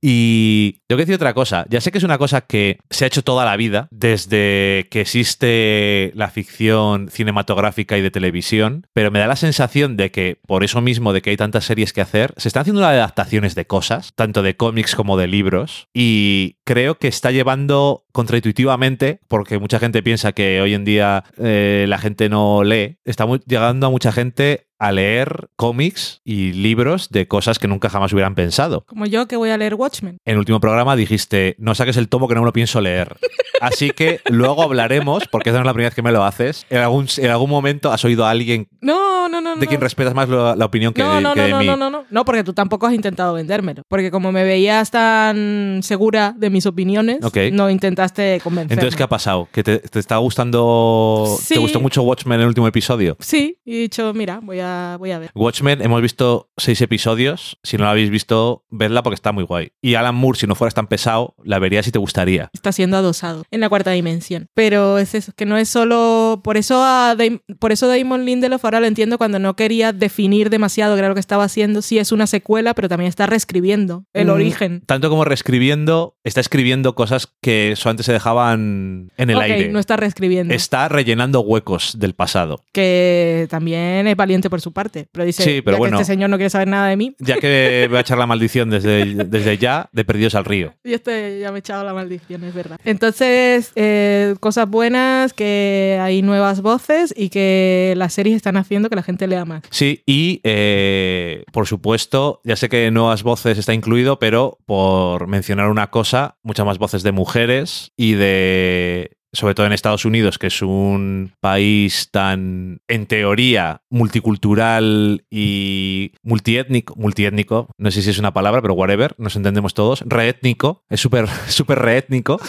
Y 0.00 0.82
tengo 0.86 0.98
que 0.98 1.04
decir 1.04 1.16
otra 1.16 1.34
cosa. 1.34 1.66
Ya 1.68 1.80
sé 1.80 1.90
que 1.90 1.98
es 1.98 2.04
una 2.04 2.18
cosa 2.18 2.42
que 2.42 2.78
se 2.90 3.04
ha 3.04 3.08
hecho 3.08 3.22
toda 3.22 3.44
la 3.44 3.56
vida, 3.56 3.88
desde 3.90 4.88
que 4.90 5.00
existe 5.00 6.12
la 6.14 6.28
ficción 6.28 7.08
cinematográfica 7.10 7.98
y 7.98 8.02
de 8.02 8.10
televisión, 8.10 8.86
pero 8.92 9.10
me 9.10 9.18
da 9.18 9.26
la 9.26 9.36
sensación 9.36 9.96
de 9.96 10.10
que 10.10 10.38
por 10.46 10.64
eso 10.64 10.80
mismo 10.80 11.12
de 11.12 11.22
que 11.22 11.30
hay 11.30 11.36
tantas 11.36 11.64
series 11.64 11.92
que 11.92 12.00
hacer, 12.00 12.34
se 12.36 12.48
están 12.48 12.62
haciendo 12.62 12.84
adaptaciones 12.84 13.54
de 13.54 13.66
cosas, 13.66 14.12
tanto 14.14 14.42
de 14.42 14.56
cómics 14.56 14.94
como 14.94 15.16
de 15.16 15.26
libros, 15.26 15.88
y 15.92 16.56
creo 16.64 16.98
que 16.98 17.08
está 17.08 17.30
llevando 17.30 18.05
contraintuitivamente, 18.16 19.20
porque 19.28 19.58
mucha 19.58 19.78
gente 19.78 20.02
piensa 20.02 20.32
que 20.32 20.60
hoy 20.60 20.74
en 20.74 20.84
día 20.84 21.24
eh, 21.38 21.86
la 21.88 21.98
gente 21.98 22.28
no 22.28 22.64
lee, 22.64 22.98
está 23.04 23.26
llegando 23.46 23.86
a 23.86 23.90
mucha 23.90 24.12
gente 24.12 24.62
a 24.78 24.92
leer 24.92 25.48
cómics 25.56 26.20
y 26.22 26.52
libros 26.52 27.08
de 27.08 27.26
cosas 27.26 27.58
que 27.58 27.66
nunca 27.66 27.88
jamás 27.88 28.12
hubieran 28.12 28.34
pensado. 28.34 28.84
Como 28.86 29.06
yo 29.06 29.26
que 29.26 29.36
voy 29.36 29.48
a 29.48 29.56
leer 29.56 29.74
Watchmen. 29.74 30.18
En 30.26 30.32
el 30.34 30.38
último 30.38 30.60
programa 30.60 30.94
dijiste, 30.96 31.56
no 31.58 31.74
saques 31.74 31.96
el 31.96 32.10
tomo 32.10 32.28
que 32.28 32.34
no 32.34 32.42
me 32.42 32.46
lo 32.46 32.52
pienso 32.52 32.82
leer. 32.82 33.16
Así 33.62 33.90
que 33.92 34.20
luego 34.28 34.62
hablaremos, 34.62 35.24
porque 35.32 35.48
esa 35.48 35.58
no 35.60 35.62
es 35.62 35.66
la 35.66 35.72
primera 35.72 35.88
vez 35.88 35.94
que 35.94 36.02
me 36.02 36.12
lo 36.12 36.24
haces. 36.24 36.66
En 36.68 36.76
algún, 36.82 37.06
en 37.16 37.30
algún 37.30 37.48
momento 37.48 37.90
has 37.90 38.04
oído 38.04 38.26
a 38.26 38.30
alguien 38.30 38.68
No, 38.82 39.30
no, 39.30 39.40
no. 39.40 39.56
de 39.56 39.66
quien 39.66 39.80
respetas 39.80 40.12
más 40.14 40.28
lo- 40.28 40.54
la 40.54 40.64
opinión 40.66 40.92
que, 40.92 41.00
no, 41.02 41.22
no, 41.22 41.32
que 41.32 41.40
no, 41.40 41.44
de 41.46 41.50
no, 41.52 41.58
mí. 41.60 41.66
no, 41.66 41.76
no, 41.78 41.88
no. 41.88 42.04
No, 42.10 42.24
porque 42.26 42.44
tú 42.44 42.52
tampoco 42.52 42.86
has 42.86 42.92
intentado 42.92 43.32
vendérmelo. 43.32 43.80
Porque 43.88 44.10
como 44.10 44.30
me 44.30 44.44
veías 44.44 44.90
tan 44.90 45.80
segura 45.82 46.34
de 46.36 46.50
mis 46.50 46.66
opiniones, 46.66 47.20
no 47.52 47.70
convencerme. 48.12 48.74
Entonces, 48.74 48.96
¿qué 48.96 49.02
ha 49.02 49.08
pasado? 49.08 49.48
¿Que 49.52 49.62
te, 49.62 49.78
te 49.78 49.98
está 49.98 50.16
gustando... 50.18 51.36
Sí. 51.40 51.54
¿Te 51.54 51.60
gustó 51.60 51.80
mucho 51.80 52.02
Watchmen 52.02 52.36
en 52.36 52.42
el 52.42 52.48
último 52.48 52.66
episodio? 52.66 53.16
Sí, 53.20 53.58
y 53.64 53.76
he 53.76 53.80
dicho, 53.82 54.12
mira, 54.14 54.40
voy 54.42 54.60
a, 54.60 54.96
voy 54.98 55.10
a 55.12 55.18
ver. 55.18 55.30
Watchmen, 55.34 55.82
hemos 55.82 56.00
visto 56.02 56.50
seis 56.56 56.80
episodios. 56.80 57.58
Si 57.62 57.76
no 57.76 57.84
la 57.84 57.90
habéis 57.90 58.10
visto, 58.10 58.64
vedla 58.70 59.02
porque 59.02 59.14
está 59.14 59.32
muy 59.32 59.44
guay. 59.44 59.72
Y 59.80 59.94
Alan 59.94 60.14
Moore, 60.14 60.38
si 60.38 60.46
no 60.46 60.54
fueras 60.54 60.74
tan 60.74 60.86
pesado, 60.86 61.34
la 61.44 61.58
verías 61.58 61.86
y 61.86 61.92
te 61.92 61.98
gustaría. 61.98 62.50
Está 62.52 62.72
siendo 62.72 62.96
adosado 62.96 63.44
en 63.50 63.60
la 63.60 63.68
cuarta 63.68 63.90
dimensión. 63.90 64.48
Pero 64.54 64.98
es 64.98 65.14
eso, 65.14 65.32
que 65.36 65.46
no 65.46 65.56
es 65.56 65.68
solo. 65.68 66.40
Por 66.42 66.56
eso, 66.56 66.82
a 66.82 67.14
Dam- 67.16 67.42
por 67.58 67.72
eso 67.72 67.88
Damon 67.88 68.24
Lindelof 68.24 68.64
ahora 68.64 68.80
lo 68.80 68.86
entiendo 68.86 69.18
cuando 69.18 69.38
no 69.38 69.56
quería 69.56 69.92
definir 69.92 70.50
demasiado 70.50 70.94
qué 70.94 71.00
era 71.00 71.08
lo 71.08 71.14
que 71.14 71.20
estaba 71.20 71.44
haciendo. 71.44 71.82
Sí 71.82 71.98
es 71.98 72.12
una 72.12 72.26
secuela, 72.26 72.74
pero 72.74 72.88
también 72.88 73.08
está 73.08 73.26
reescribiendo 73.26 74.04
el 74.12 74.26
Mm, 74.28 74.30
origen. 74.30 74.82
Tanto 74.86 75.08
como 75.10 75.24
reescribiendo, 75.24 76.16
está 76.24 76.40
escribiendo 76.40 76.94
cosas 76.94 77.32
que 77.40 77.72
eso 77.72 77.88
antes 77.96 78.06
se 78.06 78.12
dejaban 78.12 79.10
en 79.16 79.30
el 79.30 79.40
aire. 79.40 79.68
no 79.70 79.78
está 79.78 79.96
reescribiendo. 79.96 80.52
Está 80.54 80.88
rellenando 80.88 81.40
huecos 81.40 81.98
del 81.98 82.14
pasado. 82.14 82.62
Que 82.72 83.46
también 83.50 84.06
es 84.06 84.16
valiente 84.16 84.50
por 84.50 84.60
su 84.60 84.72
parte. 84.72 85.08
Pero 85.12 85.24
dice, 85.24 85.42
Sí, 85.42 85.62
pero 85.62 85.72
"Ya 85.72 85.76
que 85.76 85.78
bueno. 85.78 86.00
este 86.00 86.12
señor 86.12 86.30
no 86.30 86.36
quiere 86.36 86.50
saber 86.50 86.68
nada 86.68 86.88
de 86.88 86.96
mí. 86.96 87.14
Ya 87.18 87.36
que 87.38 87.86
voy 87.88 87.98
a 87.98 88.00
echar 88.00 88.18
la 88.18 88.26
maldición 88.26 88.70
desde, 88.70 89.24
desde 89.24 89.58
ya 89.58 89.88
de 89.92 90.04
Perdidos 90.04 90.34
al 90.34 90.44
Río. 90.44 90.74
Y 90.84 90.92
este 90.94 91.40
ya 91.40 91.50
me 91.50 91.58
he 91.58 91.60
echado 91.60 91.82
la 91.84 91.92
maldición, 91.94 92.44
es 92.44 92.54
verdad. 92.54 92.78
Entonces, 92.84 93.72
eh, 93.74 94.34
cosas 94.40 94.68
buenas, 94.68 95.32
que 95.32 95.98
hay 96.00 96.22
nuevas 96.22 96.60
voces 96.60 97.12
y 97.16 97.28
que 97.30 97.94
las 97.96 98.12
series 98.12 98.36
están 98.36 98.56
haciendo 98.56 98.88
que 98.90 98.96
la 98.96 99.02
gente 99.02 99.26
lea 99.26 99.44
más. 99.44 99.62
Sí, 99.70 100.02
y 100.06 100.40
eh, 100.44 101.44
por 101.52 101.66
supuesto, 101.66 102.40
ya 102.44 102.56
sé 102.56 102.68
que 102.68 102.90
nuevas 102.90 103.22
voces 103.22 103.58
está 103.58 103.74
incluido, 103.74 104.18
pero 104.18 104.58
por 104.66 105.26
mencionar 105.26 105.70
una 105.70 105.88
cosa, 105.90 106.36
muchas 106.42 106.66
más 106.66 106.78
voces 106.78 107.02
de 107.02 107.12
mujeres 107.12 107.75
y 107.96 108.14
de 108.14 109.15
sobre 109.36 109.54
todo 109.54 109.66
en 109.66 109.72
Estados 109.72 110.04
Unidos, 110.04 110.38
que 110.38 110.48
es 110.48 110.62
un 110.62 111.32
país 111.40 112.10
tan, 112.10 112.80
en 112.88 113.06
teoría, 113.06 113.82
multicultural 113.90 115.24
y 115.30 116.12
multiétnico, 116.22 116.94
multiétnico, 116.96 117.68
no 117.78 117.90
sé 117.90 118.02
si 118.02 118.10
es 118.10 118.18
una 118.18 118.32
palabra, 118.32 118.62
pero 118.62 118.74
whatever, 118.74 119.14
nos 119.18 119.36
entendemos 119.36 119.74
todos, 119.74 120.02
reétnico, 120.06 120.84
es 120.88 121.00
súper 121.00 121.28
súper 121.48 121.78
reétnico. 121.78 122.40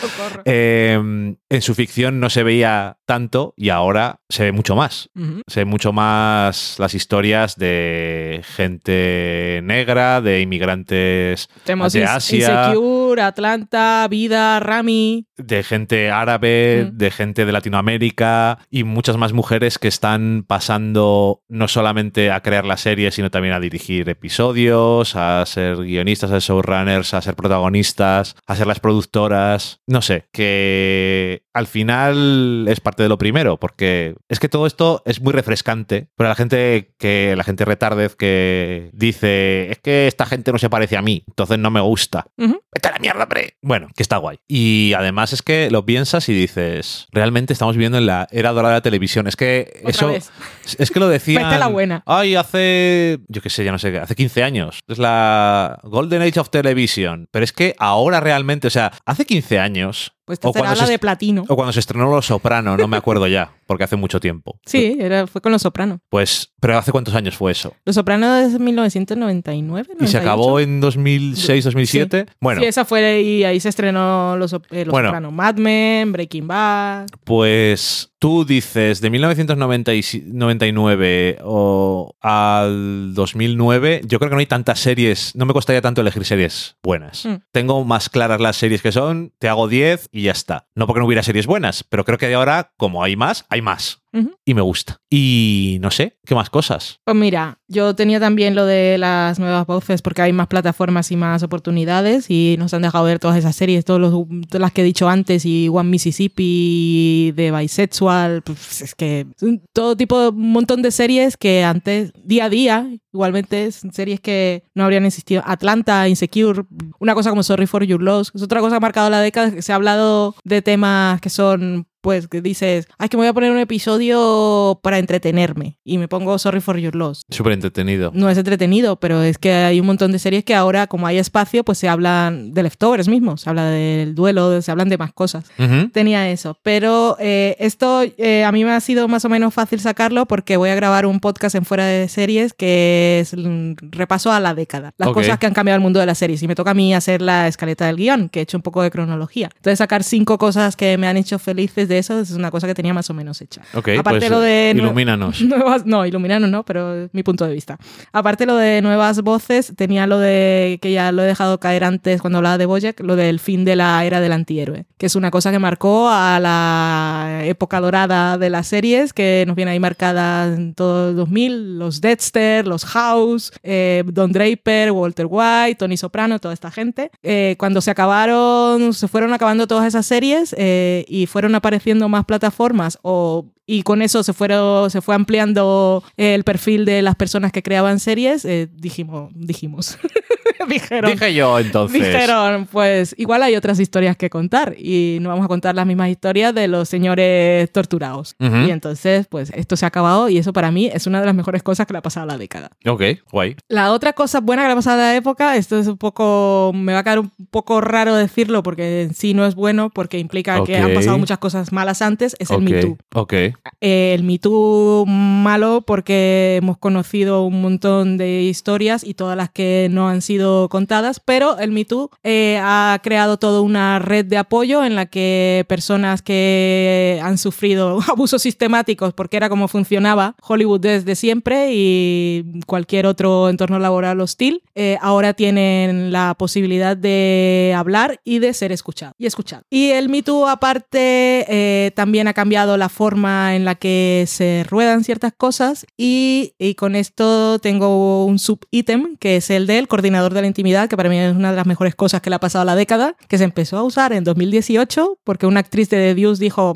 Eh, 0.45 1.35
en 1.49 1.61
su 1.61 1.75
ficción 1.75 2.19
no 2.19 2.29
se 2.29 2.43
veía 2.43 2.97
tanto 3.05 3.53
y 3.57 3.69
ahora 3.69 4.19
se 4.29 4.43
ve 4.43 4.51
mucho 4.51 4.75
más. 4.75 5.09
Se 5.47 5.61
ve 5.61 5.65
mucho 5.65 5.93
más 5.93 6.75
las 6.77 6.93
historias 6.93 7.55
de 7.57 8.41
gente 8.55 9.61
negra, 9.63 10.21
de 10.21 10.41
inmigrantes 10.41 11.49
Tenemos 11.63 11.93
de 11.93 12.05
Asia, 12.05 12.69
Insecure, 12.69 13.21
Atlanta, 13.21 14.07
Vida, 14.09 14.59
Rami. 14.59 15.25
de 15.37 15.63
gente 15.63 16.11
árabe, 16.11 16.76
De 16.85 17.11
gente 17.11 17.45
de 17.45 17.51
Latinoamérica 17.51 18.59
y 18.69 18.83
muchas 18.83 19.17
más 19.17 19.33
mujeres 19.33 19.77
que 19.79 19.87
están 19.87 20.45
pasando 20.47 21.41
no 21.47 21.67
solamente 21.67 22.31
a 22.31 22.41
crear 22.41 22.65
la 22.65 22.77
serie, 22.77 23.11
sino 23.11 23.31
también 23.31 23.53
a 23.53 23.59
dirigir 23.59 24.09
episodios, 24.09 25.15
a 25.15 25.45
ser 25.45 25.77
guionistas, 25.77 26.31
a 26.31 26.39
ser 26.39 26.55
showrunners, 26.55 27.13
a 27.13 27.21
ser 27.21 27.35
protagonistas, 27.35 28.35
a 28.45 28.55
ser 28.55 28.67
las 28.67 28.79
productoras. 28.79 29.81
No 29.87 30.01
sé, 30.01 30.25
que 30.31 31.43
al 31.57 31.67
final 31.67 32.65
es 32.67 32.79
parte 32.79 33.03
de 33.03 33.09
lo 33.09 33.17
primero, 33.17 33.57
porque 33.57 34.15
es 34.29 34.39
que 34.39 34.49
todo 34.49 34.67
esto 34.67 35.01
es 35.05 35.21
muy 35.21 35.33
refrescante, 35.33 36.07
pero 36.15 36.29
la 36.29 36.35
gente 36.35 36.93
que 36.99 37.35
la 37.35 37.43
gente 37.43 37.65
retardez 37.65 38.15
que 38.15 38.91
dice, 38.93 39.71
es 39.71 39.79
que 39.79 40.07
esta 40.07 40.25
gente 40.25 40.51
no 40.51 40.59
se 40.59 40.69
parece 40.69 40.97
a 40.97 41.01
mí, 41.01 41.23
entonces 41.27 41.57
no 41.57 41.71
me 41.71 41.81
gusta. 41.81 42.27
Vete 42.37 42.87
a 42.89 42.91
la 42.91 42.99
mierda, 42.99 43.23
hombre. 43.23 43.55
Bueno, 43.61 43.87
que 43.95 44.03
está 44.03 44.17
guay. 44.17 44.37
Y 44.47 44.93
además 44.93 45.33
es 45.33 45.41
que 45.41 45.71
lo 45.71 45.85
piensas 45.85 46.29
y 46.29 46.33
dices, 46.33 47.07
realmente 47.11 47.53
estamos 47.53 47.75
viviendo 47.75 47.97
en 47.97 48.05
la 48.05 48.27
era 48.31 48.51
dorada 48.51 48.75
de 48.75 48.77
la 48.77 48.81
televisión. 48.81 49.27
Es 49.27 49.35
que 49.35 49.79
Otra 49.79 49.89
eso. 49.89 50.07
vez. 50.09 50.31
Es 50.77 50.91
que 50.91 50.99
lo 50.99 51.07
decían. 51.07 51.43
Vete 51.43 51.55
a 51.55 51.59
la 51.59 51.67
buena. 51.67 52.03
Ay, 52.05 52.35
hace. 52.35 53.19
Yo 53.27 53.41
qué 53.41 53.49
sé, 53.49 53.63
ya 53.63 53.71
no 53.71 53.79
sé 53.79 53.91
qué. 53.91 53.99
Hace 53.99 54.15
15 54.15 54.43
años. 54.43 54.79
Es 54.87 54.99
la 54.99 55.79
Golden 55.83 56.21
Age 56.21 56.39
of 56.39 56.49
Television. 56.49 57.27
Pero 57.31 57.43
es 57.43 57.51
que 57.51 57.75
ahora 57.79 58.19
realmente, 58.19 58.67
o 58.67 58.71
sea, 58.71 58.91
hace 59.05 59.25
15 59.25 59.59
años. 59.59 60.13
Pues 60.25 60.39
o 60.43 60.51
será 60.51 60.75
la 60.75 60.85
se, 60.85 60.91
de 60.91 60.99
platino. 60.99 61.45
O 61.47 61.55
cuando 61.55 61.73
se 61.73 61.79
estrenó 61.79 62.09
Los 62.09 62.25
Soprano, 62.27 62.77
no 62.77 62.87
me 62.87 62.97
acuerdo 62.97 63.27
ya, 63.27 63.51
porque 63.65 63.83
hace 63.83 63.95
mucho 63.95 64.19
tiempo. 64.19 64.59
Sí, 64.65 64.97
era, 64.99 65.27
fue 65.27 65.41
con 65.41 65.51
Los 65.51 65.61
Sopranos. 65.61 65.99
Pues, 66.09 66.51
pero 66.59 66.77
¿hace 66.77 66.91
cuántos 66.91 67.15
años 67.15 67.35
fue 67.35 67.51
eso? 67.51 67.73
Los 67.85 67.95
Sopranos 67.95 68.53
es 68.53 68.59
1999. 68.59 69.87
¿Y 69.99 70.07
se 70.07 70.17
98. 70.17 70.17
acabó 70.19 70.59
en 70.59 70.79
2006, 70.79 71.63
2007? 71.65 72.25
Bueno, 72.39 72.61
Sí, 72.61 72.67
esa 72.67 72.85
fue 72.85 73.21
y 73.21 73.43
ahí 73.43 73.59
se 73.59 73.69
estrenó 73.69 74.35
Los, 74.37 74.53
eh, 74.53 74.59
Los 74.85 74.87
Bueno. 74.89 75.09
Sopranos. 75.09 75.33
Mad 75.33 75.55
Men, 75.55 76.11
Breaking 76.11 76.47
Bad. 76.47 77.07
Pues 77.23 78.11
tú 78.19 78.45
dices 78.45 79.01
de 79.01 79.09
1999 79.09 81.39
o 81.43 82.15
al 82.21 83.13
2009, 83.13 84.01
yo 84.05 84.19
creo 84.19 84.29
que 84.29 84.35
no 84.35 84.39
hay 84.39 84.45
tantas 84.45 84.79
series, 84.79 85.35
no 85.35 85.45
me 85.45 85.53
costaría 85.53 85.81
tanto 85.81 86.01
elegir 86.01 86.25
series 86.25 86.77
buenas. 86.83 87.25
Mm. 87.25 87.35
Tengo 87.51 87.83
más 87.85 88.09
claras 88.09 88.41
las 88.41 88.57
series 88.57 88.81
que 88.81 88.91
son, 88.91 89.33
te 89.39 89.49
hago 89.49 89.67
10 89.67 90.09
y 90.11 90.23
ya 90.23 90.31
está. 90.31 90.67
No 90.75 90.87
porque 90.87 90.99
no 90.99 91.05
hubiera 91.05 91.23
series 91.23 91.47
buenas, 91.47 91.83
pero 91.83 92.05
creo 92.05 92.17
que 92.17 92.27
de 92.27 92.35
ahora, 92.35 92.73
como 92.77 93.03
hay 93.03 93.15
más, 93.15 93.45
hay 93.49 93.61
más. 93.61 94.01
Y 94.45 94.55
me 94.55 94.61
gusta. 94.61 94.99
Y 95.11 95.77
no 95.79 95.91
sé, 95.91 96.17
¿qué 96.25 96.33
más 96.33 96.49
cosas? 96.49 97.01
Pues 97.03 97.15
mira, 97.15 97.59
yo 97.67 97.95
tenía 97.95 98.19
también 98.19 98.55
lo 98.55 98.65
de 98.65 98.97
las 98.97 99.39
nuevas 99.39 99.67
voces 99.67 100.01
porque 100.01 100.21
hay 100.21 100.31
más 100.31 100.47
plataformas 100.47 101.11
y 101.11 101.17
más 101.17 101.43
oportunidades 101.43 102.29
y 102.29 102.55
nos 102.57 102.73
han 102.73 102.81
dejado 102.81 103.03
ver 103.03 103.19
todas 103.19 103.37
esas 103.37 103.55
series, 103.55 103.83
todos 103.83 103.99
los, 103.99 104.11
todas 104.47 104.61
las 104.61 104.71
que 104.71 104.81
he 104.81 104.85
dicho 104.85 105.09
antes 105.09 105.45
y 105.45 105.67
One 105.67 105.89
Mississippi, 105.89 107.33
de 107.35 107.51
Bisexual, 107.51 108.41
pues 108.41 108.81
es 108.81 108.95
que 108.95 109.27
todo 109.73 109.97
tipo, 109.97 110.29
un 110.29 110.51
montón 110.51 110.81
de 110.81 110.91
series 110.91 111.35
que 111.35 111.63
antes, 111.63 112.13
día 112.23 112.45
a 112.45 112.49
día, 112.49 112.89
igualmente 113.11 113.71
series 113.71 114.21
que 114.21 114.63
no 114.73 114.83
habrían 114.83 115.05
existido. 115.05 115.41
Atlanta, 115.45 116.07
Insecure, 116.07 116.63
una 116.99 117.15
cosa 117.15 117.29
como 117.29 117.43
Sorry 117.43 117.67
for 117.67 117.83
Your 117.83 118.01
Loss, 118.01 118.31
es 118.33 118.41
otra 118.41 118.61
cosa 118.61 118.75
que 118.75 118.77
ha 118.77 118.79
marcado 118.81 119.09
la 119.09 119.21
década, 119.21 119.51
que 119.51 119.61
se 119.61 119.73
ha 119.73 119.75
hablado 119.75 120.35
de 120.43 120.61
temas 120.61 121.19
que 121.19 121.29
son 121.29 121.87
pues 122.01 122.27
que 122.27 122.41
dices, 122.41 122.87
ay, 122.97 123.09
que 123.09 123.17
me 123.17 123.21
voy 123.21 123.27
a 123.27 123.33
poner 123.33 123.51
un 123.51 123.59
episodio 123.59 124.79
para 124.81 124.99
entretenerme 124.99 125.77
y 125.83 125.97
me 125.97 126.07
pongo 126.07 126.37
Sorry 126.37 126.61
for 126.61 126.77
Your 126.77 126.95
Loss. 126.95 127.23
Súper 127.29 127.53
entretenido. 127.53 128.11
No 128.13 128.29
es 128.29 128.37
entretenido, 128.37 128.99
pero 128.99 129.21
es 129.23 129.37
que 129.37 129.51
hay 129.53 129.79
un 129.79 129.87
montón 129.87 130.11
de 130.11 130.19
series 130.19 130.43
que 130.43 130.55
ahora, 130.55 130.87
como 130.87 131.07
hay 131.07 131.17
espacio, 131.17 131.63
pues 131.63 131.77
se 131.77 131.89
hablan 131.89 132.53
de 132.53 132.63
leftovers 132.63 133.07
mismos, 133.07 133.41
se 133.41 133.49
habla 133.49 133.65
del 133.65 134.15
duelo, 134.15 134.61
se 134.61 134.71
hablan 134.71 134.89
de 134.89 134.97
más 134.97 135.13
cosas. 135.13 135.45
Tenía 135.93 136.29
eso, 136.29 136.57
pero 136.63 137.17
eh, 137.19 137.55
esto 137.59 138.03
eh, 138.17 138.43
a 138.43 138.51
mí 138.51 138.63
me 138.63 138.71
ha 138.71 138.79
sido 138.79 139.07
más 139.07 139.25
o 139.25 139.29
menos 139.29 139.53
fácil 139.53 139.79
sacarlo 139.79 140.25
porque 140.25 140.57
voy 140.57 140.69
a 140.69 140.75
grabar 140.75 141.05
un 141.05 141.19
podcast 141.19 141.55
en 141.55 141.65
fuera 141.65 141.85
de 141.85 142.07
series 142.07 142.53
que 142.53 143.19
es 143.19 143.33
un 143.33 143.75
repaso 143.81 144.31
a 144.31 144.39
la 144.39 144.53
década, 144.53 144.93
las 144.97 145.09
cosas 145.09 145.37
que 145.39 145.45
han 145.45 145.53
cambiado 145.53 145.77
el 145.77 145.81
mundo 145.81 145.99
de 145.99 146.05
las 146.05 146.17
series 146.17 146.41
y 146.43 146.47
me 146.47 146.55
toca 146.55 146.71
a 146.71 146.73
mí 146.73 146.93
hacer 146.93 147.21
la 147.21 147.47
escaleta 147.47 147.87
del 147.87 147.97
guion, 147.97 148.29
que 148.29 148.39
he 148.39 148.43
hecho 148.43 148.57
un 148.57 148.63
poco 148.63 148.81
de 148.81 148.91
cronología. 148.91 149.49
Entonces 149.55 149.79
sacar 149.79 150.03
cinco 150.03 150.37
cosas 150.37 150.75
que 150.75 150.97
me 150.97 151.07
han 151.07 151.17
hecho 151.17 151.39
felices 151.39 151.86
de 151.87 151.97
eso 151.97 152.19
es 152.19 152.31
una 152.31 152.51
cosa 152.51 152.67
que 152.67 152.73
tenía 152.73 152.93
más 152.93 153.09
o 153.09 153.13
menos 153.13 153.41
hecha. 153.41 153.61
Ok, 153.73 153.89
Aparte 153.99 154.19
pues 154.19 154.31
lo 154.31 154.39
de 154.39 154.73
ilumínanos. 154.75 155.41
Nuevas, 155.47 155.85
no, 155.85 156.05
iluminanos 156.05 156.49
no, 156.49 156.63
pero 156.63 157.09
mi 157.11 157.23
punto 157.23 157.45
de 157.45 157.53
vista. 157.53 157.77
Aparte 158.11 158.45
lo 158.45 158.55
de 158.55 158.81
nuevas 158.81 159.21
voces, 159.21 159.73
tenía 159.75 160.07
lo 160.07 160.19
de 160.19 160.79
que 160.81 160.91
ya 160.91 161.11
lo 161.11 161.23
he 161.23 161.25
dejado 161.25 161.59
caer 161.59 161.83
antes 161.83 162.21
cuando 162.21 162.37
hablaba 162.37 162.57
de 162.57 162.65
Bojack, 162.65 162.99
lo 163.01 163.15
del 163.15 163.39
fin 163.39 163.65
de 163.65 163.75
la 163.75 164.03
era 164.05 164.19
del 164.19 164.31
antihéroe, 164.31 164.85
que 164.97 165.05
es 165.05 165.15
una 165.15 165.31
cosa 165.31 165.51
que 165.51 165.59
marcó 165.59 166.09
a 166.09 166.39
la 166.39 167.41
época 167.43 167.79
dorada 167.79 168.37
de 168.37 168.49
las 168.49 168.67
series, 168.67 169.13
que 169.13 169.43
nos 169.47 169.55
viene 169.55 169.71
ahí 169.71 169.79
marcada 169.79 170.53
en 170.53 170.73
todo 170.73 171.09
el 171.09 171.15
2000, 171.15 171.79
los 171.79 172.01
Dexter, 172.01 172.67
los 172.67 172.85
House, 172.85 173.51
eh, 173.63 174.03
Don 174.05 174.31
Draper, 174.31 174.91
Walter 174.91 175.27
White, 175.29 175.75
Tony 175.75 175.97
Soprano, 175.97 176.39
toda 176.39 176.53
esta 176.53 176.71
gente. 176.71 177.11
Eh, 177.23 177.55
cuando 177.57 177.81
se 177.81 177.91
acabaron, 177.91 178.93
se 178.93 179.07
fueron 179.07 179.33
acabando 179.33 179.67
todas 179.67 179.85
esas 179.85 180.05
series 180.05 180.55
eh, 180.57 181.05
y 181.07 181.25
fueron 181.27 181.55
apareciendo 181.55 181.76
más 182.09 182.25
plataformas 182.25 182.99
o 183.01 183.45
y 183.69 183.83
con 183.83 184.01
eso 184.01 184.23
se, 184.23 184.31
fueron, 184.31 184.89
se 184.89 185.01
fue 185.01 185.13
ampliando 185.13 186.01
el 186.15 186.45
perfil 186.45 186.85
de 186.85 187.01
las 187.01 187.15
personas 187.15 187.51
que 187.51 187.61
creaban 187.61 187.99
series, 187.99 188.45
eh, 188.45 188.69
dijimos, 188.73 189.29
dijimos, 189.35 189.97
dijeron, 190.67 191.11
Dije 191.11 191.33
yo 191.33 191.59
entonces. 191.59 192.01
dijeron, 192.01 192.67
pues 192.71 193.15
igual 193.17 193.43
hay 193.43 193.55
otras 193.55 193.79
historias 193.79 194.15
que 194.17 194.29
contar 194.29 194.75
y 194.77 195.17
no 195.21 195.29
vamos 195.29 195.45
a 195.45 195.47
contar 195.47 195.75
las 195.75 195.85
mismas 195.85 196.09
historias 196.09 196.53
de 196.53 196.67
los 196.67 196.89
señores 196.89 197.71
torturados. 197.71 198.35
Y 198.39 198.71
entonces, 198.71 199.27
pues 199.27 199.51
esto 199.55 199.75
se 199.75 199.85
ha 199.85 199.89
acabado 199.89 200.29
y 200.29 200.37
eso 200.37 200.53
para 200.53 200.71
mí 200.71 200.89
es 200.91 201.07
una 201.07 201.19
de 201.19 201.25
las 201.25 201.35
mejores 201.35 201.63
cosas 201.63 201.85
que 201.87 201.93
le 201.93 201.99
ha 201.99 202.01
pasado 202.01 202.23
a 202.25 202.27
la 202.27 202.37
década. 202.37 202.69
Ok, 202.85 203.01
guay. 203.31 203.55
La 203.67 203.91
otra 203.91 204.13
cosa 204.13 204.39
buena 204.39 204.63
que 204.63 204.67
le 204.67 204.73
ha 204.73 204.75
pasado 204.75 205.01
a 205.01 205.05
la 205.05 205.15
época, 205.15 205.55
esto 205.57 205.77
es 205.79 205.87
un 205.87 205.97
poco, 205.97 206.71
me 206.73 206.93
va 206.93 206.99
a 206.99 207.03
quedar 207.03 207.19
un 207.19 207.31
poco 207.51 207.81
raro 207.81 208.15
decirlo 208.15 208.63
porque 208.63 209.03
en 209.03 209.13
sí 209.13 209.33
no 209.33 209.45
es 209.45 209.55
bueno, 209.55 209.89
porque 209.89 210.19
implica 210.19 210.63
que 210.63 210.77
han 210.77 210.93
pasado 210.93 211.17
muchas 211.17 211.37
cosas 211.37 211.71
malas 211.71 212.01
antes, 212.01 212.35
es 212.39 212.49
el 212.51 212.61
Me 212.61 212.81
Too. 212.81 212.97
Ok. 213.13 213.33
Eh, 213.33 214.13
el 214.13 214.23
Me 214.23 214.39
Too 214.39 215.05
malo 215.07 215.81
porque 215.85 216.57
hemos 216.61 216.77
conocido 216.77 217.43
un 217.43 217.61
montón 217.61 218.17
de 218.17 218.43
historias 218.43 219.03
y 219.03 219.13
todas 219.13 219.37
las 219.37 219.49
que 219.49 219.87
no 219.91 220.07
han 220.09 220.21
sido 220.21 220.46
contadas, 220.69 221.19
pero 221.19 221.57
el 221.59 221.71
Me 221.71 221.85
Too 221.85 222.09
eh, 222.23 222.59
ha 222.61 222.99
creado 223.03 223.37
toda 223.37 223.61
una 223.61 223.99
red 223.99 224.25
de 224.25 224.37
apoyo 224.37 224.83
en 224.83 224.95
la 224.95 225.05
que 225.05 225.65
personas 225.67 226.21
que 226.21 227.19
han 227.23 227.37
sufrido 227.37 227.99
abusos 228.07 228.41
sistemáticos, 228.41 229.13
porque 229.13 229.37
era 229.37 229.49
como 229.49 229.67
funcionaba 229.67 230.35
Hollywood 230.41 230.81
desde 230.81 231.15
siempre 231.15 231.69
y 231.71 232.45
cualquier 232.65 233.05
otro 233.05 233.49
entorno 233.49 233.79
laboral 233.79 234.21
hostil, 234.21 234.63
eh, 234.75 234.97
ahora 235.01 235.33
tienen 235.33 236.11
la 236.11 236.35
posibilidad 236.37 236.95
de 236.95 237.73
hablar 237.75 238.19
y 238.23 238.39
de 238.39 238.53
ser 238.53 238.71
escuchado 238.71 239.13
y 239.17 239.25
escuchado. 239.25 239.63
Y 239.69 239.89
el 239.91 240.09
Me 240.09 240.23
Too 240.23 240.47
aparte 240.47 241.45
eh, 241.47 241.91
también 241.95 242.27
ha 242.27 242.33
cambiado 242.33 242.77
la 242.77 242.89
forma 242.89 243.55
en 243.55 243.65
la 243.65 243.75
que 243.75 244.25
se 244.27 244.65
ruedan 244.69 245.03
ciertas 245.03 245.33
cosas 245.35 245.85
y, 245.97 246.53
con 246.77 246.95
esto 246.95 247.59
tengo 247.59 248.25
un 248.25 248.39
sub-ítem 248.39 249.17
que 249.17 249.37
es 249.37 249.49
el 249.49 249.67
del 249.67 249.87
coordinador 249.87 250.33
de 250.37 250.43
la 250.43 250.47
intimidad, 250.47 250.89
que 250.89 250.97
para 250.97 251.09
mí 251.09 251.17
es 251.17 251.35
una 251.35 251.51
de 251.51 251.57
las 251.57 251.65
mejores 251.65 251.95
cosas 251.95 252.21
que 252.21 252.29
le 252.29 252.35
ha 252.35 252.39
pasado 252.39 252.61
a 252.63 252.65
la 252.65 252.75
década, 252.75 253.15
que 253.27 253.37
se 253.37 253.43
empezó 253.43 253.77
a 253.77 253.83
usar 253.83 254.13
en 254.13 254.23
2018 254.23 255.19
porque 255.23 255.45
una 255.45 255.59
actriz 255.59 255.89
de 255.89 255.97
The 255.97 256.15
Deuce 256.15 256.41
dijo, 256.41 256.73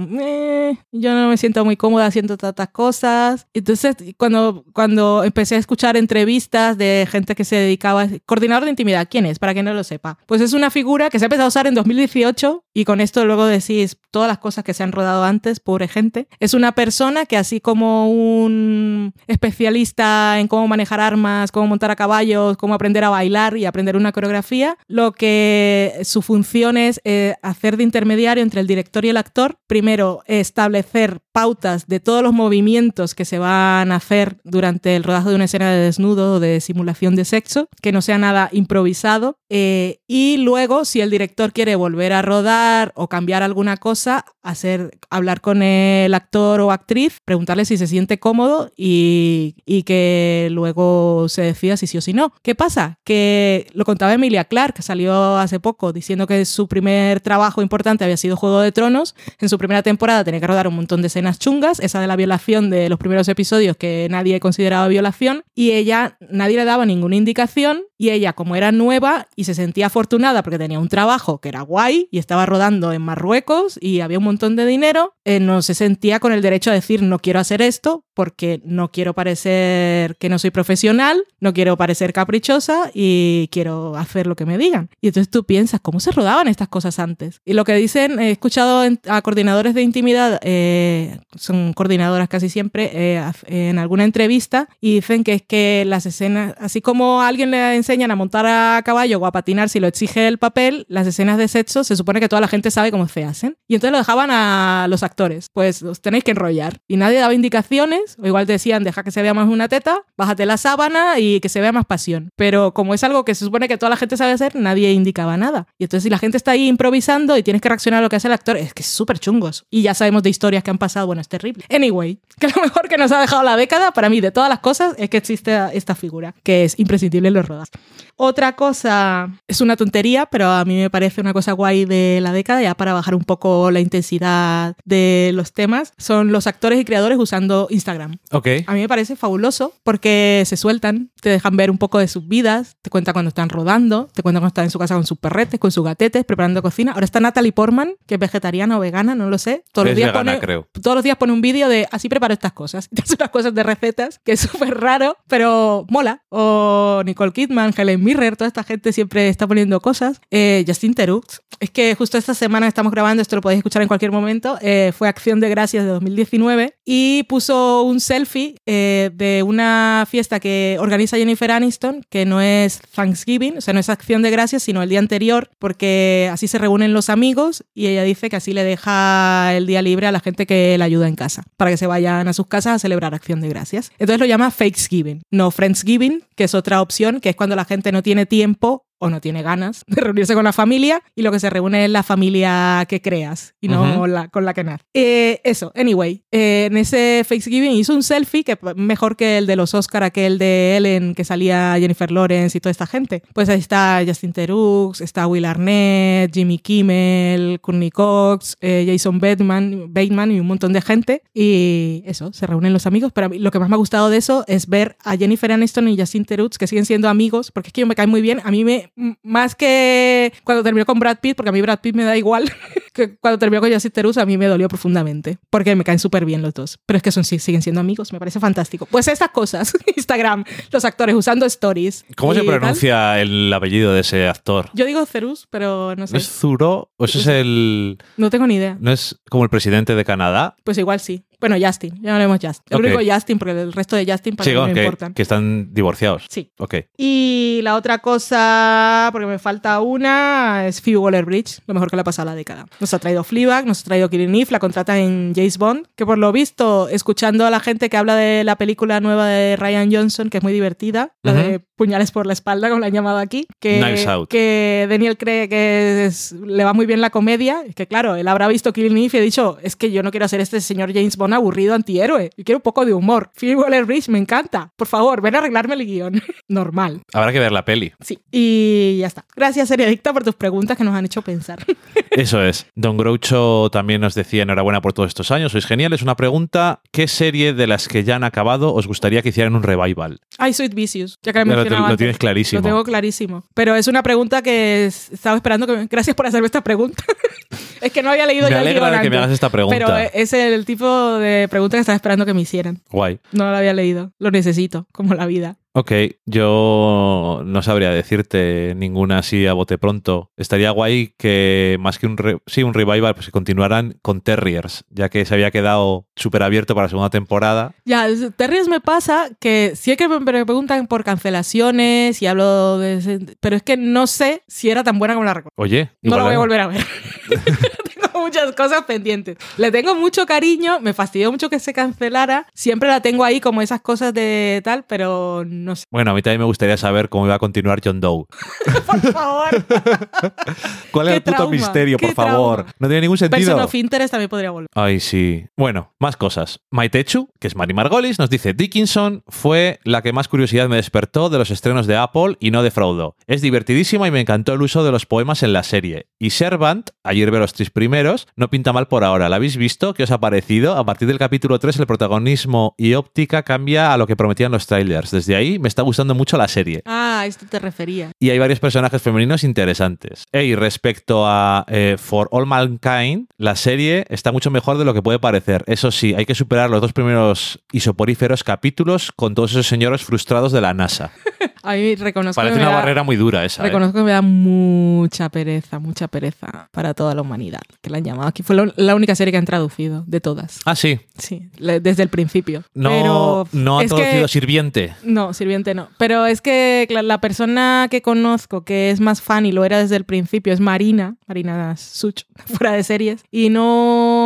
yo 0.92 1.14
no 1.14 1.30
me 1.30 1.38
siento 1.38 1.64
muy 1.66 1.78
cómoda 1.78 2.06
haciendo 2.06 2.38
tantas 2.38 2.70
cosas. 2.70 3.48
Entonces, 3.54 3.96
cuando, 4.18 4.66
cuando 4.74 5.24
empecé 5.24 5.56
a 5.56 5.60
escuchar 5.60 5.98
entrevistas 5.98 6.78
de 6.78 7.08
gente 7.10 7.36
que 7.36 7.46
se 7.46 7.56
dedicaba, 7.56 8.08
coordinador 8.26 8.66
de 8.66 8.72
intimidad, 8.72 9.08
¿quién 9.10 9.26
es? 9.26 9.40
Para 9.40 9.54
que 9.54 9.64
no 9.64 9.74
lo 9.74 9.84
sepa. 9.84 10.18
Pues 10.26 10.42
es 10.42 10.54
una 10.54 10.70
figura 10.70 11.10
que 11.10 11.20
se 11.20 11.26
ha 11.26 11.28
empezado 11.28 11.46
a 11.46 11.50
usar 11.50 11.68
en 11.68 11.76
2018 11.76 12.66
y 12.74 12.86
con 12.86 13.02
esto 13.02 13.26
luego 13.26 13.46
decís 13.46 13.98
todas 14.12 14.28
las 14.28 14.38
cosas 14.38 14.64
que 14.64 14.74
se 14.74 14.84
han 14.84 14.92
rodado 14.92 15.24
antes, 15.24 15.60
pobre 15.60 15.88
gente. 15.88 16.28
Es 16.40 16.54
una 16.54 16.74
persona 16.74 17.26
que 17.26 17.38
así 17.38 17.60
como 17.62 18.12
un 18.12 19.14
especialista 19.28 20.40
en 20.40 20.48
cómo 20.48 20.68
manejar 20.68 21.00
armas, 21.00 21.52
cómo 21.52 21.68
montar 21.68 21.92
a 21.92 21.96
caballos, 21.96 22.58
cómo 22.58 22.74
aprender 22.74 23.04
a 23.04 23.10
bailar 23.10 23.58
y 23.58 23.66
aprender 23.66 23.96
una 23.96 24.12
coreografía, 24.12 24.78
lo 24.88 25.14
que 25.14 26.02
su 26.04 26.22
función 26.22 26.78
es 26.78 27.02
eh, 27.04 27.36
hacer 27.42 27.78
de 27.78 27.84
intermediario 27.84 28.44
entre 28.44 28.62
el 28.62 28.68
director 28.68 29.06
y 29.06 29.10
el 29.10 29.18
actor. 29.18 29.58
Primero, 29.68 30.22
establecer 30.26 31.22
pautas 31.32 31.88
de 31.88 32.00
todos 32.00 32.22
los 32.24 32.34
movimientos 32.34 33.16
que 33.16 33.26
se 33.26 33.40
van 33.40 33.92
a 33.92 33.96
hacer 33.96 34.38
durante 34.44 34.96
el 34.96 35.04
rodaje 35.04 35.30
de 35.30 35.36
una 35.36 35.46
escena 35.46 35.72
de 35.72 35.80
desnudo 35.80 36.36
o 36.36 36.40
de 36.40 36.60
simulación 36.60 37.16
de 37.16 37.26
sexo, 37.26 37.70
que 37.82 37.92
no 37.92 38.02
sea 38.02 38.18
nada 38.18 38.50
improvisado. 38.52 39.38
Eh, 39.50 40.00
y 40.08 40.38
luego, 40.38 40.86
si 40.86 41.02
el 41.02 41.10
director 41.10 41.54
quiere 41.54 41.76
volver 41.76 42.14
a 42.14 42.22
rodar 42.22 42.92
o 42.96 43.08
cambiar 43.08 43.44
alguna 43.44 43.78
cosa, 43.78 44.01
hacer, 44.08 44.98
hablar 45.10 45.42
con 45.42 45.62
el 45.64 46.14
actor 46.14 46.62
o 46.62 46.72
actriz, 46.72 47.20
preguntarle 47.26 47.66
si 47.66 47.78
se 47.78 47.88
siente 47.88 48.20
cómodo 48.20 48.72
y, 48.76 49.56
que 49.86 50.50
luego 50.52 51.28
se 51.28 51.42
decida 51.42 51.76
si 51.76 51.88
sí 51.88 51.98
o 51.98 52.02
si 52.02 52.14
no. 52.14 52.34
¿Qué 52.44 52.54
pasa? 52.54 53.00
Que 53.04 53.68
lo 53.74 53.84
contaba 53.84 54.14
Emilia 54.14 54.46
Clark, 54.46 54.76
que 54.76 54.82
salió 54.82 55.38
hace 55.38 55.60
poco 55.60 55.92
diciendo 55.92 56.28
que 56.28 56.46
su 56.46 56.68
primer 56.68 57.20
trabajo 57.20 57.62
importante 57.62 58.04
había 58.04 58.18
sido 58.18 58.38
Juego 58.38 58.62
de 58.62 58.72
Tronos. 58.72 59.16
En 59.40 59.50
su 59.50 59.58
primera 59.58 59.82
temporada 59.82 60.24
tenía 60.24 60.40
que 60.40 60.48
rodar 60.48 60.68
un 60.68 60.76
montón 60.76 61.02
de 61.02 61.08
escenas 61.08 61.40
chungas, 61.40 61.80
esa 61.80 62.00
de 62.00 62.08
la 62.08 62.16
violación 62.16 62.70
de 62.70 62.90
los 62.90 63.00
primeros 63.00 63.28
episodios 63.28 63.76
que 63.76 64.08
nadie 64.10 64.40
consideraba 64.40 64.88
violación, 64.88 65.44
y 65.56 65.72
ella, 65.72 66.18
nadie 66.30 66.58
le 66.58 66.66
daba 66.66 66.86
ninguna 66.86 67.16
indicación, 67.16 67.84
y 68.02 68.10
ella, 68.10 68.34
como 68.34 68.56
era 68.56 68.72
nueva 68.72 69.28
y 69.36 69.44
se 69.44 69.54
sentía 69.54 69.86
afortunada 69.86 70.42
porque 70.42 70.58
tenía 70.58 70.80
un 70.80 70.88
trabajo 70.88 71.40
que 71.40 71.50
era 71.50 71.62
guay 71.62 72.08
y 72.10 72.18
estaba 72.18 72.48
rodando 72.48 72.94
en 72.94 73.02
Marruecos 73.04 73.78
y 73.80 73.91
había 74.00 74.20
un 74.20 74.24
montón 74.24 74.56
de 74.56 74.66
dinero, 74.66 75.16
eh, 75.26 75.40
no 75.40 75.62
se 75.62 75.74
sentía 75.74 76.20
con 76.20 76.32
el 76.32 76.42
derecho 76.42 76.72
a 76.72 76.74
decir 76.74 77.02
no 77.02 77.20
quiero 77.20 77.40
hacer 77.40 77.62
esto 77.62 78.06
porque 78.14 78.62
no 78.64 78.92
quiero 78.92 79.14
parecer 79.14 80.16
que 80.18 80.30
no 80.30 80.38
soy 80.40 80.52
profesional, 80.52 81.24
no 81.40 81.54
quiero 81.54 81.78
parecer 81.78 82.14
caprichosa 82.14 82.92
y 82.94 83.50
quiero 83.52 83.96
hacer 83.96 84.28
lo 84.28 84.36
que 84.36 84.46
me 84.46 84.58
digan. 84.58 84.90
Y 85.02 85.08
entonces 85.08 85.30
tú 85.30 85.46
piensas, 85.46 85.80
¿cómo 85.80 86.00
se 86.00 86.12
rodaban 86.12 86.48
estas 86.48 86.68
cosas 86.68 87.00
antes? 87.00 87.42
Y 87.46 87.54
lo 87.54 87.64
que 87.64 87.74
dicen, 87.74 88.20
he 88.20 88.32
escuchado 88.32 88.88
a 89.08 89.22
coordinadores 89.22 89.74
de 89.74 89.82
intimidad, 89.82 90.40
eh, 90.44 91.20
son 91.36 91.74
coordinadoras 91.74 92.30
casi 92.30 92.50
siempre, 92.50 92.92
eh, 92.94 93.24
en 93.48 93.80
alguna 93.80 94.04
entrevista, 94.04 94.70
y 94.80 94.96
dicen 94.96 95.24
que 95.24 95.34
es 95.34 95.42
que 95.42 95.84
las 95.88 96.06
escenas, 96.06 96.54
así 96.60 96.82
como 96.82 97.22
a 97.22 97.28
alguien 97.28 97.52
le 97.52 97.76
enseñan 97.76 98.12
a 98.12 98.16
montar 98.16 98.46
a 98.46 98.82
caballo 98.84 99.20
o 99.20 99.26
a 99.26 99.32
patinar 99.32 99.70
si 99.70 99.80
lo 99.80 99.88
exige 99.88 100.28
el 100.28 100.38
papel, 100.38 100.86
las 100.90 101.08
escenas 101.08 101.38
de 101.38 101.48
sexo 101.48 101.84
se 101.84 101.96
supone 101.96 102.20
que 102.20 102.30
toda 102.30 102.42
la 102.42 102.48
gente 102.48 102.72
sabe 102.72 102.92
cómo 102.92 103.08
se 103.08 103.24
hacen. 103.24 103.58
Y 103.68 103.76
entonces 103.82 103.94
lo 103.94 103.98
dejaban 103.98 104.30
a 104.30 104.86
los 104.90 105.02
actores, 105.02 105.50
pues 105.52 105.82
os 105.82 106.02
tenéis 106.02 106.24
que 106.24 106.32
enrollar. 106.32 106.82
Y 106.88 106.98
nadie 106.98 107.18
daba 107.18 107.34
indicaciones, 107.34 108.16
o 108.22 108.28
igual 108.28 108.46
decían, 108.46 108.84
deja 108.84 109.02
que 109.02 109.10
se 109.10 109.24
vea 109.24 109.34
más 109.34 109.50
una 109.50 109.68
teta, 109.70 110.04
bájate 110.16 110.46
la 110.46 110.58
sábana 110.58 111.18
y 111.18 111.40
que 111.40 111.50
se 111.50 111.62
vea 111.62 111.72
más 111.72 111.86
pasión. 111.86 112.30
Pero 112.36 112.76
como 112.76 112.94
es 112.94 113.04
algo 113.04 113.26
que 113.26 113.34
se 113.34 113.44
supone 113.44 113.68
que 113.68 113.80
toda 113.80 113.90
la 113.90 113.98
gente 113.98 114.18
sabe 114.18 114.34
hacer, 114.34 114.56
nadie 114.56 114.92
indicaba 114.92 115.36
nada. 115.36 115.66
Y 115.80 115.86
entonces 115.86 116.04
si 116.04 116.12
la 116.12 116.20
gente 116.20 116.38
está 116.38 116.52
ahí 116.52 116.68
improvisando 116.68 117.36
y 117.38 117.42
tienes 117.42 117.60
que 117.60 117.70
reaccionar 117.70 118.02
a 118.02 118.02
lo 118.04 118.10
que 118.10 118.18
hace 118.18 118.28
el 118.28 118.34
actor, 118.34 118.56
es 118.56 118.72
que 118.76 118.84
es 118.84 118.88
súper 118.88 119.18
chungos. 119.18 119.66
Y 119.72 119.82
ya 119.82 119.96
sabemos 119.96 120.22
de 120.22 120.30
historias 120.30 120.64
que 120.64 120.70
han 120.70 120.78
pasado, 120.78 121.08
bueno, 121.08 121.22
es 121.22 121.28
terrible. 121.28 121.66
Anyway, 121.74 122.20
que 122.40 122.50
lo 122.50 122.62
mejor 122.62 122.88
que 122.88 123.00
nos 123.00 123.12
ha 123.12 123.20
dejado 123.20 123.42
la 123.42 123.58
década, 123.58 123.94
para 123.94 124.10
mí, 124.10 124.22
de 124.22 124.30
todas 124.30 124.50
las 124.50 124.60
cosas, 124.60 124.94
es 125.00 125.10
que 125.10 125.18
existe 125.18 125.58
esta 125.74 125.96
figura, 125.96 126.36
que 126.44 126.66
es 126.66 126.78
imprescindible 126.78 127.30
en 127.30 127.34
los 127.34 127.48
rodas. 127.48 127.72
Otra 128.16 128.56
cosa, 128.56 129.30
es 129.48 129.62
una 129.62 129.76
tontería, 129.76 130.26
pero 130.26 130.50
a 130.50 130.66
mí 130.66 130.78
me 130.78 130.90
parece 130.90 131.22
una 131.22 131.34
cosa 131.34 131.54
guay 131.54 131.86
de 131.86 132.20
la 132.22 132.32
década, 132.32 132.62
ya 132.62 132.76
para 132.76 132.94
bajar 132.94 133.16
un 133.16 133.24
poco 133.24 133.72
la 133.72 133.80
intensidad 133.80 134.76
de 134.86 135.32
los 135.34 135.54
temas, 135.54 135.94
son 135.98 136.32
los 136.32 136.48
actores 136.48 136.80
y 136.80 136.86
creadores 136.86 137.18
usando 137.18 137.68
Instagram. 137.70 138.18
Ok. 138.32 138.48
A 138.68 138.74
mí 138.74 138.82
me 138.82 138.88
parece 138.88 139.16
fabuloso 139.16 139.74
porque 139.84 140.44
se 140.46 140.58
sueltan, 140.58 141.12
te 141.22 141.30
dejan 141.30 141.58
ver 141.58 141.72
un 141.72 141.78
poco 141.78 142.00
de 142.00 142.08
sus 142.08 142.28
vidas, 142.28 142.78
te 142.82 142.90
cuentan 142.90 143.14
cuando 143.14 143.30
están 143.30 143.50
rodando, 143.50 144.08
te 144.14 144.22
cuentan 144.22 144.42
cuando 144.42 144.48
están 144.50 144.66
en 144.66 144.72
su 144.72 144.80
casa 144.80 144.96
con 144.96 145.06
sus 145.06 145.18
perretes, 145.18 145.60
con 145.60 145.72
sus 145.72 145.84
gatetes, 145.84 146.26
preparando 146.26 146.62
cocina. 146.62 146.92
Ahora 146.92 147.06
está 147.06 147.20
Natalie 147.20 147.52
Portman, 147.52 147.94
que 148.06 148.16
es 148.16 148.20
vegetariana 148.20 148.78
o 148.78 148.80
vegana, 148.80 149.16
no 149.16 149.30
lo 149.30 149.38
sé. 149.38 149.64
Todos 149.72 149.88
los 149.88 149.96
días 149.96 150.10
vegana, 150.10 150.34
pone, 150.34 150.40
creo. 150.40 150.68
todos 150.82 150.96
los 150.96 151.04
días 151.04 151.18
pone 151.18 151.34
un 151.34 151.42
vídeo 151.42 151.70
de 151.70 151.88
así 151.92 152.10
preparo 152.10 152.34
estas 152.34 152.54
cosas. 152.54 152.90
Te 152.94 153.02
hace 153.02 153.16
unas 153.16 153.30
cosas 153.30 153.54
de 153.54 153.64
recetas, 153.64 154.20
que 154.24 154.34
es 154.34 154.42
súper 154.42 154.80
raro, 154.80 155.18
pero 155.28 155.86
mola. 155.90 156.24
O 156.30 157.02
Nicole 157.06 157.32
Kidman, 157.32 157.74
Helen 157.76 158.04
Mirren, 158.04 158.11
toda 158.16 158.48
esta 158.48 158.64
gente 158.64 158.94
siempre 158.94 159.30
está 159.30 159.48
poniendo 159.48 159.80
cosas. 159.80 160.22
Eh, 160.32 160.64
Justin 160.68 160.94
Terux. 160.94 161.42
Es 161.60 161.70
que 161.70 161.94
justo 161.94 162.18
esta 162.18 162.34
semana 162.34 162.68
estamos 162.68 162.92
grabando, 162.92 163.22
esto 163.22 163.36
lo 163.36 163.42
podéis 163.44 163.60
escuchar 163.60 163.84
en 163.84 163.88
cualquier 163.88 164.12
momento, 164.12 164.58
eh, 164.62 164.92
fue 164.98 165.08
Acción 165.08 165.40
de 165.40 165.48
Gracias 165.48 165.84
de 165.84 165.92
2019 165.92 166.74
y 166.84 167.22
puso 167.30 167.84
un 167.84 168.00
selfie 168.00 168.56
eh, 168.66 169.12
de 169.14 169.44
una 169.44 170.08
fiesta 170.10 170.40
que 170.40 170.78
organiza 170.80 171.18
Jennifer 171.18 171.52
Aniston, 171.52 172.04
que 172.10 172.26
no 172.26 172.42
es 172.42 172.82
Thanksgiving, 172.96 173.60
o 173.60 173.62
sea, 173.62 173.76
no 173.76 173.80
es 173.80 173.90
Acción 173.90 174.24
de 174.24 174.32
Gracias, 174.32 174.64
sino 174.64 174.82
el 174.82 174.90
día 174.90 174.98
anterior, 174.98 175.52
porque 175.60 176.30
así 176.34 176.48
se 176.48 176.58
reúnen 176.58 176.94
los 176.94 177.12
amigos 177.12 177.64
y 177.76 177.86
ella 177.86 178.02
dice 178.02 178.32
que 178.32 178.38
así 178.38 178.54
le 178.54 178.64
deja 178.64 179.56
el 179.56 179.68
día 179.68 179.84
libre 179.84 180.08
a 180.08 180.12
la 180.12 180.20
gente 180.20 180.48
que 180.48 180.76
la 180.80 180.86
ayuda 180.86 181.08
en 181.08 181.16
casa, 181.16 181.44
para 181.58 181.70
que 181.70 181.78
se 181.78 181.86
vayan 181.86 182.28
a 182.28 182.34
sus 182.34 182.48
casas 182.48 182.78
a 182.78 182.80
celebrar 182.80 183.14
Acción 183.14 183.40
de 183.40 183.50
Gracias. 183.50 183.92
Entonces 184.00 184.20
lo 184.20 184.26
llama 184.26 184.50
Fakesgiving, 184.50 185.22
no 185.30 185.52
Friendsgiving, 185.52 186.24
que 186.36 186.46
es 186.46 186.56
otra 186.56 186.82
opción, 186.82 187.20
que 187.20 187.30
es 187.30 187.36
cuando 187.36 187.56
la 187.56 187.66
gente 187.66 187.91
no 187.92 188.04
tiene 188.04 188.26
tiempo 188.26 188.86
o 189.02 189.10
no 189.10 189.20
tiene 189.20 189.42
ganas 189.42 189.84
de 189.88 190.00
reunirse 190.00 190.36
con 190.36 190.44
la 190.44 190.54
familia 190.54 191.02
y 191.16 191.24
lo 191.24 191.32
que 191.32 191.40
se 191.40 191.50
reúne 191.50 191.86
es 191.86 191.92
la 191.92 192.04
familia 192.04 192.86
que 192.88 193.02
creas 193.02 193.56
y 193.60 193.68
no 193.68 193.82
Ujú. 193.82 194.06
la, 194.06 194.28
con 194.30 194.46
la 194.46 194.54
que 194.54 194.64
naces. 194.64 194.86
Eh, 194.94 195.42
eso, 195.44 195.72
anyway, 195.76 196.24
eh, 196.32 196.68
en 196.70 196.78
ese 196.78 197.26
Thanksgiving 197.28 197.72
hizo 197.72 197.96
un 197.96 198.04
selfie 198.04 198.44
que 198.44 198.58
mejor 198.76 199.16
que 199.18 199.40
el 199.40 199.48
de 199.48 199.56
los 199.56 199.74
Oscar, 199.74 200.04
aquel 200.04 200.38
de 200.38 200.78
Ellen 200.78 201.16
que 201.16 201.24
salía 201.24 201.76
Jennifer 201.80 202.12
Lawrence 202.12 202.58
y 202.58 202.62
toda 202.62 202.72
esta 202.72 202.86
gente. 202.86 203.24
Pues 203.34 203.50
ahí 203.50 203.60
está 203.60 204.02
Justin 204.06 204.34
Terux, 204.34 205.02
está 205.02 205.26
Will 205.28 205.46
Arnett, 205.46 206.34
Jimmy 206.34 206.60
Kimmel, 206.60 207.60
Courtney 207.60 207.90
Cox, 207.90 208.58
eh, 208.62 208.86
Jason 208.88 209.20
Bateman, 209.20 209.94
Bateman 209.94 210.32
y 210.32 210.40
un 210.40 210.48
montón 210.48 210.74
de 210.74 210.82
gente. 210.82 211.24
Y 211.34 212.04
eso, 212.06 212.32
se 212.34 212.46
reúnen 212.46 212.74
los 212.74 212.86
amigos. 212.86 213.12
Pero 213.14 213.26
a 213.26 213.30
mí 213.30 213.40
lo 213.40 213.52
que 213.52 213.60
más 213.60 213.70
me 213.70 213.76
ha 213.76 213.78
gustado 213.78 214.10
de 214.10 214.18
eso 214.18 214.44
es 214.48 214.68
ver 214.68 214.98
a 215.04 215.18
Jennifer 215.18 215.52
Aniston 215.52 215.88
y 215.88 215.98
Justin 215.98 216.26
Terux 216.26 216.58
que 216.58 216.68
siguen 216.68 216.86
siendo 216.86 217.10
amigos, 217.10 217.52
porque 217.52 217.70
es 217.70 217.74
que 217.74 217.82
yo 217.82 217.88
me 217.88 217.96
cae 217.96 218.08
muy 218.08 218.22
bien. 218.22 218.42
A 218.44 218.52
mí 218.52 218.64
me, 218.64 218.91
más 219.24 219.56
que 219.56 220.34
cuando 220.44 220.64
terminó 220.64 220.86
con 220.86 221.00
Brad 221.00 221.18
Pitt, 221.22 221.36
porque 221.36 221.50
a 221.50 221.52
mí 221.52 221.62
Brad 221.62 221.80
Pitt 221.80 221.96
me 221.96 222.04
da 222.04 222.18
igual, 222.18 222.52
que 222.94 223.18
cuando 223.18 223.40
terminó 223.40 223.62
con 223.62 223.72
Justin 223.72 223.92
Terux 223.92 224.18
a 224.18 224.26
mí 224.26 224.38
me 224.38 224.48
dolió 224.48 224.68
profundamente, 224.68 225.38
porque 225.50 225.76
me 225.76 225.84
caen 225.84 226.00
súper 226.00 226.26
bien 226.26 226.42
los 226.42 226.54
dos. 226.54 226.80
Pero 226.86 226.98
es 226.98 227.04
que 227.04 227.12
son, 227.12 227.24
siguen 227.24 227.62
siendo 227.62 227.82
amigos, 227.82 228.12
me 228.14 228.20
parece 228.20 228.40
fantástico. 228.40 228.86
Pues 228.86 229.08
estas 229.08 229.30
cosas, 229.30 229.74
Instagram, 229.96 230.44
los 230.72 230.86
actores 230.86 231.16
usando 231.16 231.46
stories. 231.46 232.06
¿Cómo 232.18 232.34
se 232.34 232.40
tal. 232.42 232.48
pronuncia 232.60 233.20
el 233.22 233.52
apellido 233.54 233.94
de 233.94 234.02
ese 234.02 234.28
actor? 234.28 234.70
Yo 234.74 234.86
digo 234.86 235.06
Cerus, 235.06 235.48
pero 235.50 235.96
no 235.96 236.02
¿No 236.02 236.08
sé. 236.08 236.18
es 236.18 236.28
Zuro? 236.30 236.92
¿O 236.98 237.06
ese 237.06 237.20
es 237.20 237.28
el. 237.28 237.98
No 238.18 238.30
tengo 238.30 238.48
ni 238.48 238.56
idea. 238.56 238.78
¿No 238.80 238.92
es 238.92 239.20
como 239.30 239.44
el 239.44 239.50
presidente 239.50 239.96
de 239.96 240.04
Canadá? 240.06 240.56
Pues 240.64 240.78
igual 240.78 241.00
sí. 241.00 241.24
Bueno, 241.42 241.58
Justin, 241.60 242.02
llamaremos 242.02 242.40
Justin. 242.42 242.64
El 242.70 242.78
Ok. 242.78 242.86
único 242.98 243.14
Justin, 243.14 243.38
porque 243.40 243.60
el 243.62 243.74
resto 243.74 243.96
de 243.98 244.06
Justin 244.10 244.36
para 244.38 244.50
mí 244.50 244.56
no 244.56 244.74
que, 244.74 244.80
importan. 244.84 245.14
que 245.14 245.22
están 245.24 245.74
divorciados. 245.74 246.26
Sí. 246.30 246.52
Ok. 246.60 246.76
Y 246.98 247.60
la 247.64 247.76
otra 247.76 247.98
cosa, 248.36 249.10
porque 249.12 249.26
me 249.28 249.40
falta 249.40 249.82
una, 249.82 250.66
es 250.68 250.82
Phoebe 250.82 250.98
Waller-Bridge, 250.98 251.60
lo 251.68 251.74
mejor 251.74 251.90
que 251.90 251.96
le 251.98 252.02
ha 252.02 252.04
pasado 252.06 252.30
a 252.30 252.32
la 252.34 252.36
década. 252.38 252.66
Nos 252.80 252.94
ha 252.94 253.00
traído 253.00 253.24
Fleabag, 253.24 253.66
nos 253.66 253.82
ha 253.82 253.84
traído 253.86 254.10
Killing 254.10 254.34
Eve, 254.36 254.48
la 254.52 254.60
contrata 254.60 254.98
en 254.98 255.34
James 255.36 255.58
Bond, 255.58 255.88
que 255.96 256.06
por 256.06 256.18
lo 256.18 256.32
visto, 256.32 256.88
escuchando 256.90 257.46
a 257.46 257.50
la 257.50 257.60
gente 257.60 257.90
que 257.90 257.98
habla 257.98 258.16
de 258.16 258.44
la 258.44 258.56
película 258.56 259.00
nueva 259.00 259.28
de 259.28 259.56
Ryan 259.58 259.92
Johnson, 259.92 260.30
que 260.30 260.38
es 260.38 260.44
muy 260.44 260.54
divertida, 260.54 261.14
la 261.24 261.34
de 261.34 261.60
Puñales 261.76 262.12
por 262.12 262.28
la 262.28 262.34
espalda, 262.34 262.70
como 262.70 262.80
la 262.80 262.88
han 262.88 262.94
llamado 262.94 263.18
aquí, 263.18 263.48
que, 263.60 263.80
Knives 263.80 264.06
Out. 264.06 264.30
que 264.30 264.86
Daniel 264.90 265.18
cree 265.18 265.50
que 265.50 266.06
es- 266.06 266.32
le 266.34 266.64
va 266.64 266.74
muy 266.74 266.86
bien 266.86 267.02
la 267.02 267.10
comedia, 267.10 267.64
que 267.76 267.88
claro, 267.88 268.16
él 268.16 268.28
habrá 268.28 268.48
visto 268.48 268.72
Killing 268.72 268.98
Eve 268.98 269.10
y 269.14 269.18
ha 269.18 269.22
dicho, 269.24 269.58
es 269.64 269.76
que 269.76 269.92
yo 269.92 270.04
no 270.04 270.12
quiero 270.12 270.28
ser 270.28 270.42
este 270.42 270.62
señor 270.62 270.94
James 270.94 271.18
Bond 271.18 271.31
aburrido 271.34 271.74
antihéroe, 271.76 272.30
yo 272.38 272.44
quiero 272.44 272.58
un 272.60 272.64
poco 272.64 272.86
de 272.86 272.94
humor. 272.94 273.32
Phoebe 273.36 273.56
Waller-Bridge 273.58 274.10
me 274.10 274.18
encanta, 274.20 274.72
por 274.76 274.88
favor, 274.88 275.22
ven 275.22 275.36
a 275.36 275.40
arreglarme 275.40 275.76
el 275.76 275.86
guion. 275.86 276.22
Normal. 276.48 277.02
Habrá 277.14 277.32
que 277.32 277.40
ver 277.40 277.52
la 277.52 277.66
peli. 277.66 277.94
Sí, 278.02 278.20
y 278.32 278.98
ya 279.00 279.08
está. 279.08 279.26
Gracias, 279.36 279.68
Seriadicta, 279.70 280.14
por 280.14 280.24
tus 280.24 280.36
preguntas 280.36 280.78
que 280.78 280.84
nos 280.84 280.96
han 280.96 281.06
hecho 281.06 281.22
pensar. 281.22 281.60
Eso 282.12 282.44
es. 282.44 282.66
Don 282.76 282.98
Groucho 282.98 283.70
también 283.72 284.02
nos 284.02 284.16
decía 284.16 284.44
enhorabuena 284.44 284.82
por 284.82 284.94
todos 284.94 285.08
estos 285.08 285.32
años. 285.32 285.52
Sois 285.52 285.66
geniales. 285.66 286.02
Una 286.02 286.16
pregunta: 286.16 286.82
¿qué 286.92 287.08
serie 287.08 287.54
de 287.54 287.68
las 287.68 287.88
que 287.88 288.04
ya 288.04 288.16
han 288.18 288.24
acabado 288.24 288.74
os 288.74 288.88
gustaría 288.88 289.22
que 289.22 289.30
hicieran 289.30 289.56
un 289.56 289.64
revival? 289.64 290.20
Ay, 290.38 290.54
Sweet 290.54 290.74
Vicious, 290.74 291.18
ya 291.24 291.32
que 291.34 291.40
lo, 291.40 291.46
mencionado 291.46 291.88
lo 291.88 291.98
tienes 291.98 292.18
clarísimo. 292.18 292.60
Lo 292.62 292.68
tengo 292.68 292.84
clarísimo. 292.84 293.44
Pero 293.54 293.76
es 293.76 293.88
una 293.88 294.04
pregunta 294.04 294.42
que 294.42 294.86
es- 294.86 295.12
estaba 295.12 295.36
esperando 295.36 295.68
que... 295.68 295.74
me- 295.74 295.88
Gracias 295.88 296.16
por 296.16 296.26
hacerme 296.26 296.46
esta 296.48 296.64
pregunta. 296.64 297.04
es 297.82 297.92
que 297.92 298.02
no 298.04 298.10
había 298.12 298.26
leído 298.26 298.46
Me 298.46 298.52
ya 298.52 298.62
el 298.62 298.74
guion 298.74 298.92
de 298.92 299.02
que 299.02 299.10
me 299.10 299.18
hagas 299.18 299.32
esta 299.32 299.50
pregunta. 299.50 299.78
Pero 299.78 300.10
es 300.14 300.34
el 300.34 300.66
tipo 300.66 300.88
de 301.22 301.48
pregunta 301.48 301.78
que 301.78 301.82
estaba 301.82 301.96
esperando 301.96 302.26
que 302.26 302.34
me 302.34 302.42
hicieran. 302.42 302.82
Guay. 302.92 303.20
No 303.32 303.50
la 303.52 303.60
había 303.60 303.74
leído. 303.74 304.12
Lo 304.20 304.32
necesito, 304.32 304.88
como 304.92 305.14
la 305.14 305.26
vida. 305.26 305.58
Ok, 305.74 305.90
yo 306.26 307.44
no 307.46 307.62
sabría 307.62 307.92
decirte 307.92 308.74
ninguna 308.76 309.20
así 309.20 309.48
a 309.48 309.54
bote 309.54 309.78
pronto. 309.78 310.30
Estaría 310.36 310.70
guay 310.72 311.14
que 311.18 311.78
más 311.80 311.98
que 311.98 312.08
un, 312.08 312.18
re- 312.18 312.40
sí, 312.46 312.62
un 312.64 312.74
revival, 312.74 313.14
pues 313.14 313.28
que 313.28 313.32
continuaran 313.32 313.98
con 314.02 314.20
Terriers, 314.20 314.84
ya 314.90 315.08
que 315.08 315.24
se 315.24 315.34
había 315.34 315.50
quedado 315.50 316.08
súper 316.18 316.44
abierto 316.44 316.76
para 316.76 316.86
la 316.86 316.90
segunda 316.90 317.10
temporada. 317.10 317.74
Ya, 317.86 318.10
es- 318.10 318.36
Terriers 318.36 318.68
me 318.68 318.82
pasa 318.82 319.30
que 319.40 319.72
sí 319.76 319.96
que 319.96 320.10
me 320.10 320.20
preguntan 320.44 320.88
por 320.88 321.06
cancelaciones 321.06 322.22
y 322.22 322.28
hablo 322.28 322.78
de... 322.78 323.36
Pero 323.40 323.56
es 323.56 323.64
que 323.64 323.78
no 323.78 324.08
sé 324.08 324.44
si 324.50 324.70
era 324.70 324.84
tan 324.84 325.00
buena 325.00 325.14
como 325.14 325.24
la 325.26 325.36
recuerdo. 325.36 325.54
Oye, 325.56 325.90
No 326.02 326.18
la 326.18 326.24
voy 326.24 326.34
a 326.34 326.38
volver 326.40 326.60
a 326.60 326.68
ver. 326.68 326.82
muchas 328.20 328.54
cosas 328.56 328.84
pendientes. 328.86 329.38
Le 329.58 329.72
tengo 329.72 329.96
mucho 329.96 330.26
cariño, 330.26 330.80
me 330.80 330.94
fastidió 330.94 331.32
mucho 331.32 331.50
que 331.50 331.60
se 331.60 331.74
cancelara. 331.74 332.48
Siempre 332.54 332.90
la 332.90 333.02
tengo 333.02 333.24
ahí 333.24 333.40
como 333.40 333.62
esas 333.62 333.82
cosas 333.82 334.14
de 334.14 334.62
tal, 334.64 334.86
pero 334.88 335.44
no 335.46 335.76
sé. 335.76 335.86
Bueno, 335.92 336.12
a 336.12 336.14
mí 336.14 336.22
también 336.22 336.40
me 336.40 336.46
gustaría 336.46 336.78
saber 336.78 337.10
cómo 337.10 337.26
iba 337.26 337.36
a 337.36 337.40
continuar 337.40 337.82
John 337.84 338.00
Doe. 338.00 338.26
Por 338.86 339.00
favor. 339.12 339.50
¿Cuál 340.92 341.08
es 341.10 341.14
el 341.16 341.24
puto 341.24 341.38
trauma, 341.38 341.52
misterio, 341.52 341.98
por 341.98 342.14
favor? 342.14 342.56
trauma. 342.56 342.74
No 342.80 342.88
tiene 342.88 343.02
ningún 343.02 343.18
sentido. 343.18 343.40
Person 343.40 343.64
of 343.64 343.76
Interest 343.76 344.12
también 344.12 344.30
podría 344.30 344.52
volver. 344.52 344.68
Ay, 344.76 345.00
sí. 345.00 345.46
Bueno, 345.56 345.94
más 346.00 346.18
cosas. 346.18 346.60
Maitechu, 346.70 347.30
que 347.40 347.48
es 347.48 347.56
Mari 347.56 347.74
Margolis, 347.74 348.20
nos 348.20 348.30
dice: 348.30 348.54
Dickinson 348.54 349.24
fue 349.28 349.80
la 349.84 350.02
que 350.02 350.14
más 350.14 350.28
curiosidad 350.28 350.68
me 350.68 350.76
despertó 350.76 351.30
de 351.30 351.38
los 351.38 351.52
estrenos 351.52 351.88
de 351.88 351.98
Apple 351.98 352.38
y 352.40 352.52
no 352.52 352.64
defraudó. 352.64 353.16
Es 353.32 353.42
divertidísima 353.42 354.10
y 354.10 354.12
me 354.12 354.20
encantó 354.20 354.52
el 354.52 354.62
uso 354.62 354.84
de 354.84 354.92
los 354.92 355.06
poemas 355.06 355.42
en 355.42 355.54
la 355.54 355.64
serie. 355.64 356.08
Y 356.20 356.32
Servant, 356.32 356.90
ayer 357.02 357.32
ve 357.32 357.40
los 357.40 357.54
tres 357.54 357.70
primeros, 357.70 358.28
no 358.36 358.50
pinta 358.50 358.74
mal 358.74 358.90
por 358.90 359.06
ahora. 359.06 359.30
¿La 359.30 359.38
habéis 359.38 359.56
visto? 359.56 359.94
¿Qué 359.94 360.04
os 360.04 360.12
ha 360.12 360.20
parecido? 360.20 360.76
A 360.76 360.86
partir 360.86 361.08
del 361.08 361.18
capítulo 361.18 361.58
3, 361.58 361.80
el 361.80 361.88
protagonismo 361.88 362.76
y 362.78 362.94
óptica 362.96 363.44
cambia 363.44 363.94
a 363.94 363.98
lo 363.98 364.06
que 364.06 364.18
prometían 364.18 364.52
los 364.52 364.68
trailers. 364.68 365.12
Desde 365.12 365.38
ahí 365.38 365.60
me 365.60 365.70
está 365.70 365.82
gustando 365.82 366.14
mucho 366.14 366.36
la 366.36 366.50
serie. 366.50 366.82
Ah, 366.86 367.22
a 367.22 367.26
esto 367.26 367.46
te 367.50 367.58
refería. 367.60 368.12
Y 368.20 368.32
hay 368.32 368.40
varios 368.40 368.60
personajes 368.60 369.02
femeninos 369.02 369.46
interesantes. 369.46 370.26
Y 370.34 370.56
respecto 370.56 371.26
a 371.26 371.64
eh, 371.70 371.96
For 371.98 372.28
All 372.32 372.48
Mankind, 372.48 373.28
la 373.38 373.56
serie 373.56 374.08
está 374.10 374.34
mucho 374.34 374.52
mejor 374.52 374.78
de 374.78 374.84
lo 374.84 374.94
que 374.94 375.02
puede 375.02 375.20
parecer. 375.20 375.64
Eso 375.68 375.92
sí, 375.92 376.14
hay 376.16 376.26
que 376.26 376.36
superar 376.36 376.70
los 376.70 376.82
dos 376.82 376.92
primeros 376.92 377.62
isoporíferos 377.72 378.44
capítulos 378.44 379.14
con 379.16 379.36
todos 379.36 379.52
esos 379.52 379.68
señores 379.68 380.04
frustrados 380.04 380.52
de 380.52 380.60
la 380.60 380.74
NASA. 380.74 381.14
A 381.64 381.74
mí 381.76 381.96
reconozco 381.96 382.36
Parece 382.42 382.56
que 382.58 382.62
una 382.62 382.72
da- 382.72 382.78
barrera 382.78 383.04
muy 383.04 383.16
dura 383.16 383.46
esa. 383.46 383.62
¿eh? 383.64 383.68
Reconozco 383.68 383.98
que 384.00 384.04
me 384.04 384.12
da 384.12 384.22
mucha 384.22 385.30
pereza, 385.30 385.80
mucha 385.80 386.08
pereza 386.08 386.68
para 386.72 386.94
toda 386.94 387.14
la 387.16 387.22
humanidad, 387.22 387.62
que 387.82 387.90
la 387.90 387.98
han 387.98 388.04
llamado. 388.04 388.28
Aquí 388.28 388.44
fue 388.44 388.56
la, 388.56 388.74
la 388.76 388.96
única 388.96 389.16
serie 389.16 389.32
que 389.32 389.38
han 389.38 389.46
traducido, 389.46 390.04
de 390.08 390.22
todas. 390.22 390.60
Ah, 390.66 390.76
sí. 390.76 391.00
Sí, 391.18 391.50
le- 391.58 391.80
desde 391.80 392.04
el 392.04 392.10
principio. 392.10 392.64
No, 392.74 392.90
Pero 392.90 393.48
no 393.52 393.80
ha 393.80 393.84
es 393.84 393.90
traducido 393.90 394.22
que- 394.24 394.28
sirviente. 394.28 394.94
No, 395.04 395.34
sirviente 395.34 395.74
no. 395.76 395.90
Pero 395.98 396.26
es 396.26 396.42
que 396.42 396.88
la, 396.90 397.02
la 397.04 397.20
persona 397.22 397.88
que 397.92 398.02
conozco 398.02 398.64
que 398.64 398.92
es 398.92 399.00
más 399.00 399.22
fan 399.22 399.46
y 399.46 399.52
lo 399.52 399.64
era 399.66 399.80
desde 399.80 399.96
el 399.96 400.04
principio 400.06 400.54
es 400.54 400.60
Marina, 400.60 401.16
Marina 401.28 401.76
Such, 401.78 402.24
fuera 402.46 402.72
de 402.74 402.84
series. 402.84 403.24
Y 403.32 403.50
no. 403.50 404.21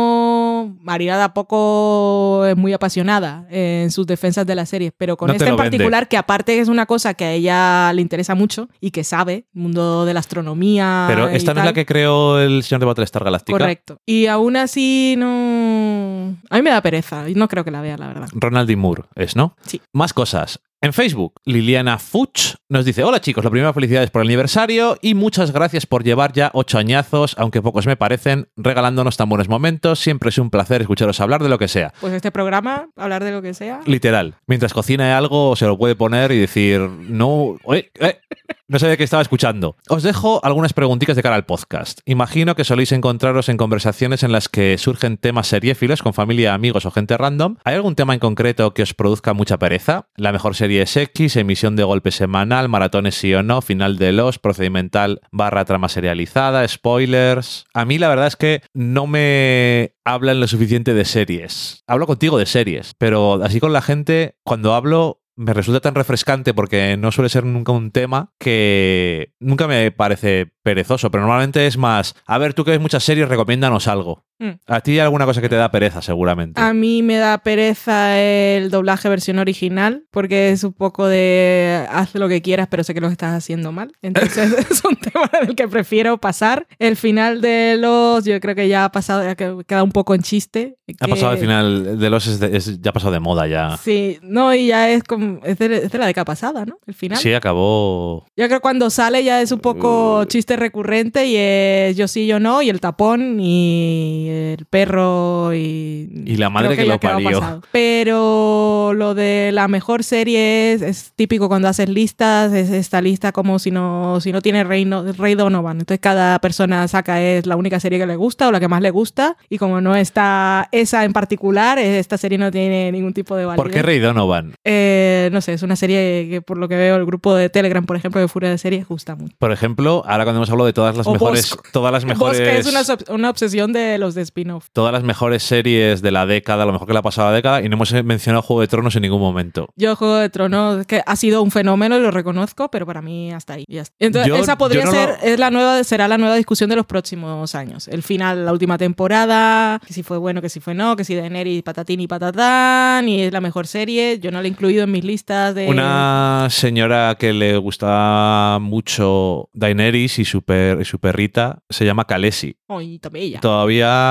Marina 0.86 1.18
tampoco 1.18 2.46
es 2.46 2.56
muy 2.56 2.72
apasionada 2.72 3.44
en 3.50 3.90
sus 3.90 4.06
defensas 4.06 4.46
de 4.46 4.54
la 4.54 4.64
serie, 4.66 4.92
pero 4.96 5.16
con 5.16 5.26
No 5.26 5.32
esta 5.34 5.48
en 5.48 5.56
vende. 5.56 5.70
particular, 5.70 6.08
que 6.08 6.16
aparte 6.16 6.60
es 6.60 6.68
una 6.68 6.86
cosa 6.86 7.14
que 7.14 7.24
a 7.24 7.32
ella 7.32 7.92
le 7.92 8.02
interesa 8.02 8.36
mucho 8.36 8.68
y 8.80 8.92
que 8.92 9.02
sabe, 9.02 9.46
el 9.52 9.60
mundo 9.60 10.04
de 10.04 10.14
la 10.14 10.20
astronomía. 10.20 11.06
Pero 11.08 11.28
esta 11.28 11.54
no 11.54 11.60
es 11.60 11.66
la 11.66 11.72
que 11.72 11.84
creó 11.84 12.38
el 12.38 12.62
señor 12.62 12.78
de 12.80 12.86
Battlestar 12.86 13.24
Galactica. 13.24 13.58
Correcto. 13.58 13.98
Y 14.06 14.26
aún 14.26 14.56
así 14.56 15.16
no. 15.18 16.36
A 16.50 16.56
mí 16.56 16.62
me 16.62 16.70
da 16.70 16.80
pereza 16.80 17.28
y 17.28 17.34
no 17.34 17.48
creo 17.48 17.64
que 17.64 17.72
la 17.72 17.80
vea, 17.80 17.98
la 17.98 18.06
verdad. 18.06 18.28
Ronald 18.32 18.68
D. 18.68 18.76
Moore 18.76 19.02
es, 19.16 19.34
¿no? 19.34 19.56
Sí. 19.62 19.80
Más 19.92 20.12
cosas. 20.12 20.60
En 20.82 20.92
Facebook, 20.92 21.40
Liliana 21.46 21.98
Fuchs 21.98 22.58
nos 22.68 22.84
dice: 22.84 23.02
Hola 23.02 23.20
chicos, 23.20 23.42
lo 23.42 23.50
primero, 23.50 23.72
felicidades 23.72 24.10
por 24.10 24.20
el 24.20 24.28
aniversario 24.28 24.98
y 25.00 25.14
muchas 25.14 25.50
gracias 25.50 25.86
por 25.86 26.04
llevar 26.04 26.34
ya 26.34 26.50
ocho 26.52 26.76
añazos, 26.76 27.34
aunque 27.38 27.62
pocos 27.62 27.86
me 27.86 27.96
parecen, 27.96 28.48
regalándonos 28.58 29.16
tan 29.16 29.30
buenos 29.30 29.48
momentos. 29.48 30.00
Siempre 30.00 30.28
es 30.28 30.36
un 30.36 30.50
placer 30.50 30.82
escucharos 30.82 31.18
hablar 31.20 31.42
de 31.42 31.48
lo 31.48 31.58
que 31.58 31.68
sea. 31.68 31.94
Pues 31.98 32.12
este 32.12 32.30
programa, 32.30 32.90
hablar 32.94 33.24
de 33.24 33.32
lo 33.32 33.40
que 33.40 33.54
sea. 33.54 33.80
Literal. 33.86 34.34
Mientras 34.46 34.74
cocina 34.74 35.16
algo, 35.16 35.56
se 35.56 35.64
lo 35.64 35.78
puede 35.78 35.96
poner 35.96 36.30
y 36.32 36.38
decir: 36.38 36.80
No, 36.80 37.56
eh, 37.72 37.90
eh, 37.98 38.20
no 38.68 38.78
de 38.78 38.98
qué 38.98 39.04
estaba 39.04 39.22
escuchando. 39.22 39.76
Os 39.88 40.02
dejo 40.02 40.44
algunas 40.44 40.74
preguntitas 40.74 41.16
de 41.16 41.22
cara 41.22 41.36
al 41.36 41.46
podcast. 41.46 42.00
Imagino 42.04 42.54
que 42.54 42.64
soléis 42.64 42.92
encontraros 42.92 43.48
en 43.48 43.56
conversaciones 43.56 44.22
en 44.22 44.32
las 44.32 44.50
que 44.50 44.76
surgen 44.76 45.16
temas 45.16 45.46
seriéfilos 45.46 46.02
con 46.02 46.12
familia, 46.12 46.52
amigos 46.52 46.84
o 46.84 46.90
gente 46.90 47.16
random. 47.16 47.56
¿Hay 47.64 47.76
algún 47.76 47.94
tema 47.94 48.12
en 48.12 48.20
concreto 48.20 48.74
que 48.74 48.82
os 48.82 48.92
produzca 48.92 49.32
mucha 49.32 49.58
pereza? 49.58 50.08
La 50.16 50.32
mejor 50.32 50.54
serie 50.54 50.65
es 50.74 50.96
X, 50.96 51.36
emisión 51.36 51.76
de 51.76 51.84
golpe 51.84 52.10
semanal, 52.10 52.68
maratones 52.68 53.14
sí 53.14 53.32
o 53.34 53.42
no, 53.42 53.62
final 53.62 53.96
de 53.96 54.12
los, 54.12 54.38
procedimental 54.38 55.20
barra 55.30 55.64
trama 55.64 55.88
serializada, 55.88 56.66
spoilers. 56.66 57.64
A 57.72 57.84
mí 57.84 57.98
la 57.98 58.08
verdad 58.08 58.26
es 58.26 58.36
que 58.36 58.62
no 58.74 59.06
me 59.06 59.94
hablan 60.04 60.40
lo 60.40 60.48
suficiente 60.48 60.94
de 60.94 61.04
series. 61.04 61.82
Hablo 61.86 62.06
contigo 62.06 62.38
de 62.38 62.46
series, 62.46 62.94
pero 62.98 63.42
así 63.42 63.60
con 63.60 63.72
la 63.72 63.82
gente, 63.82 64.36
cuando 64.44 64.74
hablo 64.74 65.22
me 65.36 65.52
resulta 65.52 65.80
tan 65.80 65.94
refrescante 65.94 66.54
porque 66.54 66.96
no 66.96 67.12
suele 67.12 67.28
ser 67.28 67.44
nunca 67.44 67.72
un 67.72 67.90
tema 67.90 68.32
que 68.38 69.34
nunca 69.38 69.68
me 69.68 69.92
parece 69.92 70.52
perezoso, 70.62 71.10
pero 71.10 71.22
normalmente 71.22 71.66
es 71.66 71.76
más, 71.76 72.14
a 72.26 72.38
ver, 72.38 72.54
tú 72.54 72.64
que 72.64 72.70
ves 72.72 72.80
muchas 72.80 73.04
series, 73.04 73.28
recomiéndanos 73.28 73.86
algo. 73.86 74.24
Mm. 74.38 74.50
A 74.66 74.80
ti 74.80 74.90
hay 74.92 74.98
alguna 74.98 75.24
cosa 75.24 75.40
que 75.40 75.48
te 75.48 75.56
da 75.56 75.70
pereza, 75.70 76.02
seguramente. 76.02 76.60
A 76.60 76.72
mí 76.74 77.02
me 77.02 77.16
da 77.16 77.38
pereza 77.38 78.20
el 78.20 78.70
doblaje 78.70 79.08
versión 79.08 79.38
original, 79.38 80.04
porque 80.10 80.50
es 80.50 80.62
un 80.62 80.72
poco 80.74 81.06
de 81.08 81.86
haz 81.90 82.14
lo 82.14 82.28
que 82.28 82.42
quieras, 82.42 82.68
pero 82.70 82.84
sé 82.84 82.92
que 82.92 83.00
lo 83.00 83.08
estás 83.08 83.34
haciendo 83.34 83.72
mal. 83.72 83.92
Entonces 84.02 84.52
es 84.70 84.82
un 84.84 84.96
tema 84.96 85.30
del 85.40 85.54
que 85.56 85.68
prefiero 85.68 86.18
pasar. 86.18 86.66
El 86.78 86.96
final 86.96 87.40
de 87.40 87.76
los, 87.78 88.24
yo 88.24 88.38
creo 88.40 88.54
que 88.54 88.68
ya 88.68 88.84
ha 88.84 88.92
pasado, 88.92 89.22
ya 89.24 89.34
que- 89.36 89.56
queda 89.66 89.82
un 89.82 89.92
poco 89.92 90.14
en 90.14 90.22
chiste. 90.22 90.76
Ha 91.00 91.06
que- 91.06 91.10
pasado 91.10 91.30
al 91.32 91.38
final 91.38 91.98
de 91.98 92.10
los, 92.10 92.26
es 92.26 92.38
de- 92.38 92.56
es- 92.56 92.80
ya 92.80 92.90
ha 92.90 92.92
pasado 92.92 93.12
de 93.12 93.20
moda 93.20 93.46
ya. 93.46 93.76
Sí, 93.78 94.18
no, 94.22 94.54
y 94.54 94.66
ya 94.68 94.90
es 94.90 95.02
como, 95.02 95.40
es 95.44 95.58
de, 95.58 95.76
es 95.84 95.90
de 95.90 95.98
la 95.98 96.06
década 96.06 96.26
pasada, 96.26 96.66
¿no? 96.66 96.78
El 96.86 96.94
final. 96.94 97.18
Sí, 97.18 97.32
acabó. 97.32 98.26
Yo 98.36 98.46
creo 98.46 98.58
que 98.58 98.60
cuando 98.60 98.90
sale 98.90 99.24
ya 99.24 99.40
es 99.40 99.50
un 99.52 99.60
poco 99.60 100.20
Uh. 100.20 100.24
chiste 100.26 100.56
recurrente 100.56 101.26
y 101.26 101.36
es 101.36 101.96
yo 101.96 102.06
sí, 102.06 102.26
yo 102.26 102.38
no, 102.38 102.60
y 102.62 102.68
el 102.68 102.80
tapón 102.80 103.38
y 103.40 104.25
el 104.28 104.64
perro 104.66 105.54
y... 105.54 106.10
Y 106.26 106.36
la 106.36 106.50
madre 106.50 106.76
que 106.76 106.84
lo 106.86 106.98
parió. 107.00 107.62
Pero 107.72 108.92
lo 108.94 109.14
de 109.14 109.50
la 109.52 109.68
mejor 109.68 110.02
serie 110.04 110.72
es, 110.72 110.82
es 110.82 111.12
típico 111.14 111.48
cuando 111.48 111.68
haces 111.68 111.88
listas, 111.88 112.52
es 112.52 112.70
esta 112.70 113.00
lista 113.00 113.32
como 113.32 113.58
si 113.58 113.70
no, 113.70 114.20
si 114.20 114.32
no 114.32 114.40
tiene 114.42 114.64
Rey, 114.64 114.84
no- 114.84 115.12
Rey 115.12 115.34
Donovan. 115.34 115.78
Entonces 115.80 116.00
cada 116.00 116.38
persona 116.40 116.86
saca 116.88 117.22
es 117.22 117.46
la 117.46 117.56
única 117.56 117.80
serie 117.80 117.98
que 117.98 118.06
le 118.06 118.16
gusta 118.16 118.48
o 118.48 118.52
la 118.52 118.60
que 118.60 118.68
más 118.68 118.82
le 118.82 118.90
gusta 118.90 119.36
y 119.48 119.58
como 119.58 119.80
no 119.80 119.94
está 119.96 120.68
esa 120.72 121.04
en 121.04 121.12
particular, 121.12 121.78
esta 121.78 122.18
serie 122.18 122.38
no 122.38 122.50
tiene 122.50 122.90
ningún 122.92 123.14
tipo 123.14 123.36
de 123.36 123.44
validez. 123.44 123.62
¿Por 123.62 123.70
qué 123.72 123.82
Rey 123.82 123.98
Donovan? 123.98 124.54
Eh, 124.64 125.28
no 125.32 125.40
sé, 125.40 125.52
es 125.52 125.62
una 125.62 125.76
serie 125.76 126.26
que 126.28 126.42
por 126.42 126.58
lo 126.58 126.68
que 126.68 126.76
veo 126.76 126.96
el 126.96 127.06
grupo 127.06 127.34
de 127.34 127.48
Telegram, 127.50 127.84
por 127.86 127.96
ejemplo, 127.96 128.20
de 128.20 128.28
Furia 128.28 128.50
de 128.50 128.58
Series, 128.58 128.86
gusta 128.88 129.14
mucho. 129.14 129.34
Por 129.38 129.52
ejemplo, 129.52 130.02
ahora 130.06 130.24
cuando 130.24 130.38
hemos 130.40 130.50
hablado 130.50 130.66
de 130.66 130.72
todas 130.72 130.96
las 130.96 131.06
O 131.06 131.12
mejores, 131.12 131.56
todas 131.72 131.92
las 131.92 132.04
mejores, 132.04 132.40
es 132.40 133.08
una 133.08 133.30
obsesión 133.30 133.72
de 133.72 133.98
los 133.98 134.14
de 134.16 134.22
spin 134.22 134.46
spin-off. 134.46 134.66
Todas 134.72 134.92
las 134.92 135.02
mejores 135.04 135.42
series 135.44 136.02
de 136.02 136.10
la 136.10 136.26
década, 136.26 136.66
lo 136.66 136.72
mejor 136.72 136.86
que 136.88 136.92
a 136.92 137.24
la 137.24 137.32
década, 137.32 137.62
y 137.62 137.68
no 137.68 137.76
hemos 137.76 137.92
mencionado 138.04 138.42
Juego 138.42 138.60
de 138.62 138.66
Tronos 138.68 138.94
en 138.96 139.02
ningún 139.02 139.20
momento. 139.20 139.68
Yo 139.76 139.94
Juego 139.96 140.16
de 140.16 140.28
Tronos, 140.28 140.84
que 140.86 141.00
ha 141.06 141.16
sido 141.16 141.42
un 141.42 141.50
fenómeno 141.50 141.98
lo 141.98 142.10
reconozco, 142.10 142.68
pero 142.70 142.84
para 142.86 143.00
mí 143.02 143.32
hasta 143.32 143.54
ahí. 143.54 143.64
ya 143.68 143.82
está. 143.82 143.94
Entonces, 144.00 144.28
Yo- 144.28 144.36
esa 144.36 144.58
podría 144.58 144.84
no 144.84 144.90
ser, 144.90 145.08
lo- 145.10 145.16
es 145.28 145.38
la 145.38 145.50
nueva, 145.50 145.84
será 145.84 146.08
la 146.08 146.18
nueva 146.18 146.34
discusión 146.36 146.68
de 146.68 146.76
los 146.76 146.86
próximos 146.86 147.54
años. 147.54 147.86
El 147.88 148.02
final, 148.02 148.44
la 148.44 148.52
última 148.52 148.76
temporada, 148.78 149.80
que 149.86 149.92
si 149.94 150.02
fue 150.02 150.18
bueno, 150.18 150.42
que 150.42 150.48
si 150.48 150.60
fue 150.60 150.74
no, 150.74 150.96
que 150.96 151.04
si 151.04 151.14
Daenerys 151.14 151.62
patatín 151.62 152.00
y 152.00 152.06
patatán, 152.06 153.08
y 153.08 153.22
es 153.22 153.32
la 153.32 153.40
mejor 153.40 153.66
serie. 153.66 154.18
Yo 154.20 154.30
no 154.30 154.40
la 154.40 154.46
he 154.48 154.50
incluido 154.50 154.84
en 154.84 154.90
mis 154.90 155.04
listas 155.04 155.54
de... 155.54 155.68
Una 155.68 156.48
señora 156.50 157.16
que 157.18 157.32
le 157.32 157.56
gustaba 157.56 158.58
mucho 158.58 159.48
Daenerys 159.54 160.18
y 160.18 160.24
su, 160.24 160.42
per- 160.42 160.80
y 160.80 160.84
su 160.84 160.98
perrita 160.98 161.62
se 161.68 161.84
llama 161.84 162.04
Khaleesi. 162.04 162.56
Ay, 162.68 162.98
tan 162.98 163.12
bella. 163.12 163.40
Todavía 163.40 164.05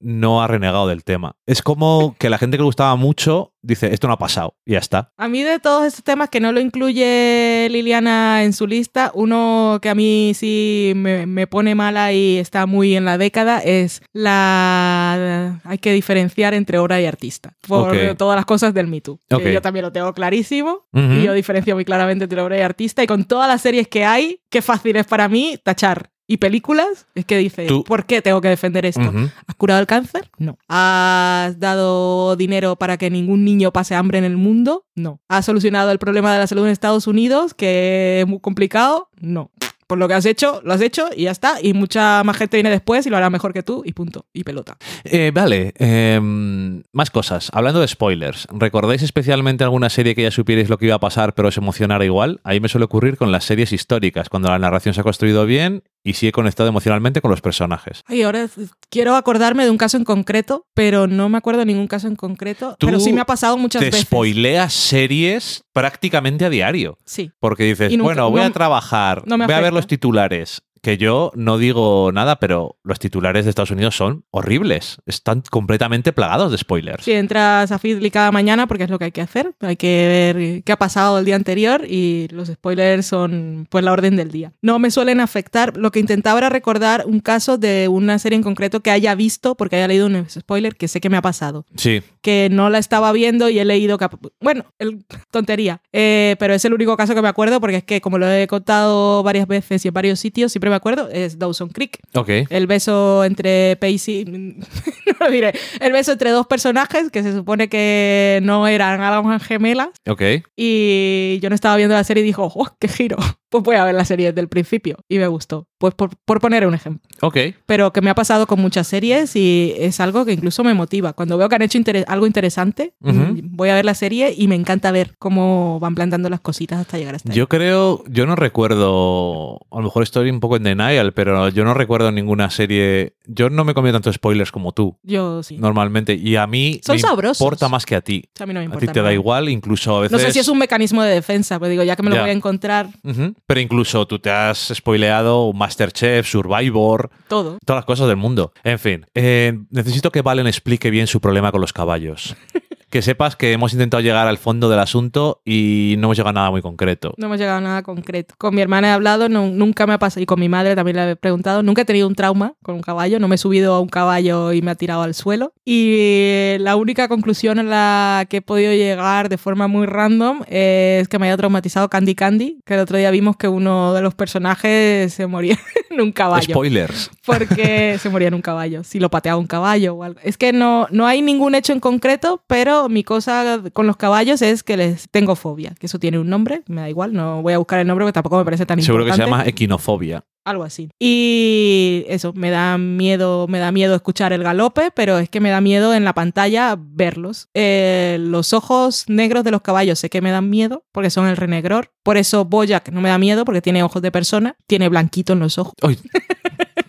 no 0.00 0.42
ha 0.42 0.46
renegado 0.46 0.86
del 0.86 1.04
tema. 1.04 1.36
Es 1.46 1.62
como 1.62 2.14
que 2.18 2.30
la 2.30 2.38
gente 2.38 2.56
que 2.56 2.62
le 2.62 2.66
gustaba 2.66 2.96
mucho 2.96 3.54
dice, 3.62 3.94
esto 3.94 4.08
no 4.08 4.14
ha 4.14 4.18
pasado, 4.18 4.56
y 4.66 4.72
ya 4.72 4.78
está. 4.78 5.12
A 5.16 5.28
mí 5.28 5.42
de 5.42 5.60
todos 5.60 5.86
estos 5.86 6.02
temas 6.02 6.30
que 6.30 6.40
no 6.40 6.50
lo 6.50 6.58
incluye 6.60 7.68
Liliana 7.70 8.42
en 8.42 8.52
su 8.52 8.66
lista, 8.66 9.12
uno 9.14 9.78
que 9.80 9.88
a 9.88 9.94
mí 9.94 10.32
sí 10.34 10.92
me, 10.96 11.26
me 11.26 11.46
pone 11.46 11.76
mala 11.76 12.12
y 12.12 12.38
está 12.38 12.66
muy 12.66 12.96
en 12.96 13.04
la 13.04 13.18
década 13.18 13.60
es 13.60 14.02
la... 14.12 15.60
Hay 15.64 15.78
que 15.78 15.92
diferenciar 15.92 16.54
entre 16.54 16.78
obra 16.78 17.00
y 17.00 17.06
artista. 17.06 17.54
Por 17.66 17.96
todas 18.16 18.36
las 18.36 18.44
cosas 18.44 18.74
del 18.74 18.88
Me 18.88 19.00
Too. 19.00 19.18
que. 19.28 19.52
Yo 19.52 19.62
también 19.62 19.84
lo 19.84 19.92
tengo 19.92 20.12
clarísimo. 20.12 20.86
Y 20.92 21.22
yo 21.22 21.32
diferencio 21.32 21.74
muy 21.74 21.84
claramente 21.84 22.24
entre 22.24 22.40
obra 22.40 22.58
y 22.58 22.60
artista. 22.60 23.02
Y 23.02 23.06
con 23.06 23.24
todas 23.24 23.48
las 23.48 23.62
series 23.62 23.88
que 23.88 24.04
hay, 24.04 24.40
qué 24.50 24.62
fácil 24.62 24.96
es 24.96 25.06
para 25.06 25.28
mí 25.28 25.58
tachar. 25.62 26.11
Y 26.32 26.38
películas, 26.38 27.06
es 27.14 27.26
que 27.26 27.36
dice, 27.36 27.66
Tú- 27.66 27.84
¿por 27.84 28.06
qué 28.06 28.22
tengo 28.22 28.40
que 28.40 28.48
defender 28.48 28.86
esto? 28.86 29.02
¿Has 29.46 29.54
curado 29.54 29.80
el 29.82 29.86
cáncer? 29.86 30.30
No. 30.38 30.56
¿Has 30.66 31.60
dado 31.60 32.36
dinero 32.36 32.76
para 32.76 32.96
que 32.96 33.10
ningún 33.10 33.44
niño 33.44 33.70
pase 33.70 33.94
hambre 33.94 34.16
en 34.16 34.24
el 34.24 34.38
mundo? 34.38 34.86
No. 34.94 35.20
¿Has 35.28 35.44
solucionado 35.44 35.90
el 35.92 35.98
problema 35.98 36.32
de 36.32 36.38
la 36.38 36.46
salud 36.46 36.64
en 36.64 36.72
Estados 36.72 37.06
Unidos, 37.06 37.52
que 37.52 38.22
es 38.22 38.26
muy 38.26 38.40
complicado? 38.40 39.10
No. 39.20 39.50
Por 39.86 39.98
lo 39.98 40.08
que 40.08 40.14
has 40.14 40.24
hecho, 40.24 40.62
lo 40.64 40.72
has 40.72 40.80
hecho 40.80 41.10
y 41.14 41.24
ya 41.24 41.32
está. 41.32 41.56
Y 41.62 41.74
mucha 41.74 42.24
más 42.24 42.38
gente 42.38 42.56
viene 42.56 42.70
después 42.70 43.04
y 43.06 43.10
lo 43.10 43.18
hará 43.18 43.28
mejor 43.28 43.52
que 43.52 43.62
tú 43.62 43.82
y 43.84 43.92
punto. 43.92 44.24
Y 44.32 44.42
pelota. 44.42 44.78
Eh, 45.04 45.32
vale, 45.34 45.74
em, 45.76 46.82
más 46.92 47.10
cosas. 47.10 47.50
Hablando 47.52 47.78
de 47.80 47.88
spoilers, 47.88 48.48
¿recordáis 48.52 49.02
especialmente 49.02 49.64
alguna 49.64 49.90
serie 49.90 50.14
que 50.14 50.22
ya 50.22 50.30
supierais 50.30 50.70
lo 50.70 50.78
que 50.78 50.86
iba 50.86 50.94
a 50.94 50.98
pasar 51.00 51.34
pero 51.34 51.48
os 51.48 51.58
emocionara 51.58 52.06
igual? 52.06 52.40
Ahí 52.42 52.58
me 52.58 52.70
suele 52.70 52.86
ocurrir 52.86 53.18
con 53.18 53.32
las 53.32 53.44
series 53.44 53.70
históricas, 53.74 54.30
cuando 54.30 54.48
la 54.48 54.58
narración 54.58 54.94
se 54.94 55.02
ha 55.02 55.04
construido 55.04 55.44
bien 55.44 55.82
y 56.04 56.14
sí 56.14 56.26
he 56.28 56.32
conectado 56.32 56.68
emocionalmente 56.68 57.20
con 57.20 57.30
los 57.30 57.40
personajes. 57.40 58.02
Ay, 58.06 58.22
ahora 58.22 58.48
quiero 58.90 59.14
acordarme 59.14 59.64
de 59.64 59.70
un 59.70 59.78
caso 59.78 59.96
en 59.96 60.04
concreto, 60.04 60.66
pero 60.74 61.06
no 61.06 61.28
me 61.28 61.38
acuerdo 61.38 61.60
de 61.60 61.66
ningún 61.66 61.86
caso 61.86 62.08
en 62.08 62.16
concreto. 62.16 62.76
Tú 62.78 62.86
Pero 62.86 62.98
sí 63.00 63.12
me 63.12 63.20
ha 63.20 63.24
pasado 63.26 63.56
muchas 63.56 63.80
Te 63.80 63.86
veces. 63.86 64.02
spoileas 64.02 64.72
series 64.72 65.64
prácticamente 65.72 66.44
a 66.44 66.50
diario. 66.50 66.98
Sí. 67.04 67.30
Porque 67.40 67.64
dices, 67.64 67.90
nunca- 67.92 68.02
bueno, 68.04 68.30
voy 68.30 68.40
no- 68.40 68.46
a 68.46 68.50
trabajar, 68.50 69.22
no 69.26 69.36
voy 69.38 69.52
a 69.54 69.60
ver 69.60 69.72
los 69.72 69.86
titulares. 69.86 70.62
Que 70.82 70.98
yo 70.98 71.30
no 71.36 71.58
digo 71.58 72.10
nada, 72.12 72.40
pero 72.40 72.76
los 72.82 72.98
titulares 72.98 73.44
de 73.44 73.50
Estados 73.50 73.70
Unidos 73.70 73.96
son 73.96 74.24
horribles. 74.32 74.96
Están 75.06 75.42
completamente 75.48 76.12
plagados 76.12 76.50
de 76.50 76.58
spoilers. 76.58 77.04
Si 77.04 77.12
entras 77.12 77.70
a 77.70 77.78
Feedly 77.78 78.10
cada 78.10 78.32
mañana, 78.32 78.66
porque 78.66 78.82
es 78.82 78.90
lo 78.90 78.98
que 78.98 79.04
hay 79.04 79.12
que 79.12 79.20
hacer, 79.20 79.54
hay 79.60 79.76
que 79.76 80.34
ver 80.34 80.62
qué 80.64 80.72
ha 80.72 80.76
pasado 80.76 81.20
el 81.20 81.24
día 81.24 81.36
anterior 81.36 81.84
y 81.88 82.26
los 82.32 82.48
spoilers 82.48 83.06
son 83.06 83.68
pues 83.70 83.84
la 83.84 83.92
orden 83.92 84.16
del 84.16 84.32
día. 84.32 84.54
No 84.60 84.80
me 84.80 84.90
suelen 84.90 85.20
afectar. 85.20 85.76
Lo 85.76 85.92
que 85.92 86.00
intentaba 86.00 86.38
era 86.40 86.48
recordar 86.48 87.04
un 87.06 87.20
caso 87.20 87.58
de 87.58 87.86
una 87.86 88.18
serie 88.18 88.36
en 88.36 88.42
concreto 88.42 88.80
que 88.80 88.90
haya 88.90 89.14
visto, 89.14 89.54
porque 89.54 89.76
haya 89.76 89.86
leído 89.86 90.06
un 90.08 90.28
spoiler 90.28 90.74
que 90.74 90.88
sé 90.88 91.00
que 91.00 91.08
me 91.10 91.16
ha 91.16 91.22
pasado. 91.22 91.64
Sí, 91.76 92.02
Que 92.22 92.48
no 92.50 92.70
la 92.70 92.78
estaba 92.78 93.12
viendo 93.12 93.48
y 93.48 93.60
he 93.60 93.64
leído... 93.64 93.98
Bueno, 94.40 94.64
el- 94.80 95.04
tontería. 95.30 95.80
Eh, 95.92 96.34
pero 96.40 96.54
es 96.54 96.64
el 96.64 96.74
único 96.74 96.96
caso 96.96 97.14
que 97.14 97.22
me 97.22 97.28
acuerdo 97.28 97.60
porque 97.60 97.76
es 97.76 97.84
que 97.84 98.00
como 98.00 98.18
lo 98.18 98.28
he 98.28 98.48
contado 98.48 99.22
varias 99.22 99.46
veces 99.46 99.84
y 99.84 99.88
en 99.88 99.94
varios 99.94 100.18
sitios, 100.18 100.50
siempre 100.50 100.71
me 100.72 100.76
acuerdo, 100.76 101.08
es 101.12 101.38
Dawson 101.38 101.68
Creek. 101.68 101.98
ok. 102.14 102.28
El 102.50 102.66
beso 102.66 103.24
entre 103.24 103.76
Pacey. 103.76 104.24
No 105.04 105.26
lo 105.26 105.30
diré. 105.32 105.52
El 105.80 105.92
beso 105.92 106.12
entre 106.12 106.30
dos 106.30 106.46
personajes 106.46 107.10
que 107.10 107.22
se 107.22 107.32
supone 107.32 107.68
que 107.68 108.40
no 108.42 108.66
eran 108.66 109.00
almas 109.02 109.42
gemelas. 109.44 109.88
Ok. 110.08 110.22
Y 110.56 111.38
yo 111.40 111.48
no 111.48 111.54
estaba 111.54 111.76
viendo 111.76 111.94
la 111.94 112.04
serie 112.04 112.22
y 112.22 112.26
dijo, 112.26 112.50
¡oh, 112.54 112.68
qué 112.78 112.88
giro! 112.88 113.18
Pues 113.52 113.62
voy 113.64 113.76
a 113.76 113.84
ver 113.84 113.94
la 113.94 114.04
serie 114.04 114.28
desde 114.28 114.40
el 114.40 114.48
principio. 114.48 114.96
Y 115.08 115.18
me 115.18 115.26
gustó. 115.28 115.68
Pues 115.78 115.94
por, 115.94 116.10
por 116.24 116.40
poner 116.40 116.66
un 116.66 116.74
ejemplo. 116.74 117.02
Ok. 117.20 117.36
Pero 117.66 117.92
que 117.92 118.00
me 118.00 118.08
ha 118.10 118.14
pasado 118.14 118.46
con 118.46 118.60
muchas 118.60 118.86
series 118.86 119.36
y 119.36 119.74
es 119.78 120.00
algo 120.00 120.24
que 120.24 120.32
incluso 120.32 120.64
me 120.64 120.74
motiva. 120.74 121.12
Cuando 121.12 121.36
veo 121.38 121.48
que 121.48 121.54
han 121.56 121.62
hecho 121.62 121.76
inter- 121.78 122.04
algo 122.08 122.26
interesante, 122.26 122.94
mm, 123.00 123.54
voy 123.56 123.68
a 123.68 123.74
ver 123.74 123.84
la 123.84 123.94
serie 123.94 124.34
y 124.36 124.48
me 124.48 124.54
encanta 124.54 124.90
ver 124.90 125.14
cómo 125.18 125.78
van 125.80 125.94
plantando 125.94 126.30
las 126.30 126.40
cositas 126.40 126.80
hasta 126.80 126.98
llegar 126.98 127.14
hasta 127.16 127.30
ahí. 127.30 127.36
Yo 127.36 127.48
creo, 127.48 128.02
yo 128.08 128.26
no 128.26 128.36
recuerdo, 128.36 129.60
a 129.70 129.76
lo 129.76 129.82
mejor 129.82 130.02
estoy 130.02 130.30
un 130.30 130.40
poco 130.40 130.56
en 130.56 130.62
denial, 130.64 131.12
pero 131.12 131.48
yo 131.50 131.64
no 131.64 131.74
recuerdo 131.74 132.10
ninguna 132.12 132.50
serie. 132.50 133.16
Yo 133.26 133.50
no 133.50 133.64
me 133.64 133.74
comido 133.74 133.92
tantos 133.94 134.14
spoilers 134.16 134.50
como 134.52 134.72
tú, 134.72 134.98
Yo 135.02 135.42
sí. 135.42 135.56
normalmente. 135.58 136.14
Y 136.14 136.36
a 136.36 136.46
mí 136.46 136.80
Son 136.84 136.96
me 136.96 137.00
sabrosos. 137.00 137.40
importa 137.40 137.68
más 137.68 137.86
que 137.86 137.94
a 137.96 138.00
ti. 138.00 138.24
O 138.28 138.30
sea, 138.38 138.44
a 138.44 138.46
mí 138.46 138.54
no 138.54 138.60
me 138.60 138.64
A 138.64 138.66
importa. 138.66 138.86
ti 138.86 138.92
te 138.92 139.02
da 139.02 139.12
igual, 139.12 139.48
incluso 139.48 139.96
a 139.96 140.00
veces. 140.02 140.12
No 140.12 140.18
sé 140.18 140.32
si 140.32 140.38
es 140.38 140.48
un 140.48 140.58
mecanismo 140.58 141.02
de 141.02 141.12
defensa, 141.14 141.58
pero 141.58 141.70
digo, 141.70 141.82
ya 141.82 141.96
que 141.96 142.02
me 142.02 142.10
lo 142.10 142.16
voy 142.20 142.30
a 142.30 142.32
encontrar 142.32 142.88
Ujú. 143.04 143.34
Pero 143.46 143.60
incluso 143.60 144.06
tú 144.06 144.18
te 144.18 144.30
has 144.30 144.72
spoileado 144.74 145.52
Masterchef, 145.52 146.26
Survivor, 146.26 147.10
todo. 147.28 147.58
todas 147.64 147.78
las 147.78 147.84
cosas 147.84 148.08
del 148.08 148.16
mundo. 148.16 148.52
En 148.64 148.78
fin, 148.78 149.06
eh, 149.14 149.58
necesito 149.70 150.10
que 150.10 150.22
Valen 150.22 150.46
explique 150.46 150.90
bien 150.90 151.06
su 151.06 151.20
problema 151.20 151.50
con 151.52 151.60
los 151.60 151.72
caballos. 151.72 152.36
que 152.92 153.00
sepas 153.02 153.34
que 153.36 153.52
hemos 153.52 153.72
intentado 153.72 154.02
llegar 154.02 154.28
al 154.28 154.36
fondo 154.36 154.68
del 154.68 154.78
asunto 154.78 155.40
y 155.46 155.94
no 155.98 156.06
hemos 156.08 156.16
llegado 156.18 156.28
a 156.28 156.32
nada 156.34 156.50
muy 156.50 156.60
concreto. 156.60 157.14
No 157.16 157.26
hemos 157.26 157.38
llegado 157.38 157.56
a 157.56 157.60
nada 157.62 157.82
concreto. 157.82 158.34
Con 158.36 158.54
mi 158.54 158.60
hermana 158.60 158.88
he 158.88 158.90
hablado, 158.92 159.30
no- 159.30 159.48
nunca 159.48 159.86
me 159.86 159.94
ha 159.94 159.98
pasado, 159.98 160.22
y 160.22 160.26
con 160.26 160.38
mi 160.38 160.48
madre 160.50 160.76
también 160.76 160.96
le 160.98 161.10
he 161.12 161.16
preguntado, 161.16 161.62
nunca 161.62 161.82
he 161.82 161.84
tenido 161.86 162.06
un 162.06 162.14
trauma 162.14 162.52
con 162.62 162.74
un 162.74 162.82
caballo, 162.82 163.18
no 163.18 163.28
me 163.28 163.36
he 163.36 163.38
subido 163.38 163.74
a 163.74 163.80
un 163.80 163.88
caballo 163.88 164.52
y 164.52 164.60
me 164.60 164.70
ha 164.70 164.74
tirado 164.74 165.00
al 165.02 165.14
suelo. 165.14 165.54
Y 165.64 166.56
la 166.58 166.76
única 166.76 167.08
conclusión 167.08 167.58
en 167.58 167.70
la 167.70 168.26
que 168.28 168.36
he 168.36 168.42
podido 168.42 168.72
llegar 168.74 169.30
de 169.30 169.38
forma 169.38 169.68
muy 169.68 169.86
random 169.86 170.42
es 170.46 171.08
que 171.08 171.18
me 171.18 171.26
haya 171.28 171.36
traumatizado 171.38 171.88
Candy 171.88 172.14
Candy, 172.14 172.60
que 172.66 172.74
el 172.74 172.80
otro 172.80 172.98
día 172.98 173.10
vimos 173.10 173.36
que 173.38 173.48
uno 173.48 173.94
de 173.94 174.02
los 174.02 174.14
personajes 174.14 175.14
se 175.14 175.26
moría 175.26 175.58
en 175.90 176.00
un 176.00 176.12
caballo. 176.12 176.52
Spoilers. 176.54 177.10
porque 177.24 177.96
se 178.02 178.10
moría 178.10 178.28
en 178.28 178.34
un 178.34 178.42
caballo, 178.42 178.84
si 178.84 179.00
lo 179.00 179.10
pateaba 179.10 179.38
un 179.38 179.46
caballo 179.46 179.94
o 179.94 180.02
algo. 180.04 180.20
Es 180.22 180.36
que 180.36 180.52
no, 180.52 180.86
no 180.90 181.06
hay 181.06 181.22
ningún 181.22 181.54
hecho 181.54 181.72
en 181.72 181.80
concreto, 181.80 182.42
pero 182.46 182.81
mi 182.88 183.04
cosa 183.04 183.60
con 183.72 183.86
los 183.86 183.96
caballos 183.96 184.42
es 184.42 184.62
que 184.62 184.76
les 184.76 185.08
tengo 185.10 185.36
fobia, 185.36 185.74
que 185.78 185.86
eso 185.86 185.98
tiene 185.98 186.18
un 186.18 186.28
nombre, 186.28 186.62
me 186.66 186.80
da 186.82 186.88
igual, 186.90 187.12
no 187.12 187.42
voy 187.42 187.52
a 187.52 187.58
buscar 187.58 187.80
el 187.80 187.86
nombre 187.86 188.04
porque 188.04 188.14
tampoco 188.14 188.38
me 188.38 188.44
parece 188.44 188.66
tan 188.66 188.80
Seguro 188.82 189.04
que 189.04 189.10
importante. 189.10 189.30
se 189.30 189.38
llama 189.38 189.48
equinofobia. 189.48 190.24
Algo 190.44 190.64
así. 190.64 190.90
Y 190.98 192.04
eso, 192.08 192.32
me 192.34 192.50
da 192.50 192.76
miedo, 192.76 193.46
me 193.48 193.60
da 193.60 193.70
miedo 193.70 193.94
escuchar 193.94 194.32
el 194.32 194.42
galope, 194.42 194.90
pero 194.92 195.18
es 195.18 195.28
que 195.28 195.38
me 195.38 195.50
da 195.50 195.60
miedo 195.60 195.94
en 195.94 196.04
la 196.04 196.14
pantalla 196.14 196.76
verlos. 196.76 197.48
Eh, 197.54 198.16
los 198.20 198.52
ojos 198.52 199.04
negros 199.06 199.44
de 199.44 199.52
los 199.52 199.62
caballos 199.62 200.00
sé 200.00 200.10
que 200.10 200.20
me 200.20 200.32
dan 200.32 200.50
miedo 200.50 200.84
porque 200.90 201.10
son 201.10 201.28
el 201.28 201.36
renegror. 201.36 201.92
Por 202.02 202.16
eso 202.16 202.44
Boyac 202.44 202.88
no 202.90 203.00
me 203.00 203.08
da 203.10 203.18
miedo 203.18 203.44
porque 203.44 203.62
tiene 203.62 203.84
ojos 203.84 204.02
de 204.02 204.10
persona, 204.10 204.56
tiene 204.66 204.88
blanquito 204.88 205.32
en 205.34 205.38
los 205.38 205.58
ojos. 205.58 205.74
Uy, 205.80 205.96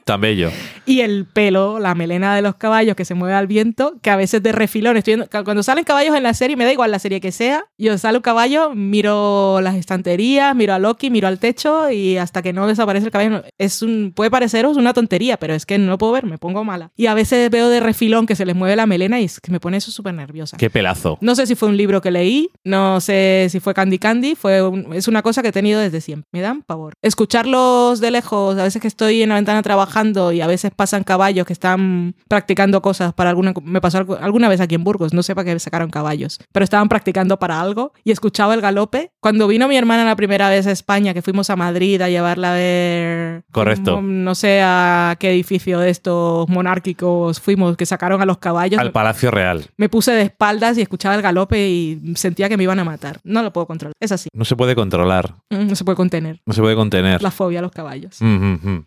tan 0.04 0.20
bello. 0.22 0.50
Y 0.86 1.00
el 1.02 1.26
pelo, 1.26 1.80
la 1.80 1.96
melena 1.96 2.36
de 2.36 2.42
los 2.42 2.56
caballos 2.56 2.96
que 2.96 3.06
se 3.06 3.14
mueve 3.14 3.34
al 3.36 3.48
viento, 3.48 3.96
que 4.02 4.10
a 4.10 4.16
veces 4.16 4.44
de 4.44 4.52
refilón. 4.52 4.98
Estoy 4.98 5.16
viendo- 5.16 5.44
cuando 5.46 5.64
salen 5.64 5.84
caballos 5.86 6.16
en 6.16 6.24
la 6.24 6.34
serie, 6.34 6.56
me 6.58 6.66
da 6.66 6.74
igual 6.74 6.92
la 6.92 7.00
serie 7.00 7.22
que 7.22 7.32
sea. 7.32 7.66
Yo 7.78 7.98
sale 7.98 8.18
un 8.18 8.22
caballo, 8.22 8.72
miro 8.76 9.62
las 9.62 9.76
estanterías, 9.76 10.56
miro 10.56 10.74
a 10.74 10.80
Loki, 10.80 11.10
miro 11.10 11.28
al 11.28 11.40
techo 11.40 11.90
y 11.90 12.18
hasta 12.18 12.42
que 12.42 12.54
no 12.54 12.68
desaparece 12.68 13.06
el 13.06 13.12
caballo. 13.12 13.44
Es 13.58 13.82
un, 13.82 14.12
puede 14.16 14.30
pareceros 14.30 14.78
una 14.78 14.94
tontería, 14.94 15.38
pero 15.38 15.54
es 15.54 15.66
que 15.66 15.78
no 15.78 15.98
puedo 15.98 16.12
ver, 16.14 16.26
me 16.26 16.38
pongo 16.38 16.64
mala. 16.64 16.92
Y 16.96 17.06
a 17.08 17.14
veces 17.14 17.50
veo 17.50 17.70
de 17.70 17.80
refilón 17.80 18.26
que 18.26 18.36
se 18.36 18.46
les 18.46 18.56
mueve 18.56 18.76
la 18.76 18.86
melena 18.86 19.20
y 19.22 19.26
es 19.26 19.40
que 19.40 19.52
me 19.52 19.60
pone 19.60 19.78
eso 19.78 19.92
súper 19.92 20.14
nerviosa. 20.14 20.58
Qué 20.58 20.70
pelazo. 20.70 21.18
No 21.22 21.36
sé 21.36 21.48
si 21.48 21.56
fue 21.56 21.70
un 21.70 21.78
libro 21.78 22.02
que 22.02 22.12
leí, 22.12 22.50
no 22.64 23.00
sé 23.02 23.48
si 23.50 23.60
fue 23.60 23.74
Candy 23.74 24.00
Candy, 24.00 24.36
fue 24.36 24.62
un- 24.62 24.94
es 24.94 25.08
una 25.08 25.22
cosa 25.22 25.42
que 25.42 25.48
he 25.50 25.52
tenido 25.54 25.80
desde 25.80 26.02
siempre. 26.02 26.28
Me 26.32 26.42
dan 26.42 26.62
pavor. 26.62 26.94
Escucharlos 27.02 28.00
de 28.00 28.12
lejos, 28.12 28.58
a 28.58 28.64
veces 28.64 28.82
que 28.82 28.88
estoy 28.88 29.24
en 29.24 29.30
la 29.30 29.36
ventana 29.36 29.62
trabajando 29.62 30.32
y 30.32 30.42
a 30.42 30.48
veces 30.48 30.72
pasan 30.76 31.04
caballos 31.04 31.46
que 31.46 31.54
están 31.54 32.16
practicando 32.28 32.82
cosas 32.82 33.14
para 33.14 33.30
alguna... 33.30 33.54
Me 33.64 33.82
pasó 33.82 33.98
algo- 34.00 34.18
alguna 34.20 34.50
vez 34.50 34.60
aquí 34.62 34.76
en 34.76 34.84
Burgos, 34.84 35.14
no 35.14 35.24
sé 35.24 35.36
para 35.36 35.46
qué 35.54 35.60
sacaron 35.60 35.90
caballos, 35.90 36.40
pero 36.52 36.64
estaban 36.64 36.90
practicando 36.90 37.38
para 37.40 37.60
algo 37.62 37.94
y 38.04 38.12
escuchaba 38.12 38.54
el 38.54 38.62
galope. 38.62 39.12
Cuando 39.20 39.48
vino 39.48 39.68
mi 39.68 39.78
hermana 39.78 40.06
la 40.06 40.16
primera 40.16 40.50
vez 40.50 40.68
a 40.68 40.72
España, 40.72 41.14
que 41.14 41.22
fuimos 41.22 41.50
a 41.50 41.56
Madrid 41.56 42.02
a 42.02 42.10
llevarla 42.10 42.52
a 42.52 42.56
ver... 42.56 43.44
Correcto. 43.52 44.02
No, 44.02 44.02
no 44.02 44.36
sé 44.36 44.62
a 44.64 45.16
qué 45.20 45.32
edificio 45.32 45.80
de 45.80 45.90
estos 45.90 46.48
monárquicos 46.50 47.40
fuimos, 47.40 47.78
que 47.78 47.86
sacaron 47.86 48.22
a 48.22 48.26
los 48.26 48.38
caballos. 48.38 48.80
Al 48.80 48.92
Palacio 48.92 49.32
Real. 49.32 49.66
Me 49.78 49.90
puse 49.90 50.12
de 50.12 50.24
espaldas 50.24 50.78
y 50.78 50.82
escuchaba 50.82 51.16
el 51.16 51.22
galope 51.22 51.68
y 51.70 52.14
sentía 52.16 52.50
que 52.50 52.58
me 52.58 52.64
iban 52.64 52.80
a 52.80 52.84
matar. 52.84 53.20
No 53.24 53.42
lo 53.44 53.54
puedo 53.54 53.68
controlar. 53.68 53.94
Es 54.00 54.12
así. 54.12 54.30
No 54.34 54.46
se 54.46 54.56
puede 54.56 54.76
controlar, 54.76 55.36
Mm, 55.50 55.68
No 55.68 55.76
se 55.76 55.84
puede 55.86 55.96
contener. 55.96 56.42
no 56.46 56.54
se 56.54 56.62
puede 56.62 56.76
contener. 56.76 57.22
La 57.22 57.32
fobia 57.32 57.60
a 57.60 57.62
los 57.62 57.72
caballos. 57.72 58.18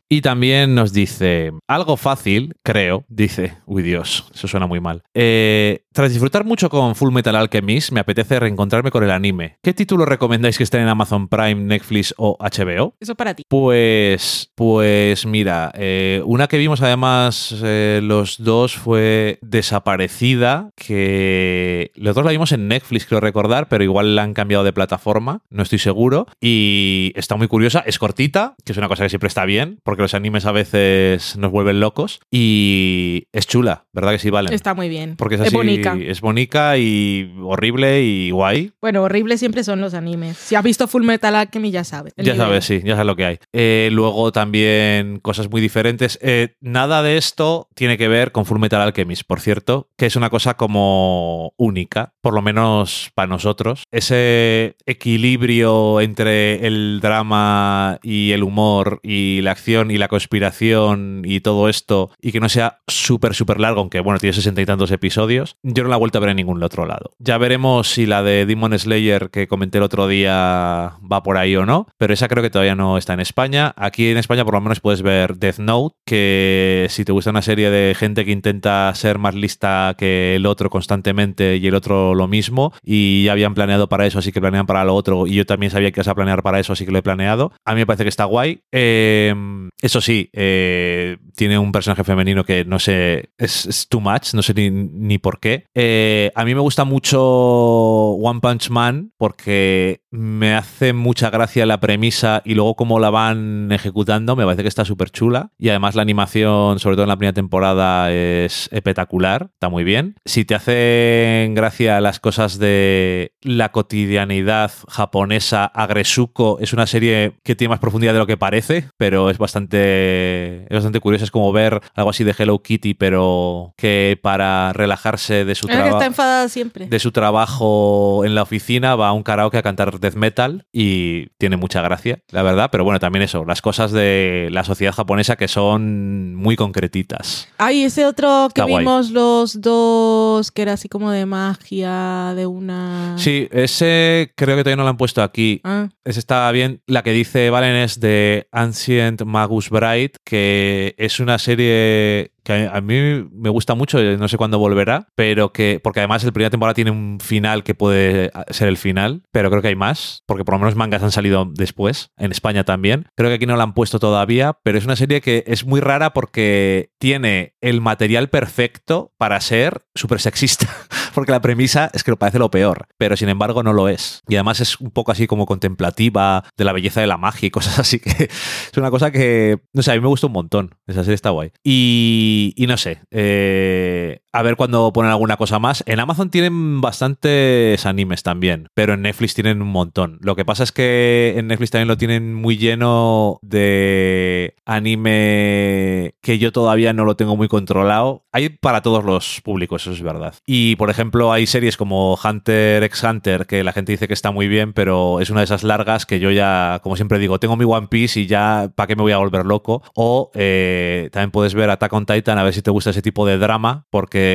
Y 0.08 0.20
también 0.20 0.74
nos 0.74 0.92
dice, 0.92 1.52
algo 1.77 1.97
fácil, 1.97 2.57
creo, 2.62 3.05
dice, 3.09 3.59
uy 3.66 3.82
Dios, 3.82 4.28
eso 4.35 4.48
suena 4.48 4.66
muy 4.66 4.81
mal. 4.81 5.03
Eh, 5.15 5.85
tras 5.93 6.11
disfrutar 6.11 6.44
mucho 6.44 6.69
con 6.69 6.94
Full 6.94 7.12
Metal 7.12 7.35
Alchemist, 7.36 7.93
me 7.93 8.01
apetece 8.01 8.40
reencontrarme 8.40 8.90
con 8.90 9.05
el 9.05 9.11
anime. 9.11 9.59
¿Qué 9.62 9.73
título 9.73 10.05
recomendáis 10.05 10.59
que 10.59 10.65
estén 10.65 10.82
en 10.82 10.89
Amazon 10.89 11.28
Prime, 11.28 11.55
Netflix 11.55 12.15
o 12.16 12.36
HBO? 12.39 12.94
Eso 13.01 13.15
para 13.15 13.35
ti. 13.35 13.44
Pues, 13.48 14.53
pues 14.55 15.24
mira, 15.27 15.70
eh, 15.74 16.23
una 16.24 16.48
que 16.48 16.59
vimos 16.59 16.82
además 16.82 17.55
eh, 17.62 18.01
los 18.03 18.43
dos 18.43 18.77
fue 18.77 19.39
Desaparecida, 19.43 20.70
que 20.77 21.93
los 21.94 22.15
dos 22.15 22.24
la 22.24 22.31
vimos 22.31 22.53
en 22.53 22.69
Netflix, 22.69 23.07
creo 23.07 23.20
recordar, 23.20 23.69
pero 23.69 23.85
igual 23.85 24.16
la 24.16 24.23
han 24.23 24.35
cambiado 24.35 24.65
de 24.65 24.73
plataforma, 24.73 25.43
no 25.51 25.62
estoy 25.62 25.78
seguro. 25.78 26.27
Y 26.40 27.12
está 27.16 27.36
muy 27.36 27.48
curiosa, 27.48 27.82
es 27.86 27.98
cortita, 27.98 28.55
que 28.65 28.73
es 28.73 28.78
una 28.78 28.89
cosa 28.89 29.05
que 29.05 29.11
siempre 29.11 29.28
está 29.28 29.44
bien, 29.44 29.78
porque 29.82 30.03
los 30.03 30.15
animes 30.15 30.47
a 30.47 30.53
veces 30.53 31.36
nos 31.36 31.51
vuelven 31.51 31.65
locos. 31.74 32.20
Y 32.30 33.24
es 33.32 33.47
chula, 33.47 33.86
¿verdad 33.93 34.12
que 34.12 34.18
sí, 34.18 34.30
Valen? 34.30 34.52
Está 34.52 34.74
muy 34.74 34.88
bien. 34.88 35.16
Porque 35.16 35.34
es 35.34 35.40
Es 35.40 35.48
así, 35.48 35.56
bonita. 35.56 35.97
es 36.01 36.20
bonita 36.20 36.78
y 36.78 37.32
horrible 37.43 38.02
y 38.02 38.30
guay. 38.30 38.72
Bueno, 38.80 39.02
horribles 39.02 39.40
siempre 39.40 39.64
son 39.64 39.80
los 39.80 39.94
animes. 39.94 40.36
Si 40.36 40.55
has 40.55 40.62
visto 40.64 40.86
Full 40.88 41.05
Metal 41.05 41.34
Alchemy 41.34 41.70
ya 41.70 41.84
sabes. 41.84 42.12
Ya 42.16 42.22
nivel. 42.32 42.38
sabes, 42.38 42.64
sí, 42.64 42.80
ya 42.84 42.93
sabes 42.94 43.06
lo 43.06 43.16
que 43.16 43.24
hay. 43.24 43.38
Eh, 43.52 43.88
luego 43.93 44.32
también 44.32 45.18
cosas 45.20 45.51
muy 45.51 45.60
diferentes. 45.60 46.18
Eh, 46.22 46.55
nada 46.60 47.02
de 47.02 47.16
esto 47.16 47.68
tiene 47.74 47.98
que 47.98 48.09
ver 48.09 48.32
con 48.32 48.44
Full 48.47 48.59
Metal 48.60 48.80
Alchemist, 48.80 49.22
por 49.26 49.40
cierto, 49.40 49.88
que 49.97 50.06
es 50.06 50.16
una 50.16 50.30
cosa 50.30 50.55
como 50.55 51.52
única, 51.56 52.14
por 52.20 52.34
lo 52.34 52.43
menos 52.43 53.10
para 53.14 53.26
nosotros. 53.28 53.84
Ese 53.90 54.76
equilibrio 54.86 56.01
entre 56.01 56.66
el 56.66 57.01
drama 57.01 57.98
y 58.02 58.32
el 58.32 58.43
humor 58.43 59.01
y 59.02 59.40
la 59.43 59.52
acción 59.52 59.90
y 59.90 59.98
la 59.98 60.09
conspiración 60.09 61.22
y 61.24 61.40
todo 61.40 61.56
esto, 61.69 62.11
y 62.20 62.33
que 62.33 62.41
no 62.41 62.49
sea 62.49 62.81
súper, 62.87 63.35
súper 63.35 63.59
largo, 63.59 63.81
aunque 63.81 64.01
bueno, 64.01 64.19
tiene 64.19 64.35
sesenta 64.35 64.61
y 64.61 64.66
tantos 64.66 64.91
episodios, 64.91 65.57
yo 65.62 65.83
no 65.83 65.89
la 65.89 65.97
he 65.97 65.99
vuelto 65.99 66.19
a 66.19 66.20
ver 66.20 66.31
en 66.31 66.37
ningún 66.37 66.62
otro 66.62 66.87
lado. 66.87 67.12
Ya 67.19 67.39
veremos 67.39 67.89
si 67.89 68.07
la 68.07 68.23
de 68.23 68.47
Demon 68.47 68.78
Slayer 68.78 69.31
que 69.31 69.49
comenté 69.49 69.78
el 69.78 69.85
otro 69.85 70.09
día 70.09 70.93
va 71.01 71.23
por 71.23 71.37
ahí 71.39 71.57
o 71.57 71.65
no, 71.65 71.87
pero 71.99 72.12
esa 72.12 72.28
creo 72.28 72.43
que 72.43 72.51
todavía 72.51 72.74
no 72.74 72.99
está 72.99 73.15
en 73.15 73.20
España. 73.20 73.73
Aquí 73.77 74.09
en 74.09 74.19
España 74.19 74.45
por 74.45 74.55
lo 74.55 74.61
menos 74.61 74.81
puedes 74.81 75.03
ver 75.03 75.37
Death 75.37 75.59
Note, 75.59 75.95
que 76.05 76.87
si 76.91 77.05
te 77.05 77.12
gusta 77.12 77.31
una 77.31 77.43
serie 77.43 77.70
de 77.70 77.95
gente 77.95 78.24
que 78.24 78.33
intenta 78.33 78.93
ser 78.95 79.19
más 79.19 79.35
lista 79.35 79.95
que 79.97 80.37
el 80.37 80.47
otro 80.47 80.70
constantemente 80.70 81.57
y 81.57 81.66
el 81.66 81.74
otro 81.74 82.15
lo 82.15 82.28
mismo, 82.28 82.73
y 82.83 83.24
ya 83.24 83.33
habían 83.33 83.55
planeado 83.55 83.89
para 83.89 84.07
eso, 84.07 84.19
así 84.19 84.33
que 84.33 84.41
planean 84.41 84.66
para 84.66 84.85
lo 84.85 84.95
otro, 84.95 85.27
y 85.27 85.35
yo 85.35 85.47
también 85.47 85.70
sabía 85.70 85.91
que 85.91 86.01
ibas 86.01 86.09
a 86.09 86.15
planear 86.15 86.43
para 86.43 86.61
eso, 86.61 86.73
así 86.73 86.85
que 86.85 86.93
lo 86.93 86.99
he 86.99 87.03
planeado. 87.03 87.53
A 87.65 87.74
mí 87.74 87.81
me 87.81 87.87
parece 87.87 88.05
que 88.05 88.09
está 88.09 88.24
guay. 88.24 88.61
Eh, 88.73 89.35
eso 89.81 90.01
sí, 90.01 90.31
eh, 90.33 91.19
tiene 91.37 91.45
un 91.59 91.73
personaje 91.73 92.05
femenino 92.05 92.44
que 92.44 92.64
no 92.64 92.78
sé, 92.78 93.31
es, 93.39 93.86
too 93.89 94.01
much, 94.01 94.35
no 94.35 94.43
sé 94.43 94.55
ni, 94.55 95.18
por 95.18 95.40
qué. 95.40 95.64
Eh, 95.74 96.31
a 96.35 96.44
mí 96.44 96.55
me 96.55 96.60
gusta 96.60 96.85
mucho 96.85 97.20
One 97.20 98.40
Punch 98.40 98.70
Man 98.70 99.12
porque 99.16 100.01
me 100.10 100.55
hace 100.55 100.93
mucha 100.93 101.31
gracia 101.31 101.66
la 101.66 101.81
premisa 101.81 102.43
y 102.44 102.55
luego 102.55 102.74
cómo 102.74 102.98
la 102.98 103.10
van 103.10 103.70
ejecutando, 103.70 104.36
me 104.36 104.44
parece 104.44 104.62
que 104.62 104.68
está 104.68 104.85
súper 104.85 105.10
chula. 105.10 105.51
Y 105.59 105.68
además 105.68 105.94
la 105.94 106.02
animación, 106.02 106.78
sobre 106.78 106.97
todo 106.97 107.05
en 107.05 107.10
la 107.10 107.16
primera 107.16 107.35
temporada, 107.35 108.12
es 108.12 108.68
espectacular, 108.73 109.51
está 109.52 109.68
muy 109.68 109.85
bien. 109.85 110.16
Si 110.24 110.44
te 110.44 110.55
hacen 110.55 111.55
gracia 111.55 112.01
las 112.01 112.20
cosas 112.20 112.59
de 112.59 113.32
la 113.43 113.70
cotidianidad 113.70 114.73
japonesa, 114.89 115.66
Agresuko 115.66 116.59
es 116.60 116.73
una 116.73 116.86
serie 116.86 117.35
que 117.43 117.55
tiene 117.55 117.70
más 117.70 117.81
profundidad 117.81 118.12
de 118.12 118.18
lo 118.18 118.27
que 118.27 118.36
parece, 118.36 118.89
pero 118.97 119.31
es 119.31 119.39
bastante, 119.39 120.64
es 120.64 120.70
bastante 120.70 121.01
curioso. 121.01 121.24
Es 121.24 121.31
como 121.36 121.52
ver 121.52 121.82
algo 121.94 122.08
así 122.08 122.24
de 122.24 122.34
Hello 122.36 122.62
Kitty, 122.62 122.94
pero 122.94 123.74
que 123.76 124.18
para 124.22 124.72
relajarse 124.72 125.44
de 125.44 125.54
su 125.54 125.66
trabajo 125.66 125.96
está 125.96 126.06
enfadada 126.06 126.48
siempre. 126.48 126.86
de 126.86 126.98
su 126.98 127.12
trabajo 127.12 128.22
en 128.24 128.34
la 128.34 128.40
oficina 128.42 128.96
va 128.96 129.08
a 129.08 129.12
un 129.12 129.22
karaoke 129.22 129.58
a 129.58 129.62
cantar 129.62 130.00
death 130.00 130.14
metal 130.14 130.64
y 130.72 131.26
tiene 131.36 131.58
mucha 131.58 131.82
gracia, 131.82 132.20
la 132.30 132.42
verdad. 132.42 132.70
Pero 132.72 132.84
bueno, 132.84 132.98
también 133.00 133.22
eso, 133.22 133.44
las 133.44 133.60
cosas 133.60 133.92
de 133.92 134.48
la 134.50 134.64
sociedad 134.64 134.94
japonesa 134.94 135.36
que 135.36 135.46
son 135.46 136.34
muy 136.36 136.56
concretitas. 136.56 137.48
Ay, 137.58 137.82
ese 137.82 138.06
otro 138.06 138.48
que 138.54 138.64
vimos 138.64 139.10
los 139.10 139.60
dos, 139.60 140.50
que 140.50 140.62
era 140.62 140.72
así 140.72 140.88
como 140.88 141.10
de 141.10 141.26
magia, 141.26 142.32
de 142.34 142.46
una... 142.46 143.12
Sí, 143.18 143.46
ese 143.52 144.32
creo 144.36 144.56
que 144.56 144.62
todavía 144.62 144.76
no 144.76 144.84
lo 144.84 144.88
han 144.88 144.96
puesto 144.96 145.22
aquí. 145.22 145.60
Ah, 145.64 145.88
Ese 146.02 146.18
está 146.18 146.50
bien. 146.52 146.80
La 146.86 147.02
que 147.02 147.12
dice 147.12 147.50
Valen 147.50 147.76
es 147.76 148.00
de 148.00 148.48
Ancient 148.52 149.22
Magus 149.24 149.68
Bride, 149.68 150.12
que 150.24 150.94
es 150.96 151.20
una 151.27 151.39
serie 151.39 152.31
que 152.44 152.70
a 152.73 152.81
mí 152.81 153.28
me 153.32 153.51
gusta 153.51 153.74
mucho, 153.74 153.98
eh, 153.98 154.16
no 154.16 154.28
sé 154.28 154.36
cuándo 154.36 154.61
volverá, 154.61 155.09
pero 155.16 155.53
que, 155.53 155.81
porque 155.82 155.98
además 155.98 156.23
el 156.23 156.32
primera 156.32 156.51
temporada 156.51 156.74
tiene 156.74 156.93
un 156.93 157.19
final 157.20 157.65
que 157.65 157.74
puede 157.74 158.31
ser 158.51 158.69
el 158.69 158.77
final, 158.77 159.23
pero 159.32 159.51
creo 159.51 159.62
que 159.62 159.69
hay 159.69 159.74
más, 159.74 160.23
porque 160.27 160.44
por 160.44 160.55
lo 160.55 160.61
menos 160.61 160.77
mangas 160.77 161.03
han 161.03 161.11
salido 161.11 161.44
después, 161.53 162.12
en 162.16 162.31
España 162.31 162.62
también. 162.62 163.09
Creo 163.16 163.31
que 163.31 163.35
aquí 163.35 163.47
no 163.47 163.57
la 163.57 163.65
han 163.65 163.74
puesto 163.74 163.98
todavía, 163.98 164.59
pero 164.62 164.78
es 164.78 164.85
una 164.85 164.94
serie 164.94 165.20
que 165.20 165.43
es 165.48 165.66
muy 165.66 165.81
rara 165.81 166.12
porque 166.12 166.90
tiene 166.98 167.57
el 167.61 167.81
material 167.81 168.28
perfecto 168.28 169.12
para 169.19 169.40
ser 169.40 169.82
súper 169.97 170.20
sexista, 170.20 170.69
porque 171.16 171.32
la 171.32 171.40
premisa 171.40 171.90
es 171.94 172.05
que 172.05 172.10
lo 172.10 172.18
parece 172.18 172.38
lo 172.38 172.51
peor, 172.51 172.88
pero 172.98 173.16
sin 173.16 173.30
embargo 173.30 173.62
no 173.62 173.72
lo 173.72 173.88
es. 173.88 174.22
Y 174.28 174.34
además 174.34 174.60
es 174.60 174.78
un 174.78 174.90
poco 174.90 175.12
así 175.12 175.26
como 175.26 175.47
contemplativa 175.47 176.44
de 176.59 176.64
la 176.64 176.74
belleza 176.74 177.01
de 177.01 177.06
la 177.06 177.16
magia 177.16 177.47
y 177.47 177.51
cosas 177.56 177.78
así 177.78 178.01
que 178.01 178.10
es 178.10 178.76
una 178.76 178.90
cosa 178.90 179.10
que, 179.10 179.59
no 179.72 179.82
sé, 179.82 179.93
a 179.93 179.94
mí 179.94 180.01
me 180.01 180.09
gusta 180.09 180.26
un 180.26 180.34
montón. 180.34 180.74
Esa 180.86 181.05
serie 181.05 181.14
está 181.14 181.30
guay. 181.30 181.52
Y, 181.64 182.52
y 182.55 182.66
no 182.66 182.76
sé, 182.76 183.01
eh, 183.10 184.20
a 184.36 184.42
ver 184.42 184.56
cuando 184.56 184.92
ponen 184.92 185.10
alguna 185.10 185.38
cosa 185.38 185.58
más. 185.58 185.82
En 185.86 185.98
Amazon 185.98 186.28
tienen 186.28 186.82
bastantes 186.82 187.86
animes 187.86 188.22
también, 188.22 188.68
pero 188.74 188.92
en 188.92 189.02
Netflix 189.02 189.34
tienen 189.34 189.62
un 189.62 189.68
montón. 189.68 190.18
Lo 190.20 190.36
que 190.36 190.44
pasa 190.44 190.62
es 190.62 190.72
que 190.72 191.34
en 191.38 191.46
Netflix 191.46 191.70
también 191.70 191.88
lo 191.88 191.96
tienen 191.96 192.34
muy 192.34 192.58
lleno 192.58 193.38
de 193.40 194.54
anime 194.66 196.14
que 196.20 196.38
yo 196.38 196.52
todavía 196.52 196.92
no 196.92 197.06
lo 197.06 197.16
tengo 197.16 197.34
muy 197.34 197.48
controlado. 197.48 198.24
Hay 198.30 198.50
para 198.50 198.82
todos 198.82 199.04
los 199.04 199.40
públicos, 199.40 199.82
eso 199.82 199.92
es 199.92 200.02
verdad. 200.02 200.34
Y 200.44 200.76
por 200.76 200.90
ejemplo, 200.90 201.32
hay 201.32 201.46
series 201.46 201.78
como 201.78 202.18
Hunter 202.22 202.82
x 202.82 203.02
Hunter 203.04 203.46
que 203.46 203.64
la 203.64 203.72
gente 203.72 203.92
dice 203.92 204.06
que 204.06 204.14
está 204.14 204.32
muy 204.32 204.48
bien, 204.48 204.74
pero 204.74 205.20
es 205.20 205.30
una 205.30 205.40
de 205.40 205.44
esas 205.44 205.64
largas 205.64 206.04
que 206.04 206.20
yo 206.20 206.30
ya, 206.30 206.80
como 206.82 206.96
siempre 206.96 207.18
digo, 207.18 207.40
tengo 207.40 207.56
mi 207.56 207.64
One 207.64 207.88
Piece 207.88 208.20
y 208.20 208.26
ya, 208.26 208.70
¿para 208.74 208.86
qué 208.86 208.96
me 208.96 209.02
voy 209.02 209.12
a 209.12 209.18
volver 209.18 209.46
loco? 209.46 209.82
O 209.94 210.30
eh, 210.34 211.08
también 211.10 211.30
puedes 211.30 211.54
ver 211.54 211.70
Attack 211.70 211.92
on 211.94 212.04
Titan 212.04 212.36
a 212.38 212.42
ver 212.42 212.52
si 212.52 212.60
te 212.60 212.70
gusta 212.70 212.90
ese 212.90 213.00
tipo 213.00 213.26
de 213.26 213.38
drama, 213.38 213.86
porque 213.88 214.26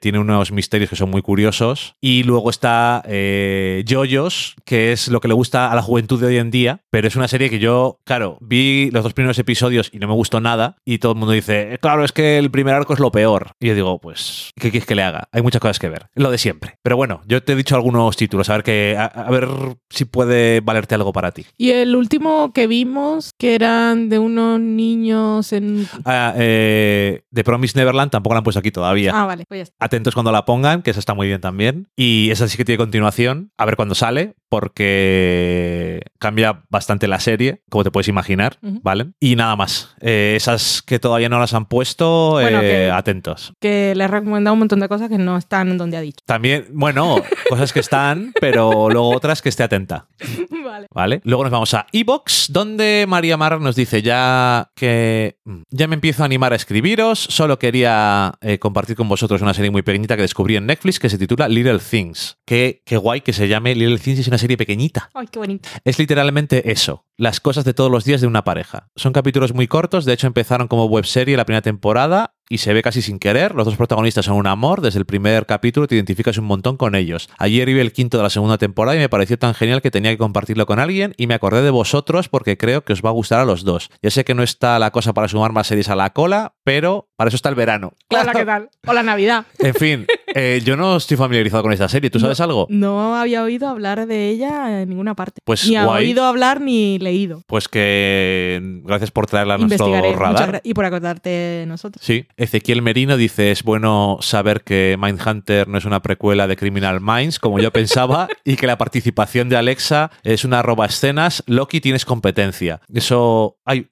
tiene 0.00 0.18
unos 0.18 0.52
misterios 0.52 0.90
que 0.90 0.96
son 0.96 1.10
muy 1.10 1.22
curiosos. 1.22 1.94
Y 2.00 2.22
luego 2.24 2.50
está 2.50 3.02
eh, 3.06 3.84
JoJo's, 3.88 4.56
que 4.64 4.92
es 4.92 5.08
lo 5.08 5.20
que 5.20 5.28
le 5.28 5.34
gusta 5.34 5.70
a 5.70 5.74
la 5.74 5.82
juventud 5.82 6.20
de 6.20 6.26
hoy 6.26 6.36
en 6.38 6.50
día, 6.50 6.80
pero 6.90 7.08
es 7.08 7.16
una 7.16 7.28
serie 7.28 7.50
que 7.50 7.58
yo, 7.58 7.98
claro, 8.04 8.38
vi 8.40 8.90
los 8.90 9.02
dos 9.04 9.14
primeros 9.14 9.38
episodios 9.38 9.90
y 9.92 9.98
no 9.98 10.08
me 10.08 10.14
gustó 10.14 10.40
nada, 10.40 10.76
y 10.84 10.98
todo 10.98 11.12
el 11.12 11.18
mundo 11.18 11.32
dice, 11.32 11.74
"Eh, 11.74 11.78
claro, 11.78 12.04
es 12.04 12.12
que 12.12 12.38
el 12.38 12.50
primer 12.50 12.74
arco 12.74 12.92
es 12.94 13.00
lo 13.00 13.10
peor. 13.10 13.52
Y 13.60 13.68
yo 13.68 13.74
digo, 13.74 14.00
pues, 14.00 14.50
¿qué 14.56 14.70
quieres 14.70 14.86
que 14.86 14.94
le 14.94 15.02
haga? 15.02 15.28
Hay 15.32 15.42
muchas 15.42 15.60
cosas 15.60 15.78
que 15.78 15.88
ver, 15.88 16.06
lo 16.14 16.30
de 16.30 16.38
siempre. 16.38 16.76
Pero 16.82 16.96
bueno, 16.96 17.22
yo 17.26 17.42
te 17.42 17.52
he 17.52 17.56
dicho 17.56 17.74
algunos 17.76 18.16
títulos, 18.16 18.48
a 18.50 18.54
ver, 18.54 18.62
que, 18.62 18.96
a, 18.98 19.04
a 19.06 19.30
ver 19.30 19.48
si 19.90 20.04
puede 20.04 20.60
valerte 20.60 20.94
algo 20.94 21.12
para 21.12 21.30
ti. 21.32 21.46
Y 21.56 21.70
el 21.70 21.94
último 21.96 22.52
que 22.52 22.66
vimos, 22.66 23.30
que 23.38 23.54
eran 23.54 24.08
de 24.08 24.18
unos 24.18 24.60
niños 24.60 25.52
en... 25.52 25.86
Ah, 26.04 26.34
eh, 26.36 27.22
The 27.32 27.44
Promise 27.44 27.78
Neverland 27.78 28.10
tampoco 28.10 28.34
la 28.34 28.38
han 28.38 28.44
puesto 28.44 28.60
aquí 28.60 28.70
todavía. 28.70 29.12
Ah, 29.14 29.21
vale, 29.26 29.44
pues. 29.48 29.72
Atentos 29.78 30.14
cuando 30.14 30.32
la 30.32 30.44
pongan, 30.44 30.82
que 30.82 30.90
esa 30.90 31.00
está 31.00 31.14
muy 31.14 31.26
bien 31.26 31.40
también. 31.40 31.88
Y 31.96 32.30
esa 32.30 32.48
sí 32.48 32.56
que 32.56 32.64
tiene 32.64 32.78
continuación, 32.78 33.52
a 33.58 33.64
ver 33.64 33.76
cuándo 33.76 33.94
sale, 33.94 34.34
porque 34.52 36.02
cambia 36.18 36.62
bastante 36.68 37.08
la 37.08 37.20
serie, 37.20 37.62
como 37.70 37.84
te 37.84 37.90
puedes 37.90 38.08
imaginar. 38.08 38.58
¿vale? 38.60 39.08
Y 39.18 39.34
nada 39.36 39.56
más. 39.56 39.94
Eh, 40.00 40.34
esas 40.36 40.82
que 40.82 40.98
todavía 40.98 41.28
no 41.28 41.38
las 41.38 41.54
han 41.54 41.66
puesto, 41.66 42.32
Bueno, 42.32 42.58
eh, 42.58 42.62
que- 42.62 42.90
atentos. 42.90 43.52
Que 43.60 43.94
le 43.96 44.04
he 44.04 44.08
recomendado 44.08 44.52
un 44.52 44.60
montón 44.60 44.80
de 44.80 44.88
cosas 44.88 45.08
que 45.08 45.18
no 45.18 45.36
están 45.36 45.78
donde 45.78 45.96
ha 45.96 46.00
dicho. 46.00 46.18
También, 46.26 46.66
bueno, 46.72 47.16
cosas 47.48 47.72
que 47.72 47.80
están, 47.80 48.32
pero 48.40 48.88
luego 48.90 49.10
otras 49.10 49.42
que 49.42 49.48
esté 49.48 49.62
atenta. 49.62 50.06
vale. 50.64 50.86
¿Vale? 50.92 51.20
Luego 51.24 51.44
nos 51.44 51.52
vamos 51.52 51.74
a 51.74 51.86
Evox, 51.92 52.48
donde 52.52 53.06
María 53.08 53.36
Mar 53.36 53.60
nos 53.60 53.74
dice 53.74 54.02
ya 54.02 54.70
que 54.76 55.36
mm, 55.44 55.62
ya 55.70 55.86
me 55.88 55.94
empiezo 55.94 56.22
a 56.22 56.26
animar 56.26 56.52
a 56.52 56.56
escribiros. 56.56 57.18
Solo 57.18 57.58
quería 57.58 58.34
eh, 58.40 58.58
compartir 58.58 58.96
con 58.96 59.08
vosotros 59.08 59.40
una 59.42 59.54
serie 59.54 59.70
muy 59.70 59.82
pequeñita 59.82 60.16
que 60.16 60.22
descubrí 60.22 60.56
en 60.56 60.66
Netflix 60.66 60.98
que 60.98 61.08
se 61.08 61.18
titula 61.18 61.48
Little 61.48 61.78
Things. 61.78 62.36
Qué, 62.46 62.82
qué 62.84 62.96
guay 62.96 63.22
que 63.22 63.32
se 63.32 63.48
llame 63.48 63.74
Little 63.74 63.98
Things 63.98 64.18
y 64.18 64.20
es 64.22 64.28
una 64.28 64.38
serie 64.42 64.58
pequeñita. 64.58 65.10
Ay, 65.14 65.26
qué 65.30 65.38
bonito. 65.38 65.68
Es 65.84 65.98
literalmente 65.98 66.70
eso, 66.70 67.06
las 67.16 67.40
cosas 67.40 67.64
de 67.64 67.72
todos 67.72 67.90
los 67.90 68.04
días 68.04 68.20
de 68.20 68.26
una 68.26 68.44
pareja. 68.44 68.88
Son 68.96 69.12
capítulos 69.14 69.54
muy 69.54 69.66
cortos, 69.68 70.04
de 70.04 70.12
hecho 70.12 70.26
empezaron 70.26 70.68
como 70.68 70.84
webserie 70.84 71.36
la 71.36 71.46
primera 71.46 71.62
temporada 71.62 72.34
y 72.48 72.58
se 72.58 72.74
ve 72.74 72.82
casi 72.82 73.00
sin 73.00 73.18
querer. 73.18 73.54
Los 73.54 73.64
dos 73.64 73.76
protagonistas 73.76 74.26
son 74.26 74.36
un 74.36 74.46
amor. 74.46 74.82
Desde 74.82 74.98
el 74.98 75.06
primer 75.06 75.46
capítulo 75.46 75.86
te 75.86 75.94
identificas 75.94 76.36
un 76.36 76.44
montón 76.44 76.76
con 76.76 76.94
ellos. 76.94 77.30
Ayer 77.38 77.66
vi 77.66 77.78
el 77.80 77.92
quinto 77.94 78.18
de 78.18 78.24
la 78.24 78.30
segunda 78.30 78.58
temporada 78.58 78.94
y 78.94 79.00
me 79.00 79.08
pareció 79.08 79.38
tan 79.38 79.54
genial 79.54 79.80
que 79.80 79.90
tenía 79.90 80.10
que 80.10 80.18
compartirlo 80.18 80.66
con 80.66 80.78
alguien 80.78 81.14
y 81.16 81.26
me 81.28 81.34
acordé 81.34 81.62
de 81.62 81.70
vosotros 81.70 82.28
porque 82.28 82.58
creo 82.58 82.84
que 82.84 82.92
os 82.92 83.00
va 83.02 83.08
a 83.08 83.12
gustar 83.12 83.40
a 83.40 83.46
los 83.46 83.64
dos. 83.64 83.88
Ya 84.02 84.10
sé 84.10 84.24
que 84.24 84.34
no 84.34 84.42
está 84.42 84.78
la 84.78 84.90
cosa 84.90 85.14
para 85.14 85.28
sumar 85.28 85.52
más 85.52 85.66
series 85.68 85.88
a 85.88 85.96
la 85.96 86.10
cola, 86.10 86.54
pero 86.62 87.08
para 87.16 87.28
eso 87.28 87.36
está 87.36 87.48
el 87.48 87.54
verano. 87.54 87.94
Hola, 88.10 88.32
¿qué 88.34 88.44
tal? 88.44 88.68
Hola, 88.86 89.02
Navidad. 89.02 89.46
En 89.58 89.74
fin, 89.74 90.06
eh, 90.34 90.60
yo 90.64 90.76
no 90.76 90.96
estoy 90.96 91.16
familiarizado 91.16 91.62
con 91.62 91.72
esta 91.72 91.88
serie. 91.88 92.10
¿Tú 92.10 92.20
sabes 92.20 92.40
algo? 92.40 92.66
No 92.70 93.16
había 93.16 93.42
oído 93.42 93.68
hablar 93.68 94.06
de 94.06 94.28
ella 94.30 94.82
en 94.82 94.88
ninguna 94.88 95.14
parte. 95.14 95.40
Pues 95.44 95.66
ni 95.68 95.76
guay. 95.76 96.04
oído 96.06 96.24
hablar 96.24 96.60
ni 96.60 96.98
leído. 96.98 97.42
Pues 97.46 97.68
que 97.68 98.60
gracias 98.84 99.10
por 99.10 99.26
traerla 99.26 99.54
a 99.54 99.58
nuestro 99.58 100.14
radar. 100.14 100.60
y 100.64 100.74
por 100.74 100.84
acordarte 100.84 101.28
de 101.30 101.66
nosotros. 101.66 102.04
Sí, 102.04 102.26
Ezequiel 102.36 102.82
Merino 102.82 103.16
dice, 103.16 103.50
es 103.50 103.62
bueno 103.62 104.18
saber 104.20 104.62
que 104.62 104.96
Mindhunter 105.00 105.68
no 105.68 105.78
es 105.78 105.84
una 105.84 106.00
precuela 106.02 106.46
de 106.46 106.56
Criminal 106.56 107.00
Minds, 107.00 107.38
como 107.38 107.58
yo 107.58 107.72
pensaba, 107.72 108.28
y 108.44 108.56
que 108.56 108.66
la 108.66 108.78
participación 108.78 109.48
de 109.48 109.56
Alexa 109.56 110.10
es 110.22 110.44
una 110.44 110.62
roba 110.62 110.86
escenas. 110.86 111.42
Loki, 111.46 111.80
tienes 111.80 112.04
competencia. 112.04 112.80
Eso... 112.92 113.56
Ay... 113.64 113.88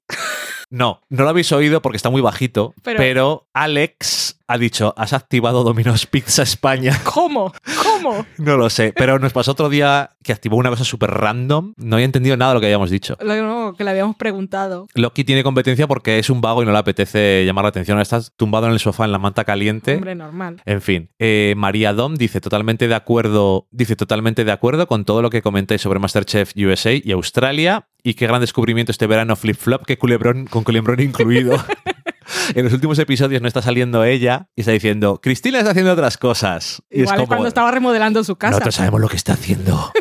No, 0.73 1.01
no 1.09 1.23
lo 1.25 1.29
habéis 1.29 1.51
oído 1.51 1.81
porque 1.81 1.97
está 1.97 2.09
muy 2.09 2.21
bajito, 2.21 2.73
Pero- 2.81 2.97
pero, 2.97 3.47
Alex 3.53 4.39
ha 4.51 4.57
dicho, 4.57 4.93
has 4.97 5.13
activado 5.13 5.63
Domino's 5.63 6.05
Pizza 6.05 6.43
España. 6.43 6.99
¿Cómo? 7.03 7.53
¿Cómo? 7.81 8.25
No 8.37 8.57
lo 8.57 8.69
sé, 8.69 8.93
pero 8.95 9.17
nos 9.19 9.31
pasó 9.33 9.51
otro 9.51 9.69
día 9.69 10.11
que 10.23 10.33
activó 10.33 10.57
una 10.57 10.69
cosa 10.69 10.83
súper 10.83 11.11
random. 11.11 11.73
No 11.77 11.95
había 11.95 12.05
entendido 12.05 12.35
nada 12.37 12.51
de 12.51 12.55
lo 12.55 12.59
que 12.61 12.67
habíamos 12.67 12.89
dicho. 12.89 13.17
Lo 13.21 13.33
que 13.33 13.41
no- 13.41 13.73
que 13.77 13.83
le 13.83 13.91
habíamos 13.91 14.15
preguntado. 14.17 14.87
Loki 14.95 15.23
tiene 15.23 15.43
competencia 15.43 15.87
porque 15.87 16.19
es 16.19 16.29
un 16.29 16.41
vago 16.41 16.61
y 16.63 16.65
no 16.65 16.71
le 16.71 16.77
apetece 16.77 17.43
llamar 17.45 17.63
la 17.65 17.69
atención. 17.69 17.99
Estás 18.01 18.33
tumbado 18.35 18.67
en 18.67 18.73
el 18.73 18.79
sofá 18.79 19.05
en 19.05 19.11
la 19.11 19.19
manta 19.19 19.43
caliente. 19.45 19.95
Hombre, 19.95 20.15
normal. 20.15 20.61
En 20.65 20.81
fin, 20.81 21.09
eh, 21.19 21.53
María 21.57 21.93
Dom 21.93 22.15
dice 22.15 22.41
totalmente 22.41 22.87
de 22.87 22.95
acuerdo, 22.95 23.67
dice 23.71 23.95
totalmente 23.95 24.43
de 24.43 24.51
acuerdo 24.51 24.87
con 24.87 25.05
todo 25.05 25.21
lo 25.21 25.29
que 25.29 25.41
comentáis 25.41 25.81
sobre 25.81 25.99
Masterchef 25.99 26.51
USA 26.57 26.91
y 26.93 27.11
Australia 27.11 27.87
y 28.03 28.15
qué 28.15 28.27
gran 28.27 28.41
descubrimiento 28.41 28.91
este 28.91 29.07
verano 29.07 29.35
flip 29.35 29.55
flop 29.55 29.85
que 29.85 29.97
culebrón 29.97 30.47
con 30.47 30.63
culebrón 30.63 30.99
incluido. 30.99 31.55
en 32.55 32.63
los 32.63 32.73
últimos 32.73 32.99
episodios 32.99 33.41
no 33.41 33.47
está 33.47 33.61
saliendo 33.61 34.03
ella 34.03 34.49
y 34.55 34.61
está 34.61 34.71
diciendo 34.71 35.19
Cristina 35.21 35.59
está 35.59 35.71
haciendo 35.71 35.93
otras 35.93 36.17
cosas. 36.17 36.81
Y 36.89 37.01
Igual 37.01 37.21
es 37.21 37.27
cuando 37.27 37.47
estaba 37.47 37.71
remodelando 37.71 38.23
su 38.23 38.35
casa. 38.35 38.51
nosotros 38.51 38.75
sabemos 38.75 39.01
lo 39.01 39.09
que 39.09 39.17
está 39.17 39.33
haciendo. 39.33 39.91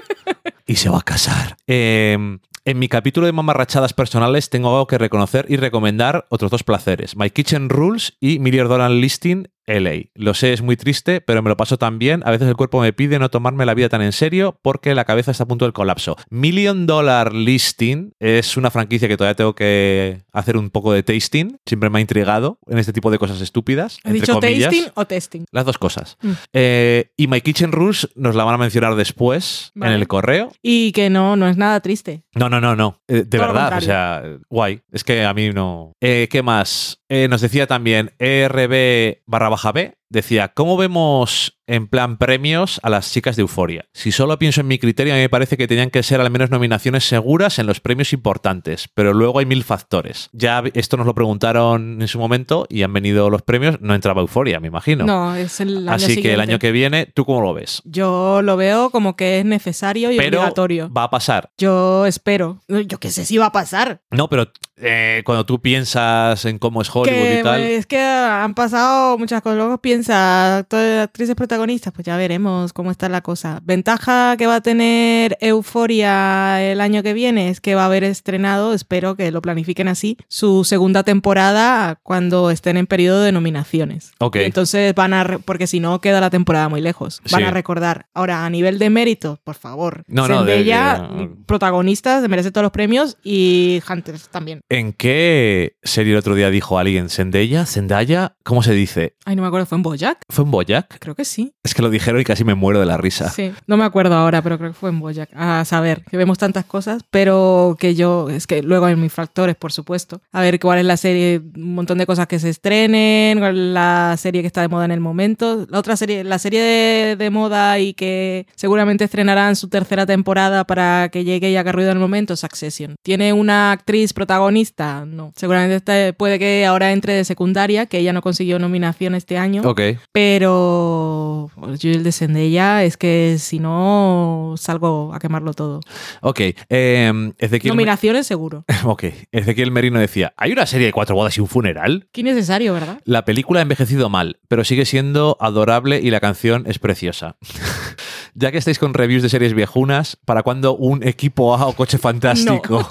y 0.66 0.76
se 0.76 0.88
va 0.88 0.98
a 0.98 1.02
casar. 1.02 1.56
Eh, 1.72 2.18
en 2.66 2.78
mi 2.78 2.88
capítulo 2.88 3.26
de 3.26 3.32
mamarrachadas 3.32 3.94
personales 3.94 4.50
tengo 4.50 4.68
algo 4.68 4.86
que 4.86 4.98
reconocer 4.98 5.46
y 5.48 5.56
recomendar 5.56 6.26
otros 6.28 6.50
dos 6.50 6.62
placeres. 6.62 7.16
My 7.16 7.30
Kitchen 7.30 7.70
Rules 7.70 8.16
y 8.20 8.38
Million 8.38 8.68
Dollar 8.68 8.90
Listing 8.90 9.48
LA. 9.78 10.10
Lo 10.14 10.34
sé, 10.34 10.52
es 10.52 10.62
muy 10.62 10.76
triste, 10.76 11.20
pero 11.20 11.42
me 11.42 11.50
lo 11.50 11.56
paso 11.56 11.78
tan 11.78 11.98
bien. 11.98 12.22
A 12.24 12.30
veces 12.30 12.48
el 12.48 12.56
cuerpo 12.56 12.80
me 12.80 12.92
pide 12.92 13.18
no 13.18 13.30
tomarme 13.30 13.66
la 13.66 13.74
vida 13.74 13.88
tan 13.88 14.02
en 14.02 14.12
serio 14.12 14.58
porque 14.62 14.94
la 14.94 15.04
cabeza 15.04 15.30
está 15.30 15.44
a 15.44 15.48
punto 15.48 15.64
del 15.64 15.72
colapso. 15.72 16.16
Million 16.30 16.86
Dollar 16.86 17.32
Listing 17.34 18.12
es 18.18 18.56
una 18.56 18.70
franquicia 18.70 19.08
que 19.08 19.16
todavía 19.16 19.36
tengo 19.36 19.54
que 19.54 20.22
hacer 20.32 20.56
un 20.56 20.70
poco 20.70 20.92
de 20.92 21.02
tasting. 21.02 21.58
Siempre 21.66 21.90
me 21.90 21.98
ha 21.98 22.00
intrigado 22.00 22.58
en 22.66 22.78
este 22.78 22.92
tipo 22.92 23.10
de 23.10 23.18
cosas 23.18 23.40
estúpidas. 23.40 23.98
¿Has 23.98 24.06
entre 24.06 24.20
dicho 24.20 24.34
comillas. 24.34 24.70
tasting 24.70 24.92
o 24.94 25.04
testing? 25.06 25.44
Las 25.50 25.64
dos 25.64 25.78
cosas. 25.78 26.18
Mm. 26.22 26.30
Eh, 26.52 27.12
y 27.16 27.26
My 27.26 27.40
Kitchen 27.40 27.72
Rules 27.72 28.08
nos 28.14 28.34
la 28.34 28.44
van 28.44 28.54
a 28.54 28.58
mencionar 28.58 28.94
después 28.94 29.72
Vale. 29.74 29.94
en 29.94 30.00
el 30.00 30.08
correo. 30.08 30.52
Y 30.62 30.92
que 30.92 31.10
no, 31.10 31.36
no 31.36 31.48
es 31.48 31.56
nada 31.56 31.80
triste. 31.80 32.24
No, 32.34 32.48
no, 32.48 32.60
no, 32.60 32.76
no. 32.76 33.00
Eh, 33.08 33.24
de 33.26 33.38
Todo 33.38 33.40
verdad, 33.48 33.78
o 33.78 33.80
sea, 33.80 34.22
guay. 34.48 34.80
Es 34.92 35.04
que 35.04 35.24
a 35.24 35.34
mí 35.34 35.50
no. 35.50 35.92
Eh, 36.00 36.28
¿Qué 36.30 36.42
más? 36.42 36.99
Eh, 37.12 37.26
nos 37.26 37.40
decía 37.40 37.66
también 37.66 38.12
ERB 38.20 39.22
barra 39.26 39.48
baja 39.48 39.72
B. 39.72 39.99
Decía, 40.12 40.48
¿cómo 40.48 40.76
vemos 40.76 41.56
en 41.68 41.86
plan 41.86 42.18
premios 42.18 42.80
a 42.82 42.90
las 42.90 43.12
chicas 43.12 43.36
de 43.36 43.42
Euforia? 43.42 43.84
Si 43.94 44.10
solo 44.10 44.36
pienso 44.40 44.60
en 44.60 44.66
mi 44.66 44.80
criterio, 44.80 45.12
a 45.12 45.16
mí 45.16 45.22
me 45.22 45.28
parece 45.28 45.56
que 45.56 45.68
tenían 45.68 45.90
que 45.90 46.02
ser 46.02 46.20
al 46.20 46.30
menos 46.32 46.50
nominaciones 46.50 47.04
seguras 47.04 47.60
en 47.60 47.66
los 47.66 47.78
premios 47.80 48.12
importantes, 48.12 48.88
pero 48.92 49.14
luego 49.14 49.38
hay 49.38 49.46
mil 49.46 49.62
factores. 49.62 50.28
Ya 50.32 50.64
esto 50.74 50.96
nos 50.96 51.06
lo 51.06 51.14
preguntaron 51.14 52.02
en 52.02 52.08
su 52.08 52.18
momento 52.18 52.66
y 52.68 52.82
han 52.82 52.92
venido 52.92 53.30
los 53.30 53.42
premios, 53.42 53.80
no 53.80 53.94
entraba 53.94 54.20
Euforia, 54.20 54.58
me 54.58 54.66
imagino. 54.66 55.04
No, 55.06 55.36
es 55.36 55.60
el 55.60 55.88
año 55.88 55.92
Así 55.94 56.20
que 56.20 56.34
el 56.34 56.40
año 56.40 56.58
que 56.58 56.72
viene, 56.72 57.06
¿tú 57.06 57.24
cómo 57.24 57.40
lo 57.40 57.54
ves? 57.54 57.80
Yo 57.84 58.42
lo 58.42 58.56
veo 58.56 58.90
como 58.90 59.14
que 59.14 59.38
es 59.38 59.44
necesario 59.44 60.10
y 60.10 60.16
Pero 60.16 60.40
obligatorio. 60.40 60.92
va 60.92 61.04
a 61.04 61.10
pasar. 61.10 61.50
Yo 61.56 62.04
espero. 62.04 62.62
Yo 62.66 62.98
qué 62.98 63.12
sé 63.12 63.24
si 63.24 63.38
va 63.38 63.46
a 63.46 63.52
pasar. 63.52 64.00
No, 64.10 64.28
pero 64.28 64.50
eh, 64.76 65.22
cuando 65.24 65.46
tú 65.46 65.60
piensas 65.60 66.44
en 66.46 66.58
cómo 66.58 66.82
es 66.82 66.90
Hollywood 66.92 67.16
que 67.20 67.38
y 67.38 67.42
tal. 67.44 67.60
es 67.60 67.86
que 67.86 68.00
han 68.00 68.54
pasado 68.54 69.16
muchas 69.18 69.40
cosas. 69.42 69.56
Luego 69.58 69.80
piensa, 70.04 70.56
actores, 70.58 71.00
actrices 71.02 71.34
protagonistas, 71.34 71.92
pues 71.92 72.06
ya 72.06 72.16
veremos 72.16 72.72
cómo 72.72 72.90
está 72.90 73.08
la 73.10 73.20
cosa. 73.20 73.60
Ventaja 73.62 74.34
que 74.38 74.46
va 74.46 74.56
a 74.56 74.60
tener 74.62 75.36
Euforia 75.40 76.62
el 76.62 76.80
año 76.80 77.02
que 77.02 77.12
viene 77.12 77.50
es 77.50 77.60
que 77.60 77.74
va 77.74 77.82
a 77.82 77.86
haber 77.86 78.02
estrenado, 78.04 78.72
espero 78.72 79.14
que 79.14 79.30
lo 79.30 79.42
planifiquen 79.42 79.88
así, 79.88 80.16
su 80.28 80.64
segunda 80.64 81.02
temporada 81.02 81.98
cuando 82.02 82.50
estén 82.50 82.78
en 82.78 82.86
periodo 82.86 83.20
de 83.22 83.32
nominaciones. 83.32 84.12
Ok. 84.18 84.36
Entonces 84.36 84.94
van 84.94 85.12
a, 85.12 85.24
re- 85.24 85.38
porque 85.38 85.66
si 85.66 85.80
no 85.80 86.00
queda 86.00 86.20
la 86.20 86.30
temporada 86.30 86.68
muy 86.70 86.80
lejos. 86.80 87.20
Van 87.30 87.42
Sí. 87.42 87.46
a 87.46 87.50
recordar. 87.50 88.06
Ahora, 88.14 88.46
a 88.46 88.50
nivel 88.50 88.78
de 88.78 88.88
mérito, 88.88 89.38
por 89.44 89.56
favor. 89.56 90.04
No, 90.06 90.28
no, 90.28 90.44
de- 90.44 90.54
Zendaya, 90.64 91.08
de- 91.14 91.30
protagonistas, 91.46 92.26
merece 92.28 92.50
todos 92.50 92.62
los 92.62 92.72
premios 92.72 93.18
y 93.22 93.82
Hunters 93.88 94.28
también. 94.30 94.60
¿En 94.70 94.92
qué 94.94 95.76
serie 95.82 96.12
el 96.12 96.18
otro 96.18 96.34
día 96.34 96.48
dijo 96.50 96.78
alguien? 96.78 97.10
¿Zendaya? 97.10 97.66
¿Zendaya? 97.66 98.34
¿Cómo 98.44 98.62
se 98.62 98.72
dice? 98.72 99.14
Ay, 99.26 99.36
no 99.36 99.42
me 99.42 99.48
acuerdo, 99.48 99.66
¿fue 99.66 99.76
en 99.76 99.82
¿Fue 100.28 100.44
en 100.44 100.50
Boyac? 100.50 100.98
Creo 100.98 101.14
que 101.14 101.24
sí. 101.24 101.52
Es 101.62 101.74
que 101.74 101.82
lo 101.82 101.90
dijeron 101.90 102.20
y 102.20 102.24
casi 102.24 102.44
me 102.44 102.54
muero 102.54 102.80
de 102.80 102.86
la 102.86 102.96
risa. 102.96 103.28
Sí, 103.30 103.52
no 103.66 103.76
me 103.76 103.84
acuerdo 103.84 104.14
ahora, 104.14 104.42
pero 104.42 104.58
creo 104.58 104.70
que 104.70 104.76
fue 104.78 104.90
en 104.90 105.00
Boyac. 105.00 105.28
A 105.34 105.64
saber, 105.64 106.04
que 106.10 106.16
vemos 106.16 106.38
tantas 106.38 106.64
cosas, 106.64 107.02
pero 107.10 107.76
que 107.78 107.94
yo, 107.94 108.28
es 108.30 108.46
que 108.46 108.62
luego 108.62 108.86
hay 108.86 108.96
mis 108.96 109.12
factores, 109.12 109.56
por 109.56 109.72
supuesto. 109.72 110.20
A 110.32 110.40
ver 110.40 110.58
cuál 110.60 110.78
es 110.78 110.84
la 110.84 110.96
serie, 110.96 111.40
un 111.56 111.74
montón 111.74 111.98
de 111.98 112.06
cosas 112.06 112.26
que 112.26 112.38
se 112.38 112.48
estrenen, 112.50 113.38
cuál 113.38 113.56
es 113.58 113.64
la 113.74 114.14
serie 114.18 114.40
que 114.42 114.46
está 114.46 114.60
de 114.62 114.68
moda 114.68 114.84
en 114.84 114.90
el 114.92 115.00
momento. 115.00 115.66
La 115.68 115.78
otra 115.78 115.96
serie, 115.96 116.24
la 116.24 116.38
serie 116.38 116.62
de, 116.62 117.16
de 117.16 117.30
moda 117.30 117.78
y 117.78 117.94
que 117.94 118.46
seguramente 118.56 119.04
estrenarán 119.04 119.56
su 119.56 119.68
tercera 119.68 120.06
temporada 120.06 120.64
para 120.64 121.08
que 121.10 121.24
llegue 121.24 121.50
y 121.50 121.56
haga 121.56 121.72
ruido 121.72 121.90
en 121.90 121.96
el 121.96 122.00
momento, 122.02 122.36
Succession. 122.36 122.94
¿Tiene 123.02 123.32
una 123.32 123.72
actriz 123.72 124.12
protagonista? 124.12 125.04
No. 125.06 125.32
Seguramente 125.36 125.76
esta- 125.76 126.12
puede 126.16 126.38
que 126.38 126.64
ahora 126.66 126.92
entre 126.92 127.14
de 127.14 127.24
secundaria, 127.24 127.86
que 127.86 127.98
ella 127.98 128.12
no 128.12 128.22
consiguió 128.22 128.58
nominación 128.58 129.14
este 129.14 129.36
año. 129.38 129.62
Ok. 129.64 129.79
Pero 130.12 131.50
yo 131.78 131.90
el 131.90 132.02
de 132.02 132.12
Zendaya 132.12 132.84
es 132.84 132.96
que 132.96 133.36
si 133.38 133.58
no 133.58 134.54
salgo 134.56 135.12
a 135.14 135.18
quemarlo 135.18 135.52
todo. 135.54 135.80
Ok. 136.20 136.40
Eh, 136.68 137.32
Ezequiel, 137.38 137.74
Nominaciones 137.74 138.26
seguro. 138.26 138.64
ok. 138.84 139.04
Ezequiel 139.32 139.70
Merino 139.70 139.98
decía, 139.98 140.32
¿hay 140.36 140.52
una 140.52 140.66
serie 140.66 140.86
de 140.86 140.92
cuatro 140.92 141.14
bodas 141.14 141.36
y 141.36 141.40
un 141.40 141.48
funeral? 141.48 142.08
Qué 142.12 142.20
innecesario, 142.22 142.74
¿verdad? 142.74 143.00
La 143.04 143.24
película 143.24 143.60
ha 143.60 143.62
envejecido 143.62 144.08
mal, 144.08 144.38
pero 144.48 144.64
sigue 144.64 144.84
siendo 144.84 145.36
adorable 145.40 146.00
y 146.00 146.10
la 146.10 146.20
canción 146.20 146.64
es 146.66 146.78
preciosa. 146.78 147.36
ya 148.34 148.52
que 148.52 148.58
estáis 148.58 148.78
con 148.78 148.94
reviews 148.94 149.22
de 149.22 149.28
series 149.28 149.54
viejunas, 149.54 150.16
¿para 150.24 150.42
cuándo 150.42 150.76
un 150.76 151.06
equipo 151.06 151.54
A 151.56 151.66
o 151.66 151.74
coche 151.74 151.98
fantástico? 151.98 152.88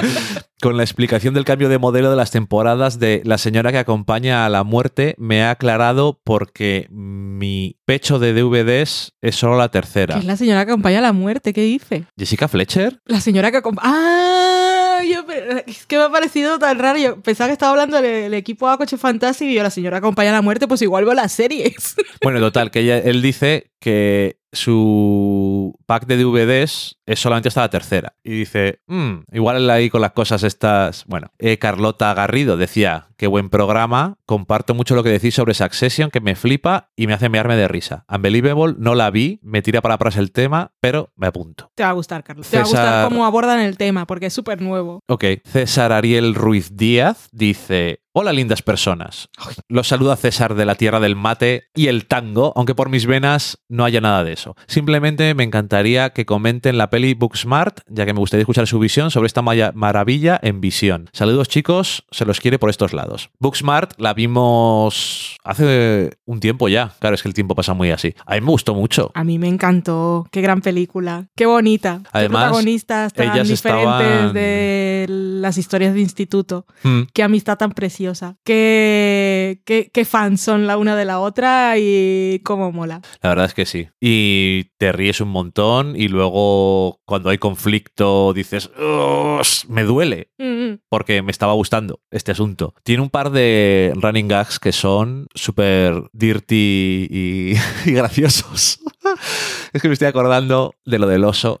con 0.66 0.76
la 0.76 0.82
explicación 0.82 1.32
del 1.32 1.44
cambio 1.44 1.68
de 1.68 1.78
modelo 1.78 2.10
de 2.10 2.16
las 2.16 2.32
temporadas 2.32 2.98
de 2.98 3.22
La 3.24 3.38
señora 3.38 3.70
que 3.70 3.78
acompaña 3.78 4.44
a 4.44 4.48
la 4.48 4.64
muerte, 4.64 5.14
me 5.16 5.44
ha 5.44 5.52
aclarado 5.52 6.20
porque 6.24 6.88
mi 6.90 7.76
pecho 7.84 8.18
de 8.18 8.32
DVDs 8.32 9.12
es 9.22 9.36
solo 9.36 9.56
la 9.56 9.68
tercera. 9.68 10.14
Que 10.14 10.20
es 10.22 10.26
la 10.26 10.36
señora 10.36 10.66
que 10.66 10.72
acompaña 10.72 10.98
a 10.98 11.02
la 11.02 11.12
muerte, 11.12 11.52
¿qué 11.52 11.60
dice? 11.62 12.06
¿Jessica 12.18 12.48
Fletcher? 12.48 13.00
La 13.04 13.20
señora 13.20 13.52
que 13.52 13.58
acompaña... 13.58 13.88
¡Ah! 13.94 15.02
Yo, 15.08 15.24
es 15.68 15.86
que 15.86 15.98
me 15.98 16.02
ha 16.02 16.10
parecido 16.10 16.58
tan 16.58 16.80
raro. 16.80 16.98
Yo 16.98 17.20
pensaba 17.22 17.46
que 17.46 17.52
estaba 17.52 17.70
hablando 17.70 18.00
del 18.02 18.22
del 18.22 18.34
equipo 18.34 18.68
A 18.68 18.76
Coche 18.76 18.96
Fantasy 18.96 19.44
y 19.50 19.54
yo, 19.54 19.62
la 19.62 19.70
señora 19.70 19.98
que 20.00 20.06
acompaña 20.06 20.30
a 20.30 20.32
la 20.32 20.42
muerte, 20.42 20.66
pues 20.66 20.82
igual 20.82 21.04
veo 21.04 21.14
las 21.14 21.30
series. 21.32 21.94
Bueno, 22.24 22.40
total, 22.40 22.72
que 22.72 22.80
ella- 22.80 22.98
él 22.98 23.22
dice 23.22 23.70
que 23.78 24.40
su 24.56 25.78
pack 25.86 26.06
de 26.06 26.16
DVDs 26.16 26.98
es 27.06 27.20
solamente 27.20 27.48
hasta 27.48 27.60
la 27.62 27.70
tercera. 27.70 28.14
Y 28.24 28.30
dice, 28.30 28.80
"Mm, 28.86 29.18
igual 29.32 29.70
ahí 29.70 29.88
con 29.90 30.00
las 30.00 30.12
cosas 30.12 30.42
estas... 30.42 31.04
Bueno, 31.06 31.28
eh, 31.38 31.58
Carlota 31.58 32.12
Garrido 32.14 32.56
decía, 32.56 33.08
qué 33.16 33.26
buen 33.26 33.50
programa, 33.50 34.18
comparto 34.26 34.74
mucho 34.74 34.94
lo 34.94 35.02
que 35.02 35.10
decís 35.10 35.34
sobre 35.34 35.54
Succession, 35.54 36.10
que 36.10 36.20
me 36.20 36.34
flipa 36.34 36.90
y 36.96 37.06
me 37.06 37.14
hace 37.14 37.28
mearme 37.28 37.56
de 37.56 37.68
risa. 37.68 38.04
Unbelievable, 38.08 38.74
no 38.78 38.94
la 38.94 39.10
vi, 39.10 39.40
me 39.42 39.62
tira 39.62 39.80
para 39.80 39.94
atrás 39.94 40.16
el 40.16 40.32
tema, 40.32 40.72
pero 40.80 41.12
me 41.16 41.26
apunto. 41.26 41.70
Te 41.74 41.82
va 41.82 41.90
a 41.90 41.92
gustar, 41.92 42.22
Carlos. 42.22 42.48
Te 42.48 42.56
va 42.56 42.62
a 42.62 42.66
gustar 42.66 43.08
cómo 43.08 43.26
abordan 43.26 43.60
el 43.60 43.76
tema, 43.76 44.06
porque 44.06 44.26
es 44.26 44.32
súper 44.32 44.60
nuevo. 44.60 45.00
Ok, 45.08 45.24
César 45.44 45.92
Ariel 45.92 46.34
Ruiz 46.34 46.76
Díaz 46.76 47.28
dice, 47.32 48.00
hola 48.12 48.32
lindas 48.32 48.62
personas. 48.62 49.28
Los 49.68 49.88
saluda 49.88 50.16
César 50.16 50.54
de 50.54 50.64
la 50.64 50.74
tierra 50.74 51.00
del 51.00 51.16
mate 51.16 51.64
y 51.74 51.88
el 51.88 52.06
tango, 52.06 52.52
aunque 52.56 52.74
por 52.74 52.88
mis 52.88 53.06
venas 53.06 53.58
no 53.68 53.84
haya 53.84 54.00
nada 54.00 54.24
de 54.24 54.32
eso. 54.32 54.56
Simplemente 54.66 55.34
me 55.34 55.44
encantaría 55.44 56.10
que 56.10 56.26
comenten 56.26 56.78
la 56.78 56.90
peli 56.90 57.14
Booksmart, 57.14 57.80
ya 57.88 58.06
que 58.06 58.12
me 58.12 58.20
gustaría 58.20 58.42
escuchar 58.42 58.66
su 58.66 58.78
visión 58.78 59.10
sobre 59.10 59.26
esta 59.26 59.42
maravilla 59.42 60.38
en 60.42 60.60
visión. 60.60 61.10
Saludos 61.12 61.48
chicos, 61.48 62.04
se 62.10 62.24
los 62.24 62.40
quiere 62.40 62.58
por 62.58 62.70
estos 62.70 62.92
lados. 62.92 63.05
Booksmart 63.38 63.94
la 63.98 64.14
vimos 64.14 65.36
hace 65.44 66.16
un 66.24 66.40
tiempo 66.40 66.68
ya. 66.68 66.92
Claro, 66.98 67.14
es 67.14 67.22
que 67.22 67.28
el 67.28 67.34
tiempo 67.34 67.54
pasa 67.54 67.74
muy 67.74 67.90
así. 67.90 68.14
A 68.26 68.34
mí 68.34 68.40
me 68.40 68.50
gustó 68.50 68.74
mucho. 68.74 69.10
A 69.14 69.24
mí 69.24 69.38
me 69.38 69.48
encantó. 69.48 70.26
Qué 70.30 70.40
gran 70.40 70.60
película. 70.60 71.26
Qué 71.36 71.46
bonita. 71.46 72.00
Además, 72.12 72.44
Qué 72.44 72.48
protagonistas 72.48 73.12
tan 73.12 73.32
ellas 73.32 73.48
diferentes 73.48 74.06
estaban- 74.06 74.32
de 74.34 75.06
las 75.08 75.58
historias 75.58 75.94
de 75.94 76.00
instituto. 76.00 76.66
Mm. 76.82 77.02
Qué 77.12 77.22
amistad 77.22 77.56
tan 77.58 77.72
preciosa. 77.72 78.36
Qué, 78.44 79.60
qué, 79.64 79.90
qué 79.92 80.04
fans 80.04 80.40
son 80.40 80.66
la 80.66 80.76
una 80.76 80.96
de 80.96 81.04
la 81.04 81.20
otra 81.20 81.74
y 81.78 82.40
cómo 82.44 82.72
mola. 82.72 83.00
La 83.22 83.30
verdad 83.30 83.46
es 83.46 83.54
que 83.54 83.66
sí. 83.66 83.88
Y 84.00 84.64
te 84.78 84.92
ríes 84.92 85.20
un 85.20 85.28
montón 85.28 85.94
y 85.96 86.08
luego 86.08 87.00
cuando 87.04 87.30
hay 87.30 87.38
conflicto 87.38 88.32
dices, 88.32 88.70
"Ugh, 88.78 89.42
me 89.68 89.84
duele. 89.84 90.30
Mm, 90.38 90.44
mm. 90.72 90.78
porque 90.88 91.22
me 91.22 91.30
estaba 91.30 91.52
gustando 91.54 92.00
este 92.10 92.32
asunto. 92.32 92.74
Tiene 92.82 92.95
un 93.00 93.10
par 93.10 93.30
de 93.30 93.92
running 93.96 94.28
gags 94.28 94.58
que 94.58 94.72
son 94.72 95.26
súper 95.34 96.02
dirty 96.12 97.08
y, 97.10 97.54
y 97.90 97.92
graciosos. 97.92 98.80
Es 99.72 99.82
que 99.82 99.88
me 99.88 99.94
estoy 99.94 100.08
acordando 100.08 100.74
de 100.84 100.98
lo 100.98 101.06
del 101.06 101.24
oso. 101.24 101.60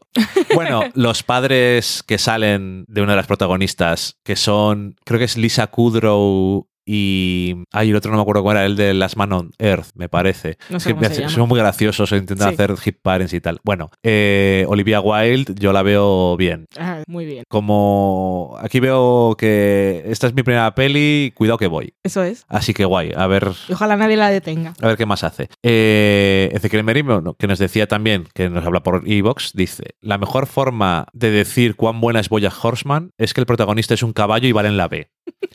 Bueno, 0.54 0.82
los 0.94 1.22
padres 1.22 2.02
que 2.06 2.18
salen 2.18 2.84
de 2.88 3.02
una 3.02 3.12
de 3.12 3.16
las 3.16 3.26
protagonistas, 3.26 4.18
que 4.24 4.36
son, 4.36 4.96
creo 5.04 5.18
que 5.18 5.24
es 5.24 5.36
Lisa 5.36 5.66
Kudrow 5.66 6.68
y... 6.86 7.64
Ay, 7.72 7.90
el 7.90 7.96
otro 7.96 8.10
no 8.12 8.16
me 8.16 8.22
acuerdo 8.22 8.42
cuál 8.42 8.56
era, 8.58 8.66
el 8.66 8.76
de 8.76 8.94
Last 8.94 9.16
Man 9.16 9.32
on 9.32 9.50
Earth, 9.58 9.88
me 9.94 10.08
parece. 10.08 10.56
No 10.70 10.78
sé 10.80 10.94
cómo 10.94 11.04
se 11.08 11.14
llama. 11.22 11.28
son 11.30 11.48
muy 11.48 11.58
graciosos, 11.58 12.12
intentan 12.12 12.48
Sí. 12.48 12.54
hacer 12.54 12.74
hip 12.84 12.98
parents 13.02 13.34
y 13.34 13.40
tal. 13.40 13.60
Bueno, 13.64 13.90
eh, 14.02 14.64
Olivia 14.68 15.00
Wilde 15.00 15.54
yo 15.58 15.72
la 15.72 15.82
veo 15.82 16.36
bien 16.36 16.66
Ah, 16.78 17.02
muy 17.08 17.26
bien. 17.26 17.44
como 17.48 18.56
aquí 18.60 18.80
veo 18.80 19.34
que 19.38 20.02
esta 20.06 20.26
es 20.28 20.34
mi 20.34 20.42
primera 20.42 20.74
peli, 20.74 21.32
cuidado 21.34 21.58
que 21.58 21.66
voy. 21.66 21.94
Eso 22.04 22.22
es. 22.22 22.44
Así 22.48 22.72
que 22.72 22.84
guay, 22.84 23.12
a 23.16 23.26
ver, 23.26 23.48
Y 23.68 23.72
ojalá 23.72 23.96
nadie 23.96 24.16
la 24.16 24.30
detenga. 24.30 24.74
a 24.80 24.86
ver 24.86 24.96
qué 24.96 25.06
más 25.06 25.24
hace. 25.24 25.48
Eh, 25.62 26.50
Ezequiel 26.52 26.84
Merino, 26.84 27.20
no, 27.20 27.34
que 27.34 27.46
nos 27.46 27.58
decía 27.58 27.86
también, 27.88 28.28
que 28.34 28.48
nos 28.48 28.64
habla 28.64 28.82
por 28.82 29.02
Evox, 29.06 29.52
dice, 29.54 29.94
la 30.00 30.18
mejor 30.18 30.46
forma 30.46 31.06
de 31.12 31.30
decir 31.30 31.74
cuán 31.76 32.00
buena 32.00 32.20
es 32.20 32.28
Boya 32.28 32.52
Horseman 32.62 33.10
es 33.18 33.34
que 33.34 33.40
el 33.40 33.46
protagonista 33.46 33.94
es 33.94 34.02
un 34.02 34.12
caballo 34.12 34.46
y 34.48 34.52
Valen 34.52 34.76
la 34.76 34.88
ve. 34.88 35.10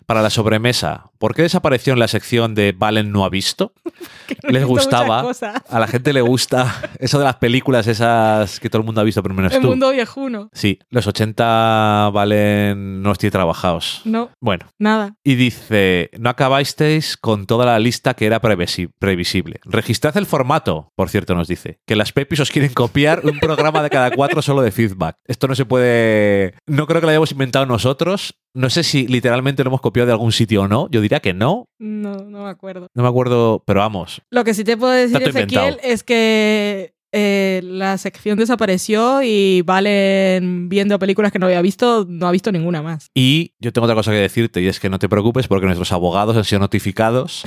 Para 0.05 0.21
la 0.21 0.29
sobremesa, 0.29 1.11
¿por 1.19 1.33
qué 1.35 1.43
desapareció 1.43 1.93
en 1.93 1.99
la 1.99 2.07
sección 2.07 2.53
de 2.53 2.73
Valen 2.77 3.11
no 3.11 3.23
ha 3.23 3.29
visto? 3.29 3.73
Les 4.43 4.65
gustaba. 4.65 5.23
A 5.69 5.79
la 5.79 5.87
gente 5.87 6.11
le 6.13 6.21
gusta 6.21 6.81
eso 6.99 7.17
de 7.19 7.23
las 7.25 7.35
películas 7.37 7.87
esas 7.87 8.59
que 8.59 8.69
todo 8.69 8.81
el 8.81 8.85
mundo 8.85 9.01
ha 9.01 9.03
visto, 9.03 9.21
pero 9.23 9.35
menos 9.35 9.53
El 9.53 9.61
tú. 9.61 9.67
mundo 9.69 9.91
viejuno. 9.91 10.49
Sí, 10.53 10.79
los 10.89 11.07
80 11.07 12.09
valen 12.13 13.01
no 13.01 13.11
estoy 13.11 13.31
trabajados. 13.31 14.01
No, 14.05 14.29
Bueno, 14.41 14.67
nada. 14.79 15.15
y 15.23 15.35
dice, 15.35 16.09
no 16.19 16.29
acabasteis 16.29 17.15
con 17.17 17.45
toda 17.45 17.65
la 17.65 17.79
lista 17.79 18.13
que 18.13 18.25
era 18.25 18.41
previsi- 18.41 18.91
previsible. 18.99 19.59
Registrad 19.63 20.17
el 20.17 20.25
formato, 20.25 20.91
por 20.95 21.09
cierto, 21.09 21.35
nos 21.35 21.47
dice. 21.47 21.79
Que 21.85 21.95
las 21.95 22.11
Pepis 22.11 22.39
os 22.41 22.51
quieren 22.51 22.73
copiar 22.73 23.21
un 23.25 23.39
programa 23.39 23.81
de 23.83 23.89
cada 23.89 24.11
cuatro 24.11 24.41
solo 24.41 24.61
de 24.61 24.71
feedback. 24.71 25.15
Esto 25.25 25.47
no 25.47 25.55
se 25.55 25.65
puede... 25.65 26.55
No 26.67 26.87
creo 26.87 26.99
que 27.01 27.05
lo 27.05 27.11
hayamos 27.11 27.31
inventado 27.31 27.65
nosotros. 27.65 28.35
No 28.53 28.69
sé 28.69 28.83
si 28.83 29.07
literalmente 29.07 29.63
lo 29.63 29.69
hemos 29.69 29.81
copiado 29.81 30.07
de 30.07 30.13
algún 30.13 30.31
sitio 30.31 30.63
o 30.63 30.67
no. 30.67 30.89
Yo 30.89 31.01
diría 31.01 31.19
que 31.19 31.33
no. 31.33 31.69
No, 31.79 32.15
no 32.17 32.43
me 32.43 32.49
acuerdo. 32.49 32.87
No 32.93 33.03
me 33.03 33.09
acuerdo, 33.09 33.63
pero 33.65 33.79
vamos. 33.79 34.21
Lo 34.29 34.43
que 34.43 34.53
sí 34.53 34.63
te 34.63 34.75
puedo 34.75 34.91
decir, 34.91 35.21
Ezequiel, 35.21 35.77
es 35.83 36.03
que 36.03 36.93
eh, 37.13 37.61
la 37.63 37.97
sección 37.97 38.37
desapareció 38.37 39.21
y 39.21 39.61
Valen 39.63 40.69
viendo 40.69 40.97
películas 40.97 41.31
que 41.31 41.39
no 41.39 41.45
había 41.45 41.61
visto, 41.61 42.05
no 42.07 42.27
ha 42.27 42.31
visto 42.31 42.51
ninguna 42.51 42.81
más. 42.81 43.07
Y 43.13 43.53
yo 43.59 43.73
tengo 43.73 43.85
otra 43.85 43.95
cosa 43.95 44.11
que 44.11 44.17
decirte 44.17 44.61
y 44.61 44.67
es 44.67 44.79
que 44.79 44.89
no 44.89 44.99
te 44.99 45.09
preocupes 45.09 45.47
porque 45.47 45.65
nuestros 45.65 45.91
abogados 45.91 46.37
han 46.37 46.45
sido 46.45 46.59
notificados 46.59 47.43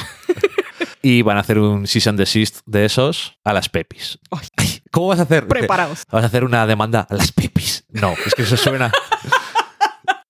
y 1.02 1.22
van 1.22 1.38
a 1.38 1.40
hacer 1.40 1.58
un 1.58 1.86
cease 1.86 2.10
and 2.10 2.18
desist 2.18 2.60
de 2.66 2.84
esos 2.84 3.38
a 3.44 3.52
las 3.52 3.68
Pepis. 3.68 4.18
Ay, 4.30 4.80
¿Cómo 4.90 5.08
vas 5.08 5.20
a 5.20 5.22
hacer? 5.22 5.48
Preparaos. 5.48 6.04
¿Vas 6.10 6.24
a 6.24 6.26
hacer 6.26 6.44
una 6.44 6.66
demanda 6.66 7.06
a 7.08 7.14
las 7.14 7.32
Pepis? 7.32 7.84
No, 7.90 8.14
es 8.26 8.34
que 8.34 8.42
eso 8.42 8.56
suena... 8.56 8.92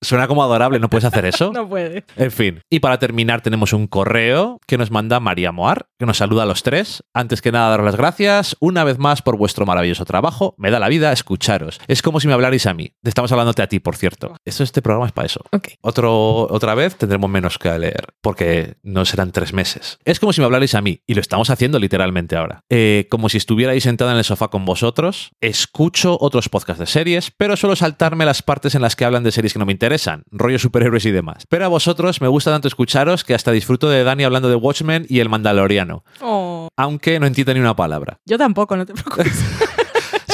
Suena 0.04 0.28
como 0.28 0.42
adorable, 0.42 0.78
¿no 0.78 0.88
puedes 0.90 1.04
hacer 1.04 1.24
eso? 1.24 1.52
No 1.64 1.68
puede. 1.68 2.04
En 2.16 2.32
fin. 2.32 2.60
Y 2.68 2.80
para 2.80 2.98
terminar 2.98 3.40
tenemos 3.40 3.72
un 3.72 3.86
correo 3.86 4.60
que 4.66 4.76
nos 4.76 4.90
manda 4.90 5.20
María 5.20 5.52
Moar, 5.52 5.86
que 5.98 6.06
nos 6.06 6.16
saluda 6.16 6.42
a 6.42 6.46
los 6.46 6.62
tres. 6.62 7.04
Antes 7.14 7.40
que 7.42 7.52
nada, 7.52 7.70
daros 7.70 7.86
las 7.86 7.96
gracias 7.96 8.56
una 8.58 8.82
vez 8.82 8.98
más 8.98 9.22
por 9.22 9.36
vuestro 9.36 9.64
maravilloso 9.66 10.04
trabajo. 10.04 10.54
Me 10.58 10.70
da 10.70 10.80
la 10.80 10.88
vida 10.88 11.12
escucharos. 11.12 11.80
Es 11.86 12.02
como 12.02 12.18
si 12.18 12.26
me 12.26 12.34
hablarais 12.34 12.66
a 12.66 12.74
mí. 12.74 12.92
Estamos 13.04 13.30
hablándote 13.30 13.62
a 13.62 13.68
ti, 13.68 13.78
por 13.78 13.96
cierto. 13.96 14.36
Esto, 14.44 14.64
este 14.64 14.82
programa 14.82 15.06
es 15.06 15.12
para 15.12 15.26
eso. 15.26 15.42
Ok. 15.52 15.68
Otro, 15.80 16.48
otra 16.50 16.74
vez 16.74 16.96
tendremos 16.96 17.30
menos 17.30 17.58
que 17.58 17.78
leer, 17.78 18.14
porque 18.20 18.74
no 18.82 19.04
serán 19.04 19.30
tres 19.30 19.52
meses. 19.52 19.98
Es 20.04 20.18
como 20.18 20.32
si 20.32 20.40
me 20.40 20.46
hablarais 20.46 20.74
a 20.74 20.82
mí, 20.82 21.00
y 21.06 21.14
lo 21.14 21.20
estamos 21.20 21.50
haciendo 21.50 21.78
literalmente 21.78 22.36
ahora. 22.36 22.60
Eh, 22.68 23.06
como 23.10 23.28
si 23.28 23.38
estuvierais 23.38 23.84
sentada 23.84 24.12
en 24.12 24.18
el 24.18 24.24
sofá 24.24 24.48
con 24.48 24.64
vosotros, 24.64 25.30
escucho 25.40 26.18
otros 26.20 26.48
podcasts 26.48 26.80
de 26.80 26.86
series, 26.86 27.30
pero 27.36 27.56
suelo 27.56 27.76
saltarme 27.76 28.24
las 28.24 28.42
partes 28.42 28.74
en 28.74 28.82
las 28.82 28.96
que 28.96 29.04
hablan 29.04 29.24
de 29.24 29.32
series 29.32 29.52
que 29.52 29.58
no 29.58 29.66
me 29.66 29.72
interesan, 29.72 29.93
rollo 30.30 30.58
superhéroes 30.58 31.04
y 31.06 31.10
demás. 31.10 31.44
Pero 31.48 31.64
a 31.64 31.68
vosotros 31.68 32.20
me 32.20 32.28
gusta 32.28 32.50
tanto 32.50 32.68
escucharos 32.68 33.24
que 33.24 33.34
hasta 33.34 33.50
disfruto 33.52 33.88
de 33.88 34.04
Dani 34.04 34.24
hablando 34.24 34.48
de 34.48 34.56
Watchmen 34.56 35.06
y 35.08 35.20
el 35.20 35.28
Mandaloriano, 35.28 36.04
Oh, 36.20 36.68
aunque 36.76 37.18
no 37.20 37.26
entiendo 37.26 37.54
ni 37.54 37.60
una 37.60 37.76
palabra. 37.76 38.18
yo 38.24 38.38
tampoco, 38.38 38.76
no 38.76 38.86
te 38.86 38.92
preocupes. 38.94 39.32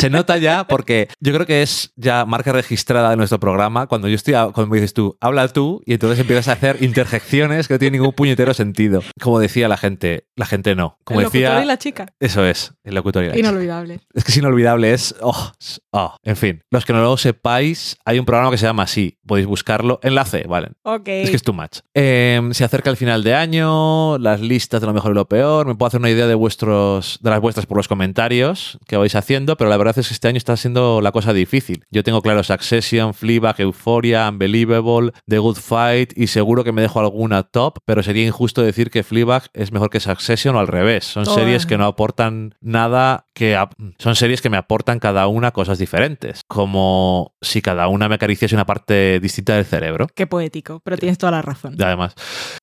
Se 0.01 0.11
nota 0.11 0.37
ya 0.39 0.67
porque 0.67 1.09
yo 1.21 1.33
creo 1.35 1.47
que 1.47 1.63
es 1.63 1.93
ya 1.97 2.25
marca 2.25 2.53
registrada 2.53 3.11
de 3.11 3.17
nuestro 3.17 3.39
programa 3.39 3.87
cuando 3.87 4.09
yo 4.09 4.15
estoy, 4.15 4.35
a- 4.35 4.47
cuando 4.47 4.69
me 4.71 4.77
dices 4.79 4.95
tú, 4.95 5.17
habla 5.21 5.47
tú 5.49 5.83
y 5.85 5.93
entonces 5.93 6.19
empiezas 6.19 6.49
a 6.49 6.53
hacer 6.53 6.83
interjecciones 6.83 7.69
que 7.69 7.75
no 7.75 7.79
tienen 7.79 8.01
ningún 8.01 8.15
puñetero 8.15 8.55
sentido. 8.55 9.03
Como 9.21 9.39
decía 9.41 9.69
la 9.69 9.77
gente, 9.77 10.27
la 10.37 10.47
gente 10.47 10.75
no. 10.75 10.97
Como 11.05 11.21
el 11.21 11.25
locutor 11.25 11.43
decía, 11.43 11.63
y 11.63 11.67
la 11.67 11.79
chica. 11.79 12.07
eso 12.19 12.45
es, 12.47 12.73
el 12.85 12.95
locutor 12.95 13.25
y 13.25 13.27
la 13.29 13.35
chica. 13.35 13.49
Inolvidable. 13.49 14.01
Es 14.15 14.25
que 14.25 14.31
es 14.33 14.37
inolvidable, 14.39 14.93
es... 14.93 15.15
Oh, 15.21 15.53
oh. 15.93 16.17
En 16.25 16.37
fin, 16.37 16.63
los 16.71 16.85
que 16.85 16.93
no 16.93 17.03
lo 17.03 17.17
sepáis, 17.17 17.97
hay 18.05 18.19
un 18.19 18.25
programa 18.25 18.51
que 18.51 18.59
se 18.59 18.67
llama 18.67 18.85
así, 18.85 19.19
podéis 19.27 19.47
buscarlo. 19.47 20.01
Enlace, 20.03 20.45
vale. 20.49 20.69
Ok. 20.83 21.09
Es 21.09 21.31
que 21.31 21.37
es 21.37 21.43
too 21.43 21.53
much. 21.53 21.79
Eh, 21.95 22.41
se 22.53 22.65
acerca 22.65 22.91
el 22.91 22.97
final 22.97 23.23
de 23.23 23.35
año, 23.35 24.19
las 24.19 24.41
listas 24.41 24.81
de 24.81 24.87
lo 24.87 24.95
mejor 24.95 25.13
y 25.13 25.15
lo 25.15 25.29
peor. 25.29 25.67
Me 25.67 25.75
puedo 25.75 25.89
hacer 25.89 26.01
una 26.01 26.11
idea 26.11 26.27
de 26.27 26.35
vuestros, 26.35 27.19
de 27.21 27.31
las 27.31 27.41
vuestras 27.41 27.67
por 27.67 27.77
los 27.77 27.89
comentarios 27.89 28.79
que 28.87 28.97
vais 28.97 29.15
haciendo, 29.15 29.57
pero 29.57 29.69
la 29.71 29.77
verdad 29.77 29.90
es 29.99 30.09
que 30.09 30.15
este 30.15 30.29
año 30.29 30.37
está 30.39 30.57
siendo 30.57 31.01
la 31.01 31.12
cosa 31.12 31.33
difícil. 31.33 31.85
Yo 31.91 32.03
tengo 32.03 32.23
claro 32.23 32.43
Succession, 32.43 33.15
Fleabag, 33.15 33.61
Euphoria, 33.61 34.29
Unbelievable, 34.29 35.12
The 35.29 35.39
Good 35.39 35.57
Fight 35.57 36.12
y 36.17 36.27
seguro 36.29 36.65
que 36.65 36.73
me 36.73 36.83
dejo 36.83 37.01
alguna 37.01 37.43
top, 37.45 37.79
pero 37.85 38.03
sería 38.03 38.27
injusto 38.27 38.62
decir 38.62 38.91
que 38.91 39.03
Fleabag 39.03 39.45
es 39.55 39.73
mejor 39.73 39.91
que 39.91 40.01
Succession 40.01 40.57
o 40.57 40.61
al 40.61 40.69
revés. 40.69 41.05
Son 41.05 41.25
Oh. 41.27 41.35
series 41.35 41.67
que 41.67 41.79
no 41.79 41.87
aportan 41.87 42.55
nada 42.61 43.27
que 43.35 43.57
son 43.99 44.17
series 44.17 44.43
que 44.43 44.51
me 44.51 44.57
aportan 44.59 44.99
cada 44.99 45.27
una 45.27 45.51
cosas 45.53 45.79
diferentes, 45.79 46.43
como 46.47 47.35
si 47.41 47.62
cada 47.62 47.89
una 47.89 48.09
me 48.09 48.17
acariciase 48.17 48.55
una 48.55 48.67
parte 48.67 49.19
distinta 49.21 49.55
del 49.57 49.65
cerebro. 49.65 50.09
Qué 50.15 50.27
poético, 50.27 50.81
pero 50.85 50.97
tienes 50.99 51.17
toda 51.19 51.33
la 51.33 51.43
razón. 51.43 51.75
Y 51.79 51.83
Además, 51.83 52.15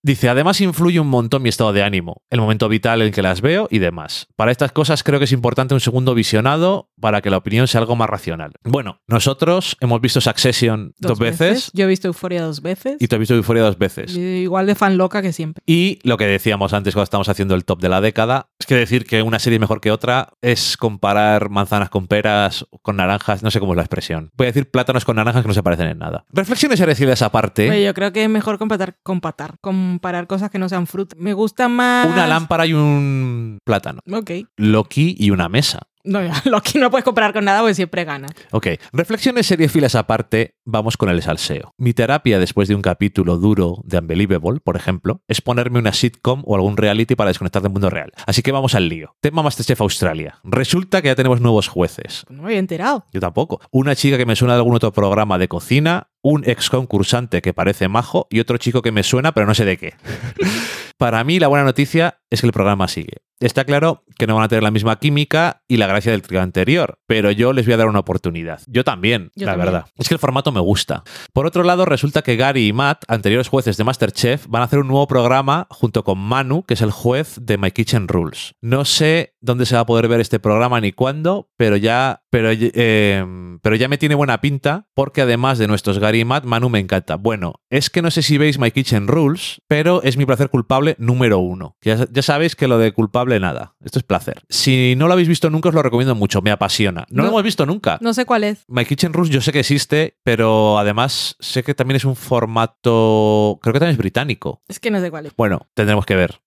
dice, 0.03 0.29
además 0.29 0.61
influye 0.61 0.99
un 0.99 1.07
montón 1.07 1.41
mi 1.41 1.49
estado 1.49 1.73
de 1.73 1.83
ánimo, 1.83 2.21
el 2.29 2.39
momento 2.41 2.69
vital 2.69 3.01
en 3.01 3.11
que 3.11 3.21
las 3.21 3.41
veo 3.41 3.67
y 3.71 3.79
demás. 3.79 4.27
Para 4.35 4.51
estas 4.51 4.71
cosas 4.71 5.03
creo 5.03 5.19
que 5.19 5.25
es 5.25 5.31
importante 5.31 5.73
un 5.73 5.79
segundo 5.79 6.13
visionado 6.13 6.89
para 6.99 7.16
que 7.21 7.29
la 7.29 7.37
opinión 7.37 7.67
sea 7.67 7.81
algo 7.81 7.95
más 7.95 8.09
racional. 8.09 8.51
Bueno, 8.63 9.01
nosotros 9.07 9.77
hemos 9.79 10.01
visto 10.01 10.21
Succession 10.21 10.93
dos, 10.99 11.19
veces, 11.19 11.71
Yo 11.73 11.85
he 11.85 11.87
visto 11.87 12.07
Euforia 12.07 12.41
dos 12.43 12.61
veces. 12.61 12.97
y 12.99 13.07
tú 13.07 13.15
has 13.15 13.19
visto 13.19 13.35
Euphoria 13.35 13.63
dos 13.63 13.77
veces. 13.77 14.15
Y 14.15 14.47
Igual 14.47 14.65
de 14.67 14.75
fan 14.75 14.97
loca 14.97 15.21
que 15.21 15.33
siempre. 15.33 15.61
Y 15.65 15.99
lo 16.03 16.17
que 16.17 16.25
decíamos 16.25 16.73
antes 16.73 16.93
cuando 16.93 17.03
estábamos 17.05 17.29
haciendo 17.29 17.55
el 17.55 17.65
top 17.65 17.81
de 17.81 17.89
la 17.89 18.01
década, 18.01 18.49
es 18.59 18.65
que 18.65 18.75
decir 18.75 19.05
que 19.05 19.21
una 19.21 19.39
serie 19.39 19.57
es 19.57 19.61
mejor 19.61 19.81
que 19.81 19.91
otra 19.91 20.29
es 20.41 20.77
comparar 20.77 21.49
manzanas 21.49 21.89
con 21.89 22.07
peras, 22.07 22.65
con 22.81 22.97
naranjas, 22.97 23.43
no 23.43 23.51
sé 23.51 23.59
cómo 23.59 23.73
es 23.73 23.77
la 23.77 23.83
expresión. 23.83 24.31
Voy 24.35 24.45
a 24.45 24.49
decir 24.49 24.69
plátanos 24.69 25.05
con 25.05 25.15
naranjas 25.15 25.41
que 25.43 25.47
no 25.47 25.53
se 25.53 25.63
parecen 25.63 25.87
en 25.87 25.99
nada. 25.99 26.25
Reflexiones 26.31 26.79
herecidas 26.79 27.21
aparte. 27.21 27.69
Oye, 27.69 27.83
yo 27.83 27.93
creo 27.93 28.11
que 28.13 28.23
es 28.23 28.29
mejor 28.29 28.57
comparar, 28.57 28.97
comparar, 29.03 29.57
comparar 29.61 30.27
cosas 30.27 30.49
que 30.49 30.59
no 30.59 30.69
sean 30.69 30.87
fruta. 30.87 31.15
Me 31.19 31.33
gusta 31.33 31.67
más. 31.67 32.07
Una 32.07 32.27
lámpara 32.27 32.65
y 32.65 32.73
un 32.73 33.59
plátano. 33.63 34.01
Ok. 34.11 34.31
Loki 34.55 35.15
y 35.17 35.31
una 35.31 35.49
mesa. 35.49 35.79
No, 36.03 36.23
ya, 36.23 36.33
lo 36.45 36.61
que 36.61 36.79
no 36.79 36.89
puedes 36.89 37.03
comparar 37.03 37.33
con 37.33 37.45
nada 37.45 37.59
porque 37.59 37.75
siempre 37.75 38.05
gana. 38.05 38.27
Ok, 38.51 38.67
reflexiones 38.93 39.47
seriefilas 39.47 39.95
aparte, 39.95 40.55
vamos 40.65 40.97
con 40.97 41.09
el 41.09 41.21
salseo. 41.21 41.73
Mi 41.77 41.93
terapia 41.93 42.39
después 42.39 42.67
de 42.67 42.75
un 42.75 42.81
capítulo 42.81 43.37
duro 43.37 43.81
de 43.83 43.97
Unbelievable, 43.97 44.59
por 44.59 44.75
ejemplo, 44.75 45.21
es 45.27 45.41
ponerme 45.41 45.79
una 45.79 45.93
sitcom 45.93 46.43
o 46.45 46.55
algún 46.55 46.77
reality 46.77 47.15
para 47.15 47.29
desconectar 47.29 47.61
del 47.61 47.71
mundo 47.71 47.89
real. 47.89 48.11
Así 48.25 48.41
que 48.41 48.51
vamos 48.51 48.75
al 48.75 48.89
lío. 48.89 49.15
Tema 49.21 49.43
Masterchef 49.43 49.81
Australia. 49.81 50.39
Resulta 50.43 51.01
que 51.01 51.09
ya 51.09 51.15
tenemos 51.15 51.41
nuevos 51.41 51.67
jueces. 51.67 52.25
No 52.29 52.43
me 52.43 52.49
había 52.49 52.59
enterado. 52.59 53.05
Yo 53.11 53.19
tampoco. 53.19 53.59
Una 53.71 53.95
chica 53.95 54.17
que 54.17 54.25
me 54.25 54.35
suena 54.35 54.53
de 54.53 54.59
algún 54.59 54.75
otro 54.75 54.93
programa 54.93 55.37
de 55.37 55.47
cocina, 55.47 56.09
un 56.21 56.43
ex 56.45 56.69
concursante 56.69 57.41
que 57.41 57.53
parece 57.53 57.87
majo 57.87 58.27
y 58.29 58.39
otro 58.39 58.57
chico 58.57 58.81
que 58.81 58.91
me 58.91 59.03
suena 59.03 59.33
pero 59.33 59.45
no 59.45 59.53
sé 59.53 59.65
de 59.65 59.77
qué. 59.77 59.93
Para 60.97 61.23
mí 61.23 61.39
la 61.39 61.47
buena 61.47 61.63
noticia 61.65 62.19
es 62.29 62.41
que 62.41 62.47
el 62.47 62.53
programa 62.53 62.87
sigue. 62.87 63.17
Está 63.39 63.65
claro 63.65 64.03
que 64.17 64.25
no 64.25 64.33
van 64.33 64.45
a 64.45 64.47
tener 64.47 64.63
la 64.63 64.71
misma 64.71 64.97
química 64.97 65.61
y 65.67 65.77
la 65.77 65.85
gracia 65.85 66.11
del 66.11 66.23
trío 66.23 66.41
anterior, 66.41 66.97
pero 67.05 67.29
yo 67.29 67.53
les 67.53 67.65
voy 67.67 67.75
a 67.75 67.77
dar 67.77 67.87
una 67.87 67.99
oportunidad. 67.99 68.61
Yo 68.65 68.83
también, 68.83 69.29
Yo 69.35 69.45
la 69.45 69.51
también. 69.51 69.73
verdad. 69.73 69.89
Es 69.95 70.07
que 70.07 70.15
el 70.15 70.19
formato 70.19 70.51
me 70.51 70.59
gusta. 70.59 71.03
Por 71.33 71.45
otro 71.45 71.61
lado, 71.61 71.85
resulta 71.85 72.23
que 72.23 72.35
Gary 72.35 72.65
y 72.67 72.73
Matt, 72.73 73.03
anteriores 73.07 73.47
jueces 73.47 73.77
de 73.77 73.83
Masterchef, 73.83 74.47
van 74.47 74.63
a 74.63 74.65
hacer 74.65 74.79
un 74.79 74.87
nuevo 74.87 75.05
programa 75.05 75.67
junto 75.69 76.03
con 76.03 76.17
Manu, 76.17 76.63
que 76.63 76.73
es 76.73 76.81
el 76.81 76.89
juez 76.89 77.37
de 77.39 77.59
My 77.59 77.69
Kitchen 77.69 78.07
Rules. 78.07 78.55
No 78.59 78.85
sé 78.85 79.35
dónde 79.39 79.67
se 79.67 79.75
va 79.75 79.81
a 79.81 79.85
poder 79.85 80.07
ver 80.07 80.19
este 80.19 80.39
programa 80.39 80.81
ni 80.81 80.91
cuándo, 80.91 81.51
pero 81.57 81.77
ya, 81.77 82.23
pero, 82.37 82.49
eh, 82.51 83.25
pero 83.63 83.75
ya 83.75 83.87
me 83.87 83.97
tiene 83.97 84.13
buena 84.13 84.39
pinta, 84.41 84.85
porque 84.93 85.21
además 85.21 85.57
de 85.57 85.67
nuestros 85.67 85.97
Gary 85.97 86.19
y 86.19 86.25
Matt, 86.25 86.45
Manu 86.45 86.69
me 86.69 86.77
encanta. 86.77 87.15
Bueno, 87.15 87.61
es 87.71 87.89
que 87.89 88.03
no 88.03 88.11
sé 88.11 88.21
si 88.21 88.37
veis 88.37 88.59
My 88.59 88.69
Kitchen 88.69 89.07
Rules, 89.07 89.63
pero 89.67 90.03
es 90.03 90.17
mi 90.17 90.25
placer 90.27 90.51
culpable 90.51 90.95
número 90.99 91.39
uno. 91.39 91.77
Ya, 91.81 92.05
ya 92.11 92.21
sabéis 92.21 92.55
que 92.55 92.67
lo 92.67 92.77
de 92.77 92.91
culpable 92.91 93.39
nada. 93.39 93.73
Esto 93.83 93.97
es 93.97 94.03
placer. 94.03 94.43
Si 94.49 94.93
no 94.97 95.07
lo 95.07 95.13
habéis 95.13 95.27
visto 95.27 95.49
nunca, 95.49 95.69
os 95.69 95.75
lo 95.75 95.81
recomiendo 95.81 96.13
mucho. 96.13 96.43
Me 96.43 96.51
apasiona. 96.51 97.07
No, 97.09 97.23
lo 97.23 97.29
hemos 97.29 97.41
visto 97.41 97.65
nunca. 97.65 97.97
No 98.01 98.13
sé 98.13 98.25
cuál 98.25 98.43
es. 98.43 98.65
My 98.67 98.85
Kitchen 98.85 99.13
Rules 99.13 99.31
yo 99.31 99.41
sé 99.41 99.51
que 99.51 99.61
existe, 99.61 100.19
pero 100.21 100.77
además 100.77 101.37
sé 101.39 101.63
que 101.63 101.73
también 101.73 101.95
es 101.95 102.05
un 102.05 102.15
formato, 102.15 103.57
creo 103.63 103.73
que 103.73 103.79
también 103.79 103.93
es 103.93 103.97
británico. 103.97 104.61
Es 104.67 104.79
que 104.79 104.91
no 104.91 104.99
sé 104.99 105.09
cuál 105.09 105.25
es. 105.25 105.33
Bueno, 105.35 105.65
tendremos 105.73 106.05
que 106.05 106.15
ver. 106.15 106.39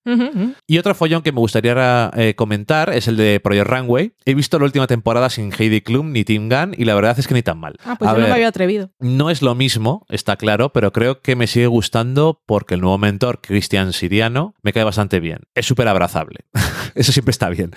Y 0.68 0.78
otro 0.78 0.94
follón 0.94 1.22
que 1.22 1.32
me 1.32 1.40
gustaría 1.40 2.10
eh, 2.16 2.34
comentar 2.36 2.90
es 2.92 3.08
el 3.08 3.16
de 3.16 3.40
Project 3.40 3.66
Runway. 3.68 4.12
He 4.24 4.34
visto 4.34 4.58
la 4.58 4.66
última 4.66 4.86
temporada 4.86 5.30
sin 5.30 5.52
Heidi 5.52 5.79
Klum 5.82 6.12
ni 6.12 6.24
Tim 6.24 6.48
Gunn 6.48 6.74
y 6.76 6.84
la 6.84 6.94
verdad 6.94 7.18
es 7.18 7.26
que 7.26 7.34
ni 7.34 7.42
tan 7.42 7.58
mal. 7.58 7.76
Ah, 7.84 7.96
pues 7.98 8.08
A 8.08 8.12
yo 8.12 8.18
no 8.18 8.22
ver, 8.24 8.30
me 8.30 8.34
había 8.34 8.48
atrevido. 8.48 8.90
no 8.98 9.30
es 9.30 9.42
lo 9.42 9.54
mismo, 9.54 10.04
está 10.08 10.36
claro, 10.36 10.72
pero 10.72 10.92
creo 10.92 11.20
que 11.22 11.36
me 11.36 11.46
sigue 11.46 11.66
gustando 11.66 12.42
porque 12.46 12.74
el 12.74 12.80
nuevo 12.80 12.98
mentor, 12.98 13.40
Cristian 13.42 13.92
Siriano, 13.92 14.54
me 14.62 14.72
cae 14.72 14.84
bastante 14.84 15.20
bien. 15.20 15.40
Es 15.54 15.66
súper 15.66 15.88
abrazable. 15.88 16.40
Eso 16.94 17.12
siempre 17.12 17.30
está 17.30 17.48
bien. 17.48 17.70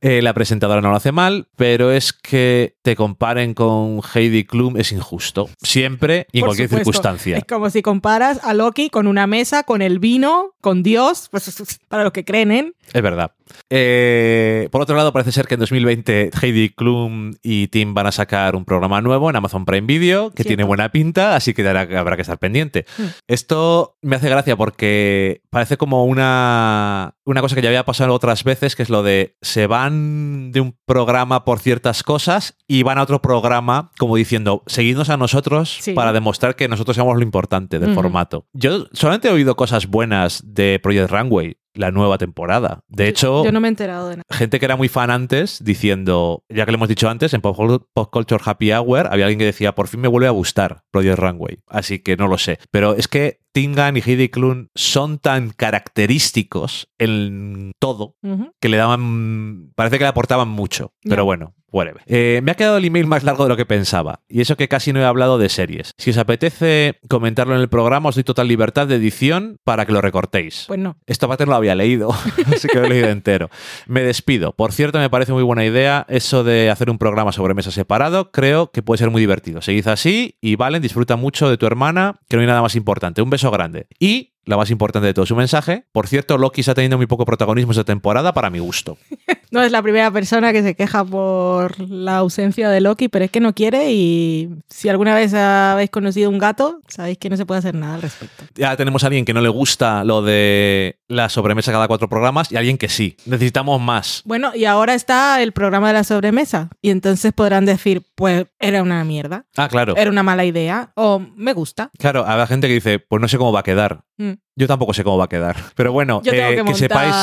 Eh, 0.00 0.22
la 0.22 0.34
presentadora 0.34 0.80
no 0.80 0.90
lo 0.90 0.96
hace 0.96 1.12
mal, 1.12 1.48
pero 1.56 1.92
es 1.92 2.12
que 2.12 2.76
te 2.82 2.96
comparen 2.96 3.54
con 3.54 4.00
Heidi 4.14 4.44
Klum 4.44 4.76
es 4.76 4.92
injusto. 4.92 5.48
Siempre 5.62 6.26
y 6.32 6.38
en 6.38 6.40
Por 6.42 6.48
cualquier 6.50 6.68
supuesto. 6.68 6.92
circunstancia. 6.92 7.36
Es 7.38 7.44
como 7.44 7.70
si 7.70 7.82
comparas 7.82 8.40
a 8.42 8.54
Loki 8.54 8.90
con 8.90 9.06
una 9.06 9.26
mesa, 9.26 9.62
con 9.62 9.82
el 9.82 9.98
vino, 9.98 10.54
con 10.60 10.82
Dios, 10.82 11.28
pues 11.30 11.78
para 11.88 12.04
los 12.04 12.12
que 12.12 12.24
creen 12.24 12.52
en. 12.52 12.74
Es 12.92 13.02
verdad. 13.02 13.32
Eh, 13.70 14.68
por 14.70 14.82
otro 14.82 14.96
lado, 14.96 15.12
parece 15.12 15.32
ser 15.32 15.46
que 15.46 15.54
en 15.54 15.60
2020 15.60 16.30
Heidi 16.40 16.70
Klum 16.70 17.32
y 17.42 17.68
Tim 17.68 17.94
van 17.94 18.06
a 18.06 18.12
sacar 18.12 18.56
un 18.56 18.64
programa 18.64 19.00
nuevo 19.00 19.30
en 19.30 19.36
Amazon 19.36 19.64
Prime 19.64 19.86
Video 19.86 20.30
que 20.30 20.44
tiene 20.44 20.64
buena 20.64 20.90
pinta, 20.90 21.36
así 21.36 21.54
que 21.54 21.66
habrá, 21.66 21.82
habrá 21.98 22.16
que 22.16 22.22
estar 22.22 22.38
pendiente. 22.38 22.86
Hmm. 22.96 23.06
Esto 23.26 23.96
me 24.02 24.16
hace 24.16 24.28
gracia 24.28 24.56
porque 24.56 25.42
parece 25.50 25.76
como 25.76 26.04
una, 26.04 27.14
una 27.30 27.40
cosa 27.40 27.54
que 27.54 27.62
ya 27.62 27.68
había 27.68 27.84
pasado 27.84 28.12
otras 28.14 28.42
veces, 28.44 28.74
que 28.76 28.82
es 28.82 28.90
lo 28.90 29.02
de 29.02 29.36
se 29.42 29.66
van 29.66 30.50
de 30.52 30.60
un 30.60 30.76
programa 30.86 31.44
por 31.44 31.58
ciertas 31.60 32.02
cosas 32.02 32.56
y 32.66 32.82
van 32.82 32.98
a 32.98 33.02
otro 33.02 33.20
programa 33.22 33.90
como 33.98 34.16
diciendo, 34.16 34.62
seguidnos 34.66 35.10
a 35.10 35.16
nosotros 35.16 35.78
Sí. 35.80 35.92
para 35.92 36.12
demostrar 36.12 36.56
que 36.56 36.68
nosotros 36.68 36.96
somos 36.96 37.16
lo 37.16 37.22
importante 37.22 37.78
del 37.78 37.94
formato. 37.94 38.46
Yo 38.52 38.86
solamente 38.92 39.28
he 39.28 39.32
oído 39.32 39.56
cosas 39.56 39.86
buenas 39.88 40.42
de 40.44 40.80
Project 40.82 41.10
Runway, 41.10 41.56
la 41.74 41.90
nueva 41.90 42.18
temporada. 42.18 42.80
De 42.88 43.08
hecho, 43.08 43.44
Yo 43.44 43.52
no 43.52 43.60
me 43.60 43.68
he 43.68 43.70
enterado 43.70 44.08
de 44.08 44.16
nada. 44.16 44.24
gente 44.30 44.58
que 44.58 44.64
era 44.64 44.76
muy 44.76 44.88
fan 44.88 45.10
antes 45.10 45.62
diciendo, 45.62 46.44
ya 46.48 46.64
que 46.64 46.72
lo 46.72 46.76
hemos 46.76 46.88
dicho 46.88 47.08
antes, 47.08 47.34
en 47.34 47.40
Pop, 47.40 47.56
Pop 47.92 48.10
Culture 48.12 48.42
Happy 48.44 48.72
Hour 48.72 49.06
había 49.10 49.26
alguien 49.26 49.38
que 49.38 49.44
decía, 49.44 49.74
por 49.74 49.86
fin 49.88 50.00
me 50.00 50.08
vuelve 50.08 50.26
a 50.26 50.32
gustar 50.32 50.82
Project 50.90 51.18
Runway. 51.18 51.58
Así 51.68 52.00
que 52.00 52.16
no 52.16 52.26
lo 52.26 52.38
sé. 52.38 52.58
Pero 52.70 52.94
es 52.94 53.06
que 53.06 53.40
Tingan 53.58 53.96
y 53.96 54.00
Heidi 54.00 54.28
Klum 54.28 54.68
son 54.76 55.18
tan 55.18 55.50
característicos 55.50 56.88
en 56.96 57.72
todo 57.80 58.14
que 58.60 58.68
le 58.68 58.76
daban. 58.76 59.72
Parece 59.74 59.98
que 59.98 60.04
le 60.04 60.10
aportaban 60.10 60.48
mucho. 60.48 60.92
Pero 61.02 61.24
bueno, 61.24 61.56
whatever. 61.70 62.02
Eh, 62.06 62.40
me 62.42 62.52
ha 62.52 62.54
quedado 62.54 62.76
el 62.76 62.84
email 62.84 63.06
más 63.06 63.24
largo 63.24 63.44
de 63.44 63.50
lo 63.50 63.56
que 63.56 63.66
pensaba. 63.66 64.20
Y 64.28 64.40
eso 64.40 64.56
que 64.56 64.68
casi 64.68 64.92
no 64.92 65.00
he 65.00 65.04
hablado 65.04 65.38
de 65.38 65.48
series. 65.48 65.92
Si 65.98 66.10
os 66.10 66.18
apetece 66.18 66.98
comentarlo 67.08 67.54
en 67.54 67.60
el 67.60 67.68
programa, 67.68 68.08
os 68.08 68.14
doy 68.14 68.24
total 68.24 68.48
libertad 68.48 68.86
de 68.86 68.96
edición 68.96 69.58
para 69.64 69.86
que 69.86 69.92
lo 69.92 70.00
recortéis. 70.00 70.64
Pues 70.68 70.78
no. 70.78 70.96
Esta 71.06 71.28
parte 71.28 71.44
no 71.44 71.50
lo 71.50 71.56
había 71.56 71.74
leído, 71.74 72.10
así 72.52 72.68
que 72.68 72.78
lo 72.78 72.86
he 72.86 72.88
leído 72.88 73.08
entero. 73.08 73.50
Me 73.86 74.02
despido. 74.02 74.52
Por 74.52 74.72
cierto, 74.72 74.98
me 74.98 75.10
parece 75.10 75.32
muy 75.32 75.42
buena 75.42 75.64
idea 75.64 76.06
eso 76.08 76.44
de 76.44 76.70
hacer 76.70 76.90
un 76.90 76.98
programa 76.98 77.32
sobre 77.32 77.54
mesa 77.54 77.70
separado. 77.70 78.30
Creo 78.30 78.70
que 78.70 78.82
puede 78.82 78.98
ser 78.98 79.10
muy 79.10 79.20
divertido. 79.20 79.62
Seguid 79.62 79.88
así 79.88 80.36
y 80.40 80.56
Valen, 80.56 80.82
disfruta 80.82 81.16
mucho 81.16 81.48
de 81.50 81.56
tu 81.56 81.66
hermana, 81.66 82.20
que 82.28 82.36
no 82.36 82.40
hay 82.42 82.46
nada 82.48 82.62
más 82.62 82.76
importante. 82.76 83.22
Un 83.22 83.30
beso 83.30 83.50
grande. 83.50 83.86
Y 83.98 84.34
la 84.48 84.56
más 84.56 84.70
importante 84.70 85.06
de 85.06 85.14
todo 85.14 85.26
su 85.26 85.36
mensaje. 85.36 85.84
Por 85.92 86.08
cierto, 86.08 86.38
Loki 86.38 86.62
está 86.62 86.74
teniendo 86.74 86.96
muy 86.96 87.06
poco 87.06 87.26
protagonismo 87.26 87.72
esta 87.72 87.84
temporada 87.84 88.32
para 88.32 88.50
mi 88.50 88.58
gusto. 88.58 88.96
No 89.50 89.62
es 89.62 89.72
la 89.72 89.80
primera 89.80 90.10
persona 90.10 90.52
que 90.52 90.62
se 90.62 90.74
queja 90.74 91.02
por 91.02 91.80
la 91.80 92.18
ausencia 92.18 92.68
de 92.68 92.82
Loki, 92.82 93.08
pero 93.08 93.24
es 93.24 93.30
que 93.30 93.40
no 93.40 93.54
quiere 93.54 93.92
y 93.92 94.50
si 94.68 94.90
alguna 94.90 95.14
vez 95.14 95.32
habéis 95.32 95.88
conocido 95.88 96.28
un 96.28 96.36
gato, 96.36 96.82
sabéis 96.86 97.16
que 97.16 97.30
no 97.30 97.36
se 97.38 97.46
puede 97.46 97.60
hacer 97.60 97.74
nada 97.74 97.94
al 97.94 98.02
respecto. 98.02 98.44
Ya 98.56 98.76
tenemos 98.76 99.04
a 99.04 99.06
alguien 99.06 99.24
que 99.24 99.32
no 99.32 99.40
le 99.40 99.48
gusta 99.48 100.04
lo 100.04 100.20
de 100.20 100.97
la 101.08 101.28
sobremesa 101.30 101.72
cada 101.72 101.88
cuatro 101.88 102.08
programas 102.08 102.52
y 102.52 102.56
alguien 102.56 102.78
que 102.78 102.88
sí. 102.88 103.16
Necesitamos 103.26 103.80
más. 103.80 104.22
Bueno, 104.24 104.52
y 104.54 104.66
ahora 104.66 104.94
está 104.94 105.42
el 105.42 105.52
programa 105.52 105.88
de 105.88 105.94
la 105.94 106.04
sobremesa 106.04 106.68
y 106.82 106.90
entonces 106.90 107.32
podrán 107.32 107.64
decir, 107.64 108.02
pues 108.14 108.46
era 108.58 108.82
una 108.82 109.02
mierda, 109.04 109.46
Ah, 109.56 109.68
claro. 109.68 109.94
era 109.96 110.10
una 110.10 110.22
mala 110.22 110.44
idea 110.44 110.92
o 110.94 111.18
me 111.18 111.52
gusta. 111.54 111.90
Claro, 111.98 112.26
habrá 112.26 112.46
gente 112.46 112.68
que 112.68 112.74
dice, 112.74 112.98
pues 112.98 113.20
no 113.22 113.28
sé 113.28 113.38
cómo 113.38 113.52
va 113.52 113.60
a 113.60 113.64
quedar. 113.64 114.02
Mm. 114.18 114.32
Yo 114.58 114.66
tampoco 114.66 114.92
sé 114.92 115.04
cómo 115.04 115.18
va 115.18 115.24
a 115.24 115.28
quedar. 115.28 115.56
Pero 115.76 115.92
bueno, 115.92 116.20
Yo 116.24 116.32
tengo 116.32 116.62
eh, 116.62 116.64
que 116.64 116.74
sepáis, 116.74 117.14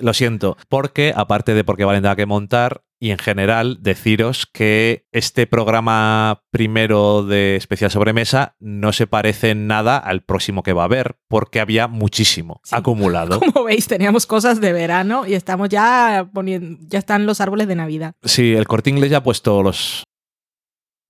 lo 0.00 0.12
siento, 0.12 0.56
porque 0.68 1.12
aparte 1.14 1.54
de 1.54 1.62
porque 1.64 1.84
Valen 1.84 2.02
tenga 2.02 2.16
que 2.16 2.26
montar, 2.26 2.82
y 3.02 3.12
en 3.12 3.18
general 3.18 3.78
deciros 3.80 4.46
que 4.52 5.06
este 5.10 5.46
programa 5.46 6.42
primero 6.50 7.22
de 7.24 7.56
especial 7.56 7.90
sobremesa 7.90 8.56
no 8.60 8.92
se 8.92 9.06
parece 9.06 9.50
en 9.50 9.66
nada 9.66 9.96
al 9.96 10.22
próximo 10.22 10.62
que 10.62 10.74
va 10.74 10.82
a 10.82 10.84
haber, 10.84 11.16
porque 11.28 11.60
había 11.60 11.88
muchísimo 11.88 12.60
Sí. 12.64 12.74
acumulado. 12.76 13.40
Como 13.54 13.64
veis, 13.64 13.86
teníamos 13.86 14.26
cosas 14.26 14.60
de 14.60 14.72
verano 14.74 15.26
y 15.26 15.32
estamos 15.34 15.68
ya 15.70 16.28
poniendo, 16.34 16.78
ya 16.88 16.98
están 16.98 17.24
los 17.24 17.40
árboles 17.40 17.68
de 17.68 17.76
Navidad. 17.76 18.12
Sí, 18.22 18.52
el 18.54 18.66
corte 18.66 18.90
inglés 18.90 19.10
ya 19.10 19.18
ha 19.18 19.22
puesto 19.22 19.62
los. 19.62 20.02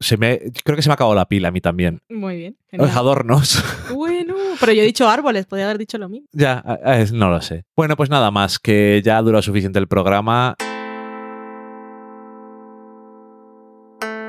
Se 0.01 0.17
me, 0.17 0.41
creo 0.65 0.77
que 0.77 0.83
se 0.83 0.89
me 0.89 0.93
ha 0.93 0.95
acabado 0.95 1.15
la 1.15 1.29
pila 1.29 1.49
a 1.49 1.51
mí 1.51 1.61
también. 1.61 2.01
Muy 2.09 2.37
bien. 2.37 2.57
Los 2.73 2.95
adornos. 2.97 3.63
Bueno, 3.95 4.35
pero 4.59 4.73
yo 4.73 4.83
he 4.83 4.87
dicho 4.87 5.09
árboles, 5.09 5.47
podría 5.47 5.67
haber 5.67 5.79
dicho 5.79 5.99
lo 5.99 6.09
mismo. 6.09 6.29
ya, 6.33 6.65
no 7.13 7.29
lo 7.29 7.41
sé. 7.43 7.65
Bueno, 7.77 7.97
pues 7.97 8.09
nada 8.09 8.31
más, 8.31 8.59
que 8.59 9.03
ya 9.05 9.19
ha 9.19 9.23
durado 9.23 9.43
suficiente 9.43 9.79
el 9.79 9.89
programa. 9.89 10.55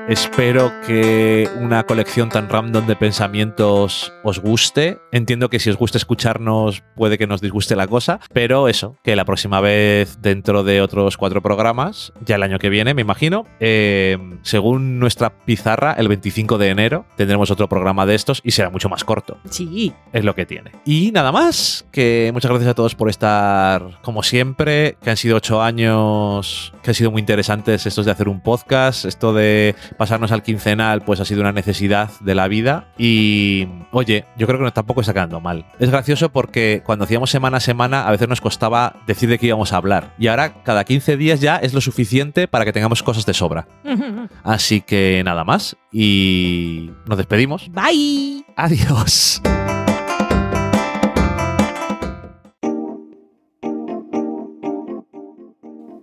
Espero 0.08 0.72
que 0.86 1.48
una 1.60 1.84
colección 1.84 2.28
tan 2.28 2.48
random 2.48 2.86
de 2.86 2.96
pensamientos 2.96 4.12
os 4.24 4.40
guste. 4.40 4.98
Entiendo 5.12 5.48
que 5.48 5.60
si 5.60 5.70
os 5.70 5.76
gusta 5.76 5.96
escucharnos 5.96 6.82
puede 6.96 7.16
que 7.18 7.28
nos 7.28 7.40
disguste 7.40 7.76
la 7.76 7.86
cosa, 7.86 8.18
pero 8.32 8.68
eso, 8.68 8.96
que 9.04 9.14
la 9.14 9.24
próxima 9.24 9.60
vez 9.60 10.20
dentro 10.20 10.64
de 10.64 10.82
otros 10.82 11.16
cuatro 11.16 11.40
programas, 11.40 12.12
ya 12.26 12.34
el 12.34 12.42
año 12.42 12.58
que 12.58 12.68
viene 12.68 12.94
me 12.94 13.02
imagino, 13.02 13.46
eh, 13.60 14.18
según 14.42 14.98
nuestra 14.98 15.30
pizarra, 15.44 15.92
el 15.96 16.08
25 16.08 16.58
de 16.58 16.68
enero 16.68 17.06
tendremos 17.16 17.50
otro 17.52 17.68
programa 17.68 18.04
de 18.04 18.16
estos 18.16 18.40
y 18.44 18.50
será 18.50 18.70
mucho 18.70 18.88
más 18.88 19.04
corto 19.04 19.38
Sí. 19.50 19.94
es 20.12 20.24
lo 20.24 20.34
que 20.34 20.46
tiene. 20.46 20.72
Y 20.84 21.12
nada 21.12 21.30
más, 21.30 21.86
que 21.92 22.30
muchas 22.34 22.50
gracias 22.50 22.70
a 22.72 22.74
todos 22.74 22.96
por 22.96 23.08
estar 23.08 24.00
como 24.02 24.22
siempre, 24.24 24.96
que 25.00 25.10
han 25.10 25.16
sido 25.16 25.36
ocho 25.36 25.62
años 25.62 26.74
que 26.82 26.90
han 26.90 26.94
sido 26.96 27.12
muy 27.12 27.20
interesantes 27.20 27.86
estos 27.86 28.04
de 28.04 28.10
hacer 28.10 28.28
un 28.28 28.42
podcast, 28.42 29.04
esto 29.04 29.32
de 29.32 29.76
pasarnos 29.92 30.32
al 30.32 30.42
quincenal 30.42 31.02
pues 31.02 31.20
ha 31.20 31.24
sido 31.24 31.40
una 31.40 31.52
necesidad 31.52 32.10
de 32.20 32.34
la 32.34 32.48
vida 32.48 32.88
y 32.98 33.68
oye, 33.90 34.24
yo 34.36 34.46
creo 34.46 34.58
que 34.58 34.64
no, 34.64 34.72
tampoco 34.72 35.00
está 35.00 35.12
quedando 35.12 35.40
mal. 35.40 35.66
Es 35.78 35.90
gracioso 35.90 36.30
porque 36.30 36.82
cuando 36.84 37.04
hacíamos 37.04 37.30
semana 37.30 37.58
a 37.58 37.60
semana 37.60 38.06
a 38.06 38.10
veces 38.10 38.28
nos 38.28 38.40
costaba 38.40 38.96
decir 39.06 39.28
de 39.28 39.38
qué 39.38 39.46
íbamos 39.46 39.72
a 39.72 39.76
hablar 39.76 40.14
y 40.18 40.28
ahora 40.28 40.62
cada 40.62 40.84
15 40.84 41.16
días 41.16 41.40
ya 41.40 41.56
es 41.56 41.74
lo 41.74 41.80
suficiente 41.80 42.48
para 42.48 42.64
que 42.64 42.72
tengamos 42.72 43.02
cosas 43.02 43.26
de 43.26 43.34
sobra. 43.34 43.68
Así 44.42 44.80
que 44.80 45.22
nada 45.24 45.44
más 45.44 45.76
y 45.92 46.90
nos 47.06 47.18
despedimos. 47.18 47.70
Bye. 47.70 48.44
Adiós. 48.56 49.42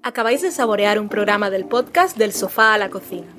Acabáis 0.09 0.41
de 0.41 0.49
saborear 0.49 0.99
un 0.99 1.07
programa 1.07 1.51
del 1.51 1.65
podcast 1.65 2.17
Del 2.17 2.33
sofá 2.33 2.73
a 2.73 2.77
la 2.79 2.89
cocina. 2.89 3.38